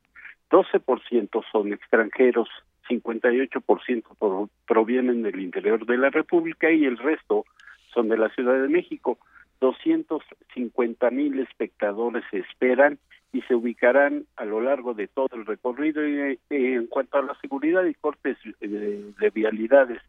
12% 0.50 1.42
son 1.50 1.72
extranjeros, 1.72 2.50
58% 2.86 4.50
provienen 4.66 5.22
del 5.22 5.40
interior 5.40 5.86
de 5.86 5.96
la 5.96 6.10
República 6.10 6.70
y 6.70 6.84
el 6.84 6.98
resto 6.98 7.46
son 7.94 8.10
de 8.10 8.18
la 8.18 8.28
Ciudad 8.28 8.60
de 8.60 8.68
México. 8.68 9.16
250 9.60 11.10
mil 11.10 11.40
espectadores 11.40 12.24
se 12.30 12.40
esperan 12.40 12.98
y 13.34 13.42
se 13.42 13.54
ubicarán 13.56 14.26
a 14.36 14.44
lo 14.44 14.60
largo 14.60 14.94
de 14.94 15.08
todo 15.08 15.28
el 15.32 15.44
recorrido. 15.44 16.00
Eh, 16.02 16.38
en 16.48 16.86
cuanto 16.86 17.18
a 17.18 17.22
la 17.22 17.34
seguridad 17.40 17.84
y 17.84 17.94
cortes 17.94 18.38
de, 18.60 19.30
vialidades, 19.34 20.00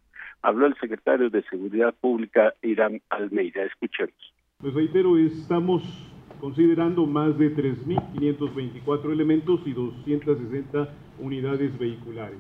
habló 0.43 0.68
el 0.68 0.76
secretario 0.76 1.31
de 1.31 1.41
Seguridad 1.49 1.93
Pública, 1.99 2.53
Irán 2.61 3.02
Almeida. 3.10 3.64
Escuchemos. 3.64 4.14
Pues 4.60 4.76
reitero, 4.76 5.18
estamos 5.18 5.81
considerando 6.39 7.07
más 7.07 7.35
de 7.39 7.56
3.524 7.56 9.11
elementos 9.11 9.61
y 9.65 9.73
260 9.73 10.88
unidades 11.18 11.77
vehiculares. 11.80 12.38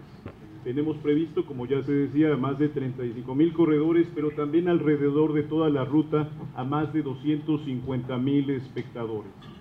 Tenemos 0.63 0.97
previsto, 0.97 1.45
como 1.45 1.65
ya 1.65 1.81
se 1.81 1.93
decía, 1.93 2.37
más 2.37 2.59
de 2.59 2.71
35.000 2.71 3.53
corredores, 3.53 4.07
pero 4.13 4.31
también 4.31 4.67
alrededor 4.67 5.33
de 5.33 5.43
toda 5.43 5.69
la 5.69 5.83
ruta 5.83 6.29
a 6.55 6.63
más 6.63 6.93
de 6.93 7.03
250.000 7.03 8.49
espectadores. 8.51 9.54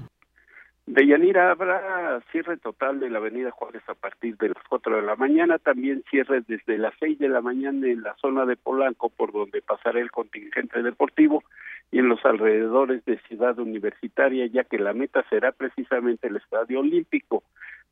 De 0.87 1.07
Yanira 1.07 1.51
habrá 1.51 2.21
cierre 2.31 2.59
total 2.59 3.01
de 3.01 3.09
la 3.09 3.17
avenida 3.17 3.51
Juárez 3.51 3.83
a 3.89 3.95
partir 3.95 4.37
de 4.37 4.49
las 4.51 4.63
4 4.69 4.97
de 4.97 5.03
la 5.03 5.17
mañana, 5.17 5.59
también 5.59 6.05
cierre 6.11 6.43
desde 6.47 6.77
las 6.77 6.93
6 7.01 7.19
de 7.19 7.31
la 7.31 7.41
mañana 7.41 7.87
en 7.87 8.03
la 8.03 8.15
zona 8.17 8.45
de 8.45 8.57
Polanco 8.57 9.09
por 9.09 9.33
donde 9.33 9.63
pasará 9.63 10.01
el 10.01 10.11
contingente 10.11 10.83
deportivo 10.83 11.43
y 11.91 12.01
en 12.01 12.09
los 12.09 12.23
alrededores 12.27 13.03
de 13.07 13.19
Ciudad 13.29 13.59
Universitaria, 13.59 14.45
ya 14.47 14.65
que 14.65 14.79
la 14.79 14.93
meta 14.93 15.25
será 15.31 15.53
precisamente 15.53 16.27
el 16.27 16.37
Estadio 16.37 16.81
Olímpico. 16.81 17.45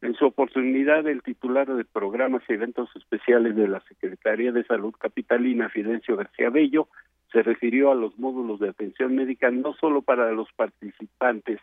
En 0.02 0.14
su 0.14 0.27
oportunidad, 0.27 1.06
el 1.06 1.23
titular 1.23 1.74
de 1.74 1.85
programas 1.86 2.43
y 2.48 2.52
eventos 2.52 2.94
especiales 2.94 3.56
de 3.56 3.69
la 3.69 3.81
Secretaría 3.89 4.52
de 4.52 4.64
Salud 4.64 4.93
Capitalina, 4.98 5.70
Fidencio 5.70 6.16
García 6.16 6.51
Bello, 6.51 6.89
se 7.32 7.43
refirió 7.43 7.90
a 7.90 7.94
los 7.94 8.19
módulos 8.19 8.60
de 8.60 8.69
atención 8.69 9.14
médica 9.14 9.51
no 9.51 9.73
solo 9.74 10.02
para 10.02 10.31
los 10.32 10.52
participantes, 10.52 11.59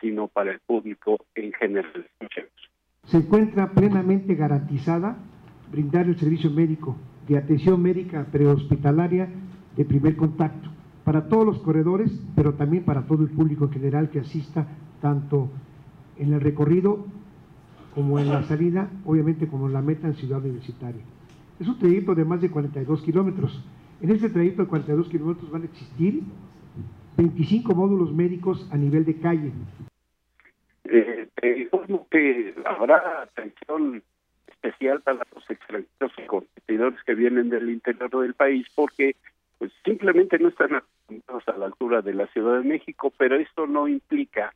sino 0.00 0.28
para 0.28 0.52
el 0.52 0.60
público 0.60 1.18
en 1.34 1.52
general. 1.52 2.06
Se 3.04 3.18
encuentra 3.18 3.72
plenamente 3.72 4.34
garantizada 4.34 5.16
brindar 5.70 6.06
el 6.06 6.18
servicio 6.18 6.50
médico 6.50 6.96
de 7.28 7.38
atención 7.38 7.80
médica 7.80 8.26
prehospitalaria 8.30 9.28
de 9.76 9.84
primer 9.84 10.16
contacto 10.16 10.68
para 11.04 11.28
todos 11.28 11.46
los 11.46 11.58
corredores, 11.60 12.10
pero 12.36 12.54
también 12.54 12.84
para 12.84 13.06
todo 13.06 13.22
el 13.22 13.30
público 13.30 13.64
en 13.64 13.72
general 13.72 14.10
que 14.10 14.20
asista 14.20 14.66
tanto 15.00 15.48
en 16.18 16.32
el 16.32 16.40
recorrido 16.40 17.06
como 17.94 18.18
en 18.18 18.28
la 18.28 18.42
salida, 18.44 18.90
obviamente 19.04 19.48
como 19.48 19.66
en 19.66 19.72
la 19.72 19.82
meta 19.82 20.06
en 20.06 20.14
Ciudad 20.14 20.40
Universitaria. 20.40 21.02
Es 21.58 21.68
un 21.68 21.78
trayecto 21.78 22.14
de 22.14 22.24
más 22.24 22.40
de 22.40 22.50
42 22.50 23.02
kilómetros. 23.02 23.62
En 24.00 24.10
este 24.10 24.30
trayecto 24.30 24.62
de 24.62 24.68
42 24.68 25.08
kilómetros 25.08 25.50
van 25.50 25.62
a 25.62 25.66
existir 25.66 26.22
25 27.16 27.74
módulos 27.74 28.12
médicos 28.12 28.66
a 28.70 28.76
nivel 28.76 29.04
de 29.04 29.16
calle, 29.16 29.52
eh, 30.90 31.28
que 32.10 32.54
habrá 32.64 33.22
atención 33.22 34.02
especial 34.46 35.00
para 35.00 35.24
los 35.34 35.48
extranjeros 35.48 36.12
y 36.18 36.26
competidores 36.26 37.02
que 37.04 37.14
vienen 37.14 37.48
del 37.48 37.70
interior 37.70 38.10
del 38.10 38.34
país 38.34 38.66
porque 38.74 39.16
pues 39.58 39.72
simplemente 39.84 40.38
no 40.38 40.48
están 40.48 40.74
a 40.74 41.56
la 41.58 41.66
altura 41.66 42.02
de 42.02 42.14
la 42.14 42.26
Ciudad 42.28 42.58
de 42.58 42.68
México, 42.68 43.12
pero 43.16 43.36
esto 43.36 43.66
no 43.66 43.88
implica 43.88 44.54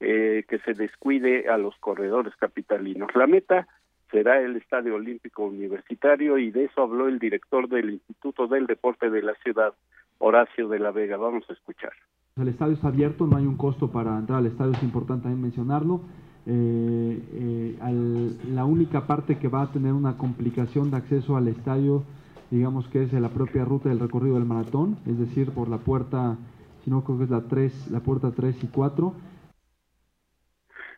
eh, 0.00 0.44
que 0.48 0.58
se 0.60 0.74
descuide 0.74 1.48
a 1.48 1.56
los 1.56 1.76
corredores 1.78 2.34
capitalinos. 2.36 3.14
La 3.14 3.26
meta 3.26 3.66
será 4.10 4.40
el 4.40 4.56
Estadio 4.56 4.96
Olímpico 4.96 5.44
Universitario 5.44 6.38
y 6.38 6.50
de 6.50 6.64
eso 6.64 6.82
habló 6.82 7.08
el 7.08 7.18
director 7.18 7.68
del 7.68 7.90
Instituto 7.90 8.46
del 8.46 8.66
Deporte 8.66 9.10
de 9.10 9.22
la 9.22 9.34
ciudad, 9.36 9.74
Horacio 10.18 10.68
de 10.68 10.78
la 10.78 10.90
Vega. 10.90 11.16
Vamos 11.16 11.48
a 11.48 11.54
escuchar. 11.54 11.92
El 12.40 12.48
estadio 12.48 12.72
está 12.72 12.88
abierto, 12.88 13.26
no 13.26 13.36
hay 13.36 13.44
un 13.44 13.58
costo 13.58 13.90
para 13.90 14.18
entrar 14.18 14.38
al 14.38 14.46
estadio, 14.46 14.72
es 14.72 14.82
importante 14.82 15.24
también 15.24 15.42
mencionarlo. 15.42 16.00
Eh, 16.46 17.20
eh, 17.34 18.30
la 18.48 18.64
única 18.64 19.06
parte 19.06 19.38
que 19.38 19.48
va 19.48 19.62
a 19.62 19.70
tener 19.70 19.92
una 19.92 20.16
complicación 20.16 20.90
de 20.90 20.96
acceso 20.96 21.36
al 21.36 21.48
estadio, 21.48 22.04
digamos 22.50 22.88
que 22.88 23.02
es 23.02 23.12
la 23.12 23.28
propia 23.28 23.66
ruta 23.66 23.90
del 23.90 24.00
recorrido 24.00 24.36
del 24.36 24.46
maratón, 24.46 24.96
es 25.06 25.18
decir, 25.18 25.50
por 25.50 25.68
la 25.68 25.76
puerta, 25.76 26.38
si 26.82 26.90
no 26.90 27.04
creo 27.04 27.18
que 27.18 27.24
es 27.24 27.30
la 27.30 27.42
3, 27.42 27.90
la 27.90 28.00
puerta 28.00 28.32
3 28.34 28.64
y 28.64 28.66
4. 28.68 29.14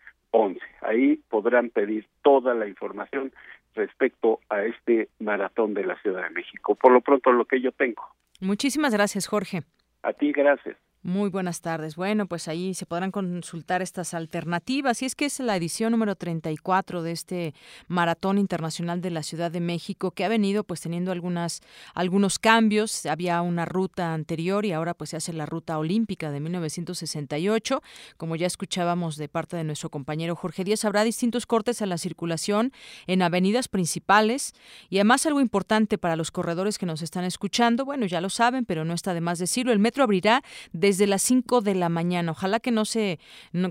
Ahí 0.80 1.20
podrán 1.28 1.68
pedir 1.68 2.06
toda 2.22 2.54
la 2.54 2.66
información 2.66 3.30
respecto 3.74 4.40
a 4.48 4.64
este 4.64 5.10
maratón 5.18 5.74
de 5.74 5.84
la 5.84 6.00
Ciudad 6.00 6.22
de 6.22 6.30
México. 6.30 6.74
Por 6.74 6.92
lo 6.92 7.02
pronto 7.02 7.30
lo 7.32 7.44
que 7.44 7.60
yo 7.60 7.72
tengo. 7.72 8.02
Muchísimas 8.40 8.94
gracias, 8.94 9.26
Jorge. 9.26 9.64
A 10.02 10.14
ti, 10.14 10.32
gracias. 10.32 10.78
Muy 11.04 11.30
buenas 11.30 11.62
tardes. 11.62 11.96
Bueno, 11.96 12.26
pues 12.26 12.46
ahí 12.46 12.74
se 12.74 12.86
podrán 12.86 13.10
consultar 13.10 13.82
estas 13.82 14.14
alternativas. 14.14 15.02
Y 15.02 15.06
es 15.06 15.16
que 15.16 15.24
es 15.24 15.40
la 15.40 15.56
edición 15.56 15.90
número 15.90 16.14
34 16.14 17.02
de 17.02 17.10
este 17.10 17.54
Maratón 17.88 18.38
Internacional 18.38 19.00
de 19.00 19.10
la 19.10 19.24
Ciudad 19.24 19.50
de 19.50 19.58
México 19.58 20.12
que 20.12 20.24
ha 20.24 20.28
venido 20.28 20.62
pues 20.62 20.80
teniendo 20.80 21.10
algunas 21.10 21.60
algunos 21.94 22.38
cambios. 22.38 23.04
Había 23.06 23.42
una 23.42 23.64
ruta 23.64 24.14
anterior 24.14 24.64
y 24.64 24.70
ahora 24.70 24.94
pues 24.94 25.10
se 25.10 25.16
hace 25.16 25.32
la 25.32 25.44
ruta 25.44 25.76
olímpica 25.76 26.30
de 26.30 26.38
1968. 26.38 27.82
Como 28.16 28.36
ya 28.36 28.46
escuchábamos 28.46 29.16
de 29.16 29.28
parte 29.28 29.56
de 29.56 29.64
nuestro 29.64 29.90
compañero 29.90 30.36
Jorge 30.36 30.62
Díaz, 30.62 30.84
habrá 30.84 31.02
distintos 31.02 31.46
cortes 31.46 31.82
a 31.82 31.86
la 31.86 31.98
circulación 31.98 32.72
en 33.08 33.22
avenidas 33.22 33.66
principales 33.66 34.52
y 34.88 34.98
además 34.98 35.26
algo 35.26 35.40
importante 35.40 35.98
para 35.98 36.14
los 36.14 36.30
corredores 36.30 36.78
que 36.78 36.86
nos 36.86 37.02
están 37.02 37.24
escuchando, 37.24 37.84
bueno, 37.84 38.06
ya 38.06 38.20
lo 38.20 38.30
saben, 38.30 38.64
pero 38.64 38.84
no 38.84 38.94
está 38.94 39.14
de 39.14 39.20
más 39.20 39.40
decirlo, 39.40 39.72
el 39.72 39.80
metro 39.80 40.04
abrirá 40.04 40.44
de 40.72 40.91
desde 40.92 41.06
las 41.06 41.22
5 41.22 41.62
de 41.62 41.74
la 41.74 41.88
mañana. 41.88 42.32
Ojalá 42.32 42.60
que 42.60 42.70
no 42.70 42.84
se, 42.84 43.18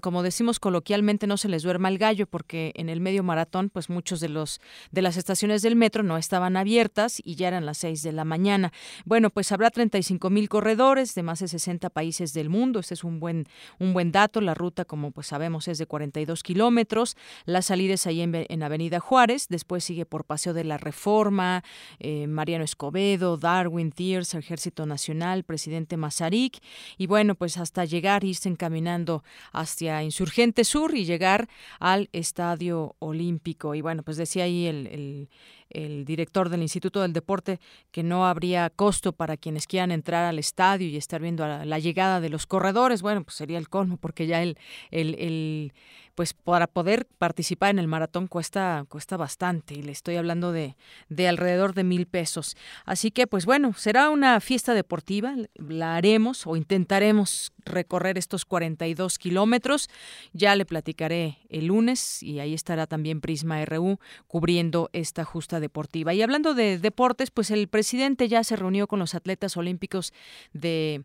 como 0.02 0.24
decimos 0.24 0.60
coloquialmente, 0.60 1.28
no 1.28 1.38
se 1.38 1.50
les 1.50 1.62
duerma 1.62 1.88
el 1.88 2.00
gallo, 2.00 2.26
porque 2.26 2.72
en 2.76 2.90
el 2.90 3.00
medio 3.00 3.22
maratón, 3.22 3.70
pues 3.70 3.92
muchos 3.92 4.20
de 4.20 4.28
los 4.28 4.60
de 4.90 5.04
las 5.04 5.18
estaciones 5.18 5.62
del 5.62 5.76
metro 5.76 6.02
no 6.02 6.18
estaban 6.18 6.58
abiertas 6.58 7.22
y 7.24 7.36
ya 7.36 7.50
eran 7.50 7.68
las 7.68 7.78
6 7.78 8.02
de 8.02 8.12
la 8.12 8.26
mañana. 8.26 8.74
Bueno, 9.06 9.30
pues 9.30 9.52
habrá 9.52 9.70
35 9.70 10.32
mil 10.32 10.50
corredores 10.50 11.14
de 11.14 11.22
más 11.22 11.40
de 11.42 11.48
60 11.48 11.92
países 11.92 12.34
del 12.34 12.50
mundo. 12.50 12.80
Este 12.80 12.96
es 12.96 13.04
un 13.04 13.20
buen, 13.20 13.46
un 13.78 13.94
buen 13.94 14.12
dato. 14.12 14.42
La 14.42 14.56
ruta, 14.56 14.84
como 14.84 15.12
pues 15.12 15.28
sabemos, 15.28 15.68
es 15.68 15.78
de 15.78 15.86
42 15.86 16.42
kilómetros. 16.42 17.18
La 17.46 17.62
salida 17.62 17.94
es 17.94 18.08
ahí 18.08 18.22
en, 18.22 18.64
Avenida 18.64 19.00
Juárez. 19.00 19.48
Después 19.48 19.84
sigue 19.84 20.08
por 20.08 20.26
Paseo 20.26 20.54
de 20.54 20.64
la 20.64 20.80
Reforma, 20.80 21.64
eh, 22.00 22.26
Mariano 22.26 22.64
Escobedo, 22.64 23.38
Darwin, 23.38 23.92
Thiers, 23.92 24.34
Ejército 24.34 24.88
Nacional, 24.88 25.44
Presidente 25.44 25.98
Mazarik. 25.98 26.58
Y 26.98 27.11
bueno, 27.12 27.36
pues 27.36 27.58
hasta 27.58 27.84
llegar, 27.84 28.24
irse 28.24 28.48
encaminando 28.48 29.22
hacia 29.52 30.02
Insurgente 30.02 30.64
Sur 30.64 30.96
y 30.96 31.04
llegar 31.04 31.50
al 31.78 32.08
Estadio 32.14 32.96
Olímpico. 33.00 33.76
Y 33.76 33.82
bueno, 33.82 34.02
pues 34.02 34.16
decía 34.16 34.46
ahí 34.46 34.66
el, 34.66 35.28
el 35.70 36.06
director 36.06 36.48
del 36.48 36.62
Instituto 36.62 37.02
del 37.02 37.12
Deporte 37.12 37.60
que 37.92 38.02
no 38.02 38.26
habría 38.26 38.70
costo 38.70 39.12
para 39.12 39.36
quienes 39.36 39.68
quieran 39.68 39.92
entrar 39.92 40.24
al 40.24 40.40
estadio 40.40 40.88
y 40.88 40.96
estar 40.96 41.20
viendo 41.22 41.46
la, 41.46 41.80
llegada 41.80 42.22
de 42.22 42.30
los 42.30 42.48
corredores. 42.48 43.02
Bueno, 43.02 43.26
pues 43.26 43.36
sería 43.36 43.58
el 43.58 43.68
colmo 43.68 43.98
porque 43.98 44.26
ya 44.26 44.42
el, 44.42 44.58
el, 44.90 45.16
el 45.16 45.74
pues 46.22 46.36
para 46.36 46.68
poder 46.68 47.08
participar 47.18 47.72
en 47.72 47.80
el 47.80 47.88
maratón 47.88 48.28
cuesta, 48.28 48.86
cuesta 48.90 49.18
bastante 49.18 49.74
y 49.74 49.82
le 49.82 49.92
estoy 49.92 50.18
hablando 50.18 50.52
de, 50.52 50.76
de 51.10 51.28
alrededor 51.28 51.74
de 51.74 51.84
mil 51.84 52.06
pesos. 52.06 52.56
Así 52.86 53.10
que 53.10 53.26
pues 53.26 53.48
bueno, 53.48 53.74
será 53.74 54.12
una 54.12 54.40
fiesta 54.40 54.76
deportiva, 54.76 55.34
la 55.56 55.96
haremos 55.96 56.46
o 56.46 56.56
intentaremos 56.56 57.54
recorrer 57.66 58.18
estos 58.18 58.46
42 58.46 59.18
kilómetros. 59.18 59.90
Ya 60.34 60.56
le 60.56 60.66
platicaré 60.66 61.40
el 61.50 61.68
lunes 61.68 62.22
y 62.22 62.40
ahí 62.40 62.54
estará 62.54 62.88
también 62.88 63.22
Prisma 63.22 63.64
RU 63.66 64.00
cubriendo 64.28 64.90
esta 64.94 65.24
justa 65.24 65.60
deportiva. 65.60 66.14
Y 66.14 66.22
hablando 66.22 66.54
de 66.54 66.78
deportes, 66.78 67.32
pues 67.32 67.52
el 67.52 67.68
presidente 67.68 68.28
ya 68.28 68.44
se 68.44 68.56
reunió 68.56 68.88
con 68.88 69.00
los 69.00 69.16
atletas 69.16 69.58
olímpicos 69.58 70.14
de, 70.54 71.04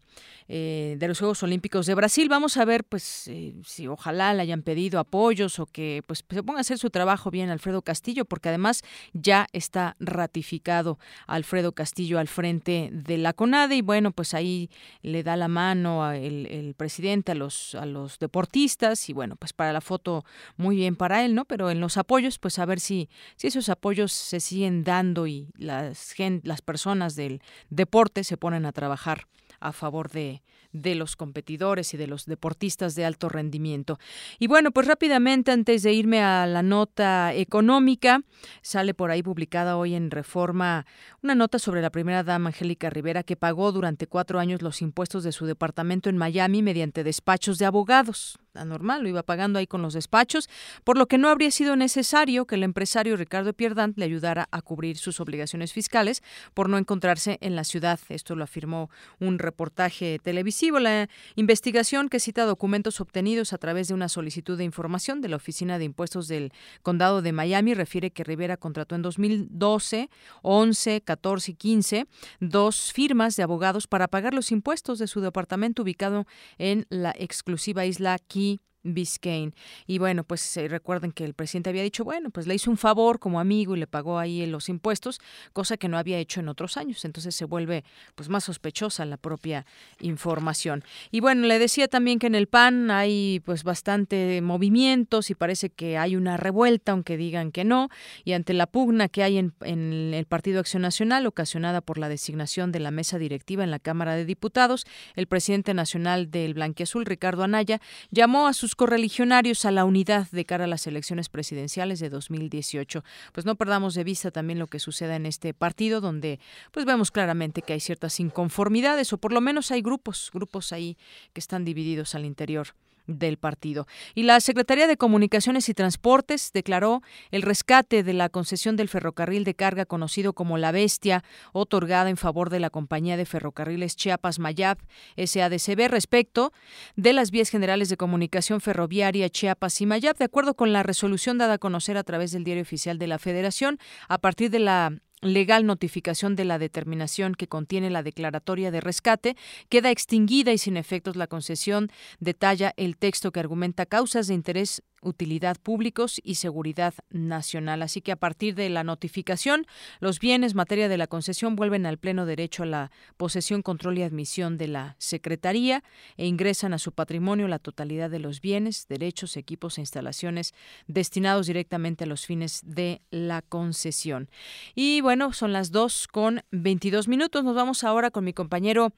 eh, 0.49 0.97
de 0.99 1.09
los 1.09 1.19
Juegos 1.19 1.43
Olímpicos 1.43 1.87
de 1.87 1.95
Brasil. 1.95 2.29
Vamos 2.29 2.57
a 2.57 2.65
ver 2.65 2.85
pues 2.85 3.29
eh, 3.29 3.55
si 3.65 3.87
ojalá 3.89 4.35
le 4.35 4.43
hayan 4.43 4.63
pedido 4.63 5.01
apoyos 5.07 5.59
o 5.59 5.66
que 5.66 6.03
pues 6.07 6.24
se 6.28 6.43
ponga 6.43 6.59
a 6.59 6.61
hacer 6.61 6.78
su 6.78 6.91
trabajo 6.91 7.31
bien 7.31 7.49
Alfredo 7.51 7.83
Castillo, 7.83 8.24
porque 8.24 8.49
además 8.49 8.83
ya 9.12 9.47
está 9.53 9.97
ratificado 10.01 10.99
Alfredo 11.27 11.73
Castillo 11.73 12.19
al 12.19 12.28
frente 12.28 12.91
de 12.93 13.19
la 13.19 13.33
CONADE 13.33 13.77
y 13.77 13.83
bueno, 13.83 14.11
pues 14.11 14.35
ahí 14.35 14.69
le 15.03 15.23
da 15.23 15.37
la 15.37 15.49
mano 15.49 16.11
el, 16.12 16.47
el 16.47 16.74
presidente 16.74 17.33
a 17.33 17.35
los, 17.35 17.74
a 17.74 17.87
los 17.87 18.19
deportistas 18.19 19.09
y 19.09 19.12
bueno, 19.12 19.37
pues 19.37 19.53
para 19.53 19.73
la 19.73 19.81
foto 19.81 20.24
muy 20.57 20.77
bien 20.77 20.97
para 20.97 21.24
él, 21.24 21.35
¿no? 21.35 21.45
Pero 21.45 21.70
en 21.70 21.81
los 21.81 21.97
apoyos, 21.97 22.39
pues 22.39 22.59
a 22.59 22.66
ver 22.66 22.81
si, 22.81 23.09
si 23.37 23.47
esos 23.47 23.69
apoyos 23.69 24.12
se 24.12 24.41
siguen 24.41 24.85
dando 24.85 25.27
y 25.27 25.49
las, 25.57 26.15
las 26.43 26.62
personas 26.62 27.16
del 27.16 27.41
deporte 27.70 28.24
se 28.24 28.37
ponen 28.37 28.66
a 28.66 28.73
trabajar 28.73 29.27
a 29.67 29.73
favor 29.73 30.11
de, 30.11 30.43
de 30.73 30.95
los 30.95 31.17
competidores 31.17 31.95
y 31.95 31.97
de 31.97 32.07
los 32.07 32.27
deportistas 32.27 32.95
de 32.95 33.05
alto 33.05 33.29
rendimiento. 33.29 33.99
Y 34.39 34.47
bueno, 34.47 34.71
pues 34.71 34.87
rápidamente, 34.87 35.51
antes 35.51 35.83
de 35.83 35.93
irme 35.93 36.23
a 36.23 36.47
la 36.47 36.63
nota 36.63 37.35
económica, 37.35 38.23
sale 38.63 38.95
por 38.95 39.11
ahí 39.11 39.23
publicada 39.23 39.77
hoy 39.77 39.95
en 39.95 40.11
Reforma 40.11 40.87
una 41.23 41.35
nota 41.35 41.59
sobre 41.59 41.83
la 41.83 41.91
primera 41.91 42.23
dama 42.23 42.49
Angélica 42.49 42.91
Rivera 42.91 43.23
que 43.23 43.37
pagó 43.37 43.73
durante 43.73 44.07
cuatro 44.07 44.39
años 44.39 44.63
los 44.63 44.83
impuestos 44.83 45.25
de 45.25 45.33
su 45.33 45.47
departamento 45.47 46.09
en 46.09 46.17
Miami 46.17 46.63
mediante 46.63 47.05
despachos 47.05 47.59
de 47.59 47.67
abogados 47.67 48.39
normal, 48.65 49.03
lo 49.03 49.09
iba 49.09 49.23
pagando 49.23 49.59
ahí 49.59 49.66
con 49.66 49.83
los 49.83 49.95
despachos, 49.95 50.49
por 50.85 50.99
lo 50.99 51.07
que 51.07 51.19
no 51.19 51.28
habría 51.28 51.51
sido 51.51 51.77
necesario 51.77 52.47
que 52.47 52.55
el 52.55 52.62
empresario 52.62 53.16
Ricardo 53.16 53.53
Pierdant 53.53 53.97
le 53.99 54.05
ayudara 54.05 54.49
a 54.51 54.62
cubrir 54.62 54.97
sus 54.97 55.20
obligaciones 55.20 55.73
fiscales 55.73 56.23
por 56.55 56.69
no 56.69 56.78
encontrarse 56.78 57.39
en 57.41 57.57
la 57.57 57.65
ciudad. 57.65 58.01
Esto 58.09 58.35
lo 58.35 58.45
afirmó 58.45 58.91
un 59.20 59.39
reportaje 59.39 60.19
televisivo. 60.23 60.78
La 60.78 61.09
investigación 61.35 62.09
que 62.09 62.20
cita 62.20 62.45
documentos 62.45 63.01
obtenidos 63.01 63.53
a 63.53 63.59
través 63.59 63.89
de 63.89 63.95
una 63.95 64.09
solicitud 64.09 64.57
de 64.57 64.65
información 64.65 65.20
de 65.20 65.28
la 65.28 65.37
Oficina 65.37 65.78
de 65.78 65.85
Impuestos 65.85 66.28
del 66.28 66.53
Condado 66.83 67.23
de 67.23 67.33
Miami 67.33 67.74
refiere 67.74 68.11
que 68.11 68.24
Rivera 68.24 68.57
contrató 68.57 68.95
en 68.95 69.03
2012, 69.03 70.11
11, 70.43 71.01
14 71.03 71.51
y 71.51 71.55
15 71.55 72.07
dos 72.41 72.93
firmas 72.93 73.37
de 73.37 73.43
abogados 73.43 73.87
para 73.87 74.09
pagar 74.09 74.35
los 74.35 74.51
impuestos 74.53 74.99
de 74.99 75.07
su 75.07 75.20
departamento 75.20 75.83
ubicado 75.83 76.27
en 76.59 76.87
la 76.89 77.15
exclusiva 77.19 77.85
isla 77.87 78.19
Key 78.19 78.45
Biscayne. 78.95 79.53
Y 79.87 79.99
bueno, 79.99 80.25
pues 80.25 80.59
recuerden 80.69 81.13
que 81.13 81.25
el 81.25 81.35
presidente 81.35 81.71
había 81.71 81.83
dicho, 81.83 82.05
bueno, 82.05 82.31
pues 82.31 82.47
le 82.47 82.55
hizo 82.55 82.71
un 82.71 82.77
favor 82.77 83.19
como 83.19 83.41
amigo 83.41 83.77
y 83.77 83.79
le 83.79 83.87
pagó 83.87 84.19
ahí 84.19 84.45
los 84.47 84.69
impuestos, 84.69 85.21
cosa 85.53 85.77
que 85.77 85.89
no 85.89 85.99
había 85.99 86.19
hecho 86.19 86.41
en 86.41 86.49
otros 86.49 86.77
años. 86.77 87.05
Entonces 87.05 87.35
se 87.35 87.45
vuelve 87.45 87.85
pues 88.15 88.29
más 88.29 88.45
sospechosa 88.45 89.05
la 89.05 89.17
propia 89.17 89.67
información. 90.01 90.85
Y 91.11 91.21
bueno, 91.21 91.47
le 91.47 91.59
decía 91.59 91.89
también 91.89 92.19
que 92.19 92.27
en 92.27 92.35
el 92.35 92.47
PAN 92.47 92.91
hay 92.91 93.41
pues 93.45 93.65
bastante 93.65 94.41
movimientos 94.43 95.31
y 95.31 95.35
parece 95.35 95.71
que 95.71 95.99
hay 95.99 96.17
una 96.17 96.37
revuelta, 96.37 96.93
aunque 96.93 97.17
digan 97.17 97.53
que 97.53 97.65
no, 97.65 97.89
y 98.25 98.33
ante 98.33 98.53
la 98.55 98.67
pugna 98.67 99.09
que 99.09 99.23
hay 99.23 99.39
en, 99.39 99.53
en 99.63 100.15
el 100.15 100.27
Partido 100.27 100.61
Acción 100.61 100.83
Nacional, 100.83 101.27
ocasionada 101.27 101.81
por 101.81 101.99
la 101.99 102.09
designación 102.09 102.73
de 102.73 102.81
la 102.81 102.91
mesa 102.91 103.19
directiva 103.19 103.65
en 103.65 103.71
la 103.71 103.79
Cámara 103.79 104.15
de 104.15 104.25
Diputados, 104.25 104.87
el 105.15 105.27
presidente 105.27 105.75
nacional 105.75 106.31
del 106.31 106.55
Blanquiazul, 106.55 107.07
Ricardo 107.07 107.43
Anaya, 107.43 107.81
llamó 108.11 108.47
a 108.47 108.53
sus 108.53 108.76
correligionarios 108.77 109.65
a 109.65 109.70
la 109.70 109.85
unidad 109.85 110.31
de 110.31 110.44
cara 110.44 110.65
a 110.65 110.69
las 110.69 110.86
elecciones 110.86 111.28
presidenciales 111.28 111.98
de 111.98 112.11
2018. 112.11 113.03
Pues 113.32 113.47
no 113.47 113.57
perdamos 113.57 113.94
de 113.94 114.05
vista 114.05 114.31
también 114.31 114.59
lo 114.59 114.69
que 114.69 114.78
suceda 114.78 115.16
en 115.16 115.27
este 115.27 115.55
partido, 115.55 116.01
donde 116.01 116.39
pues 116.73 116.86
vemos 116.86 117.11
claramente 117.11 117.62
que 117.62 117.73
hay 117.73 117.81
ciertas 117.81 118.20
inconformidades, 118.20 119.12
o 119.12 119.19
por 119.19 119.32
lo 119.32 119.40
menos 119.40 119.70
hay 119.70 119.82
grupos, 119.82 120.31
grupos 120.32 120.73
ahí 120.73 120.97
que 121.32 121.40
están 121.40 121.65
divididos 121.65 122.15
al 122.15 122.24
interior 122.24 122.69
del 123.07 123.37
partido. 123.37 123.87
Y 124.15 124.24
la 124.24 124.41
Secretaría 124.41 124.87
de 124.87 124.97
Comunicaciones 124.97 125.69
y 125.69 125.74
Transportes 125.74 126.51
declaró 126.53 127.03
el 127.31 127.43
rescate 127.43 128.03
de 128.03 128.12
la 128.12 128.28
concesión 128.28 128.77
del 128.77 128.89
ferrocarril 128.89 129.45
de 129.45 129.55
carga 129.55 129.87
conocido 129.87 130.33
como 130.33 130.59
La 130.59 130.73
Bestia, 130.73 131.24
otorgada 131.53 132.11
en 132.11 132.16
favor 132.16 132.51
de 132.51 132.61
la 132.61 132.70
compañía 132.70 133.16
de 133.16 133.27
ferrocarriles 133.27 133.97
Chiapas 133.97 134.39
Mayab 134.39 134.78
SADCB 135.16 135.89
respecto 135.89 136.53
de 136.97 137.12
las 137.12 137.31
vías 137.31 137.51
generales 137.51 137.89
de 137.89 137.97
comunicación 137.97 138.61
ferroviaria 138.61 139.28
Chiapas 139.28 139.81
y 139.81 139.87
Mayab, 139.87 140.16
de 140.16 140.24
acuerdo 140.24 140.55
con 140.55 140.73
la 140.73 140.83
resolución 140.83 141.39
dada 141.39 141.55
a 141.55 141.59
conocer 141.59 141.97
a 141.97 142.05
través 142.05 142.33
del 142.33 142.45
Diario 142.45 142.62
Oficial 142.62 142.99
de 142.99 143.07
la 143.07 143.19
Federación, 143.19 143.78
a 144.09 144.19
partir 144.19 144.51
de 144.51 144.59
la 144.59 144.93
legal 145.23 145.67
notificación 145.67 146.37
de 146.37 146.45
la 146.45 146.59
determinación 146.59 147.35
que 147.35 147.49
contiene 147.49 147.91
la 147.91 148.03
declaratoria 148.03 148.71
de 148.71 148.81
rescate, 148.81 149.37
queda 149.69 149.91
extinguida 149.91 150.53
y 150.53 150.59
sin 150.59 150.77
efectos 150.77 151.17
la 151.17 151.27
concesión, 151.27 151.91
detalla 152.21 152.75
el 152.77 152.97
texto 152.97 153.33
que 153.33 153.41
argumenta 153.41 153.87
causas 153.87 154.27
de 154.27 154.35
interés 154.35 154.83
utilidad 155.07 155.57
públicos 155.62 156.20
y 156.23 156.35
seguridad 156.35 156.95
nacional. 157.11 157.83
Así 157.83 158.01
que 158.01 158.12
a 158.12 158.16
partir 158.16 158.55
de 158.55 158.69
la 158.69 158.85
notificación, 158.85 159.66
los 160.01 160.19
bienes 160.19 160.55
materia 160.55 160.89
de 160.89 160.99
la 160.99 161.07
concesión 161.07 161.57
vuelven 161.57 161.87
al 161.87 161.99
pleno 161.99 162.27
derecho 162.27 162.65
a 162.65 162.66
la 162.66 162.91
posesión, 163.16 163.62
control 163.62 163.99
y 163.99 164.03
admisión 164.03 164.59
de 164.59 164.69
la 164.69 164.97
Secretaría 164.99 165.83
e 166.16 166.27
ingresan 166.27 166.74
a 166.74 166.78
su 166.78 166.93
patrimonio 166.93 167.49
la 167.49 167.59
totalidad 167.59 168.11
de 168.11 168.19
los 168.19 168.41
bienes, 168.41 168.87
derechos, 168.89 169.37
equipos 169.37 169.78
e 169.78 169.83
instalaciones 169.83 170.55
destinados 170.87 171.47
directamente 171.47 172.05
a 172.05 172.07
los 172.07 172.27
fines 172.27 172.61
de 172.65 173.01
la 173.11 173.43
concesión. 173.43 174.28
Y 174.74 175.01
bueno, 175.01 175.33
son 175.33 175.53
las 175.53 175.70
dos 175.70 176.09
con 176.09 176.43
22 176.51 177.09
minutos. 177.09 177.45
Nos 177.45 177.55
vamos 177.55 177.85
ahora 177.85 178.11
con 178.11 178.24
mi 178.24 178.33
compañero 178.33 178.93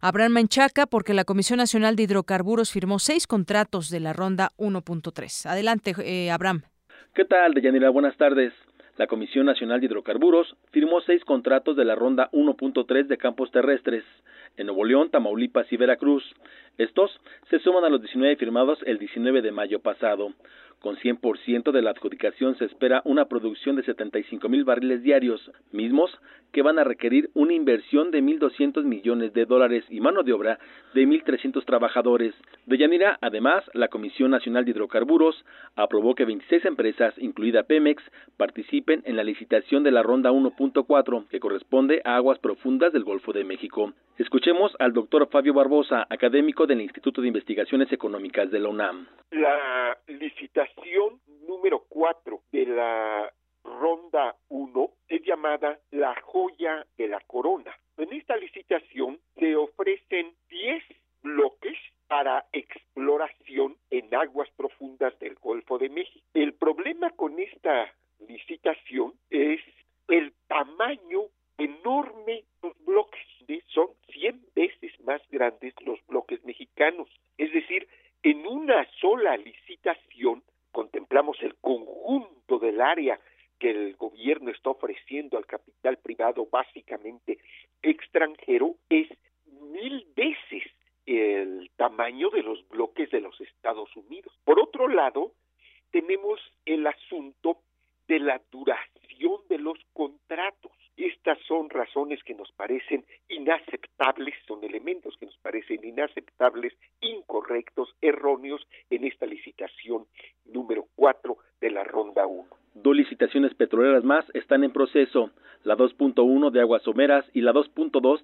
Abraham 0.00 0.32
Menchaca 0.32 0.86
porque 0.86 1.14
la 1.14 1.24
Comisión 1.24 1.58
Nacional 1.58 1.96
de 1.96 2.04
Hidrocarburos 2.04 2.70
firmó 2.70 2.98
seis 2.98 3.26
contratos 3.26 3.90
de 3.90 4.00
la 4.00 4.12
ronda 4.12 4.52
1.3. 4.58 5.46
Adelante, 5.52 5.92
eh, 6.02 6.30
Abraham. 6.30 6.62
¿Qué 7.14 7.26
tal, 7.26 7.52
Deyanira? 7.52 7.90
Buenas 7.90 8.16
tardes. 8.16 8.54
La 8.96 9.06
Comisión 9.06 9.44
Nacional 9.44 9.80
de 9.80 9.86
Hidrocarburos 9.86 10.56
firmó 10.70 11.02
seis 11.02 11.22
contratos 11.26 11.76
de 11.76 11.84
la 11.84 11.94
ronda 11.94 12.30
1.3 12.32 13.06
de 13.06 13.18
campos 13.18 13.50
terrestres 13.50 14.02
en 14.56 14.68
Nuevo 14.68 14.86
León, 14.86 15.10
Tamaulipas 15.10 15.70
y 15.70 15.76
Veracruz. 15.76 16.24
Estos 16.78 17.10
se 17.50 17.58
suman 17.58 17.84
a 17.84 17.90
los 17.90 18.00
19 18.00 18.36
firmados 18.36 18.78
el 18.86 18.98
19 18.98 19.42
de 19.42 19.52
mayo 19.52 19.80
pasado. 19.80 20.32
Con 20.82 20.96
100% 20.96 21.70
de 21.70 21.80
la 21.80 21.90
adjudicación 21.90 22.58
se 22.58 22.64
espera 22.64 23.02
una 23.04 23.26
producción 23.26 23.76
de 23.76 23.84
75 23.84 24.48
mil 24.48 24.64
barriles 24.64 25.04
diarios, 25.04 25.52
mismos 25.70 26.10
que 26.50 26.62
van 26.62 26.78
a 26.80 26.84
requerir 26.84 27.30
una 27.34 27.54
inversión 27.54 28.10
de 28.10 28.20
1.200 28.20 28.82
millones 28.82 29.32
de 29.32 29.46
dólares 29.46 29.84
y 29.88 30.00
mano 30.00 30.24
de 30.24 30.32
obra 30.32 30.58
de 30.92 31.06
1.300 31.06 31.64
trabajadores. 31.64 32.34
De 32.66 32.78
Yanira, 32.78 33.16
además, 33.20 33.62
la 33.74 33.88
Comisión 33.88 34.32
Nacional 34.32 34.64
de 34.64 34.72
Hidrocarburos 34.72 35.44
aprobó 35.76 36.16
que 36.16 36.24
26 36.24 36.64
empresas, 36.64 37.14
incluida 37.16 37.62
Pemex, 37.62 38.02
participen 38.36 39.02
en 39.06 39.16
la 39.16 39.22
licitación 39.22 39.84
de 39.84 39.92
la 39.92 40.02
Ronda 40.02 40.32
1.4, 40.32 41.28
que 41.28 41.40
corresponde 41.40 42.02
a 42.04 42.16
aguas 42.16 42.40
profundas 42.40 42.92
del 42.92 43.04
Golfo 43.04 43.32
de 43.32 43.44
México. 43.44 43.92
Escuchemos 44.18 44.76
al 44.78 44.92
doctor 44.92 45.28
Fabio 45.30 45.54
Barbosa, 45.54 46.06
académico 46.10 46.66
del 46.66 46.82
Instituto 46.82 47.22
de 47.22 47.28
Investigaciones 47.28 47.90
Económicas 47.92 48.50
de 48.50 48.58
la 48.58 48.68
UNAM. 48.68 49.06
La 49.30 49.96
licitación 50.06 50.71
número 51.46 51.84
4 51.88 52.42
de 52.52 52.66
la 52.66 53.32
ronda 53.64 54.36
1 54.48 54.90
es 55.08 55.22
llamada 55.22 55.78
la 55.90 56.14
joya 56.22 56.86
de 56.96 57.08
la 57.08 57.20
corona. 57.20 57.76
En 57.96 58.12
esta 58.12 58.36
licitación 58.36 59.20
se 59.38 59.54
ofrecen 59.56 60.34
10 60.48 60.84
bloques 61.22 61.78
para 62.08 62.44
exploración 62.52 63.76
en 63.90 64.14
aguas 64.14 64.48
profundas 64.56 65.18
del 65.18 65.34
Golfo 65.36 65.78
de 65.78 65.88
México. 65.88 66.24
El 66.34 66.54
problema 66.54 67.10
con 67.10 67.38
esta 67.38 67.92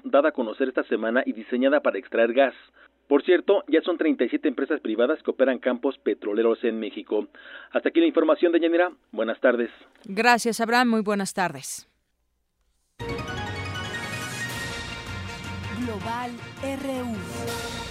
dada 0.04 0.30
a 0.30 0.32
conocer 0.32 0.68
esta 0.68 0.84
semana 0.84 1.22
y 1.24 1.32
diseñada 1.32 1.80
para 1.80 1.98
extraer 1.98 2.32
gas. 2.32 2.54
Por 3.08 3.22
cierto, 3.24 3.64
ya 3.68 3.80
son 3.80 3.96
37 3.96 4.46
empresas 4.46 4.80
privadas 4.80 5.22
que 5.22 5.30
operan 5.30 5.58
campos 5.58 5.96
petroleros 5.98 6.62
en 6.62 6.78
México. 6.78 7.26
Hasta 7.72 7.88
aquí 7.88 8.00
la 8.00 8.06
información 8.06 8.52
de 8.52 8.60
Yanira. 8.60 8.92
Buenas 9.12 9.40
tardes. 9.40 9.70
Gracias, 10.04 10.60
Abraham. 10.60 10.90
Muy 10.90 11.00
buenas 11.00 11.32
tardes. 11.32 11.88
Global 15.78 16.32
RU. 16.62 17.87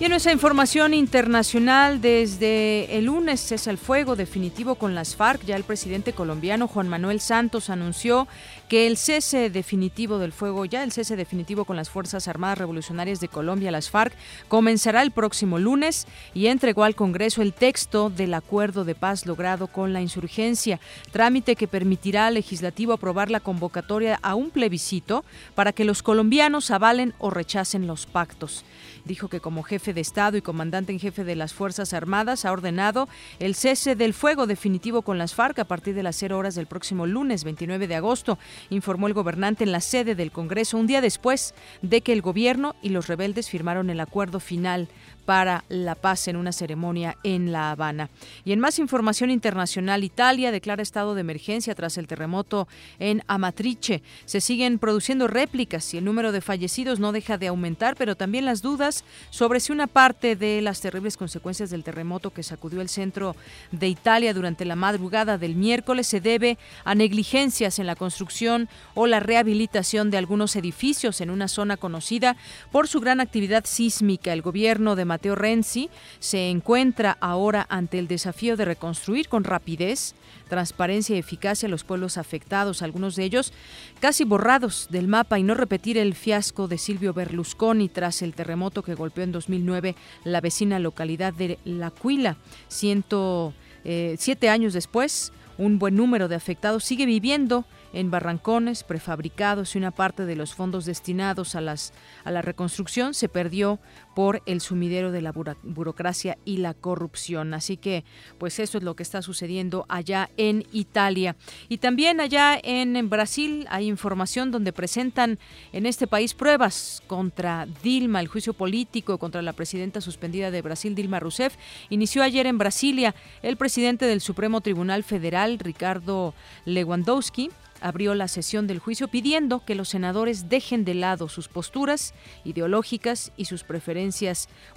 Y 0.00 0.04
en 0.06 0.12
nuestra 0.12 0.32
información 0.32 0.94
internacional, 0.94 2.00
desde 2.00 2.96
el 2.96 3.04
lunes 3.04 3.38
cesa 3.38 3.70
el 3.70 3.76
fuego 3.76 4.16
definitivo 4.16 4.76
con 4.76 4.94
las 4.94 5.14
FARC. 5.14 5.44
Ya 5.44 5.56
el 5.56 5.62
presidente 5.62 6.14
colombiano 6.14 6.68
Juan 6.68 6.88
Manuel 6.88 7.20
Santos 7.20 7.68
anunció 7.68 8.26
que 8.70 8.86
el 8.86 8.96
cese 8.96 9.50
definitivo 9.50 10.18
del 10.18 10.32
fuego, 10.32 10.64
ya 10.64 10.84
el 10.84 10.92
cese 10.92 11.16
definitivo 11.16 11.66
con 11.66 11.76
las 11.76 11.90
Fuerzas 11.90 12.28
Armadas 12.28 12.56
Revolucionarias 12.56 13.20
de 13.20 13.28
Colombia, 13.28 13.70
las 13.70 13.90
FARC, 13.90 14.14
comenzará 14.48 15.02
el 15.02 15.10
próximo 15.10 15.58
lunes 15.58 16.06
y 16.32 16.46
entregó 16.46 16.84
al 16.84 16.94
Congreso 16.94 17.42
el 17.42 17.52
texto 17.52 18.08
del 18.08 18.32
acuerdo 18.32 18.86
de 18.86 18.94
paz 18.94 19.26
logrado 19.26 19.66
con 19.66 19.92
la 19.92 20.00
insurgencia, 20.00 20.80
trámite 21.12 21.56
que 21.56 21.68
permitirá 21.68 22.28
al 22.28 22.34
legislativo 22.34 22.94
aprobar 22.94 23.30
la 23.30 23.40
convocatoria 23.40 24.18
a 24.22 24.34
un 24.34 24.48
plebiscito 24.48 25.26
para 25.54 25.74
que 25.74 25.84
los 25.84 26.02
colombianos 26.02 26.70
avalen 26.70 27.12
o 27.18 27.28
rechacen 27.28 27.86
los 27.86 28.06
pactos 28.06 28.64
dijo 29.04 29.28
que 29.28 29.40
como 29.40 29.62
jefe 29.62 29.94
de 29.94 30.00
Estado 30.00 30.36
y 30.36 30.42
comandante 30.42 30.92
en 30.92 31.00
jefe 31.00 31.24
de 31.24 31.36
las 31.36 31.54
Fuerzas 31.54 31.92
Armadas 31.92 32.44
ha 32.44 32.52
ordenado 32.52 33.08
el 33.38 33.54
cese 33.54 33.96
del 33.96 34.14
fuego 34.14 34.46
definitivo 34.46 35.02
con 35.02 35.18
las 35.18 35.34
FARC 35.34 35.58
a 35.58 35.64
partir 35.64 35.94
de 35.94 36.02
las 36.02 36.16
0 36.16 36.36
horas 36.38 36.54
del 36.54 36.66
próximo 36.66 37.06
lunes 37.06 37.44
29 37.44 37.86
de 37.86 37.94
agosto, 37.96 38.38
informó 38.68 39.06
el 39.06 39.14
gobernante 39.14 39.64
en 39.64 39.72
la 39.72 39.80
sede 39.80 40.14
del 40.14 40.32
Congreso 40.32 40.78
un 40.78 40.86
día 40.86 41.00
después 41.00 41.54
de 41.82 42.00
que 42.00 42.12
el 42.12 42.22
gobierno 42.22 42.76
y 42.82 42.90
los 42.90 43.08
rebeldes 43.08 43.50
firmaron 43.50 43.90
el 43.90 44.00
acuerdo 44.00 44.40
final 44.40 44.88
para 45.30 45.62
la 45.68 45.94
paz 45.94 46.26
en 46.26 46.34
una 46.34 46.50
ceremonia 46.50 47.16
en 47.22 47.52
La 47.52 47.70
Habana. 47.70 48.10
Y 48.44 48.50
en 48.50 48.58
más 48.58 48.80
información 48.80 49.30
internacional, 49.30 50.02
Italia 50.02 50.50
declara 50.50 50.82
estado 50.82 51.14
de 51.14 51.20
emergencia 51.20 51.72
tras 51.76 51.98
el 51.98 52.08
terremoto 52.08 52.66
en 52.98 53.22
Amatrice. 53.28 54.02
Se 54.24 54.40
siguen 54.40 54.80
produciendo 54.80 55.28
réplicas 55.28 55.94
y 55.94 55.98
el 55.98 56.04
número 56.04 56.32
de 56.32 56.40
fallecidos 56.40 56.98
no 56.98 57.12
deja 57.12 57.38
de 57.38 57.46
aumentar, 57.46 57.94
pero 57.94 58.16
también 58.16 58.44
las 58.44 58.60
dudas 58.60 59.04
sobre 59.30 59.60
si 59.60 59.70
una 59.70 59.86
parte 59.86 60.34
de 60.34 60.62
las 60.62 60.80
terribles 60.80 61.16
consecuencias 61.16 61.70
del 61.70 61.84
terremoto 61.84 62.30
que 62.30 62.42
sacudió 62.42 62.80
el 62.80 62.88
centro 62.88 63.36
de 63.70 63.86
Italia 63.86 64.34
durante 64.34 64.64
la 64.64 64.74
madrugada 64.74 65.38
del 65.38 65.54
miércoles 65.54 66.08
se 66.08 66.20
debe 66.20 66.58
a 66.82 66.96
negligencias 66.96 67.78
en 67.78 67.86
la 67.86 67.94
construcción 67.94 68.68
o 68.94 69.06
la 69.06 69.20
rehabilitación 69.20 70.10
de 70.10 70.18
algunos 70.18 70.56
edificios 70.56 71.20
en 71.20 71.30
una 71.30 71.46
zona 71.46 71.76
conocida 71.76 72.36
por 72.72 72.88
su 72.88 72.98
gran 72.98 73.20
actividad 73.20 73.64
sísmica. 73.64 74.32
El 74.32 74.42
gobierno 74.42 74.96
de 74.96 75.04
Mateo 75.20 75.34
Renzi 75.34 75.90
se 76.18 76.48
encuentra 76.48 77.18
ahora 77.20 77.66
ante 77.68 77.98
el 77.98 78.08
desafío 78.08 78.56
de 78.56 78.64
reconstruir 78.64 79.28
con 79.28 79.44
rapidez, 79.44 80.14
transparencia 80.48 81.14
y 81.14 81.18
eficacia 81.18 81.68
los 81.68 81.84
pueblos 81.84 82.16
afectados, 82.16 82.80
algunos 82.80 83.16
de 83.16 83.24
ellos 83.24 83.52
casi 84.00 84.24
borrados 84.24 84.88
del 84.90 85.08
mapa 85.08 85.38
y 85.38 85.42
no 85.42 85.52
repetir 85.52 85.98
el 85.98 86.14
fiasco 86.14 86.68
de 86.68 86.78
Silvio 86.78 87.12
Berlusconi 87.12 87.90
tras 87.90 88.22
el 88.22 88.32
terremoto 88.32 88.82
que 88.82 88.94
golpeó 88.94 89.22
en 89.22 89.32
2009 89.32 89.94
la 90.24 90.40
vecina 90.40 90.78
localidad 90.78 91.34
de 91.34 91.58
La 91.66 91.90
Cuila. 91.90 92.38
Ciento, 92.68 93.52
eh, 93.84 94.16
siete 94.18 94.48
años 94.48 94.72
después, 94.72 95.34
un 95.60 95.78
buen 95.78 95.96
número 95.96 96.28
de 96.28 96.36
afectados 96.36 96.82
sigue 96.82 97.04
viviendo 97.04 97.66
en 97.92 98.10
barrancones 98.10 98.82
prefabricados 98.82 99.74
y 99.74 99.78
una 99.78 99.90
parte 99.90 100.24
de 100.24 100.34
los 100.34 100.54
fondos 100.54 100.86
destinados 100.86 101.54
a, 101.54 101.60
las, 101.60 101.92
a 102.24 102.30
la 102.30 102.40
reconstrucción 102.40 103.12
se 103.12 103.28
perdió 103.28 103.78
por 104.14 104.42
el 104.46 104.60
sumidero 104.60 105.12
de 105.12 105.22
la 105.22 105.32
burocracia 105.32 106.38
y 106.44 106.58
la 106.58 106.74
corrupción. 106.74 107.54
Así 107.54 107.76
que, 107.76 108.04
pues 108.38 108.58
eso 108.58 108.78
es 108.78 108.84
lo 108.84 108.96
que 108.96 109.02
está 109.02 109.22
sucediendo 109.22 109.86
allá 109.88 110.30
en 110.36 110.66
Italia. 110.72 111.36
Y 111.68 111.78
también 111.78 112.20
allá 112.20 112.58
en 112.62 113.08
Brasil 113.08 113.66
hay 113.70 113.86
información 113.86 114.50
donde 114.50 114.72
presentan 114.72 115.38
en 115.72 115.86
este 115.86 116.06
país 116.06 116.34
pruebas 116.34 117.02
contra 117.06 117.66
Dilma, 117.82 118.20
el 118.20 118.28
juicio 118.28 118.52
político 118.52 119.18
contra 119.18 119.42
la 119.42 119.52
presidenta 119.52 120.00
suspendida 120.00 120.50
de 120.50 120.62
Brasil, 120.62 120.94
Dilma 120.94 121.20
Rousseff. 121.20 121.56
Inició 121.88 122.22
ayer 122.22 122.46
en 122.46 122.58
Brasilia 122.58 123.14
el 123.42 123.56
presidente 123.56 124.06
del 124.06 124.20
Supremo 124.20 124.60
Tribunal 124.60 125.04
Federal, 125.04 125.58
Ricardo 125.58 126.34
Lewandowski, 126.64 127.50
abrió 127.80 128.14
la 128.14 128.28
sesión 128.28 128.66
del 128.66 128.78
juicio 128.78 129.08
pidiendo 129.08 129.64
que 129.64 129.74
los 129.74 129.88
senadores 129.88 130.48
dejen 130.48 130.84
de 130.84 130.94
lado 130.94 131.28
sus 131.28 131.48
posturas 131.48 132.14
ideológicas 132.44 133.32
y 133.36 133.46
sus 133.46 133.64
preferencias 133.64 133.99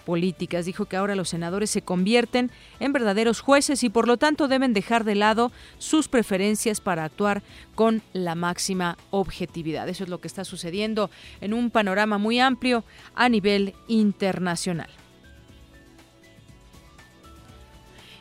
políticas. 0.05 0.65
Dijo 0.65 0.85
que 0.85 0.97
ahora 0.97 1.15
los 1.15 1.29
senadores 1.29 1.69
se 1.69 1.81
convierten 1.81 2.51
en 2.79 2.93
verdaderos 2.93 3.41
jueces 3.41 3.83
y 3.83 3.89
por 3.89 4.07
lo 4.07 4.17
tanto 4.17 4.47
deben 4.47 4.73
dejar 4.73 5.03
de 5.03 5.15
lado 5.15 5.51
sus 5.77 6.07
preferencias 6.07 6.81
para 6.81 7.03
actuar 7.03 7.43
con 7.75 8.01
la 8.13 8.35
máxima 8.35 8.97
objetividad. 9.11 9.87
Eso 9.89 10.03
es 10.03 10.09
lo 10.09 10.19
que 10.19 10.27
está 10.27 10.43
sucediendo 10.43 11.09
en 11.41 11.53
un 11.53 11.71
panorama 11.71 12.17
muy 12.17 12.39
amplio 12.39 12.83
a 13.15 13.29
nivel 13.29 13.73
internacional. 13.87 14.89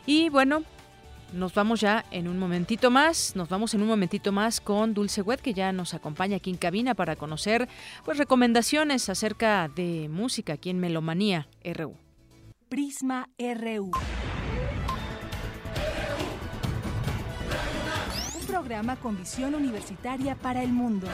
Y 0.05 0.29
bueno, 0.29 0.63
nos 1.33 1.53
vamos 1.53 1.81
ya 1.81 2.05
en 2.11 2.27
un 2.27 2.37
momentito 2.37 2.91
más, 2.91 3.35
nos 3.35 3.49
vamos 3.49 3.73
en 3.73 3.81
un 3.81 3.87
momentito 3.87 4.31
más 4.31 4.61
con 4.61 4.93
Dulce 4.93 5.21
Wet 5.21 5.41
que 5.41 5.53
ya 5.53 5.71
nos 5.71 5.93
acompaña 5.93 6.37
aquí 6.37 6.49
en 6.49 6.57
cabina 6.57 6.93
para 6.93 7.15
conocer 7.15 7.67
pues 8.05 8.17
recomendaciones 8.17 9.09
acerca 9.09 9.67
de 9.67 10.07
música 10.09 10.53
aquí 10.53 10.69
en 10.69 10.79
Melomanía 10.79 11.47
RU. 11.63 11.95
Prisma 12.69 13.29
RU. 13.37 13.91
Un 18.39 18.47
programa 18.47 18.95
con 18.95 19.17
visión 19.17 19.55
universitaria 19.55 20.35
para 20.35 20.63
el 20.63 20.71
mundo. 20.71 21.07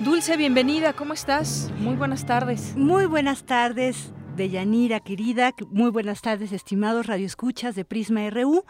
Dulce, 0.00 0.36
bienvenida, 0.36 0.92
¿cómo 0.92 1.12
estás? 1.12 1.72
Muy 1.78 1.96
buenas 1.96 2.24
tardes. 2.24 2.76
Muy 2.76 3.06
buenas 3.06 3.42
tardes, 3.44 4.12
Deyanira 4.36 5.00
querida, 5.00 5.52
muy 5.70 5.90
buenas 5.90 6.22
tardes, 6.22 6.52
estimados 6.52 7.06
radioescuchas 7.06 7.74
de 7.74 7.84
Prisma 7.84 8.30
RU. 8.30 8.64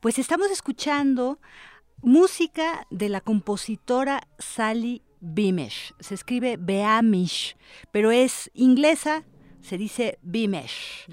Pues 0.00 0.18
estamos 0.18 0.50
escuchando 0.50 1.38
música 2.02 2.86
de 2.90 3.08
la 3.08 3.22
compositora 3.22 4.28
Sally 4.38 5.00
Beamish. 5.20 5.94
Se 6.00 6.14
escribe 6.14 6.58
Beamish, 6.58 7.56
pero 7.90 8.10
es 8.10 8.50
inglesa, 8.52 9.24
se 9.62 9.78
dice 9.78 10.18
Beamish. 10.20 11.06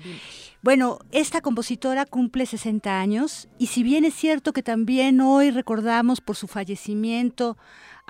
Bueno, 0.62 1.00
esta 1.12 1.40
compositora 1.40 2.06
cumple 2.06 2.46
60 2.46 3.00
años 3.00 3.48
y 3.58 3.68
si 3.68 3.84
bien 3.84 4.04
es 4.04 4.16
cierto 4.16 4.52
que 4.52 4.64
también 4.64 5.22
hoy 5.22 5.50
recordamos 5.50 6.20
por 6.20 6.36
su 6.36 6.48
fallecimiento 6.48 7.58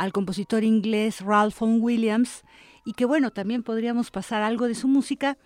al 0.01 0.13
compositor 0.13 0.63
inglés 0.63 1.21
Ralph 1.21 1.59
Vaughan 1.59 1.79
Williams 1.79 2.41
y 2.85 2.93
que 2.93 3.05
bueno, 3.05 3.29
también 3.29 3.61
podríamos 3.61 4.09
pasar 4.09 4.41
algo 4.41 4.67
de 4.67 4.73
su 4.73 4.87
música, 4.87 5.37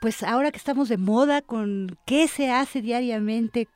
pues 0.00 0.24
ahora 0.24 0.50
que 0.50 0.58
estamos 0.58 0.88
de 0.88 0.96
moda 0.96 1.42
con 1.42 1.96
qué 2.04 2.26
se 2.26 2.50
hace 2.50 2.82
diariamente 2.82 3.68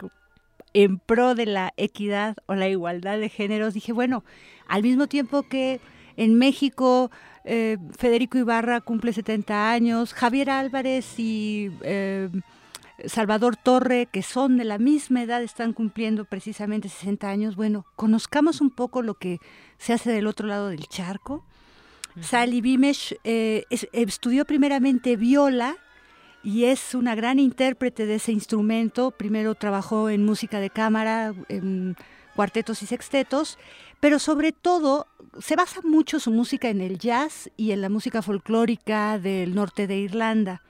en 0.75 0.99
pro 0.99 1.37
de 1.37 1.47
la 1.47 1.73
equidad 1.77 2.37
o 2.47 2.57
la 2.57 2.69
igualdad 2.69 3.21
de 3.21 3.29
géneros, 3.29 3.75
dije, 3.75 3.93
bueno, 3.93 4.25
al 4.67 4.83
mismo 4.83 5.07
tiempo 5.07 5.45
que 5.45 5.81
en 6.17 6.35
México 6.35 7.13
eh, 7.45 7.79
Federico 7.97 8.39
Ibarra 8.39 8.81
cumple 8.81 9.13
70 9.13 9.71
años, 9.71 10.15
Javier 10.15 10.51
Álvarez 10.51 11.17
y 11.17 11.71
eh, 11.83 12.29
Salvador 13.07 13.57
Torre, 13.57 14.07
que 14.07 14.23
son 14.23 14.57
de 14.59 14.65
la 14.65 14.79
misma 14.79 15.23
edad, 15.23 15.43
están 15.43 15.73
cumpliendo 15.73 16.25
precisamente 16.25 16.89
60 16.89 17.29
años. 17.29 17.57
Bueno, 17.57 17.85
conozcamos 17.97 18.61
un 18.61 18.71
poco 18.71 19.03
lo 19.03 19.15
que 19.15 19.39
se 19.83 19.93
hace 19.93 20.13
del 20.13 20.29
otro 20.29 20.47
lado 20.47 20.69
del 20.69 20.87
charco. 20.87 21.45
Sally 22.21 22.61
Bimesh 22.61 23.17
eh, 23.25 23.65
estudió 23.93 24.45
primeramente 24.45 25.17
viola 25.17 25.77
y 26.45 26.65
es 26.65 26.95
una 26.95 27.17
gran 27.17 27.41
intérprete 27.41 28.07
de 28.07 28.17
ese 28.17 28.31
instrumento. 28.31 29.11
Primero 29.11 29.57
trabajó 29.57 30.09
en 30.09 30.25
música 30.25 30.61
de 30.61 30.71
cámara, 30.71 31.35
en 31.49 31.97
cuartetos 32.37 32.85
y 32.85 32.87
sextetos, 32.87 33.59
pero 33.99 34.21
sobre 34.21 34.53
todo 34.53 35.09
se 35.41 35.57
basa 35.57 35.81
mucho 35.83 36.21
su 36.21 36.31
música 36.31 36.69
en 36.69 36.81
el 36.81 36.99
jazz 36.99 37.51
y 37.57 37.73
en 37.73 37.81
la 37.81 37.89
música 37.89 38.23
folclórica 38.23 39.19
del 39.19 39.53
norte 39.53 39.89
de 39.89 39.99
Irlanda. 39.99 40.63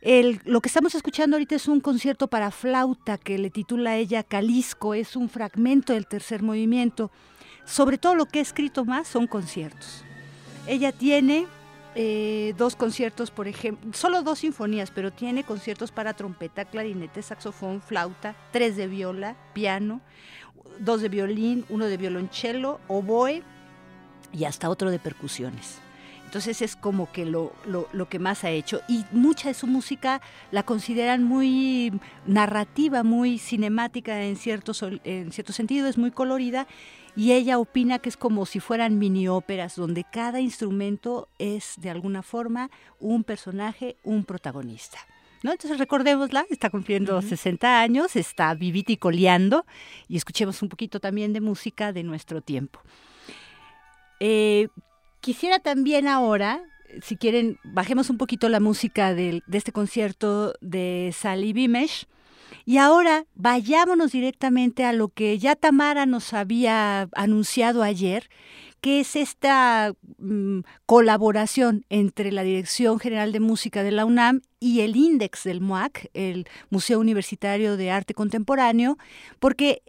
El, 0.00 0.40
lo 0.46 0.62
que 0.62 0.68
estamos 0.68 0.94
escuchando 0.94 1.36
ahorita 1.36 1.56
es 1.56 1.68
un 1.68 1.80
concierto 1.80 2.28
para 2.28 2.50
flauta 2.50 3.18
que 3.18 3.36
le 3.36 3.50
titula 3.50 3.96
ella 3.96 4.22
Calisco, 4.22 4.94
es 4.94 5.14
un 5.14 5.28
fragmento 5.28 5.92
del 5.92 6.06
tercer 6.06 6.42
movimiento. 6.42 7.10
Sobre 7.70 7.98
todo 7.98 8.16
lo 8.16 8.26
que 8.26 8.40
he 8.40 8.42
escrito 8.42 8.84
más 8.84 9.06
son 9.06 9.28
conciertos. 9.28 10.02
Ella 10.66 10.90
tiene 10.90 11.46
eh, 11.94 12.52
dos 12.58 12.74
conciertos, 12.74 13.30
por 13.30 13.46
ejemplo, 13.46 13.92
solo 13.94 14.22
dos 14.22 14.40
sinfonías, 14.40 14.90
pero 14.90 15.12
tiene 15.12 15.44
conciertos 15.44 15.92
para 15.92 16.14
trompeta, 16.14 16.64
clarinete, 16.64 17.22
saxofón, 17.22 17.80
flauta, 17.80 18.34
tres 18.50 18.76
de 18.76 18.88
viola, 18.88 19.36
piano, 19.54 20.00
dos 20.80 21.00
de 21.00 21.08
violín, 21.08 21.64
uno 21.68 21.86
de 21.86 21.96
violonchelo, 21.96 22.80
oboe 22.88 23.44
y 24.32 24.44
hasta 24.44 24.68
otro 24.68 24.90
de 24.90 24.98
percusiones. 24.98 25.78
Entonces 26.24 26.62
es 26.62 26.74
como 26.76 27.10
que 27.10 27.24
lo, 27.24 27.52
lo, 27.66 28.08
que 28.08 28.20
más 28.20 28.44
ha 28.44 28.50
hecho. 28.50 28.80
Y 28.88 29.04
mucha 29.10 29.48
de 29.48 29.54
su 29.54 29.66
música 29.66 30.20
la 30.52 30.62
consideran 30.62 31.24
muy 31.24 31.92
narrativa, 32.24 33.02
muy 33.02 33.38
cinemática 33.38 34.22
en 34.22 34.36
cierto, 34.36 34.72
en 35.02 35.32
cierto 35.32 35.52
sentido, 35.52 35.88
es 35.88 35.98
muy 35.98 36.12
colorida. 36.12 36.68
Y 37.16 37.32
ella 37.32 37.58
opina 37.58 37.98
que 37.98 38.08
es 38.08 38.16
como 38.16 38.46
si 38.46 38.60
fueran 38.60 38.98
mini 38.98 39.28
óperas, 39.28 39.76
donde 39.76 40.04
cada 40.04 40.40
instrumento 40.40 41.28
es 41.38 41.74
de 41.78 41.90
alguna 41.90 42.22
forma 42.22 42.70
un 42.98 43.24
personaje, 43.24 43.96
un 44.04 44.24
protagonista. 44.24 44.98
¿No? 45.42 45.52
Entonces 45.52 45.78
recordémosla, 45.78 46.44
está 46.50 46.68
cumpliendo 46.68 47.22
60 47.22 47.80
años, 47.80 48.14
está 48.14 48.52
vivita 48.54 48.92
y 48.92 48.98
coleando, 48.98 49.64
y 50.06 50.18
escuchemos 50.18 50.60
un 50.60 50.68
poquito 50.68 51.00
también 51.00 51.32
de 51.32 51.40
música 51.40 51.94
de 51.94 52.02
nuestro 52.02 52.42
tiempo. 52.42 52.80
Eh, 54.20 54.68
Quisiera 55.20 55.58
también 55.58 56.08
ahora, 56.08 56.62
si 57.02 57.16
quieren, 57.16 57.58
bajemos 57.62 58.08
un 58.08 58.16
poquito 58.16 58.48
la 58.48 58.58
música 58.58 59.12
de, 59.14 59.42
este 59.52 59.70
concierto 59.70 60.54
de 60.62 61.14
Sally 61.14 61.52
Bimesh. 61.52 62.06
Y 62.64 62.78
ahora 62.78 63.26
vayámonos 63.34 64.12
directamente 64.12 64.84
a 64.84 64.92
lo 64.92 65.08
que 65.08 65.38
ya 65.38 65.56
Tamara 65.56 66.06
nos 66.06 66.32
había 66.32 67.08
anunciado 67.12 67.82
ayer, 67.82 68.28
que 68.80 69.00
es 69.00 69.16
esta 69.16 69.94
mm, 70.18 70.60
colaboración 70.86 71.84
entre 71.90 72.32
la 72.32 72.42
Dirección 72.42 72.98
General 72.98 73.32
de 73.32 73.40
Música 73.40 73.82
de 73.82 73.90
la 73.90 74.04
UNAM 74.04 74.40
y 74.58 74.80
el 74.80 74.96
INDEX 74.96 75.44
del 75.44 75.60
MUAC, 75.60 76.10
el 76.14 76.46
Museo 76.70 76.98
Universitario 76.98 77.76
de 77.76 77.90
Arte 77.90 78.14
Contemporáneo, 78.14 78.96
porque 79.38 79.82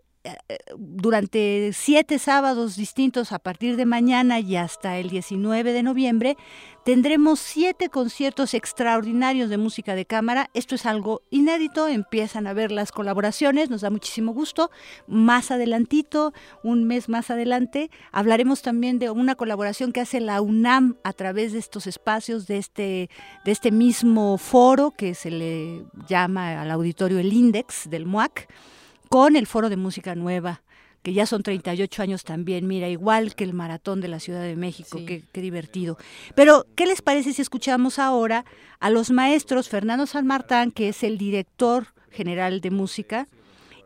durante 0.78 1.72
siete 1.74 2.20
sábados 2.20 2.76
distintos 2.76 3.32
a 3.32 3.40
partir 3.40 3.76
de 3.76 3.86
mañana 3.86 4.40
y 4.40 4.56
hasta 4.56 4.98
el 4.98 5.10
19 5.10 5.74
de 5.74 5.84
noviembre, 5.84 6.38
tendremos 6.86 7.40
siete 7.40 7.90
conciertos 7.90 8.54
extraordinarios 8.54 9.50
de 9.50 9.58
música 9.58 9.96
de 9.96 10.06
cámara. 10.06 10.50
Esto 10.54 10.76
es 10.76 10.86
algo 10.86 11.22
inédito, 11.30 11.88
empiezan 11.88 12.48
a 12.48 12.54
ver 12.54 12.72
las 12.72 12.92
colaboraciones, 12.92 13.70
nos 13.70 13.82
da 13.82 13.90
muchísimo 13.90 14.34
gusto. 14.34 14.72
Más 15.08 15.52
adelantito, 15.52 16.34
un 16.64 16.86
mes 16.86 17.10
más 17.10 17.30
adelante, 17.32 17.90
hablaremos 18.12 18.62
también 18.62 19.00
de 19.00 19.10
una 19.10 19.36
colaboración 19.36 19.92
que 19.92 20.02
hace 20.02 20.20
la 20.20 20.42
UNAM 20.42 20.98
a 21.04 21.14
través 21.14 21.54
de 21.54 21.60
estos 21.60 21.88
espacios, 21.88 22.48
de 22.48 22.58
este, 22.58 23.10
de 23.46 23.52
este 23.52 23.72
mismo 23.72 24.38
foro 24.38 24.92
que 24.92 25.16
se 25.16 25.32
le 25.32 25.86
llama 26.08 26.62
al 26.62 26.72
auditorio 26.72 27.20
el 27.20 27.34
Index 27.34 27.90
del 27.90 28.06
MUAC 28.06 28.48
con 29.12 29.36
el 29.36 29.46
Foro 29.46 29.68
de 29.68 29.76
Música 29.76 30.16
Nueva, 30.16 30.62
que 31.04 31.12
ya 31.12 31.26
son 31.26 31.44
38 31.44 32.02
años 32.02 32.24
también, 32.24 32.66
mira, 32.66 32.88
igual 32.88 33.36
que 33.36 33.44
el 33.44 33.52
Maratón 33.52 34.00
de 34.00 34.08
la 34.08 34.22
Ciudad 34.22 34.42
de 34.42 34.56
México, 34.56 35.02
qué, 35.06 35.26
divertido. 35.34 35.98
Pero, 36.34 36.66
¿qué 36.78 36.86
les 36.86 37.02
parece 37.02 37.34
si 37.34 37.42
escuchamos 37.42 38.00
ahora 38.00 38.46
a 38.80 38.90
los 38.90 39.12
maestros 39.12 39.68
Fernando 39.68 40.08
San 40.08 40.26
Martán, 40.26 40.72
que 40.72 40.88
es 40.88 41.04
el 41.04 41.18
director 41.18 41.88
general 42.10 42.62
de 42.62 42.72
música, 42.72 43.28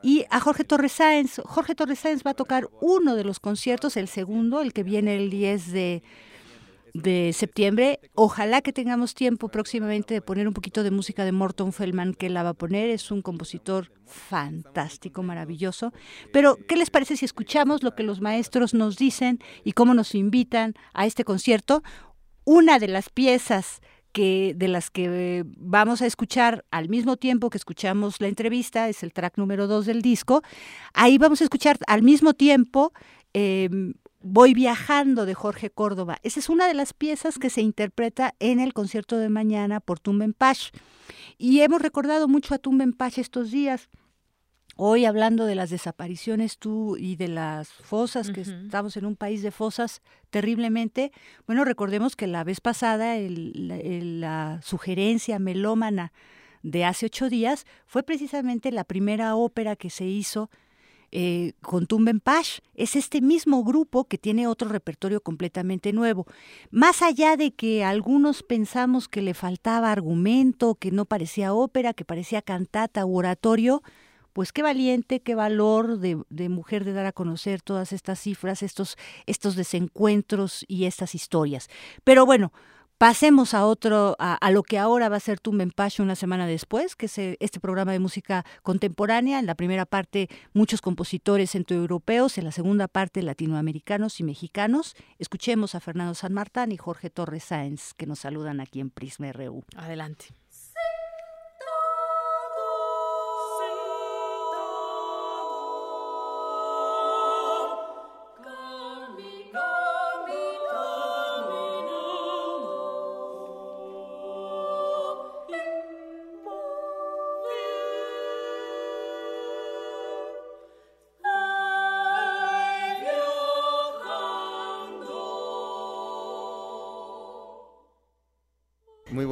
y 0.04 0.26
a 0.30 0.40
Jorge 0.40 0.64
Torres 0.64 0.92
Sáenz? 0.92 1.42
Jorge 1.44 1.74
Torres 1.74 1.98
Sáenz 1.98 2.22
va 2.24 2.32
a 2.32 2.36
tocar 2.36 2.70
uno 2.80 3.16
de 3.16 3.24
los 3.24 3.40
conciertos, 3.40 3.98
el 3.98 4.08
segundo, 4.08 4.62
el 4.62 4.74
que 4.74 4.84
viene 4.84 5.16
el 5.16 5.32
10 5.32 5.72
de 5.72 6.04
de 6.96 7.34
septiembre. 7.34 8.00
Ojalá 8.14 8.62
que 8.62 8.72
tengamos 8.72 9.16
tiempo 9.16 9.50
próximamente 9.50 10.14
de 10.14 10.22
poner 10.22 10.48
un 10.48 10.54
poquito 10.54 10.82
de 10.82 10.92
música 10.92 11.26
de 11.26 11.34
Morton 11.34 11.74
Feldman, 11.74 12.14
que 12.14 12.30
la 12.30 12.42
va 12.42 12.50
a 12.50 12.54
poner. 12.54 12.90
Es 12.90 13.12
un 13.12 13.22
compositor 13.22 13.92
fantástico, 14.06 15.22
maravilloso. 15.22 15.92
Pero, 16.32 16.58
¿qué 16.68 16.78
les 16.78 16.90
parece 16.90 17.18
si 17.18 17.26
escuchamos 17.26 17.84
lo 17.84 17.96
que 17.96 18.04
los 18.04 18.22
maestros 18.22 18.74
nos 18.74 18.96
dicen 18.96 19.40
y 19.66 19.74
cómo 19.74 19.94
nos 19.94 20.16
invitan 20.16 20.74
a 20.94 21.06
este 21.06 21.26
concierto? 21.26 21.84
Una 22.46 22.80
de 22.80 22.88
las 22.88 23.10
piezas 23.10 23.82
que 24.14 24.54
de 24.56 24.70
las 24.70 24.90
que 24.90 25.44
vamos 25.58 26.02
a 26.02 26.06
escuchar 26.06 26.64
al 26.72 26.88
mismo 26.88 27.18
tiempo 27.18 27.50
que 27.50 27.58
escuchamos 27.58 28.22
la 28.22 28.30
entrevista, 28.30 28.88
es 28.88 29.04
el 29.04 29.12
track 29.12 29.38
número 29.38 29.68
dos 29.68 29.86
del 29.86 30.02
disco. 30.02 30.44
Ahí 30.94 31.18
vamos 31.18 31.42
a 31.42 31.44
escuchar 31.44 31.78
al 31.88 32.04
mismo 32.04 32.34
tiempo 32.34 32.94
em, 33.34 33.96
Voy 34.28 34.56
viajando 34.56 35.28
de 35.28 35.36
Jorge 35.36 35.70
Córdoba. 35.70 36.18
Esa 36.24 36.40
es 36.40 36.50
una 36.50 36.68
de 36.68 36.74
las 36.74 36.94
piezas 36.94 37.38
que 37.38 37.52
se 37.52 37.62
interpreta 37.62 38.34
en 38.40 38.60
el 38.60 38.74
concierto 38.74 39.20
de 39.20 39.30
mañana 39.30 39.82
por 39.82 40.00
Tumbenpach. 40.00 40.72
Y 41.38 41.60
hemos 41.60 41.80
recordado 41.80 42.28
mucho 42.28 42.56
a 42.56 42.58
Tumbenpach 42.58 43.20
estos 43.20 43.52
días. 43.52 43.88
Hoy 44.78 45.06
hablando 45.06 45.46
de 45.46 45.54
las 45.54 45.70
desapariciones 45.70 46.58
tú 46.58 46.98
y 46.98 47.18
de 47.18 47.28
las 47.28 47.70
fosas, 47.70 48.32
que 48.32 48.42
estamos 48.42 48.98
en 48.98 49.06
un 49.06 49.16
país 49.16 49.44
de 49.44 49.52
fosas 49.52 50.02
terriblemente, 50.32 51.12
bueno, 51.46 51.64
recordemos 51.64 52.16
que 52.16 52.26
la 52.26 52.44
vez 52.44 52.62
pasada 52.62 53.18
la 53.20 54.60
sugerencia 54.64 55.38
melómana 55.38 56.14
de 56.64 56.84
hace 56.84 57.06
ocho 57.06 57.30
días 57.30 57.68
fue 57.86 58.02
precisamente 58.02 58.72
la 58.72 58.86
primera 58.86 59.36
ópera 59.36 59.76
que 59.76 59.92
se 59.92 60.06
hizo 60.06 60.50
eh, 61.18 61.54
con 61.62 61.88
Tumbenpach. 61.88 62.60
Es 62.74 62.98
este 62.98 63.22
mismo 63.22 63.64
grupo 63.64 64.04
que 64.04 64.18
tiene 64.18 64.48
otro 64.48 64.68
repertorio 64.68 65.22
completamente 65.22 65.94
nuevo. 65.94 66.26
Más 66.72 67.02
allá 67.02 67.38
de 67.38 67.54
que 67.54 67.86
algunos 67.86 68.44
pensamos 68.44 69.08
que 69.08 69.22
le 69.22 69.34
faltaba 69.34 69.94
argumento, 69.94 70.76
que 70.76 70.92
no 70.92 71.06
parecía 71.06 71.54
ópera, 71.54 71.94
que 71.94 72.04
parecía 72.04 72.42
cantata 72.42 73.06
u 73.06 73.18
oratorio, 73.18 73.82
pues 74.34 74.52
qué 74.52 74.62
valiente, 74.62 75.22
qué 75.22 75.36
valor 75.36 76.00
de, 76.00 76.22
de, 76.30 76.50
mujer 76.50 76.84
de 76.84 76.92
dar 76.92 77.06
a 77.06 77.14
conocer 77.14 77.62
todas 77.62 77.94
estas 77.94 78.20
cifras, 78.20 78.62
estos, 78.62 78.98
estos 79.26 79.56
desencuentros 79.56 80.66
y 80.68 80.84
estas 80.84 81.16
historias. 81.16 81.70
Pero 82.04 82.26
bueno, 82.26 82.52
Pasemos 82.98 83.54
a 83.54 83.66
otro, 83.66 84.16
a, 84.20 84.52
lo 84.52 84.64
que 84.64 84.80
ahora 84.80 85.10
va 85.10 85.18
a 85.18 85.20
ser 85.20 85.42
Tumbenpach 85.42 86.00
una 86.00 86.16
semana 86.16 86.48
después, 86.48 86.96
que 86.96 87.08
es 87.08 87.18
eh, 87.18 87.36
este 87.42 87.60
programa 87.60 87.92
de 87.92 88.00
música 88.00 88.46
contemporánea. 88.64 89.40
En 89.40 89.46
la 89.46 89.56
primera 89.56 89.86
parte, 89.86 90.30
muchos 90.54 90.80
compositores 90.80 91.52
centroeuropeos, 91.52 92.38
en 92.38 92.46
la 92.46 92.54
segunda 92.54 92.88
parte, 92.88 93.22
latinoamericanos 93.22 94.22
y 94.22 94.24
mexicanos. 94.24 94.96
Escuchemos 95.20 95.76
a 95.76 95.82
Fernando 95.82 96.14
San 96.16 96.34
Martín 96.34 96.72
y 96.72 96.78
Jorge 96.78 97.10
Torres 97.10 97.44
Sáenz, 97.44 97.94
que 97.96 98.06
nos 98.06 98.20
saludan 98.20 98.62
aquí 98.62 98.80
en 98.80 98.90
Prisma 98.90 99.30
RU. 99.34 99.66
Adelante. 99.76 100.28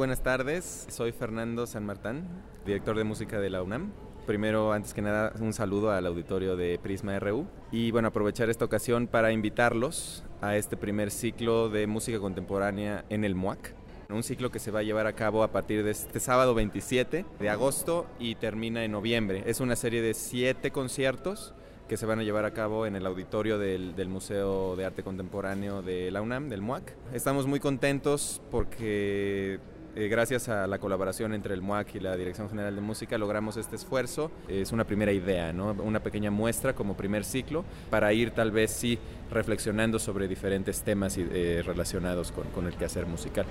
Buenas 0.04 0.22
tardes. 0.22 0.84
Soy 0.90 1.12
Fernando 1.12 1.66
San 1.66 1.86
Martín, 1.86 2.24
director 2.66 2.94
de 2.94 3.04
música 3.04 3.40
de 3.40 3.48
la 3.48 3.62
UNAM. 3.62 3.90
Primero, 4.26 4.70
antes 4.74 4.92
que 4.92 5.00
nada, 5.00 5.32
un 5.40 5.54
saludo 5.54 5.92
al 5.92 6.04
auditorio 6.04 6.56
de 6.56 6.78
Prisma 6.78 7.18
RU 7.18 7.46
y 7.72 7.90
bueno, 7.90 8.08
aprovechar 8.08 8.50
esta 8.50 8.66
ocasión 8.66 9.06
para 9.06 9.32
invitarlos 9.32 10.22
a 10.42 10.56
este 10.56 10.76
primer 10.76 11.10
ciclo 11.10 11.70
de 11.70 11.86
música 11.86 12.18
contemporánea 12.18 13.06
en 13.08 13.24
el 13.24 13.34
MUAC. 13.34 13.74
Un 14.10 14.22
ciclo 14.22 14.50
que 14.50 14.58
se 14.58 14.70
va 14.70 14.80
a 14.80 14.82
llevar 14.82 15.06
a 15.06 15.14
cabo 15.14 15.42
a 15.42 15.52
partir 15.52 15.82
de 15.82 15.92
este 15.92 16.20
sábado 16.20 16.52
27 16.52 17.24
de 17.40 17.48
agosto 17.48 18.04
y 18.18 18.34
termina 18.34 18.84
en 18.84 18.92
noviembre. 18.92 19.44
Es 19.46 19.60
una 19.60 19.74
serie 19.74 20.02
de 20.02 20.12
siete 20.12 20.70
conciertos 20.70 21.54
que 21.88 21.96
se 21.96 22.04
van 22.04 22.18
a 22.18 22.24
llevar 22.24 22.44
a 22.44 22.52
cabo 22.52 22.84
en 22.84 22.94
el 22.94 23.06
auditorio 23.06 23.58
del, 23.58 23.96
del, 23.96 24.08
Museo 24.08 24.76
de 24.76 24.84
Arte 24.84 25.02
Contemporáneo 25.02 25.80
de 25.80 26.10
la 26.10 26.20
UNAM, 26.20 26.50
del 26.50 26.60
MUAC. 26.60 26.94
Estamos 27.14 27.46
muy 27.46 27.60
contentos 27.60 28.42
porque 28.50 29.60
eh, 29.96 30.08
gracias 30.08 30.48
a 30.48 30.66
la 30.66 30.78
colaboración 30.78 31.34
entre 31.34 31.54
el 31.54 31.62
MUAC 31.62 31.94
y 31.94 32.00
la 32.00 32.16
Dirección 32.16 32.48
General 32.48 32.74
de 32.74 32.80
Música 32.80 33.16
logramos 33.18 33.56
este 33.56 33.76
esfuerzo. 33.76 34.30
Es 34.48 34.72
una 34.72 34.84
primera 34.84 35.12
idea, 35.12 35.52
¿no? 35.52 35.72
una 35.72 36.00
pequeña 36.00 36.30
muestra 36.30 36.74
como 36.74 36.96
primer 36.96 37.24
ciclo 37.24 37.64
para 37.90 38.12
ir 38.12 38.32
tal 38.32 38.50
vez 38.50 38.70
sí 38.70 38.98
reflexionando 39.30 39.98
sobre 39.98 40.28
diferentes 40.28 40.82
temas 40.82 41.16
eh, 41.18 41.62
relacionados 41.64 42.32
con, 42.32 42.44
con 42.48 42.66
el 42.66 42.74
quehacer 42.74 43.06
musical. 43.06 43.46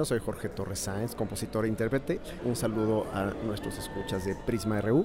Bueno, 0.00 0.08
soy 0.08 0.20
Jorge 0.20 0.48
Torres 0.48 0.78
Sáenz, 0.78 1.14
compositor 1.14 1.66
e 1.66 1.68
intérprete. 1.68 2.20
Un 2.46 2.56
saludo 2.56 3.04
a 3.12 3.34
nuestros 3.44 3.76
escuchas 3.76 4.24
de 4.24 4.34
Prisma 4.34 4.80
RU. 4.80 5.04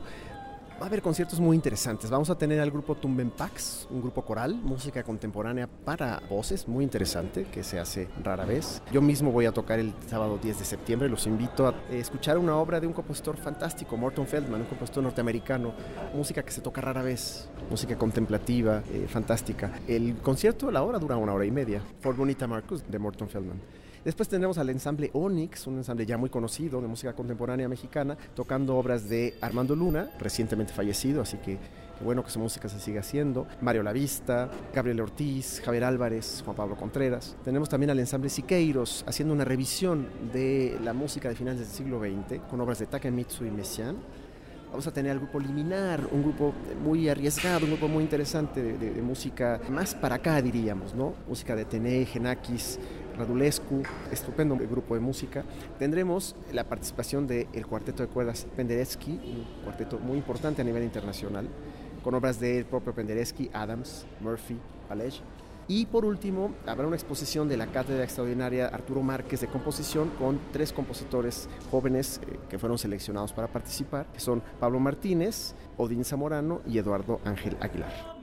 Va 0.79 0.83
a 0.83 0.85
haber 0.85 1.01
conciertos 1.01 1.37
muy 1.37 1.57
interesantes. 1.57 2.09
Vamos 2.09 2.29
a 2.29 2.37
tener 2.37 2.61
al 2.61 2.71
grupo 2.71 2.95
Tumbenpax, 2.95 3.89
un 3.89 3.99
grupo 3.99 4.21
coral, 4.21 4.55
música 4.55 5.03
contemporánea 5.03 5.67
para 5.67 6.21
voces, 6.29 6.65
muy 6.69 6.85
interesante, 6.85 7.43
que 7.43 7.61
se 7.61 7.77
hace 7.77 8.07
rara 8.23 8.45
vez. 8.45 8.81
Yo 8.89 9.01
mismo 9.01 9.33
voy 9.33 9.47
a 9.47 9.51
tocar 9.51 9.79
el 9.79 9.93
sábado 10.07 10.39
10 10.41 10.59
de 10.59 10.63
septiembre. 10.63 11.09
Los 11.09 11.27
invito 11.27 11.67
a 11.67 11.75
escuchar 11.93 12.37
una 12.37 12.55
obra 12.55 12.79
de 12.79 12.87
un 12.87 12.93
compositor 12.93 13.35
fantástico, 13.35 13.97
Morton 13.97 14.25
Feldman, 14.25 14.61
un 14.61 14.67
compositor 14.67 15.03
norteamericano. 15.03 15.73
Música 16.13 16.41
que 16.41 16.51
se 16.51 16.61
toca 16.61 16.79
rara 16.79 17.01
vez, 17.01 17.49
música 17.69 17.97
contemplativa, 17.97 18.81
eh, 18.93 19.07
fantástica. 19.09 19.77
El 19.89 20.15
concierto, 20.19 20.71
la 20.71 20.83
hora 20.83 20.99
dura 20.99 21.17
una 21.17 21.33
hora 21.33 21.45
y 21.45 21.51
media. 21.51 21.81
For 21.99 22.15
Bonita 22.15 22.47
Marcus, 22.47 22.89
de 22.89 22.97
Morton 22.97 23.27
Feldman. 23.27 23.84
Después 24.05 24.29
tendremos 24.29 24.59
al 24.59 24.69
ensamble 24.69 25.09
Onyx, 25.13 25.65
un 25.65 25.77
ensamble 25.77 26.05
ya 26.05 26.15
muy 26.15 26.29
conocido 26.29 26.79
de 26.79 26.87
música 26.87 27.13
contemporánea 27.13 27.67
mexicana, 27.67 28.15
tocando 28.35 28.77
obras 28.77 29.09
de 29.09 29.33
Armando 29.41 29.75
Luna, 29.75 30.11
recientemente 30.19 30.73
fallecido, 30.73 31.23
así 31.23 31.37
que 31.37 31.57
bueno 32.03 32.23
que 32.23 32.29
su 32.29 32.37
música 32.37 32.69
se 32.69 32.79
siga 32.79 32.99
haciendo. 32.99 33.47
Mario 33.61 33.81
Lavista, 33.81 34.47
Gabriel 34.75 35.01
Ortiz, 35.01 35.59
Javier 35.65 35.85
Álvarez, 35.85 36.43
Juan 36.45 36.55
Pablo 36.55 36.75
Contreras. 36.75 37.35
Tenemos 37.43 37.67
también 37.67 37.89
al 37.89 37.97
ensamble 37.97 38.29
Siqueiros 38.29 39.03
haciendo 39.07 39.33
una 39.33 39.43
revisión 39.43 40.07
de 40.31 40.77
la 40.83 40.93
música 40.93 41.27
de 41.29 41.35
finales 41.35 41.61
del 41.61 41.69
siglo 41.69 41.99
XX 41.99 42.41
con 42.47 42.61
obras 42.61 42.77
de 42.77 42.85
Takemitsu 42.85 43.43
y 43.45 43.49
Messiaen 43.49 43.95
vamos 44.75 44.87
a 44.87 44.91
tener 44.91 45.13
al 45.13 45.19
grupo 45.19 45.39
Liminar, 45.39 46.05
un 46.11 46.21
grupo 46.21 46.53
muy 46.83 47.07
arriesgado, 47.07 47.63
un 47.63 47.71
grupo 47.71 47.87
muy 47.87 48.03
interesante 48.03 48.61
de, 48.61 49.01
música 49.01 49.61
más 49.69 49.95
para 49.95 50.15
acá, 50.15 50.41
diríamos, 50.41 50.93
¿no? 50.93 51.13
Música 51.29 51.55
de 51.55 51.63
Tene, 51.63 52.05
Genakis, 52.05 52.77
Radulescu, 53.15 53.83
estupendo 54.11 54.55
grupo 54.57 54.95
de 54.95 54.99
música. 54.99 55.43
Tendremos 55.79 56.35
la 56.51 56.63
participación 56.63 57.27
del 57.27 57.67
cuarteto 57.67 58.03
de 58.03 58.09
cuerdas 58.09 58.47
Penderecki, 58.55 59.11
un 59.11 59.63
cuarteto 59.63 59.99
muy 59.99 60.17
importante 60.17 60.61
a 60.61 60.65
nivel 60.65 60.83
internacional, 60.83 61.47
con 62.03 62.13
obras 62.13 62.39
del 62.39 62.65
propio 62.65 62.93
Penderecki, 62.93 63.49
Adams, 63.53 64.05
Murphy, 64.21 64.57
Palej. 64.87 65.21
Y 65.67 65.87
por 65.87 66.05
último, 66.05 66.53
habrá 66.67 66.85
una 66.85 66.95
exposición 66.95 67.49
de 67.49 67.57
la 67.57 67.65
Cátedra 67.65 68.03
Extraordinaria 68.03 68.67
Arturo 68.67 69.01
Márquez 69.01 69.41
de 69.41 69.47
Composición 69.47 70.11
con 70.19 70.39
tres 70.53 70.71
compositores 70.71 71.49
jóvenes 71.71 72.21
eh, 72.21 72.37
que 72.49 72.59
fueron 72.59 72.77
seleccionados 72.77 73.33
para 73.33 73.47
participar, 73.47 74.05
que 74.13 74.19
son 74.19 74.43
Pablo 74.59 74.79
Martínez, 74.79 75.55
Odín 75.77 76.05
Zamorano 76.05 76.61
y 76.67 76.77
Eduardo 76.77 77.19
Ángel 77.25 77.57
Aguilar. 77.61 78.15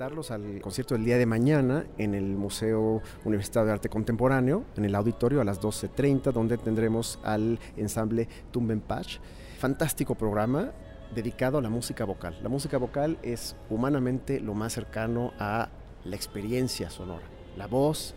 Al 0.00 0.60
concierto 0.60 0.94
del 0.94 1.04
día 1.04 1.18
de 1.18 1.26
mañana 1.26 1.84
en 1.98 2.14
el 2.14 2.24
Museo 2.24 3.02
Universitario 3.24 3.66
de 3.66 3.72
Arte 3.74 3.88
Contemporáneo, 3.88 4.64
en 4.76 4.84
el 4.84 4.94
auditorio 4.94 5.40
a 5.40 5.44
las 5.44 5.60
12.30, 5.60 6.32
donde 6.32 6.58
tendremos 6.58 7.20
al 7.22 7.60
ensamble 7.76 8.26
Tumbenpach. 8.50 9.18
Fantástico 9.58 10.14
programa 10.14 10.72
dedicado 11.14 11.58
a 11.58 11.62
la 11.62 11.68
música 11.68 12.04
vocal. 12.04 12.36
La 12.42 12.48
música 12.48 12.78
vocal 12.78 13.18
es 13.22 13.54
humanamente 13.70 14.40
lo 14.40 14.54
más 14.54 14.72
cercano 14.72 15.32
a 15.38 15.68
la 16.04 16.16
experiencia 16.16 16.90
sonora. 16.90 17.26
La 17.56 17.66
voz 17.66 18.14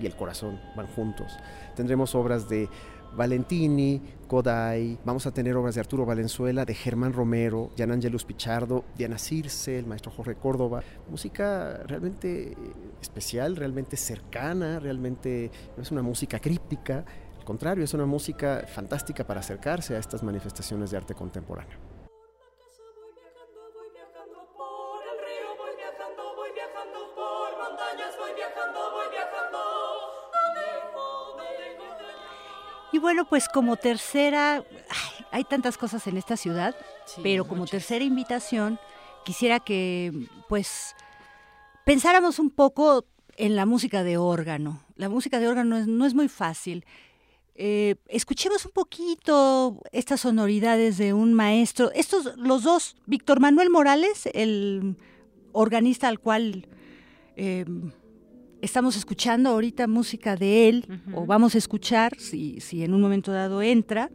y 0.00 0.06
el 0.06 0.16
corazón 0.16 0.58
van 0.76 0.86
juntos. 0.88 1.36
Tendremos 1.76 2.14
obras 2.14 2.48
de 2.48 2.68
Valentini, 3.16 4.00
Kodai, 4.28 4.98
vamos 5.04 5.26
a 5.26 5.32
tener 5.32 5.56
obras 5.56 5.74
de 5.74 5.80
Arturo 5.80 6.04
Valenzuela, 6.04 6.64
de 6.64 6.74
Germán 6.74 7.12
Romero, 7.12 7.70
Jan 7.76 7.90
Angelus 7.90 8.24
Pichardo, 8.24 8.84
Diana 8.96 9.18
Circe, 9.18 9.78
el 9.78 9.86
maestro 9.86 10.10
Jorge 10.10 10.34
Córdoba. 10.34 10.82
Música 11.10 11.80
realmente 11.86 12.56
especial, 13.00 13.56
realmente 13.56 13.96
cercana, 13.96 14.78
realmente 14.78 15.50
no 15.76 15.82
es 15.82 15.90
una 15.90 16.02
música 16.02 16.38
críptica, 16.38 17.04
al 17.38 17.44
contrario, 17.44 17.84
es 17.84 17.94
una 17.94 18.04
música 18.04 18.64
fantástica 18.66 19.26
para 19.26 19.40
acercarse 19.40 19.96
a 19.96 19.98
estas 19.98 20.22
manifestaciones 20.22 20.90
de 20.90 20.98
arte 20.98 21.14
contemporáneo. 21.14 21.87
Y 32.98 33.00
bueno, 33.00 33.28
pues 33.28 33.48
como 33.48 33.76
tercera, 33.76 34.64
hay 35.30 35.44
tantas 35.44 35.78
cosas 35.78 36.04
en 36.08 36.16
esta 36.16 36.36
ciudad, 36.36 36.74
pero 37.22 37.46
como 37.46 37.64
tercera 37.64 38.04
invitación, 38.04 38.80
quisiera 39.24 39.60
que 39.60 40.26
pues 40.48 40.96
pensáramos 41.86 42.40
un 42.40 42.50
poco 42.50 43.04
en 43.36 43.54
la 43.54 43.66
música 43.66 44.02
de 44.02 44.16
órgano. 44.16 44.82
La 44.96 45.08
música 45.08 45.38
de 45.38 45.46
órgano 45.46 45.86
no 45.86 46.06
es 46.06 46.14
muy 46.14 46.26
fácil. 46.26 46.84
Eh, 47.54 47.94
escuchemos 48.08 48.66
un 48.66 48.72
poquito 48.72 49.80
estas 49.92 50.22
sonoridades 50.22 50.98
de 50.98 51.12
un 51.12 51.34
maestro. 51.34 51.92
Estos, 51.92 52.36
los 52.36 52.64
dos, 52.64 52.96
Víctor 53.06 53.38
Manuel 53.38 53.70
Morales, 53.70 54.28
el 54.34 54.96
organista 55.52 56.08
al 56.08 56.18
cual 56.18 56.66
em, 57.36 57.92
estamos 58.60 58.96
escuchando 58.96 59.50
ahorita 59.50 59.86
música 59.86 60.36
de 60.36 60.68
él, 60.68 61.00
o 61.14 61.26
vamos 61.26 61.54
a 61.54 61.58
escuchar, 61.58 62.18
si, 62.18 62.60
si 62.60 62.82
en 62.82 62.94
un 62.94 63.00
momento 63.00 63.32
dado 63.32 63.62
entra, 63.62 64.10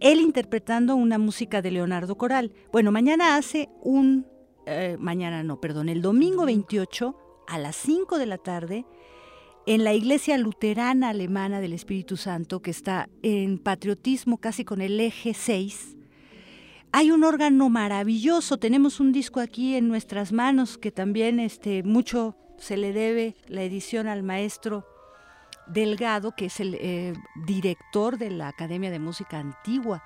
él 0.00 0.20
interpretando 0.20 0.96
una 0.96 1.18
música 1.18 1.62
de 1.62 1.70
Leonardo 1.70 2.16
Coral. 2.16 2.52
Bueno, 2.72 2.90
mañana 2.90 3.36
hace 3.36 3.68
un, 3.82 4.26
eh, 4.66 4.96
mañana 4.98 5.42
no, 5.42 5.60
perdón, 5.60 5.88
el 5.88 6.02
domingo 6.02 6.44
28 6.44 7.16
a 7.46 7.58
las 7.58 7.76
5 7.76 8.18
de 8.18 8.26
la 8.26 8.38
tarde, 8.38 8.84
en 9.64 9.84
la 9.84 9.94
iglesia 9.94 10.36
luterana 10.38 11.10
alemana 11.10 11.60
del 11.60 11.72
Espíritu 11.72 12.16
Santo, 12.16 12.62
que 12.62 12.72
está 12.72 13.08
en 13.22 13.58
patriotismo 13.58 14.38
casi 14.38 14.64
con 14.64 14.80
el 14.80 14.98
eje 14.98 15.34
6, 15.34 15.96
hay 16.90 17.10
un 17.10 17.24
órgano 17.24 17.70
maravilloso. 17.70 18.58
Tenemos 18.58 19.00
un 19.00 19.12
disco 19.12 19.40
aquí 19.40 19.76
en 19.76 19.88
nuestras 19.88 20.32
manos 20.32 20.76
que 20.76 20.90
también 20.90 21.40
este, 21.40 21.82
mucho 21.82 22.36
se 22.58 22.76
le 22.76 22.92
debe 22.92 23.36
la 23.48 23.62
edición 23.62 24.06
al 24.06 24.22
maestro 24.22 24.86
Delgado, 25.66 26.32
que 26.34 26.46
es 26.46 26.60
el 26.60 26.74
eh, 26.74 27.12
director 27.46 28.18
de 28.18 28.30
la 28.30 28.48
Academia 28.48 28.90
de 28.90 28.98
Música 28.98 29.38
Antigua 29.38 30.02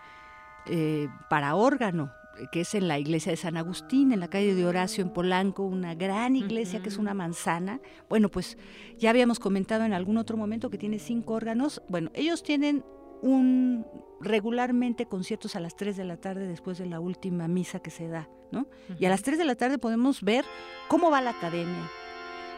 eh, 0.67 1.09
para 1.31 1.55
órgano 1.55 2.13
que 2.53 2.61
es 2.61 2.75
en 2.75 2.89
la 2.89 2.99
iglesia 2.99 3.33
de 3.33 3.37
San 3.37 3.57
Agustín, 3.57 4.13
en 4.13 4.21
la 4.21 4.29
calle 4.29 4.55
de 4.55 4.67
Horacio, 4.67 5.03
en 5.03 5.11
Polanco, 5.11 5.63
una 5.63 5.95
gran 5.95 6.37
iglesia 6.37 6.83
que 6.83 6.89
es 6.89 6.99
una 6.99 7.15
manzana. 7.15 7.81
Bueno, 8.09 8.29
pues 8.29 8.59
ya 8.99 9.11
habíamos 9.11 9.39
comentado 9.39 9.85
en 9.85 9.93
algún 9.93 10.19
otro 10.19 10.37
momento 10.37 10.71
que 10.71 10.79
tiene 10.79 10.99
cinco 10.99 11.35
órganos. 11.35 11.83
Bueno, 11.89 12.11
ellos 12.15 12.43
tienen 12.43 12.85
un 13.23 13.87
regularmente 14.21 15.07
conciertos 15.07 15.57
a 15.57 15.61
las 15.61 15.77
3 15.77 15.97
de 15.97 16.05
la 16.05 16.17
tarde 16.19 16.47
después 16.47 16.79
de 16.79 16.87
la 16.87 17.01
última 17.01 17.49
misa 17.49 17.81
que 17.81 17.91
se 17.91 18.09
da, 18.09 18.29
¿no? 18.53 18.67
Y 18.99 19.07
a 19.07 19.11
las 19.11 19.23
3 19.23 19.39
de 19.39 19.45
la 19.45 19.55
tarde 19.55 19.79
podemos 19.79 20.23
ver 20.23 20.45
cómo 20.89 21.11
va 21.11 21.21
la 21.21 21.31
academia. 21.31 21.91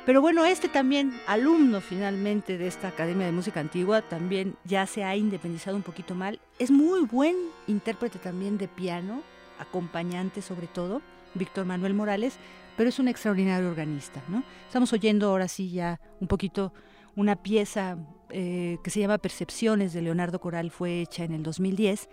Pero 0.09 0.22
bueno, 0.22 0.47
este 0.47 0.70
también, 0.70 1.12
alumno 1.26 1.82
finalmente 1.82 2.56
de 2.56 2.66
esta 2.66 2.89
Academia 2.89 3.26
de 3.26 3.32
Música 3.32 3.60
Antigua, 3.60 4.01
también 4.01 4.56
ya 4.64 4.86
se 4.86 5.05
ha 5.05 5.14
independizado 5.14 5.76
un 5.76 5.82
poquito 5.82 6.14
mal. 6.14 6.40
Es 6.59 6.70
muy 6.70 7.02
buen 7.02 7.36
intérprete 7.66 8.18
también 8.18 8.56
de 8.56 8.68
piano, 8.68 9.20
acompañante 9.59 10.40
sobre 10.40 10.66
todo, 10.66 11.02
Víctor 11.35 11.66
Manuel 11.66 11.93
Morales, 11.93 12.39
pero 12.74 12.89
es 12.89 12.98
un 12.98 13.06
extraordinario 13.06 13.68
organista. 13.68 14.22
¿no? 14.28 14.44
Estamos 14.66 14.94
oyendo 14.94 15.28
ahora 15.28 15.47
sí 15.47 15.70
ya 15.72 16.01
un 16.20 16.26
poquito 16.26 16.72
una 17.14 17.36
pieza 17.36 17.98
eh, 18.30 18.78
que 18.82 18.89
se 18.89 19.01
llama 19.01 19.18
Percepciones 19.18 19.93
de 19.93 20.01
Leonardo 20.01 20.40
Coral, 20.40 20.70
fue 20.70 21.02
hecha 21.02 21.24
en 21.24 21.35
el 21.35 21.43
2010. 21.43 22.09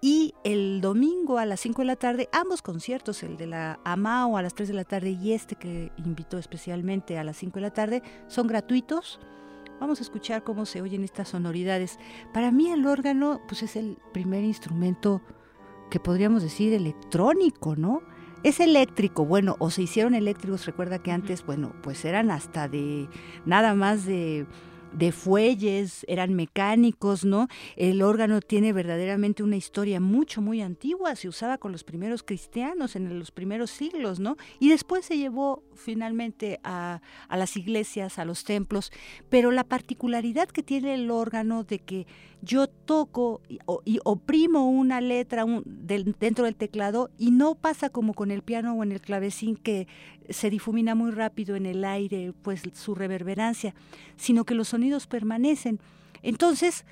Y 0.00 0.34
el 0.44 0.80
domingo 0.80 1.38
a 1.38 1.46
las 1.46 1.60
5 1.60 1.82
de 1.82 1.86
la 1.86 1.96
tarde, 1.96 2.28
ambos 2.32 2.62
conciertos, 2.62 3.22
el 3.24 3.36
de 3.36 3.48
la 3.48 3.80
AMAO 3.84 4.36
a 4.36 4.42
las 4.42 4.54
3 4.54 4.68
de 4.68 4.74
la 4.74 4.84
tarde 4.84 5.10
y 5.10 5.32
este 5.32 5.56
que 5.56 5.90
invitó 5.96 6.38
especialmente 6.38 7.18
a 7.18 7.24
las 7.24 7.36
5 7.38 7.54
de 7.56 7.60
la 7.60 7.72
tarde, 7.72 8.02
son 8.28 8.46
gratuitos. 8.46 9.18
Vamos 9.80 9.98
a 9.98 10.02
escuchar 10.02 10.44
cómo 10.44 10.66
se 10.66 10.82
oyen 10.82 11.02
estas 11.02 11.30
sonoridades. 11.30 11.98
Para 12.32 12.52
mí 12.52 12.70
el 12.70 12.86
órgano 12.86 13.40
pues 13.48 13.64
es 13.64 13.74
el 13.74 13.98
primer 14.12 14.44
instrumento 14.44 15.20
que 15.90 15.98
podríamos 15.98 16.42
decir 16.42 16.72
electrónico, 16.72 17.74
¿no? 17.74 18.02
Es 18.44 18.60
eléctrico, 18.60 19.24
bueno, 19.24 19.56
o 19.58 19.70
se 19.70 19.82
hicieron 19.82 20.14
eléctricos, 20.14 20.64
recuerda 20.64 21.02
que 21.02 21.10
antes, 21.10 21.44
bueno, 21.44 21.72
pues 21.82 22.04
eran 22.04 22.30
hasta 22.30 22.68
de 22.68 23.08
nada 23.46 23.74
más 23.74 24.04
de 24.04 24.46
de 24.92 25.12
fuelles, 25.12 26.04
eran 26.08 26.34
mecánicos, 26.34 27.24
¿no? 27.24 27.48
El 27.76 28.02
órgano 28.02 28.40
tiene 28.40 28.72
verdaderamente 28.72 29.42
una 29.42 29.56
historia 29.56 30.00
mucho, 30.00 30.40
muy 30.40 30.62
antigua, 30.62 31.16
se 31.16 31.28
usaba 31.28 31.58
con 31.58 31.72
los 31.72 31.84
primeros 31.84 32.22
cristianos 32.22 32.96
en 32.96 33.18
los 33.18 33.30
primeros 33.30 33.70
siglos, 33.70 34.20
¿no? 34.20 34.36
Y 34.58 34.68
después 34.70 35.04
se 35.04 35.16
llevó 35.16 35.62
finalmente 35.74 36.60
a, 36.64 37.00
a 37.28 37.36
las 37.36 37.56
iglesias, 37.56 38.18
a 38.18 38.24
los 38.24 38.44
templos, 38.44 38.92
pero 39.28 39.50
la 39.50 39.64
particularidad 39.64 40.48
que 40.48 40.62
tiene 40.62 40.94
el 40.94 41.10
órgano 41.10 41.64
de 41.64 41.78
que 41.78 42.06
yo 42.42 42.68
toco 42.68 43.42
y, 43.48 43.98
oprimo 44.04 44.68
una 44.68 45.00
letra 45.00 45.44
dentro 45.64 46.44
del 46.44 46.56
teclado 46.56 47.10
y 47.18 47.30
no 47.30 47.54
pasa 47.54 47.90
como 47.90 48.14
con 48.14 48.30
el 48.30 48.42
piano 48.42 48.74
o 48.74 48.82
en 48.82 48.92
el 48.92 49.00
clavecín 49.00 49.56
que 49.56 49.88
se 50.28 50.50
difumina 50.50 50.94
muy 50.94 51.10
rápido 51.10 51.56
en 51.56 51.66
el 51.66 51.84
aire, 51.84 52.32
pues 52.42 52.62
su 52.74 52.94
reverberancia, 52.94 53.74
sino 54.16 54.44
que 54.44 54.54
los 54.54 54.68
sonidos 54.68 55.06
permanecen. 55.06 55.80
Entonces, 56.22 56.84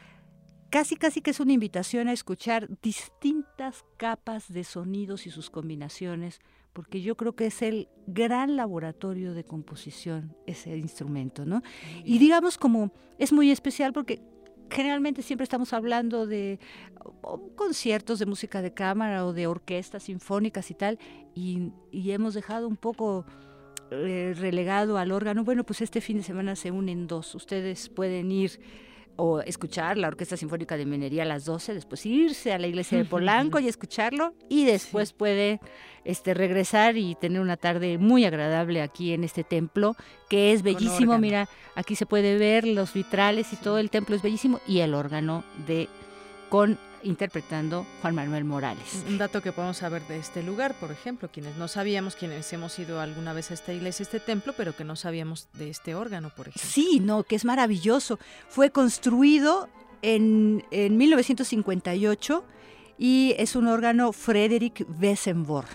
casi 0.70 0.96
casi 0.96 1.20
que 1.20 1.30
es 1.30 1.40
una 1.40 1.52
invitación 1.52 2.08
a 2.08 2.12
escuchar 2.12 2.68
distintas 2.82 3.84
capas 3.96 4.52
de 4.52 4.64
sonidos 4.64 5.26
y 5.26 5.30
sus 5.30 5.50
combinaciones, 5.50 6.40
porque 6.72 7.00
yo 7.00 7.16
creo 7.16 7.34
que 7.34 7.46
es 7.46 7.62
el 7.62 7.88
gran 8.06 8.56
laboratorio 8.56 9.32
de 9.32 9.44
composición 9.44 10.36
ese 10.46 10.76
instrumento, 10.76 11.46
¿no? 11.46 11.62
Y 12.04 12.18
digamos 12.18 12.58
como 12.58 12.92
es 13.18 13.32
muy 13.32 13.50
especial 13.50 13.92
porque 13.92 14.20
generalmente 14.70 15.22
siempre 15.22 15.44
estamos 15.44 15.72
hablando 15.72 16.26
de 16.26 16.58
conciertos 17.54 18.18
de 18.18 18.26
música 18.26 18.62
de 18.62 18.72
cámara 18.74 19.26
o 19.26 19.32
de 19.32 19.46
orquestas 19.46 20.04
sinfónicas 20.04 20.70
y 20.70 20.74
tal, 20.74 20.98
y, 21.34 21.72
hemos 21.92 22.34
dejado 22.34 22.66
un 22.68 22.76
poco 22.76 23.26
eh, 23.90 24.34
relegado 24.36 24.98
al 24.98 25.12
órgano. 25.12 25.44
Bueno, 25.44 25.64
pues 25.64 25.80
este 25.80 26.00
fin 26.00 26.18
de 26.18 26.22
semana 26.22 26.56
se 26.56 26.70
unen 26.70 27.06
dos. 27.06 27.34
Ustedes 27.34 27.88
pueden 27.88 28.32
ir 28.32 28.60
o 29.16 29.40
escuchar 29.40 29.98
la 29.98 30.08
Orquesta 30.08 30.36
Sinfónica 30.36 30.76
de 30.76 30.86
Minería 30.86 31.22
a 31.22 31.26
las 31.26 31.44
12, 31.44 31.74
después 31.74 32.04
irse 32.06 32.52
a 32.52 32.58
la 32.58 32.66
iglesia 32.66 32.98
de 32.98 33.04
Polanco 33.04 33.58
y 33.58 33.68
escucharlo 33.68 34.34
y 34.48 34.64
después 34.64 35.12
puede 35.12 35.60
este, 36.04 36.34
regresar 36.34 36.96
y 36.96 37.14
tener 37.14 37.40
una 37.40 37.56
tarde 37.56 37.98
muy 37.98 38.24
agradable 38.24 38.82
aquí 38.82 39.12
en 39.12 39.24
este 39.24 39.44
templo, 39.44 39.96
que 40.28 40.52
es 40.52 40.62
bellísimo. 40.62 41.18
Mira, 41.18 41.48
aquí 41.74 41.96
se 41.96 42.06
puede 42.06 42.38
ver 42.38 42.66
los 42.66 42.92
vitrales 42.92 43.52
y 43.52 43.56
todo 43.56 43.78
el 43.78 43.90
templo 43.90 44.14
es 44.14 44.22
bellísimo 44.22 44.60
y 44.66 44.80
el 44.80 44.94
órgano 44.94 45.44
de 45.66 45.88
con 46.48 46.78
interpretando 47.06 47.86
Juan 48.02 48.14
Manuel 48.14 48.44
Morales. 48.44 49.04
Un 49.08 49.18
dato 49.18 49.42
que 49.42 49.52
podemos 49.52 49.78
saber 49.78 50.06
de 50.06 50.18
este 50.18 50.42
lugar, 50.42 50.74
por 50.78 50.90
ejemplo, 50.90 51.30
quienes 51.30 51.56
no 51.56 51.68
sabíamos, 51.68 52.16
quienes 52.16 52.52
hemos 52.52 52.78
ido 52.78 53.00
alguna 53.00 53.32
vez 53.32 53.50
a 53.50 53.54
esta 53.54 53.72
iglesia, 53.72 54.02
este 54.02 54.20
templo, 54.20 54.54
pero 54.56 54.76
que 54.76 54.84
no 54.84 54.96
sabíamos 54.96 55.48
de 55.54 55.70
este 55.70 55.94
órgano, 55.94 56.30
por 56.30 56.48
ejemplo. 56.48 56.70
Sí, 56.70 57.00
no, 57.00 57.22
que 57.22 57.36
es 57.36 57.44
maravilloso. 57.44 58.18
Fue 58.48 58.70
construido 58.70 59.68
en, 60.02 60.64
en 60.70 60.96
1958 60.96 62.44
y 62.98 63.34
es 63.38 63.56
un 63.56 63.68
órgano 63.68 64.12
Frederick 64.12 64.86
Wesenborn. 65.00 65.68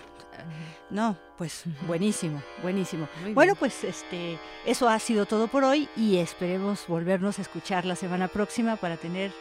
No, 0.92 1.16
pues 1.38 1.64
buenísimo, 1.86 2.42
buenísimo. 2.62 3.08
bueno, 3.32 3.54
pues 3.54 3.82
este 3.82 4.38
eso 4.66 4.90
ha 4.90 4.98
sido 4.98 5.24
todo 5.24 5.48
por 5.48 5.64
hoy 5.64 5.88
y 5.96 6.18
esperemos 6.18 6.86
volvernos 6.86 7.38
a 7.38 7.42
escuchar 7.42 7.86
la 7.86 7.96
semana 7.96 8.28
próxima 8.28 8.76
para 8.76 8.98
tener 8.98 9.32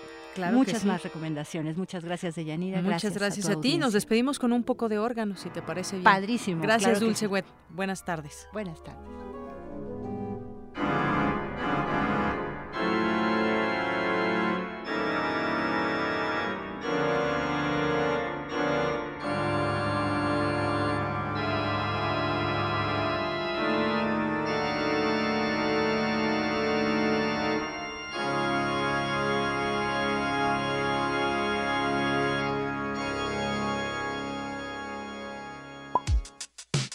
Muchas 0.51 0.85
más 0.85 1.03
recomendaciones. 1.03 1.77
Muchas 1.77 2.03
gracias, 2.03 2.35
Deyanira. 2.35 2.81
Muchas 2.81 3.13
gracias, 3.13 3.49
a, 3.49 3.59
ti. 3.59 3.77
Nos 3.77 3.93
despedimos 3.93 4.39
con 4.39 4.53
un 4.53 4.63
poco 4.63 4.89
de 4.89 4.99
órgano, 4.99 5.35
si 5.35 5.49
te 5.49 5.61
parece 5.61 5.95
bien. 5.95 6.03
Padrísimo. 6.03 6.61
Gracias, 6.61 6.99
Dulce 6.99 7.27
Wet. 7.27 7.45
Buenas 7.69 8.05
tardes. 8.05 8.47
Buenas 8.53 8.83
tardes. 8.83 9.40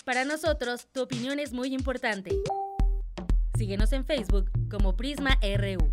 Para 0.07 0.25
nosotros, 0.25 0.87
tu 0.93 1.03
opinión 1.03 1.41
es 1.41 1.53
muy 1.53 1.75
importante. 1.75 2.31
Síguenos 3.59 3.93
en 3.93 4.05
Facebook 4.05 4.49
como 4.71 4.97
Prisma 4.97 5.37
RU. 5.43 5.93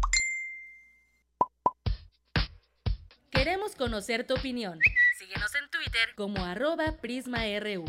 Queremos 3.32 3.76
conocer 3.76 4.28
tu 4.28 4.36
opinión. 4.36 4.78
Síguenos 5.18 5.56
en 5.56 5.68
Twitter 5.72 6.14
como 6.16 6.46
arroba 6.46 6.96
PrismaRU. 7.02 7.86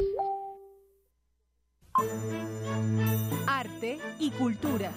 Arte 3.46 3.98
y 4.18 4.30
cultura. 4.30 4.92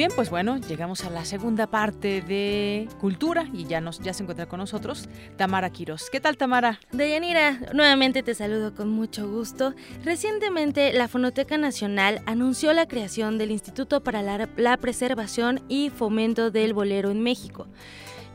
Bien, 0.00 0.12
pues 0.16 0.30
bueno, 0.30 0.56
llegamos 0.56 1.04
a 1.04 1.10
la 1.10 1.26
segunda 1.26 1.66
parte 1.66 2.22
de 2.22 2.88
Cultura 3.02 3.46
y 3.52 3.66
ya 3.66 3.82
nos 3.82 4.00
ya 4.00 4.14
se 4.14 4.22
encuentra 4.22 4.46
con 4.46 4.58
nosotros 4.58 5.10
Tamara 5.36 5.68
Quiros. 5.68 6.08
¿Qué 6.10 6.20
tal, 6.20 6.38
Tamara? 6.38 6.80
Deyanira, 6.90 7.60
nuevamente 7.74 8.22
te 8.22 8.34
saludo 8.34 8.74
con 8.74 8.88
mucho 8.88 9.28
gusto. 9.28 9.74
Recientemente, 10.02 10.94
la 10.94 11.06
Fonoteca 11.06 11.58
Nacional 11.58 12.22
anunció 12.24 12.72
la 12.72 12.88
creación 12.88 13.36
del 13.36 13.50
Instituto 13.50 14.02
para 14.02 14.22
la, 14.22 14.48
la 14.56 14.78
Preservación 14.78 15.60
y 15.68 15.90
Fomento 15.90 16.50
del 16.50 16.72
Bolero 16.72 17.10
en 17.10 17.22
México 17.22 17.66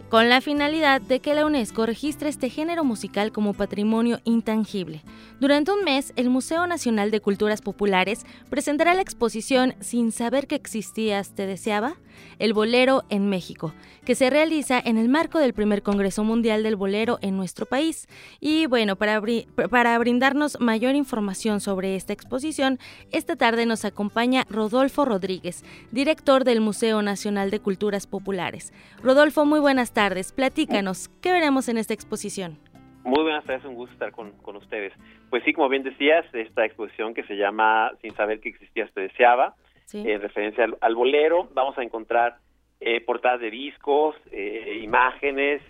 con 0.09 0.29
la 0.29 0.41
finalidad 0.41 1.01
de 1.01 1.19
que 1.19 1.33
la 1.33 1.45
UNESCO 1.45 1.85
registre 1.85 2.29
este 2.29 2.49
género 2.49 2.83
musical 2.83 3.31
como 3.31 3.53
patrimonio 3.53 4.19
intangible. 4.23 5.01
Durante 5.39 5.71
un 5.71 5.83
mes, 5.83 6.13
el 6.15 6.29
Museo 6.29 6.67
Nacional 6.67 7.11
de 7.11 7.21
Culturas 7.21 7.61
Populares 7.61 8.25
presentará 8.49 8.93
la 8.93 9.01
exposición 9.01 9.73
Sin 9.79 10.11
saber 10.11 10.47
que 10.47 10.55
existías, 10.55 11.33
te 11.33 11.47
deseaba, 11.47 11.95
el 12.39 12.53
bolero 12.53 13.03
en 13.09 13.29
México, 13.29 13.73
que 14.05 14.15
se 14.15 14.29
realiza 14.29 14.79
en 14.79 14.97
el 14.97 15.09
marco 15.09 15.39
del 15.39 15.53
primer 15.53 15.81
Congreso 15.81 16.23
Mundial 16.23 16.63
del 16.63 16.75
Bolero 16.75 17.17
en 17.21 17.37
nuestro 17.37 17.65
país. 17.65 18.07
Y 18.39 18.67
bueno, 18.67 18.95
para, 18.95 19.21
para 19.69 19.97
brindarnos 19.97 20.59
mayor 20.59 20.95
información 20.95 21.59
sobre 21.59 21.95
esta 21.95 22.13
exposición, 22.13 22.79
esta 23.11 23.35
tarde 23.35 23.65
nos 23.65 23.85
acompaña 23.85 24.45
Rodolfo 24.49 25.05
Rodríguez, 25.05 25.63
director 25.91 26.43
del 26.43 26.61
Museo 26.61 27.01
Nacional 27.01 27.51
de 27.51 27.59
Culturas 27.59 28.07
Populares. 28.07 28.73
Rodolfo, 29.01 29.45
muy 29.45 29.59
buenas 29.59 29.93
tardes. 29.93 30.31
Platícanos, 30.31 31.09
¿qué 31.21 31.31
veremos 31.31 31.69
en 31.69 31.77
esta 31.77 31.93
exposición? 31.93 32.57
Muy 33.05 33.21
buenas 33.21 33.45
tardes, 33.45 33.63
un 33.65 33.75
gusto 33.75 33.93
estar 33.93 34.11
con, 34.11 34.33
ustedes. 34.55 34.91
Pues 35.29 35.43
sí, 35.43 35.53
como 35.53 35.69
bien 35.69 35.83
decías, 35.83 36.25
esta 36.33 36.65
exposición 36.65 37.13
que 37.13 37.23
se 37.25 37.35
llama 37.35 37.91
Sin 38.01 38.15
saber 38.15 38.39
que 38.39 38.49
existías 38.49 38.91
te 38.93 39.01
deseaba, 39.01 39.53
en 39.93 40.21
referencia 40.21 40.67
al, 40.81 40.95
bolero, 40.95 41.47
vamos 41.53 41.77
a 41.77 41.83
encontrar 41.83 42.37
eh, 42.79 43.01
portadas 43.01 43.39
de 43.39 43.51
discos, 43.51 44.15
eh, 44.31 44.79
imágenes, 44.83 45.61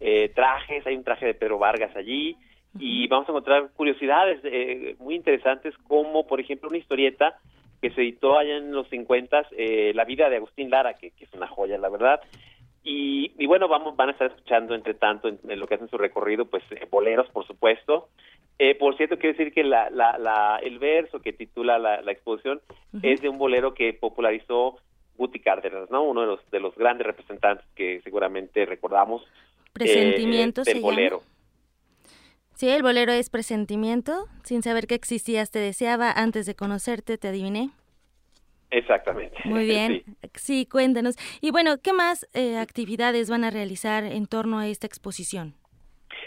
eh, 0.00 0.30
trajes, 0.34 0.86
hay 0.86 0.96
un 0.96 1.04
traje 1.04 1.26
de 1.26 1.34
Pedro 1.34 1.58
Vargas 1.58 1.94
allí, 1.96 2.36
y 2.78 3.06
vamos 3.06 3.28
a 3.28 3.32
encontrar 3.32 3.70
curiosidades 3.76 4.40
muy 4.98 5.14
interesantes 5.14 5.74
como, 5.86 6.26
por 6.26 6.40
ejemplo, 6.40 6.68
una 6.68 6.78
historieta 6.78 7.38
que 7.80 7.90
se 7.90 8.00
editó 8.00 8.36
allá 8.36 8.56
en 8.56 8.72
los 8.72 8.88
50, 8.88 9.46
La 9.94 10.04
vida 10.04 10.28
de 10.28 10.36
Agustín 10.36 10.70
Lara, 10.70 10.94
que, 10.94 11.12
que 11.12 11.24
es 11.24 11.32
una 11.34 11.46
joya, 11.46 11.78
la 11.78 11.88
verdad, 11.88 12.20
y, 12.86 13.46
bueno, 13.46 13.66
vamos, 13.66 13.96
van 13.96 14.10
a 14.10 14.12
estar 14.12 14.30
escuchando 14.30 14.74
entre 14.74 14.92
tanto 14.92 15.28
en, 15.28 15.38
lo 15.58 15.66
que 15.66 15.76
hacen 15.76 15.88
su 15.88 15.96
recorrido, 15.96 16.44
pues 16.44 16.62
eh, 16.70 16.86
boleros, 16.90 17.28
por 17.30 17.46
supuesto. 17.46 18.08
Eh, 18.58 18.74
por 18.74 18.96
cierto, 18.96 19.18
quiero 19.18 19.36
decir 19.36 19.54
que 19.54 19.64
la, 19.64 19.88
la, 19.90 20.60
el 20.62 20.78
verso 20.78 21.20
que 21.20 21.32
titula 21.32 21.78
la, 21.78 22.12
exposición 22.12 22.60
es 23.02 23.22
de 23.22 23.30
un 23.30 23.38
bolero 23.38 23.72
que 23.72 23.94
popularizó 23.94 24.76
Guti 25.16 25.40
Cárdenas, 25.40 25.90
¿no? 25.90 26.02
Uno 26.02 26.20
de 26.20 26.26
los, 26.26 26.50
de 26.50 26.60
los 26.60 26.74
grandes 26.76 27.06
representantes 27.06 27.66
que 27.74 28.00
seguramente 28.02 28.66
recordamos. 28.66 29.24
Presentimiento 29.72 30.60
eh, 30.60 30.64
del 30.66 30.82
bolero. 30.82 31.22
Sí, 32.54 32.68
el 32.68 32.82
bolero 32.82 33.12
es 33.12 33.30
presentimiento. 33.30 34.26
Sin 34.44 34.62
saber 34.62 34.86
que 34.86 34.94
existías, 34.94 35.50
te 35.50 35.58
deseaba. 35.58 36.12
Antes 36.12 36.46
de 36.46 36.54
conocerte, 36.54 37.18
te 37.18 37.28
adiviné. 37.28 37.70
Exactamente. 38.74 39.36
Muy 39.44 39.66
bien. 39.66 40.02
Sí, 40.34 40.66
cuéntanos. 40.66 41.16
Y 41.40 41.50
bueno, 41.50 41.76
¿qué 41.82 41.92
más 41.92 42.28
eh, 42.34 42.58
actividades 42.58 43.30
van 43.30 43.44
a 43.44 43.50
realizar 43.50 44.04
en 44.04 44.26
torno 44.26 44.58
a 44.58 44.66
esta 44.66 44.86
exposición? 44.86 45.54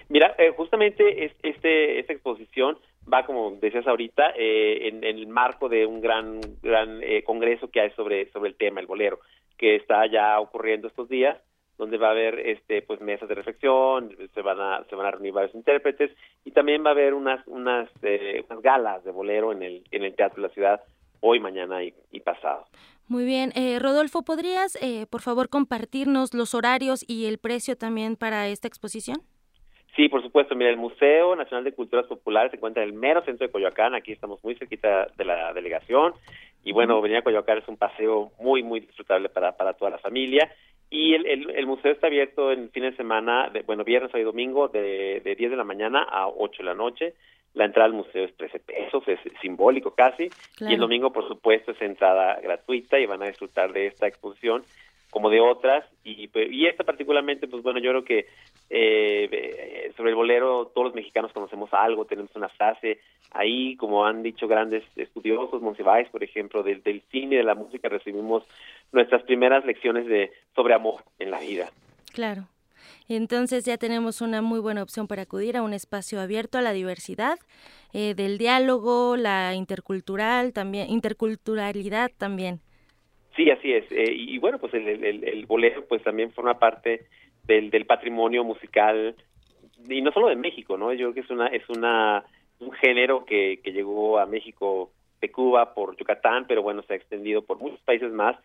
Mira, 0.09 0.33
eh, 0.37 0.53
justamente 0.55 1.25
este, 1.43 1.99
esta 1.99 2.13
exposición 2.13 2.77
va, 3.11 3.25
como 3.25 3.51
decías 3.51 3.85
ahorita, 3.85 4.33
eh, 4.37 4.87
en, 4.87 5.03
el 5.03 5.27
marco 5.27 5.67
de 5.67 5.85
un 5.85 5.99
gran, 6.01 6.39
gran 6.61 7.01
congreso 7.25 7.69
que 7.69 7.81
hay 7.81 7.91
sobre, 7.91 8.31
sobre 8.31 8.49
el 8.49 8.55
tema, 8.55 8.79
el 8.79 8.87
bolero, 8.87 9.19
que 9.57 9.75
está 9.75 10.05
ya 10.07 10.39
ocurriendo 10.39 10.87
estos 10.87 11.09
días 11.09 11.37
donde 11.77 11.99
va 11.99 12.07
a 12.07 12.11
haber 12.11 12.39
este 12.39 12.81
pues 12.81 12.99
mesas 13.01 13.29
de 13.29 13.35
reflexión, 13.35 14.15
se 14.33 14.41
van 14.41 14.59
a 14.59 14.83
se 14.89 14.95
van 14.95 15.05
a 15.05 15.11
reunir 15.11 15.31
varios 15.31 15.53
intérpretes 15.53 16.09
y 16.43 16.49
también 16.49 16.83
va 16.83 16.89
a 16.89 16.93
haber 16.93 17.13
unas 17.13 17.45
unas, 17.45 17.87
unas 18.01 18.61
galas 18.63 19.03
de 19.03 19.11
bolero 19.11 19.51
en 19.51 19.61
el 19.61 19.83
en 19.91 20.03
el 20.03 20.15
teatro 20.15 20.41
de 20.41 20.47
la 20.47 20.53
ciudad 20.55 20.81
hoy, 21.21 21.39
mañana 21.39 21.83
y, 21.83 21.93
pasado. 22.19 22.65
Muy 23.07 23.25
bien. 23.25 23.51
Eh, 23.55 23.79
Rodolfo, 23.79 24.23
¿podrías, 24.23 24.77
eh, 24.81 25.05
por 25.09 25.21
favor, 25.21 25.49
compartirnos 25.49 26.33
los 26.33 26.53
horarios 26.53 27.05
y 27.07 27.25
el 27.25 27.37
precio 27.37 27.77
también 27.77 28.15
para 28.15 28.47
esta 28.47 28.67
exposición? 28.67 29.17
Sí, 29.95 30.09
por 30.09 30.21
supuesto. 30.21 30.55
Mira, 30.55 30.69
el 30.69 30.77
Museo 30.77 31.35
Nacional 31.35 31.63
de 31.63 31.73
Culturas 31.73 32.05
Populares 32.05 32.51
se 32.51 32.57
encuentra 32.57 32.83
en 32.83 32.89
el 32.89 32.95
mero 32.95 33.23
centro 33.25 33.47
de 33.47 33.51
Coyoacán. 33.51 33.95
Aquí 33.95 34.11
estamos 34.11 34.43
muy 34.43 34.55
cerquita 34.55 35.07
de 35.17 35.25
la 35.25 35.53
delegación. 35.53 36.13
Y 36.63 36.73
bueno, 36.73 37.01
venir 37.01 37.17
a 37.17 37.21
Coyoacán 37.21 37.59
es 37.59 37.67
un 37.67 37.77
paseo 37.77 38.31
muy, 38.39 38.63
muy 38.63 38.81
disfrutable 38.81 39.29
para, 39.29 39.55
para 39.55 39.73
toda 39.73 39.91
la 39.91 39.99
familia. 39.99 40.51
Y 40.89 41.13
el, 41.13 41.49
el, 41.49 41.67
museo 41.67 41.91
está 41.91 42.07
abierto 42.07 42.51
en 42.51 42.69
fin 42.71 42.83
de 42.83 42.95
semana, 42.95 43.49
de, 43.49 43.61
bueno, 43.61 43.83
viernes, 43.83 44.11
y 44.15 44.21
domingo, 44.21 44.69
de, 44.69 45.21
de 45.23 45.35
10 45.35 45.51
de 45.51 45.57
la 45.57 45.63
mañana 45.65 46.03
a 46.03 46.27
8 46.27 46.57
de 46.59 46.63
la 46.63 46.73
noche. 46.73 47.13
La 47.53 47.65
entrada 47.65 47.87
al 47.87 47.93
museo 47.93 48.23
es 48.23 48.35
13 48.37 48.59
pesos, 48.59 49.03
es 49.07 49.19
simbólico 49.41 49.95
casi. 49.95 50.29
Y 50.59 50.73
el 50.73 50.79
domingo, 50.79 51.11
por 51.11 51.27
supuesto, 51.27 51.71
es 51.71 51.81
entrada 51.81 52.39
gratuita 52.41 52.99
y 52.99 53.05
van 53.05 53.23
a 53.23 53.27
disfrutar 53.27 53.73
de 53.73 53.87
esta 53.87 54.07
exposición 54.07 54.63
como 55.09 55.29
de 55.29 55.39
otras. 55.39 55.85
Y, 56.03 56.29
y 56.33 56.67
esta 56.67 56.83
particularmente, 56.83 57.47
pues 57.47 57.63
bueno, 57.63 57.79
yo 57.79 57.91
creo 57.91 58.03
que 58.03 58.27
eh, 58.69 59.91
sobre 59.95 60.11
el 60.11 60.15
bolero 60.15 60.71
todos 60.73 60.87
los 60.87 60.95
mexicanos 60.95 61.31
conocemos 61.33 61.73
algo, 61.73 62.05
tenemos 62.05 62.35
una 62.35 62.49
frase 62.49 62.99
ahí, 63.31 63.75
como 63.75 64.05
han 64.05 64.23
dicho 64.23 64.47
grandes 64.47 64.83
estudiosos, 64.95 65.61
Monsiváis, 65.61 66.09
por 66.09 66.23
ejemplo, 66.23 66.63
del, 66.63 66.81
del 66.83 67.01
cine 67.11 67.37
de 67.37 67.43
la 67.43 67.55
música 67.55 67.89
recibimos 67.89 68.43
nuestras 68.91 69.23
primeras 69.23 69.65
lecciones 69.65 70.05
de 70.07 70.31
sobre 70.55 70.73
amor 70.73 71.03
en 71.19 71.31
la 71.31 71.39
vida. 71.39 71.69
Claro. 72.13 72.47
Entonces 73.09 73.63
ya 73.65 73.77
tenemos 73.77 74.21
una 74.21 74.41
muy 74.41 74.59
buena 74.59 74.83
opción 74.83 75.07
para 75.07 75.23
acudir 75.23 75.55
a 75.55 75.61
un 75.61 75.73
espacio 75.73 76.19
abierto 76.19 76.57
a 76.57 76.61
la 76.61 76.73
diversidad, 76.73 77.39
eh, 77.93 78.15
del 78.15 78.37
diálogo, 78.37 79.15
la 79.15 79.55
intercultural 79.55 80.51
también, 80.51 80.89
interculturalidad 80.89 82.11
también. 82.17 82.59
Sí, 83.37 83.51
así 83.51 83.71
es. 83.71 83.85
Eh, 83.91 84.11
y, 84.11 84.39
bueno, 84.39 84.57
pues 84.57 84.73
el, 84.73 84.87
el, 85.05 85.45
bolero 85.45 85.85
pues 85.87 86.01
también 86.03 86.31
forma 86.31 86.57
parte 86.57 87.05
del, 87.43 87.69
del 87.69 87.85
patrimonio 87.85 88.43
musical 88.43 89.15
y 89.87 90.01
no 90.01 90.11
solo 90.11 90.27
de 90.27 90.35
México, 90.35 90.75
¿no? 90.75 90.91
Yo 90.91 91.11
creo 91.11 91.13
que 91.13 91.19
es 91.19 91.29
una 91.29 91.47
es 91.47 91.69
una 91.69 92.25
un 92.59 92.71
género 92.71 93.25
que, 93.25 93.61
que 93.63 93.71
llegó 93.71 94.17
a 94.17 94.25
México 94.25 94.91
de 95.21 95.31
Cuba 95.31 95.75
por 95.75 95.95
Yucatán, 95.95 96.45
pero 96.47 96.63
bueno, 96.63 96.81
se 96.81 96.93
ha 96.93 96.95
extendido 96.95 97.43
por 97.43 97.59
muchos 97.59 97.79
países 97.81 98.11
más 98.11 98.35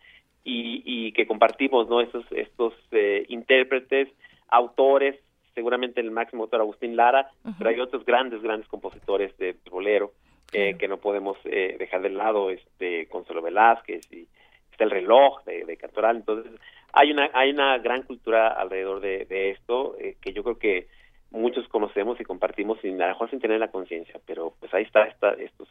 y, 0.43 0.83
y 0.85 1.11
que 1.13 1.25
compartimos, 1.25 1.89
¿no? 1.89 1.99
Estos 1.99 2.23
estos 2.31 2.75
eh, 2.91 3.25
intérpretes 3.29 4.09
autores, 4.49 5.19
seguramente 5.55 6.01
el 6.01 6.11
máximo 6.11 6.43
autor 6.43 6.61
Agustín 6.61 6.95
Lara, 6.95 7.31
pero 7.57 7.71
hay 7.71 7.79
otros 7.79 8.05
grandes, 8.05 8.43
grandes 8.43 8.67
compositores 8.67 9.35
de 9.39 9.55
bolero 9.71 10.11
eh, 10.51 10.75
que 10.77 10.87
no 10.87 10.97
podemos 10.97 11.35
eh, 11.45 11.77
dejar 11.79 12.03
de 12.03 12.09
lado, 12.09 12.51
este 12.51 13.07
Consuelo 13.07 13.41
Velázquez 13.41 14.11
y 14.13 14.27
está 14.73 14.83
el 14.83 14.91
reloj 14.91 15.43
de, 15.45 15.65
de 15.65 15.77
Cantoral, 15.77 16.17
entonces 16.17 16.51
hay 16.91 17.11
una 17.11 17.29
hay 17.33 17.51
una 17.51 17.77
gran 17.79 18.03
cultura 18.03 18.49
alrededor 18.49 18.99
de, 18.99 19.25
de 19.25 19.51
esto 19.51 19.95
eh, 19.99 20.15
que 20.21 20.33
yo 20.33 20.43
creo 20.43 20.57
que 20.57 20.87
muchos 21.33 21.67
conocemos 21.67 22.19
y 22.19 22.23
compartimos 22.23 22.79
sin 22.81 23.01
a 23.01 23.07
lo 23.07 23.13
mejor 23.13 23.29
sin 23.29 23.39
tener 23.39 23.59
la 23.59 23.71
conciencia, 23.71 24.19
pero 24.25 24.53
pues 24.59 24.73
ahí 24.73 24.83
está, 24.83 25.03
está 25.05 25.31
estos 25.33 25.67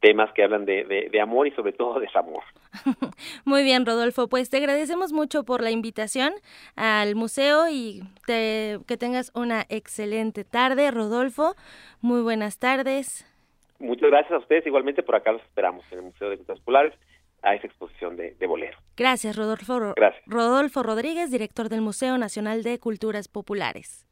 temas 0.00 0.30
que 0.34 0.44
hablan 0.44 0.66
de, 0.66 1.08
de, 1.10 1.20
amor 1.20 1.46
y 1.46 1.52
sobre 1.52 1.72
todo 1.72 1.94
de 1.94 2.06
desamor. 2.06 2.42
Muy 3.44 3.62
bien, 3.62 3.86
Rodolfo, 3.86 4.28
pues 4.28 4.50
te 4.50 4.58
agradecemos 4.58 5.12
mucho 5.12 5.44
por 5.44 5.62
la 5.62 5.70
invitación 5.70 6.34
al 6.76 7.14
museo 7.14 7.68
y 7.70 8.02
te, 8.26 8.78
que 8.86 8.96
tengas 8.98 9.32
una 9.34 9.64
excelente 9.68 10.44
tarde, 10.44 10.90
Rodolfo. 10.90 11.54
Muy 12.02 12.20
buenas 12.20 12.58
tardes. 12.58 13.24
Muchas 13.78 14.10
gracias 14.10 14.32
a 14.32 14.38
ustedes, 14.38 14.66
igualmente 14.66 15.02
por 15.02 15.16
acá 15.16 15.32
los 15.32 15.42
esperamos 15.42 15.84
en 15.90 15.98
el 15.98 16.04
Museo 16.04 16.30
de 16.30 16.36
Culturas 16.36 16.60
Populares 16.60 16.94
a 17.42 17.54
esa 17.54 17.66
exposición 17.66 18.16
de, 18.16 18.34
de 18.38 18.46
bolero. 18.46 18.78
Gracias, 18.96 19.36
Rodolfo. 19.36 19.94
Gracias. 19.94 20.22
Rodolfo 20.26 20.82
Rodríguez, 20.82 21.30
director 21.30 21.68
del 21.68 21.80
Museo 21.80 22.18
Nacional 22.18 22.62
de 22.62 22.78
Culturas 22.78 23.28
Populares. 23.28 24.06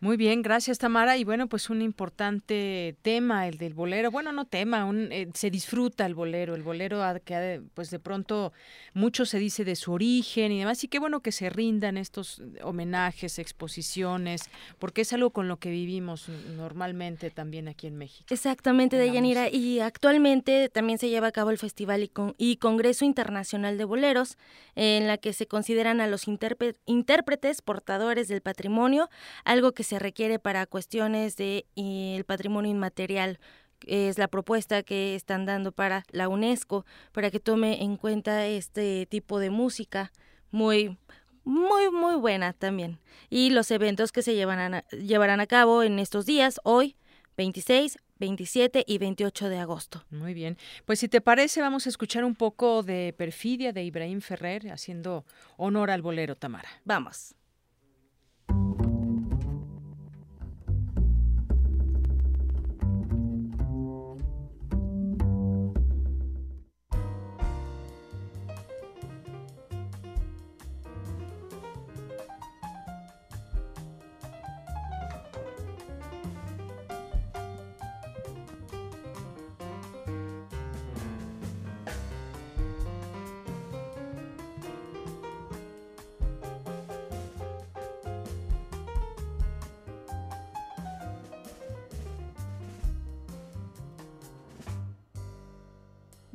Muy 0.00 0.16
bien, 0.16 0.42
gracias 0.42 0.78
Tamara. 0.78 1.16
Y 1.16 1.24
bueno, 1.24 1.48
pues 1.48 1.70
un 1.70 1.82
importante 1.82 2.96
tema, 3.02 3.48
el 3.48 3.58
del 3.58 3.74
bolero. 3.74 4.12
Bueno, 4.12 4.30
no 4.30 4.44
tema, 4.44 4.84
un, 4.84 5.10
eh, 5.10 5.28
se 5.34 5.50
disfruta 5.50 6.06
el 6.06 6.14
bolero. 6.14 6.54
El 6.54 6.62
bolero, 6.62 7.02
que 7.24 7.62
pues 7.74 7.90
de 7.90 7.98
pronto 7.98 8.52
mucho 8.94 9.26
se 9.26 9.40
dice 9.40 9.64
de 9.64 9.74
su 9.74 9.92
origen 9.92 10.52
y 10.52 10.60
demás. 10.60 10.84
Y 10.84 10.88
qué 10.88 11.00
bueno 11.00 11.18
que 11.18 11.32
se 11.32 11.50
rindan 11.50 11.96
estos 11.96 12.40
homenajes, 12.62 13.40
exposiciones, 13.40 14.48
porque 14.78 15.00
es 15.00 15.12
algo 15.12 15.30
con 15.30 15.48
lo 15.48 15.56
que 15.56 15.70
vivimos 15.70 16.28
normalmente 16.56 17.30
también 17.30 17.66
aquí 17.66 17.88
en 17.88 17.96
México. 17.96 18.26
Exactamente, 18.30 18.96
Deyanira. 18.96 19.48
Y 19.50 19.80
actualmente 19.80 20.68
también 20.68 21.00
se 21.00 21.08
lleva 21.08 21.26
a 21.26 21.32
cabo 21.32 21.50
el 21.50 21.58
Festival 21.58 22.04
y, 22.04 22.12
y 22.36 22.58
Congreso 22.58 23.04
Internacional 23.04 23.78
de 23.78 23.84
Boleros, 23.84 24.38
en 24.76 25.08
la 25.08 25.18
que 25.18 25.32
se 25.32 25.48
consideran 25.48 26.00
a 26.00 26.06
los 26.06 26.28
intérpretes 26.28 27.62
portadores 27.62 28.28
del 28.28 28.42
patrimonio, 28.42 29.10
algo 29.44 29.72
que 29.72 29.87
se 29.88 29.98
requiere 29.98 30.38
para 30.38 30.66
cuestiones 30.66 31.36
de 31.36 31.64
el 31.74 32.24
patrimonio 32.24 32.70
inmaterial 32.70 33.40
es 33.86 34.18
la 34.18 34.28
propuesta 34.28 34.82
que 34.82 35.14
están 35.14 35.46
dando 35.46 35.72
para 35.72 36.04
la 36.10 36.28
UNESCO 36.28 36.84
para 37.12 37.30
que 37.30 37.40
tome 37.40 37.82
en 37.82 37.96
cuenta 37.96 38.46
este 38.46 39.06
tipo 39.06 39.38
de 39.38 39.48
música 39.48 40.12
muy 40.50 40.98
muy 41.42 41.90
muy 41.90 42.16
buena 42.16 42.52
también 42.52 42.98
y 43.30 43.48
los 43.48 43.70
eventos 43.70 44.12
que 44.12 44.20
se 44.20 44.34
llevarán 44.34 44.74
a, 44.74 44.88
llevarán 44.88 45.40
a 45.40 45.46
cabo 45.46 45.82
en 45.82 45.98
estos 45.98 46.26
días 46.26 46.60
hoy 46.64 46.96
26 47.38 47.96
27 48.18 48.82
y 48.84 48.98
28 48.98 49.48
de 49.48 49.58
agosto. 49.58 50.04
Muy 50.10 50.34
bien. 50.34 50.58
Pues 50.84 50.98
si 50.98 51.08
te 51.08 51.20
parece, 51.20 51.60
vamos 51.60 51.86
a 51.86 51.88
escuchar 51.88 52.24
un 52.24 52.34
poco 52.34 52.82
de 52.82 53.14
Perfidia 53.16 53.72
de 53.72 53.84
Ibrahim 53.84 54.20
Ferrer 54.20 54.72
haciendo 54.72 55.24
honor 55.56 55.92
al 55.92 56.02
bolero 56.02 56.34
Tamara. 56.34 56.68
Vamos. 56.84 57.36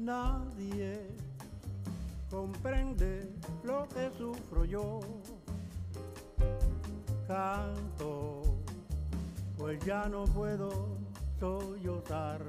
Nadie 0.04 1.00
comprende 2.30 3.26
lo 3.64 3.88
que 3.88 4.12
sufro 4.18 4.66
yo. 4.66 5.00
Canto, 7.26 8.42
pues 9.58 9.80
ya 9.86 10.10
no 10.10 10.26
puedo 10.26 10.98
sollozar. 11.40 12.42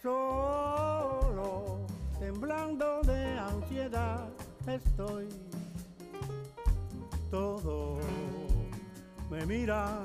Solo, 0.00 1.80
temblando 2.20 3.00
de 3.02 3.36
ansiedad, 3.36 4.28
estoy. 4.68 5.28
Todo 7.28 7.98
me 9.28 9.44
mira 9.46 9.98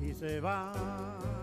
y 0.00 0.14
se 0.14 0.40
va. 0.40 1.35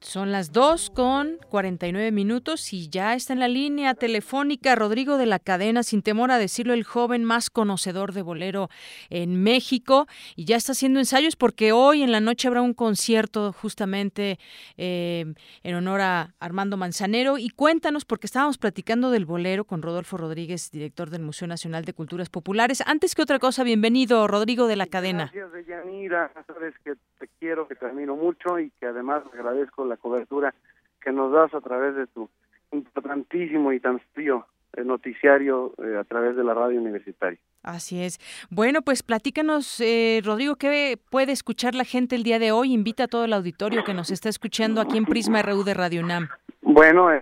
Son 0.00 0.32
las 0.32 0.50
2 0.52 0.90
con 0.90 1.36
49 1.50 2.10
minutos 2.10 2.72
y 2.72 2.88
ya 2.88 3.14
está 3.14 3.34
en 3.34 3.38
la 3.38 3.48
línea 3.48 3.94
telefónica 3.94 4.74
Rodrigo 4.74 5.18
de 5.18 5.26
la 5.26 5.38
Cadena, 5.38 5.82
sin 5.82 6.00
temor 6.00 6.30
a 6.30 6.38
decirlo, 6.38 6.72
el 6.72 6.84
joven 6.84 7.22
más 7.22 7.50
conocedor 7.50 8.14
de 8.14 8.22
bolero 8.22 8.70
en 9.10 9.42
México 9.42 10.06
y 10.36 10.46
ya 10.46 10.56
está 10.56 10.72
haciendo 10.72 11.00
ensayos 11.00 11.36
porque 11.36 11.72
hoy 11.72 12.02
en 12.02 12.12
la 12.12 12.20
noche 12.20 12.48
habrá 12.48 12.62
un 12.62 12.72
concierto 12.72 13.52
justamente 13.52 14.38
eh, 14.78 15.34
en 15.62 15.74
honor 15.74 16.00
a 16.00 16.34
Armando 16.40 16.78
Manzanero 16.78 17.36
y 17.36 17.50
cuéntanos 17.50 18.06
porque 18.06 18.26
estábamos 18.26 18.56
platicando 18.56 19.10
del 19.10 19.26
bolero 19.26 19.64
con 19.64 19.82
Rodolfo 19.82 20.16
Rodríguez, 20.16 20.70
director 20.70 21.10
del 21.10 21.20
Museo 21.20 21.46
Nacional 21.46 21.84
de 21.84 21.92
Culturas 21.92 22.30
Populares. 22.30 22.82
Antes 22.86 23.14
que 23.14 23.20
otra 23.20 23.38
cosa, 23.38 23.64
bienvenido 23.64 24.26
Rodrigo 24.28 24.66
de 24.66 24.76
la 24.76 24.86
Cadena. 24.86 25.30
Gracias, 25.34 25.52
Deyanira. 25.52 26.32
Sabes 26.46 26.74
que 26.82 26.94
te 27.20 27.28
quiero, 27.38 27.68
que 27.68 27.76
te 27.76 27.86
admiro 27.86 28.16
mucho 28.16 28.58
y 28.58 28.70
que 28.80 28.86
además 28.86 29.22
agradezco 29.32 29.84
la 29.84 29.96
cobertura 29.96 30.54
que 31.00 31.12
nos 31.12 31.32
das 31.32 31.54
a 31.54 31.60
través 31.60 31.94
de 31.94 32.06
tu 32.06 32.28
importantísimo 32.72 33.72
y 33.72 33.80
tan 33.80 34.00
frío 34.14 34.46
eh, 34.72 34.84
noticiario 34.84 35.74
eh, 35.78 35.96
a 35.98 36.04
través 36.04 36.34
de 36.36 36.44
la 36.44 36.54
radio 36.54 36.80
universitaria. 36.80 37.38
Así 37.62 38.02
es. 38.02 38.18
Bueno, 38.50 38.80
pues 38.82 39.02
platícanos, 39.02 39.80
eh, 39.80 40.22
Rodrigo, 40.24 40.56
¿qué 40.56 40.98
puede 41.10 41.32
escuchar 41.32 41.74
la 41.74 41.84
gente 41.84 42.16
el 42.16 42.22
día 42.22 42.38
de 42.38 42.52
hoy? 42.52 42.72
Invita 42.72 43.04
a 43.04 43.08
todo 43.08 43.26
el 43.26 43.32
auditorio 43.34 43.84
que 43.84 43.92
nos 43.92 44.10
está 44.10 44.28
escuchando 44.28 44.80
aquí 44.80 44.96
en 44.96 45.04
Prisma 45.04 45.42
RU 45.42 45.62
de 45.62 45.74
Radio 45.74 46.02
UNAM. 46.02 46.28
Bueno, 46.62 47.12
eh, 47.12 47.20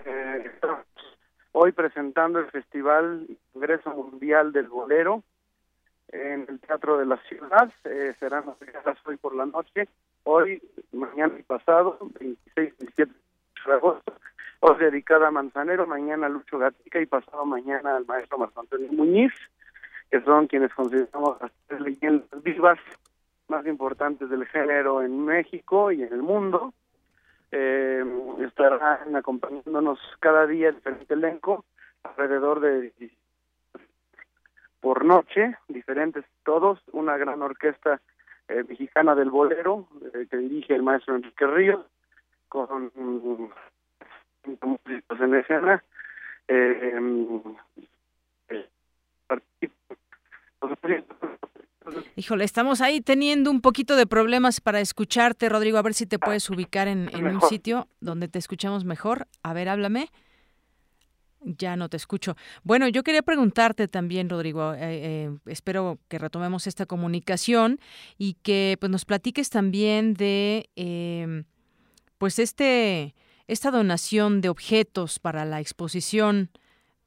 hoy 1.52 1.72
presentando 1.72 2.38
el 2.38 2.46
Festival 2.50 3.26
Congreso 3.52 3.90
Mundial 3.90 4.52
del 4.52 4.68
Bolero 4.68 5.24
en 6.08 6.46
el 6.48 6.60
Teatro 6.60 6.98
de 6.98 7.06
la 7.06 7.16
Ciudad. 7.28 7.72
Eh, 7.84 8.14
serán 8.18 8.44
las 8.84 9.06
hoy 9.06 9.16
por 9.16 9.34
la 9.34 9.46
noche, 9.46 9.88
hoy, 10.24 10.62
mañana 10.92 11.34
y 11.38 11.42
pasado, 11.42 11.98
26 12.20 12.38
y 12.56 12.84
27 12.84 13.12
de 13.66 13.72
agosto. 13.72 14.14
Hoy 14.60 14.76
dedicada 14.78 15.28
a 15.28 15.30
Manzanero, 15.30 15.86
mañana 15.86 16.28
Lucho 16.28 16.58
Gatica 16.58 17.00
y 17.00 17.06
pasado 17.06 17.44
mañana 17.44 17.96
al 17.96 18.06
maestro 18.06 18.38
Marco 18.38 18.60
Antonio 18.60 18.90
Muñiz, 18.92 19.32
que 20.10 20.20
son 20.22 20.46
quienes 20.48 20.74
consideramos 20.74 21.40
las 21.40 21.52
tres 21.66 21.80
leyendas 21.80 22.42
vivas 22.42 22.78
más 23.46 23.64
importantes 23.66 24.28
del 24.28 24.46
género 24.46 25.02
en 25.02 25.24
México 25.24 25.92
y 25.92 26.02
en 26.02 26.12
el 26.12 26.22
mundo. 26.22 26.74
Eh, 27.50 28.04
estarán 28.40 29.14
acompañándonos 29.16 29.98
cada 30.20 30.46
día 30.46 30.72
diferente 30.72 31.14
elenco, 31.14 31.64
alrededor 32.02 32.60
de 32.60 32.92
por 34.80 35.04
noche, 35.04 35.56
diferentes 35.68 36.24
todos, 36.44 36.80
una 36.92 37.16
gran 37.16 37.42
orquesta 37.42 38.00
eh, 38.48 38.64
mexicana 38.68 39.14
del 39.14 39.30
bolero 39.30 39.88
eh, 40.14 40.26
que 40.30 40.36
dirige 40.36 40.74
el 40.74 40.82
maestro 40.82 41.16
Enrique 41.16 41.46
Ríos, 41.46 41.84
con 42.48 42.90
mm, 42.94 43.48
músicos 44.62 45.20
en 45.20 45.34
escena. 45.34 45.84
Eh, 46.48 46.94
eh, 46.94 48.66
Híjole, 52.16 52.44
estamos 52.44 52.80
ahí 52.80 53.00
teniendo 53.00 53.50
un 53.50 53.60
poquito 53.60 53.96
de 53.96 54.06
problemas 54.06 54.60
para 54.60 54.80
escucharte, 54.80 55.48
Rodrigo. 55.48 55.78
A 55.78 55.82
ver 55.82 55.94
si 55.94 56.06
te 56.06 56.18
puedes 56.18 56.48
ubicar 56.50 56.88
en, 56.88 57.08
en 57.14 57.26
un 57.26 57.40
sitio 57.42 57.88
donde 58.00 58.28
te 58.28 58.38
escuchamos 58.38 58.84
mejor. 58.84 59.26
A 59.42 59.52
ver, 59.52 59.68
háblame. 59.68 60.08
Ya 61.40 61.76
no 61.76 61.88
te 61.88 61.96
escucho. 61.96 62.36
Bueno, 62.64 62.88
yo 62.88 63.04
quería 63.04 63.22
preguntarte 63.22 63.86
también, 63.86 64.28
Rodrigo, 64.28 64.74
eh, 64.74 64.78
eh, 64.80 65.30
espero 65.46 65.98
que 66.08 66.18
retomemos 66.18 66.66
esta 66.66 66.84
comunicación 66.84 67.78
y 68.18 68.34
que 68.42 68.76
pues 68.80 68.90
nos 68.90 69.04
platiques 69.04 69.48
también 69.48 70.14
de 70.14 70.68
eh, 70.74 71.44
pues 72.18 72.38
este 72.38 73.14
esta 73.46 73.70
donación 73.70 74.40
de 74.40 74.50
objetos 74.50 75.18
para 75.20 75.44
la 75.44 75.60
exposición 75.60 76.50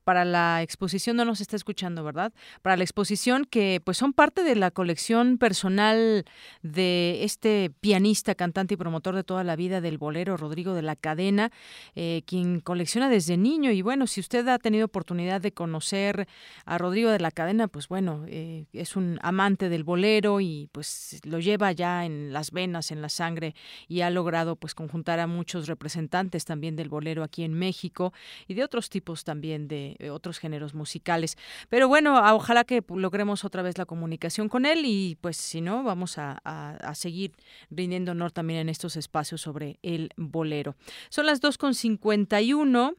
para 0.03 0.25
la 0.25 0.61
exposición 0.61 1.17
no 1.17 1.25
nos 1.25 1.41
está 1.41 1.55
escuchando, 1.55 2.03
¿verdad? 2.03 2.33
Para 2.61 2.77
la 2.77 2.83
exposición 2.83 3.45
que 3.45 3.81
pues 3.83 3.97
son 3.97 4.13
parte 4.13 4.43
de 4.43 4.55
la 4.55 4.71
colección 4.71 5.37
personal 5.37 6.25
de 6.61 7.23
este 7.23 7.71
pianista, 7.79 8.35
cantante 8.35 8.73
y 8.73 8.77
promotor 8.77 9.15
de 9.15 9.23
toda 9.23 9.43
la 9.43 9.55
vida 9.55 9.81
del 9.81 9.97
bolero, 9.97 10.37
Rodrigo 10.37 10.73
de 10.73 10.81
la 10.81 10.95
Cadena, 10.95 11.51
eh, 11.95 12.23
quien 12.25 12.59
colecciona 12.59 13.09
desde 13.09 13.37
niño. 13.37 13.71
Y 13.71 13.81
bueno, 13.81 14.07
si 14.07 14.19
usted 14.19 14.47
ha 14.47 14.59
tenido 14.59 14.85
oportunidad 14.85 15.41
de 15.41 15.51
conocer 15.51 16.27
a 16.65 16.77
Rodrigo 16.77 17.09
de 17.11 17.19
la 17.19 17.31
Cadena, 17.31 17.67
pues 17.67 17.87
bueno, 17.87 18.25
eh, 18.27 18.65
es 18.73 18.95
un 18.95 19.19
amante 19.21 19.69
del 19.69 19.83
bolero 19.83 20.41
y 20.41 20.69
pues 20.71 21.19
lo 21.23 21.39
lleva 21.39 21.71
ya 21.71 22.05
en 22.05 22.33
las 22.33 22.51
venas, 22.51 22.91
en 22.91 23.01
la 23.01 23.09
sangre 23.09 23.55
y 23.87 24.01
ha 24.01 24.09
logrado 24.09 24.55
pues 24.55 24.75
conjuntar 24.75 25.19
a 25.19 25.27
muchos 25.27 25.67
representantes 25.67 26.45
también 26.45 26.75
del 26.75 26.89
bolero 26.89 27.23
aquí 27.23 27.43
en 27.43 27.53
México 27.53 28.13
y 28.47 28.53
de 28.53 28.63
otros 28.63 28.89
tipos 28.89 29.23
también 29.23 29.67
de 29.67 29.90
eh, 29.99 30.09
otros 30.09 30.39
géneros 30.39 30.73
musicales. 30.73 31.37
Pero 31.69 31.87
bueno, 31.87 32.17
a- 32.17 32.33
ojalá 32.35 32.63
que 32.63 32.83
logremos 32.95 33.43
otra 33.45 33.61
vez 33.61 33.77
la 33.77 33.85
comunicación 33.85 34.49
con 34.49 34.65
él 34.65 34.83
y 34.85 35.17
pues 35.21 35.37
si 35.37 35.61
no, 35.61 35.83
vamos 35.83 36.17
a, 36.17 36.39
a- 36.43 36.77
a 36.77 36.95
seguir 36.95 37.33
rindiendo 37.69 38.11
honor 38.11 38.31
también 38.31 38.59
en 38.61 38.69
estos 38.69 38.95
espacios 38.95 39.41
sobre 39.41 39.79
el 39.81 40.11
bolero. 40.17 40.75
Son 41.09 41.25
las 41.25 41.41
2.51. 41.41 42.95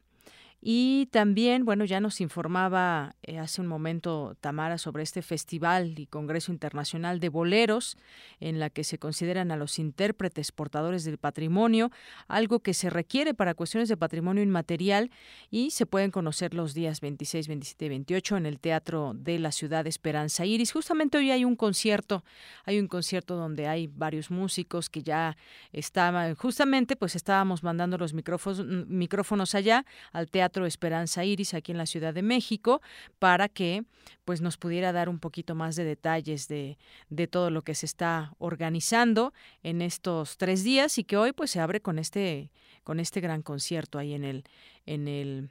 Y 0.65 1.07
también, 1.07 1.65
bueno, 1.65 1.83
ya 1.83 1.99
nos 1.99 2.21
informaba 2.21 3.17
eh, 3.21 3.37
hace 3.37 3.59
un 3.59 3.67
momento 3.67 4.37
Tamara 4.39 4.77
sobre 4.77 5.03
este 5.03 5.21
festival 5.21 5.99
y 5.99 6.05
Congreso 6.05 6.53
Internacional 6.53 7.19
de 7.19 7.27
Boleros, 7.27 7.97
en 8.39 8.61
la 8.61 8.69
que 8.69 8.85
se 8.85 8.97
consideran 8.97 9.51
a 9.51 9.57
los 9.57 9.77
intérpretes 9.77 10.53
portadores 10.53 11.03
del 11.03 11.17
patrimonio, 11.17 11.91
algo 12.29 12.61
que 12.61 12.73
se 12.73 12.89
requiere 12.89 13.33
para 13.33 13.55
cuestiones 13.55 13.89
de 13.89 13.97
patrimonio 13.97 14.41
inmaterial 14.41 15.11
y 15.51 15.71
se 15.71 15.85
pueden 15.85 16.11
conocer 16.11 16.53
los 16.53 16.73
días 16.73 17.01
26, 17.01 17.49
27 17.49 17.83
y 17.83 17.89
28 17.89 18.37
en 18.37 18.45
el 18.45 18.61
Teatro 18.61 19.11
de 19.17 19.39
la 19.39 19.51
Ciudad 19.51 19.85
Esperanza 19.85 20.45
Iris. 20.45 20.71
Justamente 20.71 21.17
hoy 21.17 21.31
hay 21.31 21.43
un 21.43 21.57
concierto, 21.57 22.23
hay 22.63 22.79
un 22.79 22.87
concierto 22.87 23.35
donde 23.35 23.67
hay 23.67 23.87
varios 23.87 24.31
músicos 24.31 24.89
que 24.89 25.03
ya 25.03 25.35
estaban, 25.73 26.35
justamente 26.35 26.95
pues 26.95 27.17
estábamos 27.17 27.63
mandando 27.63 27.97
los 27.97 28.13
micrófonos, 28.13 28.65
micrófonos 28.87 29.55
allá 29.55 29.85
al 30.13 30.29
Teatro 30.29 30.52
Esperanza 30.61 31.25
Iris 31.25 31.53
aquí 31.53 31.71
en 31.71 31.77
la 31.77 31.85
Ciudad 31.85 32.13
de 32.13 32.21
México 32.21 32.81
para 33.19 33.49
que 33.49 33.83
pues 34.25 34.41
nos 34.41 34.57
pudiera 34.57 34.91
dar 34.91 35.09
un 35.09 35.19
poquito 35.19 35.55
más 35.55 35.75
de 35.75 35.83
detalles 35.83 36.47
de, 36.47 36.77
de 37.09 37.27
todo 37.27 37.49
lo 37.49 37.61
que 37.63 37.75
se 37.75 37.85
está 37.85 38.33
organizando 38.37 39.33
en 39.63 39.81
estos 39.81 40.37
tres 40.37 40.63
días 40.63 40.97
y 40.97 41.03
que 41.03 41.17
hoy 41.17 41.33
pues 41.33 41.51
se 41.51 41.59
abre 41.59 41.81
con 41.81 41.99
este 41.99 42.51
con 42.83 42.99
este 42.99 43.21
gran 43.21 43.41
concierto 43.41 43.97
ahí 43.97 44.13
en 44.13 44.23
el 44.23 44.43
en 44.85 45.07
el 45.07 45.49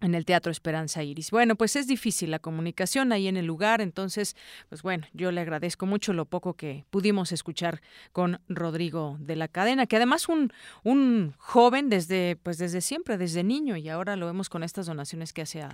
en 0.00 0.14
el 0.14 0.24
Teatro 0.24 0.52
Esperanza 0.52 1.02
Iris. 1.02 1.30
Bueno, 1.30 1.56
pues 1.56 1.74
es 1.76 1.86
difícil 1.86 2.30
la 2.30 2.38
comunicación 2.38 3.12
ahí 3.12 3.28
en 3.28 3.36
el 3.36 3.46
lugar, 3.46 3.80
entonces, 3.80 4.36
pues 4.68 4.82
bueno, 4.82 5.06
yo 5.12 5.32
le 5.32 5.40
agradezco 5.40 5.86
mucho 5.86 6.12
lo 6.12 6.26
poco 6.26 6.54
que 6.54 6.84
pudimos 6.90 7.32
escuchar 7.32 7.80
con 8.12 8.40
Rodrigo 8.48 9.16
de 9.20 9.36
la 9.36 9.48
Cadena, 9.48 9.86
que 9.86 9.96
además 9.96 10.28
un, 10.28 10.52
un 10.84 11.34
joven 11.38 11.88
desde, 11.88 12.36
pues 12.42 12.58
desde 12.58 12.80
siempre, 12.80 13.16
desde 13.16 13.42
niño, 13.42 13.76
y 13.76 13.88
ahora 13.88 14.16
lo 14.16 14.26
vemos 14.26 14.48
con 14.48 14.62
estas 14.62 14.86
donaciones 14.86 15.32
que 15.32 15.42
hace 15.42 15.64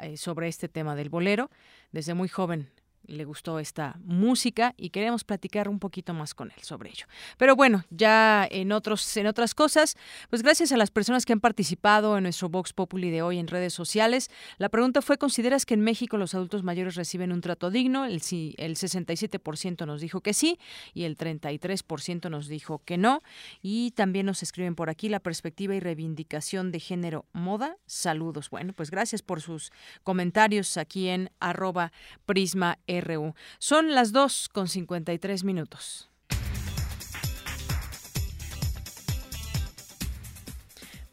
eh, 0.00 0.16
sobre 0.16 0.48
este 0.48 0.68
tema 0.68 0.94
del 0.94 1.08
bolero, 1.08 1.50
desde 1.92 2.14
muy 2.14 2.28
joven 2.28 2.68
le 3.08 3.24
gustó 3.24 3.58
esta 3.58 3.98
música 4.04 4.74
y 4.76 4.90
queremos 4.90 5.24
platicar 5.24 5.68
un 5.68 5.78
poquito 5.78 6.14
más 6.14 6.34
con 6.34 6.50
él 6.50 6.62
sobre 6.62 6.90
ello. 6.90 7.06
Pero 7.36 7.56
bueno, 7.56 7.84
ya 7.90 8.46
en 8.50 8.70
otros 8.72 9.16
en 9.16 9.26
otras 9.26 9.54
cosas, 9.54 9.96
pues 10.30 10.42
gracias 10.42 10.72
a 10.72 10.76
las 10.76 10.90
personas 10.90 11.24
que 11.24 11.32
han 11.32 11.40
participado 11.40 12.16
en 12.16 12.24
nuestro 12.24 12.48
Vox 12.48 12.72
Populi 12.72 13.10
de 13.10 13.22
hoy 13.22 13.38
en 13.38 13.48
redes 13.48 13.72
sociales, 13.72 14.30
la 14.58 14.68
pregunta 14.68 15.02
fue 15.02 15.18
¿consideras 15.18 15.66
que 15.66 15.74
en 15.74 15.80
México 15.80 16.16
los 16.16 16.34
adultos 16.34 16.62
mayores 16.62 16.94
reciben 16.94 17.32
un 17.32 17.40
trato 17.40 17.70
digno? 17.70 18.04
El 18.04 18.20
sí, 18.20 18.54
el 18.58 18.76
67% 18.76 19.86
nos 19.86 20.00
dijo 20.00 20.20
que 20.20 20.34
sí 20.34 20.58
y 20.94 21.04
el 21.04 21.16
33% 21.16 22.30
nos 22.30 22.46
dijo 22.48 22.82
que 22.84 22.98
no 22.98 23.22
y 23.62 23.92
también 23.92 24.26
nos 24.26 24.42
escriben 24.42 24.74
por 24.74 24.90
aquí 24.90 25.08
la 25.08 25.20
perspectiva 25.20 25.74
y 25.74 25.80
reivindicación 25.80 26.70
de 26.70 26.80
género 26.80 27.24
moda. 27.32 27.76
Saludos. 27.86 28.50
Bueno, 28.50 28.72
pues 28.74 28.90
gracias 28.90 29.22
por 29.22 29.40
sus 29.40 29.72
comentarios 30.02 30.76
aquí 30.76 31.08
en 31.08 31.30
arroba 31.40 31.92
prisma 32.26 32.78
RU. 33.00 33.34
Son 33.58 33.94
las 33.94 34.12
2 34.12 34.48
con 34.50 34.68
53 34.68 35.44
minutos. 35.44 36.07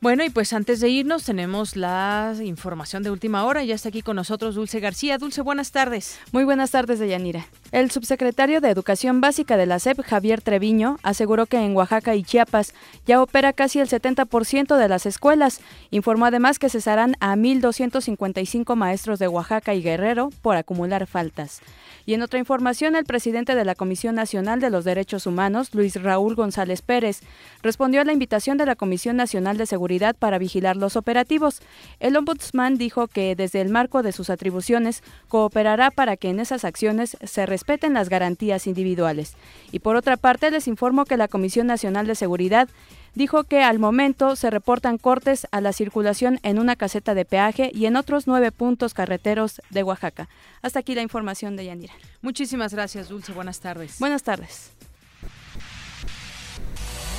Bueno, 0.01 0.23
y 0.23 0.30
pues 0.30 0.53
antes 0.53 0.81
de 0.81 0.89
irnos 0.89 1.23
tenemos 1.23 1.76
la 1.77 2.34
información 2.43 3.01
de 3.01 3.11
última 3.11 3.45
hora. 3.45 3.63
Ya 3.63 3.73
está 3.73 3.89
aquí 3.89 4.01
con 4.01 4.17
nosotros 4.17 4.53
Dulce 4.53 4.80
García. 4.80 5.17
Dulce, 5.17 5.41
buenas 5.41 5.72
tardes. 5.72 6.19
Muy 6.31 6.43
buenas 6.43 6.72
tardes, 6.72 6.99
Deyanira. 6.99 7.47
El 7.72 7.89
subsecretario 7.89 8.61
de 8.61 8.69
Educación 8.69 9.22
Básica 9.22 9.57
de 9.57 9.65
la 9.65 9.80
SEP, 9.80 10.01
Javier 10.01 10.41
Treviño, 10.41 10.97
aseguró 11.01 11.45
que 11.45 11.57
en 11.57 11.76
Oaxaca 11.76 12.13
y 12.13 12.23
Chiapas 12.23 12.73
ya 13.07 13.22
opera 13.22 13.53
casi 13.53 13.80
el 13.80 13.88
70% 13.88 14.77
de 14.77 14.88
las 14.88 15.05
escuelas. 15.05 15.61
Informó 15.91 16.26
además 16.26 16.59
que 16.59 16.69
cesarán 16.69 17.15
a 17.22 17.35
1.255 17.35 18.76
maestros 18.76 19.17
de 19.17 19.30
Oaxaca 19.30 19.73
y 19.73 19.81
Guerrero 19.81 20.30
por 20.41 20.57
acumular 20.57 21.07
faltas. 21.07 21.61
Y 22.06 22.14
en 22.14 22.22
otra 22.22 22.38
información, 22.38 22.95
el 22.95 23.06
presidente 23.06 23.56
de 23.56 23.65
la 23.65 23.73
Comisión 23.73 24.15
Nacional 24.15 24.60
de 24.60 24.69
los 24.69 24.86
Derechos 24.86 25.26
Humanos, 25.26 25.73
Luis 25.73 26.02
Raúl 26.02 26.36
González 26.36 26.84
Pérez, 26.84 27.22
respondió 27.64 28.02
a 28.02 28.03
la 28.06 28.14
invitación 28.14 28.57
de 28.57 28.68
la 28.68 28.76
Comisión 28.76 29.15
Nacional 29.15 29.57
de 29.57 29.65
Seguridad 29.65 30.15
para 30.15 30.38
vigilar 30.38 30.76
los 30.76 30.95
operativos. 30.95 31.61
El 31.99 32.15
ombudsman 32.15 32.77
dijo 32.77 33.07
que 33.07 33.36
desde 33.36 33.61
el 33.61 33.69
marco 33.69 34.03
de 34.03 34.11
sus 34.11 34.30
atribuciones 34.30 35.02
cooperará 35.30 35.90
para 35.90 36.15
que 36.15 36.30
en 36.30 36.40
esas 36.40 36.64
acciones 36.64 37.18
se 37.23 37.45
respeten 37.48 37.95
las 37.95 38.10
garantías 38.10 38.68
individuales. 38.68 39.34
Y 39.72 39.80
por 39.80 39.95
otra 39.95 40.15
parte, 40.15 40.52
les 40.52 40.68
informo 40.68 41.06
que 41.06 41.18
la 41.18 41.27
Comisión 41.27 41.65
Nacional 41.65 42.06
de 42.06 42.15
Seguridad 42.15 42.69
dijo 43.15 43.43
que 43.45 43.63
al 43.63 43.79
momento 43.79 44.35
se 44.35 44.49
reportan 44.49 44.97
cortes 44.97 45.47
a 45.51 45.61
la 45.61 45.73
circulación 45.73 46.39
en 46.43 46.59
una 46.59 46.75
caseta 46.75 47.13
de 47.13 47.25
peaje 47.25 47.71
y 47.73 47.85
en 47.87 47.95
otros 47.95 48.27
nueve 48.27 48.51
puntos 48.51 48.93
carreteros 48.93 49.61
de 49.69 49.83
Oaxaca. 49.83 50.29
Hasta 50.61 50.79
aquí 50.79 50.93
la 50.95 51.01
información 51.01 51.55
de 51.55 51.65
Yanira. 51.65 51.93
Muchísimas 52.21 52.73
gracias, 52.73 53.09
Dulce. 53.09 53.31
Buenas 53.31 53.59
tardes. 53.59 53.99
Buenas 53.99 54.23
tardes. 54.23 54.71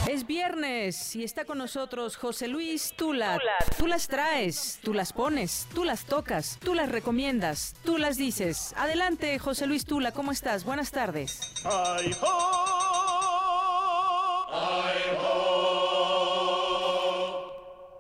Es 0.09 0.25
viernes 0.25 1.17
y 1.17 1.25
está 1.25 1.45
con 1.45 1.59
nosotros 1.59 2.17
José 2.17 2.47
Luis 2.47 2.93
Tula. 2.97 3.41
Tú 3.77 3.89
las 3.89 4.07
traes, 4.07 4.79
tú 4.85 4.95
las 4.95 5.13
pones, 5.13 5.67
tú 5.75 5.83
las 5.83 6.05
tocas, 6.05 6.59
tú 6.61 6.75
las 6.75 6.89
recomiendas, 6.89 7.75
tú 7.85 7.99
las 7.99 8.17
dices. 8.17 8.73
Adelante, 8.77 9.37
José 9.41 9.67
Luis 9.67 9.85
Tula, 9.85 10.13
¿cómo 10.13 10.31
estás? 10.31 10.63
Buenas 10.63 10.93
tardes. 10.93 11.41
Ay, 11.65 12.15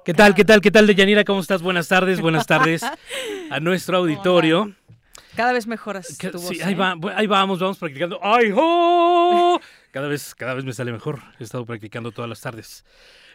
¿Qué 0.06 0.14
tal, 0.14 0.36
qué 0.36 0.44
tal, 0.44 0.60
qué 0.60 0.70
tal, 0.70 0.86
Deyanira? 0.86 1.24
¿Cómo 1.24 1.40
estás? 1.40 1.62
Buenas 1.62 1.88
tardes, 1.88 2.20
buenas 2.20 2.46
tardes 2.46 2.80
a 3.50 3.58
nuestro 3.58 3.96
auditorio. 3.96 4.72
Cada 5.34 5.52
vez 5.52 5.66
mejoras 5.66 6.16
tu 6.16 6.38
Sí, 6.38 6.58
voz, 6.58 6.60
ahí, 6.64 6.74
¿eh? 6.74 6.76
va, 6.76 6.94
ahí 7.16 7.26
vamos, 7.26 7.58
vamos 7.58 7.76
practicando. 7.76 8.20
¡Ay, 8.22 8.52
ho! 8.54 9.60
Cada 9.90 10.06
vez, 10.06 10.32
cada 10.36 10.54
vez 10.54 10.64
me 10.64 10.72
sale 10.72 10.92
mejor. 10.92 11.22
He 11.40 11.42
estado 11.42 11.66
practicando 11.66 12.12
todas 12.12 12.28
las 12.28 12.40
tardes. 12.40 12.84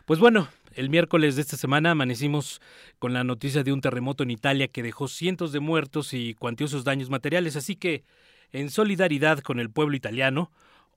Pues 0.05 0.21
bueno, 0.21 0.47
el 0.73 0.89
miércoles 0.89 1.35
de 1.35 1.41
esta 1.41 1.57
semana 1.57 1.91
amanecimos 1.91 2.61
con 2.99 3.11
la 3.11 3.25
noticia 3.25 3.63
de 3.63 3.73
un 3.73 3.81
terremoto 3.81 4.23
en 4.23 4.31
Italia 4.31 4.69
que 4.69 4.81
dejó 4.81 5.09
cientos 5.09 5.51
de 5.51 5.59
muertos 5.59 6.13
y 6.13 6.35
cuantiosos 6.35 6.85
daños 6.85 7.09
materiales, 7.09 7.57
así 7.57 7.75
que, 7.75 8.05
en 8.53 8.69
solidaridad 8.69 9.39
con 9.39 9.59
el 9.59 9.69
pueblo 9.69 9.97
italiano, 9.97 10.51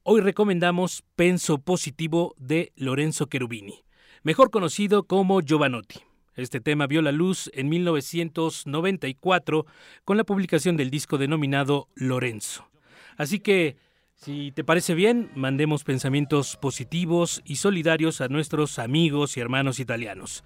hoy 0.05 0.21
recomendamos 0.21 1.03
Penso 1.17 1.59
Positivo 1.59 2.37
de 2.39 2.71
Lorenzo 2.77 3.25
Cherubini, 3.27 3.83
mejor 4.25 4.51
conocido 4.51 5.05
como 5.05 5.41
Giovanotti. 5.41 6.01
Este 6.35 6.61
tema 6.61 6.89
vio 6.89 7.01
la 7.03 7.13
luz 7.13 7.49
en 7.55 7.69
1994 7.69 9.67
con 10.05 10.17
la 10.17 10.25
publicación 10.25 10.77
del 10.77 10.91
disco 10.91 11.17
denominado 11.19 11.87
Lorenzo. 11.95 12.69
Así 13.17 13.39
que, 13.39 13.77
si 14.17 14.51
te 14.51 14.65
parece 14.65 14.95
bien, 14.95 15.31
mandemos 15.37 15.85
pensamientos 15.85 16.57
positivos 16.57 17.41
y 17.45 17.57
solidarios 17.57 18.21
a 18.21 18.27
nuestros 18.27 18.81
amigos 18.81 19.37
y 19.37 19.41
hermanos 19.41 19.79
italianos. 19.79 20.43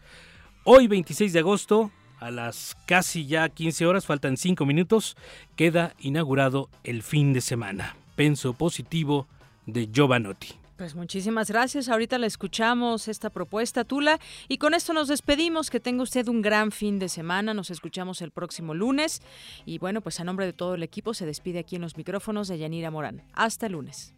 Hoy, 0.65 0.89
26 0.89 1.33
de 1.33 1.39
agosto, 1.39 1.91
a 2.21 2.31
las 2.31 2.77
casi 2.87 3.27
ya 3.27 3.49
15 3.49 3.87
horas, 3.87 4.05
faltan 4.05 4.37
5 4.37 4.67
minutos, 4.67 5.17
queda 5.57 5.95
inaugurado 6.01 6.69
el 6.85 7.03
fin 7.03 7.33
de 7.33 7.41
semana. 7.41 7.97
Penso 8.17 8.53
positivo 8.53 9.27
de 9.65 9.89
Giovanotti. 9.91 10.68
Pues 10.79 10.95
muchísimas 10.95 11.51
gracias. 11.51 11.89
Ahorita 11.89 12.19
la 12.19 12.29
escuchamos 12.29 13.09
esta 13.09 13.31
propuesta, 13.31 13.83
Tula. 13.83 14.21
Y 14.47 14.59
con 14.59 14.75
esto 14.75 14.93
nos 14.93 15.09
despedimos. 15.09 15.71
Que 15.71 15.81
tenga 15.81 16.05
usted 16.05 16.29
un 16.29 16.41
gran 16.41 16.71
fin 16.71 17.01
de 17.01 17.09
semana. 17.09 17.53
Nos 17.53 17.73
escuchamos 17.73 18.23
el 18.23 18.31
próximo 18.31 18.75
lunes. 18.75 19.21
Y 19.67 19.79
bueno, 19.79 20.03
pues 20.03 20.21
a 20.21 20.25
nombre 20.25 20.47
de 20.47 20.53
todo 20.53 20.77
el 20.77 20.85
equipo 20.85 21.15
se 21.15 21.27
despide 21.27 21.59
aquí 21.59 21.75
en 21.75 21.83
los 21.83 21.97
micrófonos 21.97 22.47
de 22.47 22.59
Yanira 22.59 22.93
Morán. 22.93 23.25
Hasta 23.35 23.69
lunes. 23.69 24.15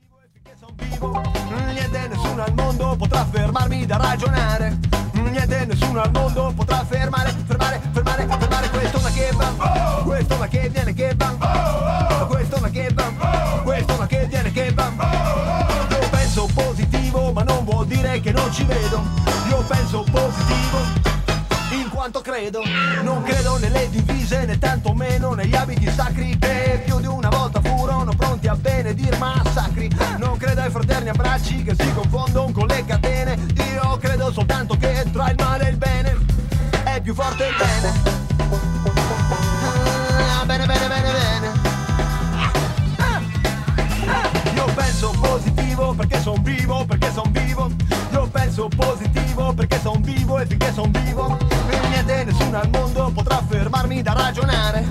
Che 10.51 10.69
viene 10.69 10.95
che 10.95 11.15
va 11.15 11.41
ma 17.91 17.97
non 17.97 17.97
vuol 17.97 17.97
dire 17.97 18.21
che 18.21 18.33
non 18.33 18.53
ci 18.53 18.65
vedo. 18.65 19.03
Io 19.49 19.65
penso 19.67 20.05
positivo 20.11 20.79
in 21.71 21.89
quanto 21.89 22.21
credo. 22.21 22.62
Non 23.03 23.23
credo 23.23 23.59
nelle 23.59 23.89
divise 23.91 24.45
né 24.45 24.59
tantomeno 24.59 25.35
negli 25.35 25.55
abiti 25.55 25.91
sacri 25.91 26.37
Che 26.39 26.83
più 26.85 27.01
di 27.01 27.07
una 27.07 27.29
volta 27.29 27.61
furono 27.61 28.12
pronti 28.15 28.47
a 28.49 28.55
benedir 28.55 29.17
massacri. 29.19 29.91
Non 30.19 30.37
credo 30.37 30.61
ai 30.61 30.71
fraterni 30.71 31.09
abbracci 31.09 31.62
che 31.62 31.75
si 31.75 31.93
confondono 31.93 32.53
con 32.53 32.67
le 32.67 32.85
catene. 32.85 33.37
Io 33.73 33.97
credo 33.99 34.33
soltanto 34.33 34.77
che 34.77 35.05
tra 35.12 35.31
il 35.31 35.37
male 35.39 35.67
e 35.67 35.71
il 35.71 35.77
bene 35.77 36.17
È 36.85 37.01
più 37.01 37.15
forte 37.15 37.47
il 37.47 37.55
bene. 37.57 38.19
Ah, 40.41 40.45
Bene, 40.45 40.67
bene, 40.67 40.89
bene, 40.89 41.12
bene. 41.12 41.53
Ah, 42.37 42.51
ah. 42.99 44.51
Io 44.55 44.65
penso 44.75 45.11
positivo 45.21 45.95
perché 45.95 46.21
son 46.21 46.43
vivo, 46.43 46.60
penso 48.61 48.69
positivo 48.69 49.53
perché 49.55 49.81
son 49.81 50.03
vivo 50.03 50.39
e 50.39 50.47
finché 50.47 50.73
son 50.73 50.91
vivo 50.91 51.39
Niente, 51.89 52.24
nessuno 52.24 52.59
al 52.59 52.69
mondo 52.70 53.11
potrà 53.12 53.43
fermarmi 53.47 54.03
da 54.03 54.12
ragionare. 54.12 54.85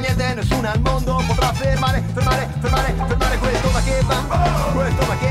Niente, 0.00 0.34
nessuno 0.34 0.68
al 0.68 0.80
mondo 0.80 1.22
potrà 1.26 1.52
fermare, 1.52 2.02
fermare, 2.12 2.48
fermare, 2.60 2.94
fermare 3.06 3.38
questo 3.38 3.70
ma 3.70 3.82
che 3.82 4.02
va 4.04 4.14
Questo 4.72 5.06
ma 5.06 5.16
che 5.16 5.23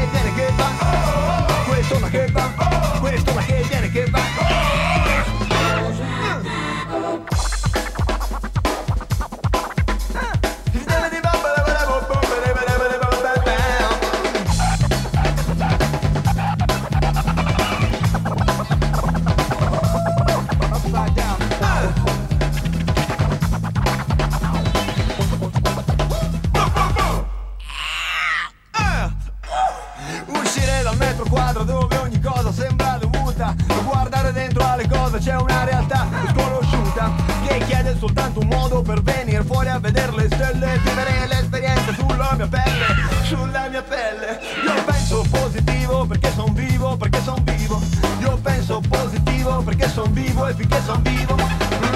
perché 49.63 49.89
son 49.89 50.11
vivo 50.11 50.47
e 50.47 50.53
finché 50.53 50.81
son 50.85 51.01
vivo 51.01 51.35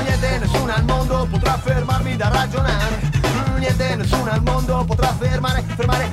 Niente, 0.03 0.39
nessuno 0.39 0.73
al 0.73 0.83
mondo 0.83 1.27
potrà 1.29 1.57
fermarmi 1.57 2.15
da 2.15 2.29
ragionare. 2.29 3.11
Niente, 3.59 3.95
nessuno 3.95 4.31
al 4.31 4.41
mondo 4.41 4.83
potrà 4.85 5.13
fermare, 5.13 5.63
fermare, 5.75 6.06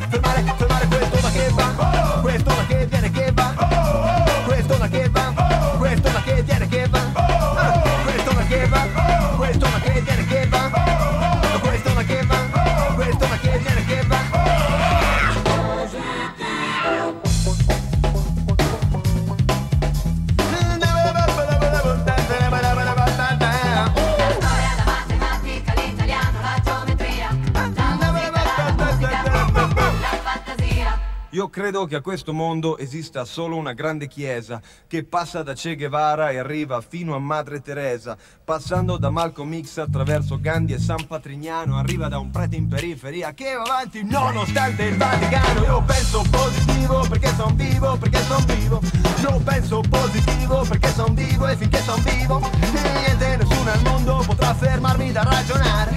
credo 31.74 31.88
che 31.88 31.96
a 31.96 32.02
questo 32.02 32.32
mondo 32.32 32.78
esista 32.78 33.24
solo 33.24 33.56
una 33.56 33.72
grande 33.72 34.06
chiesa 34.06 34.62
che 34.86 35.02
passa 35.02 35.42
da 35.42 35.54
Che 35.54 35.74
Guevara 35.74 36.30
e 36.30 36.38
arriva 36.38 36.80
fino 36.80 37.16
a 37.16 37.18
Madre 37.18 37.62
Teresa, 37.62 38.16
passando 38.44 38.96
da 38.96 39.10
Malcolm 39.10 39.60
X 39.60 39.78
attraverso 39.78 40.38
Gandhi 40.40 40.74
e 40.74 40.78
San 40.78 41.04
Patrignano, 41.08 41.76
arriva 41.76 42.06
da 42.06 42.18
un 42.18 42.30
prete 42.30 42.54
in 42.54 42.68
periferia 42.68 43.34
che 43.34 43.54
va 43.54 43.62
avanti 43.62 44.04
nonostante 44.04 44.84
il 44.84 44.96
Vaticano. 44.96 45.64
Io 45.64 45.82
penso 45.82 46.24
positivo 46.30 47.06
perché 47.08 47.34
son 47.34 47.56
vivo, 47.56 47.96
perché 47.96 48.22
son 48.22 48.44
vivo. 48.44 48.80
Io 49.22 49.40
penso 49.40 49.80
positivo 49.80 50.64
perché 50.68 50.92
son 50.92 51.14
vivo 51.14 51.48
e 51.48 51.56
finché 51.56 51.80
son 51.80 52.00
vivo, 52.04 52.50
niente 52.60 53.36
nessuno 53.36 53.70
al 53.72 53.82
mondo 53.82 54.22
potrà 54.24 54.54
fermarmi 54.54 55.10
da 55.10 55.24
ragionare. 55.24 55.90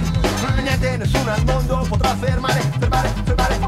Niente 0.60 0.96
nessuno 0.96 1.30
al 1.30 1.44
mondo 1.44 1.86
potrà 1.88 2.16
fermare, 2.16 2.60
fermare, 2.78 3.08
fermare, 3.24 3.67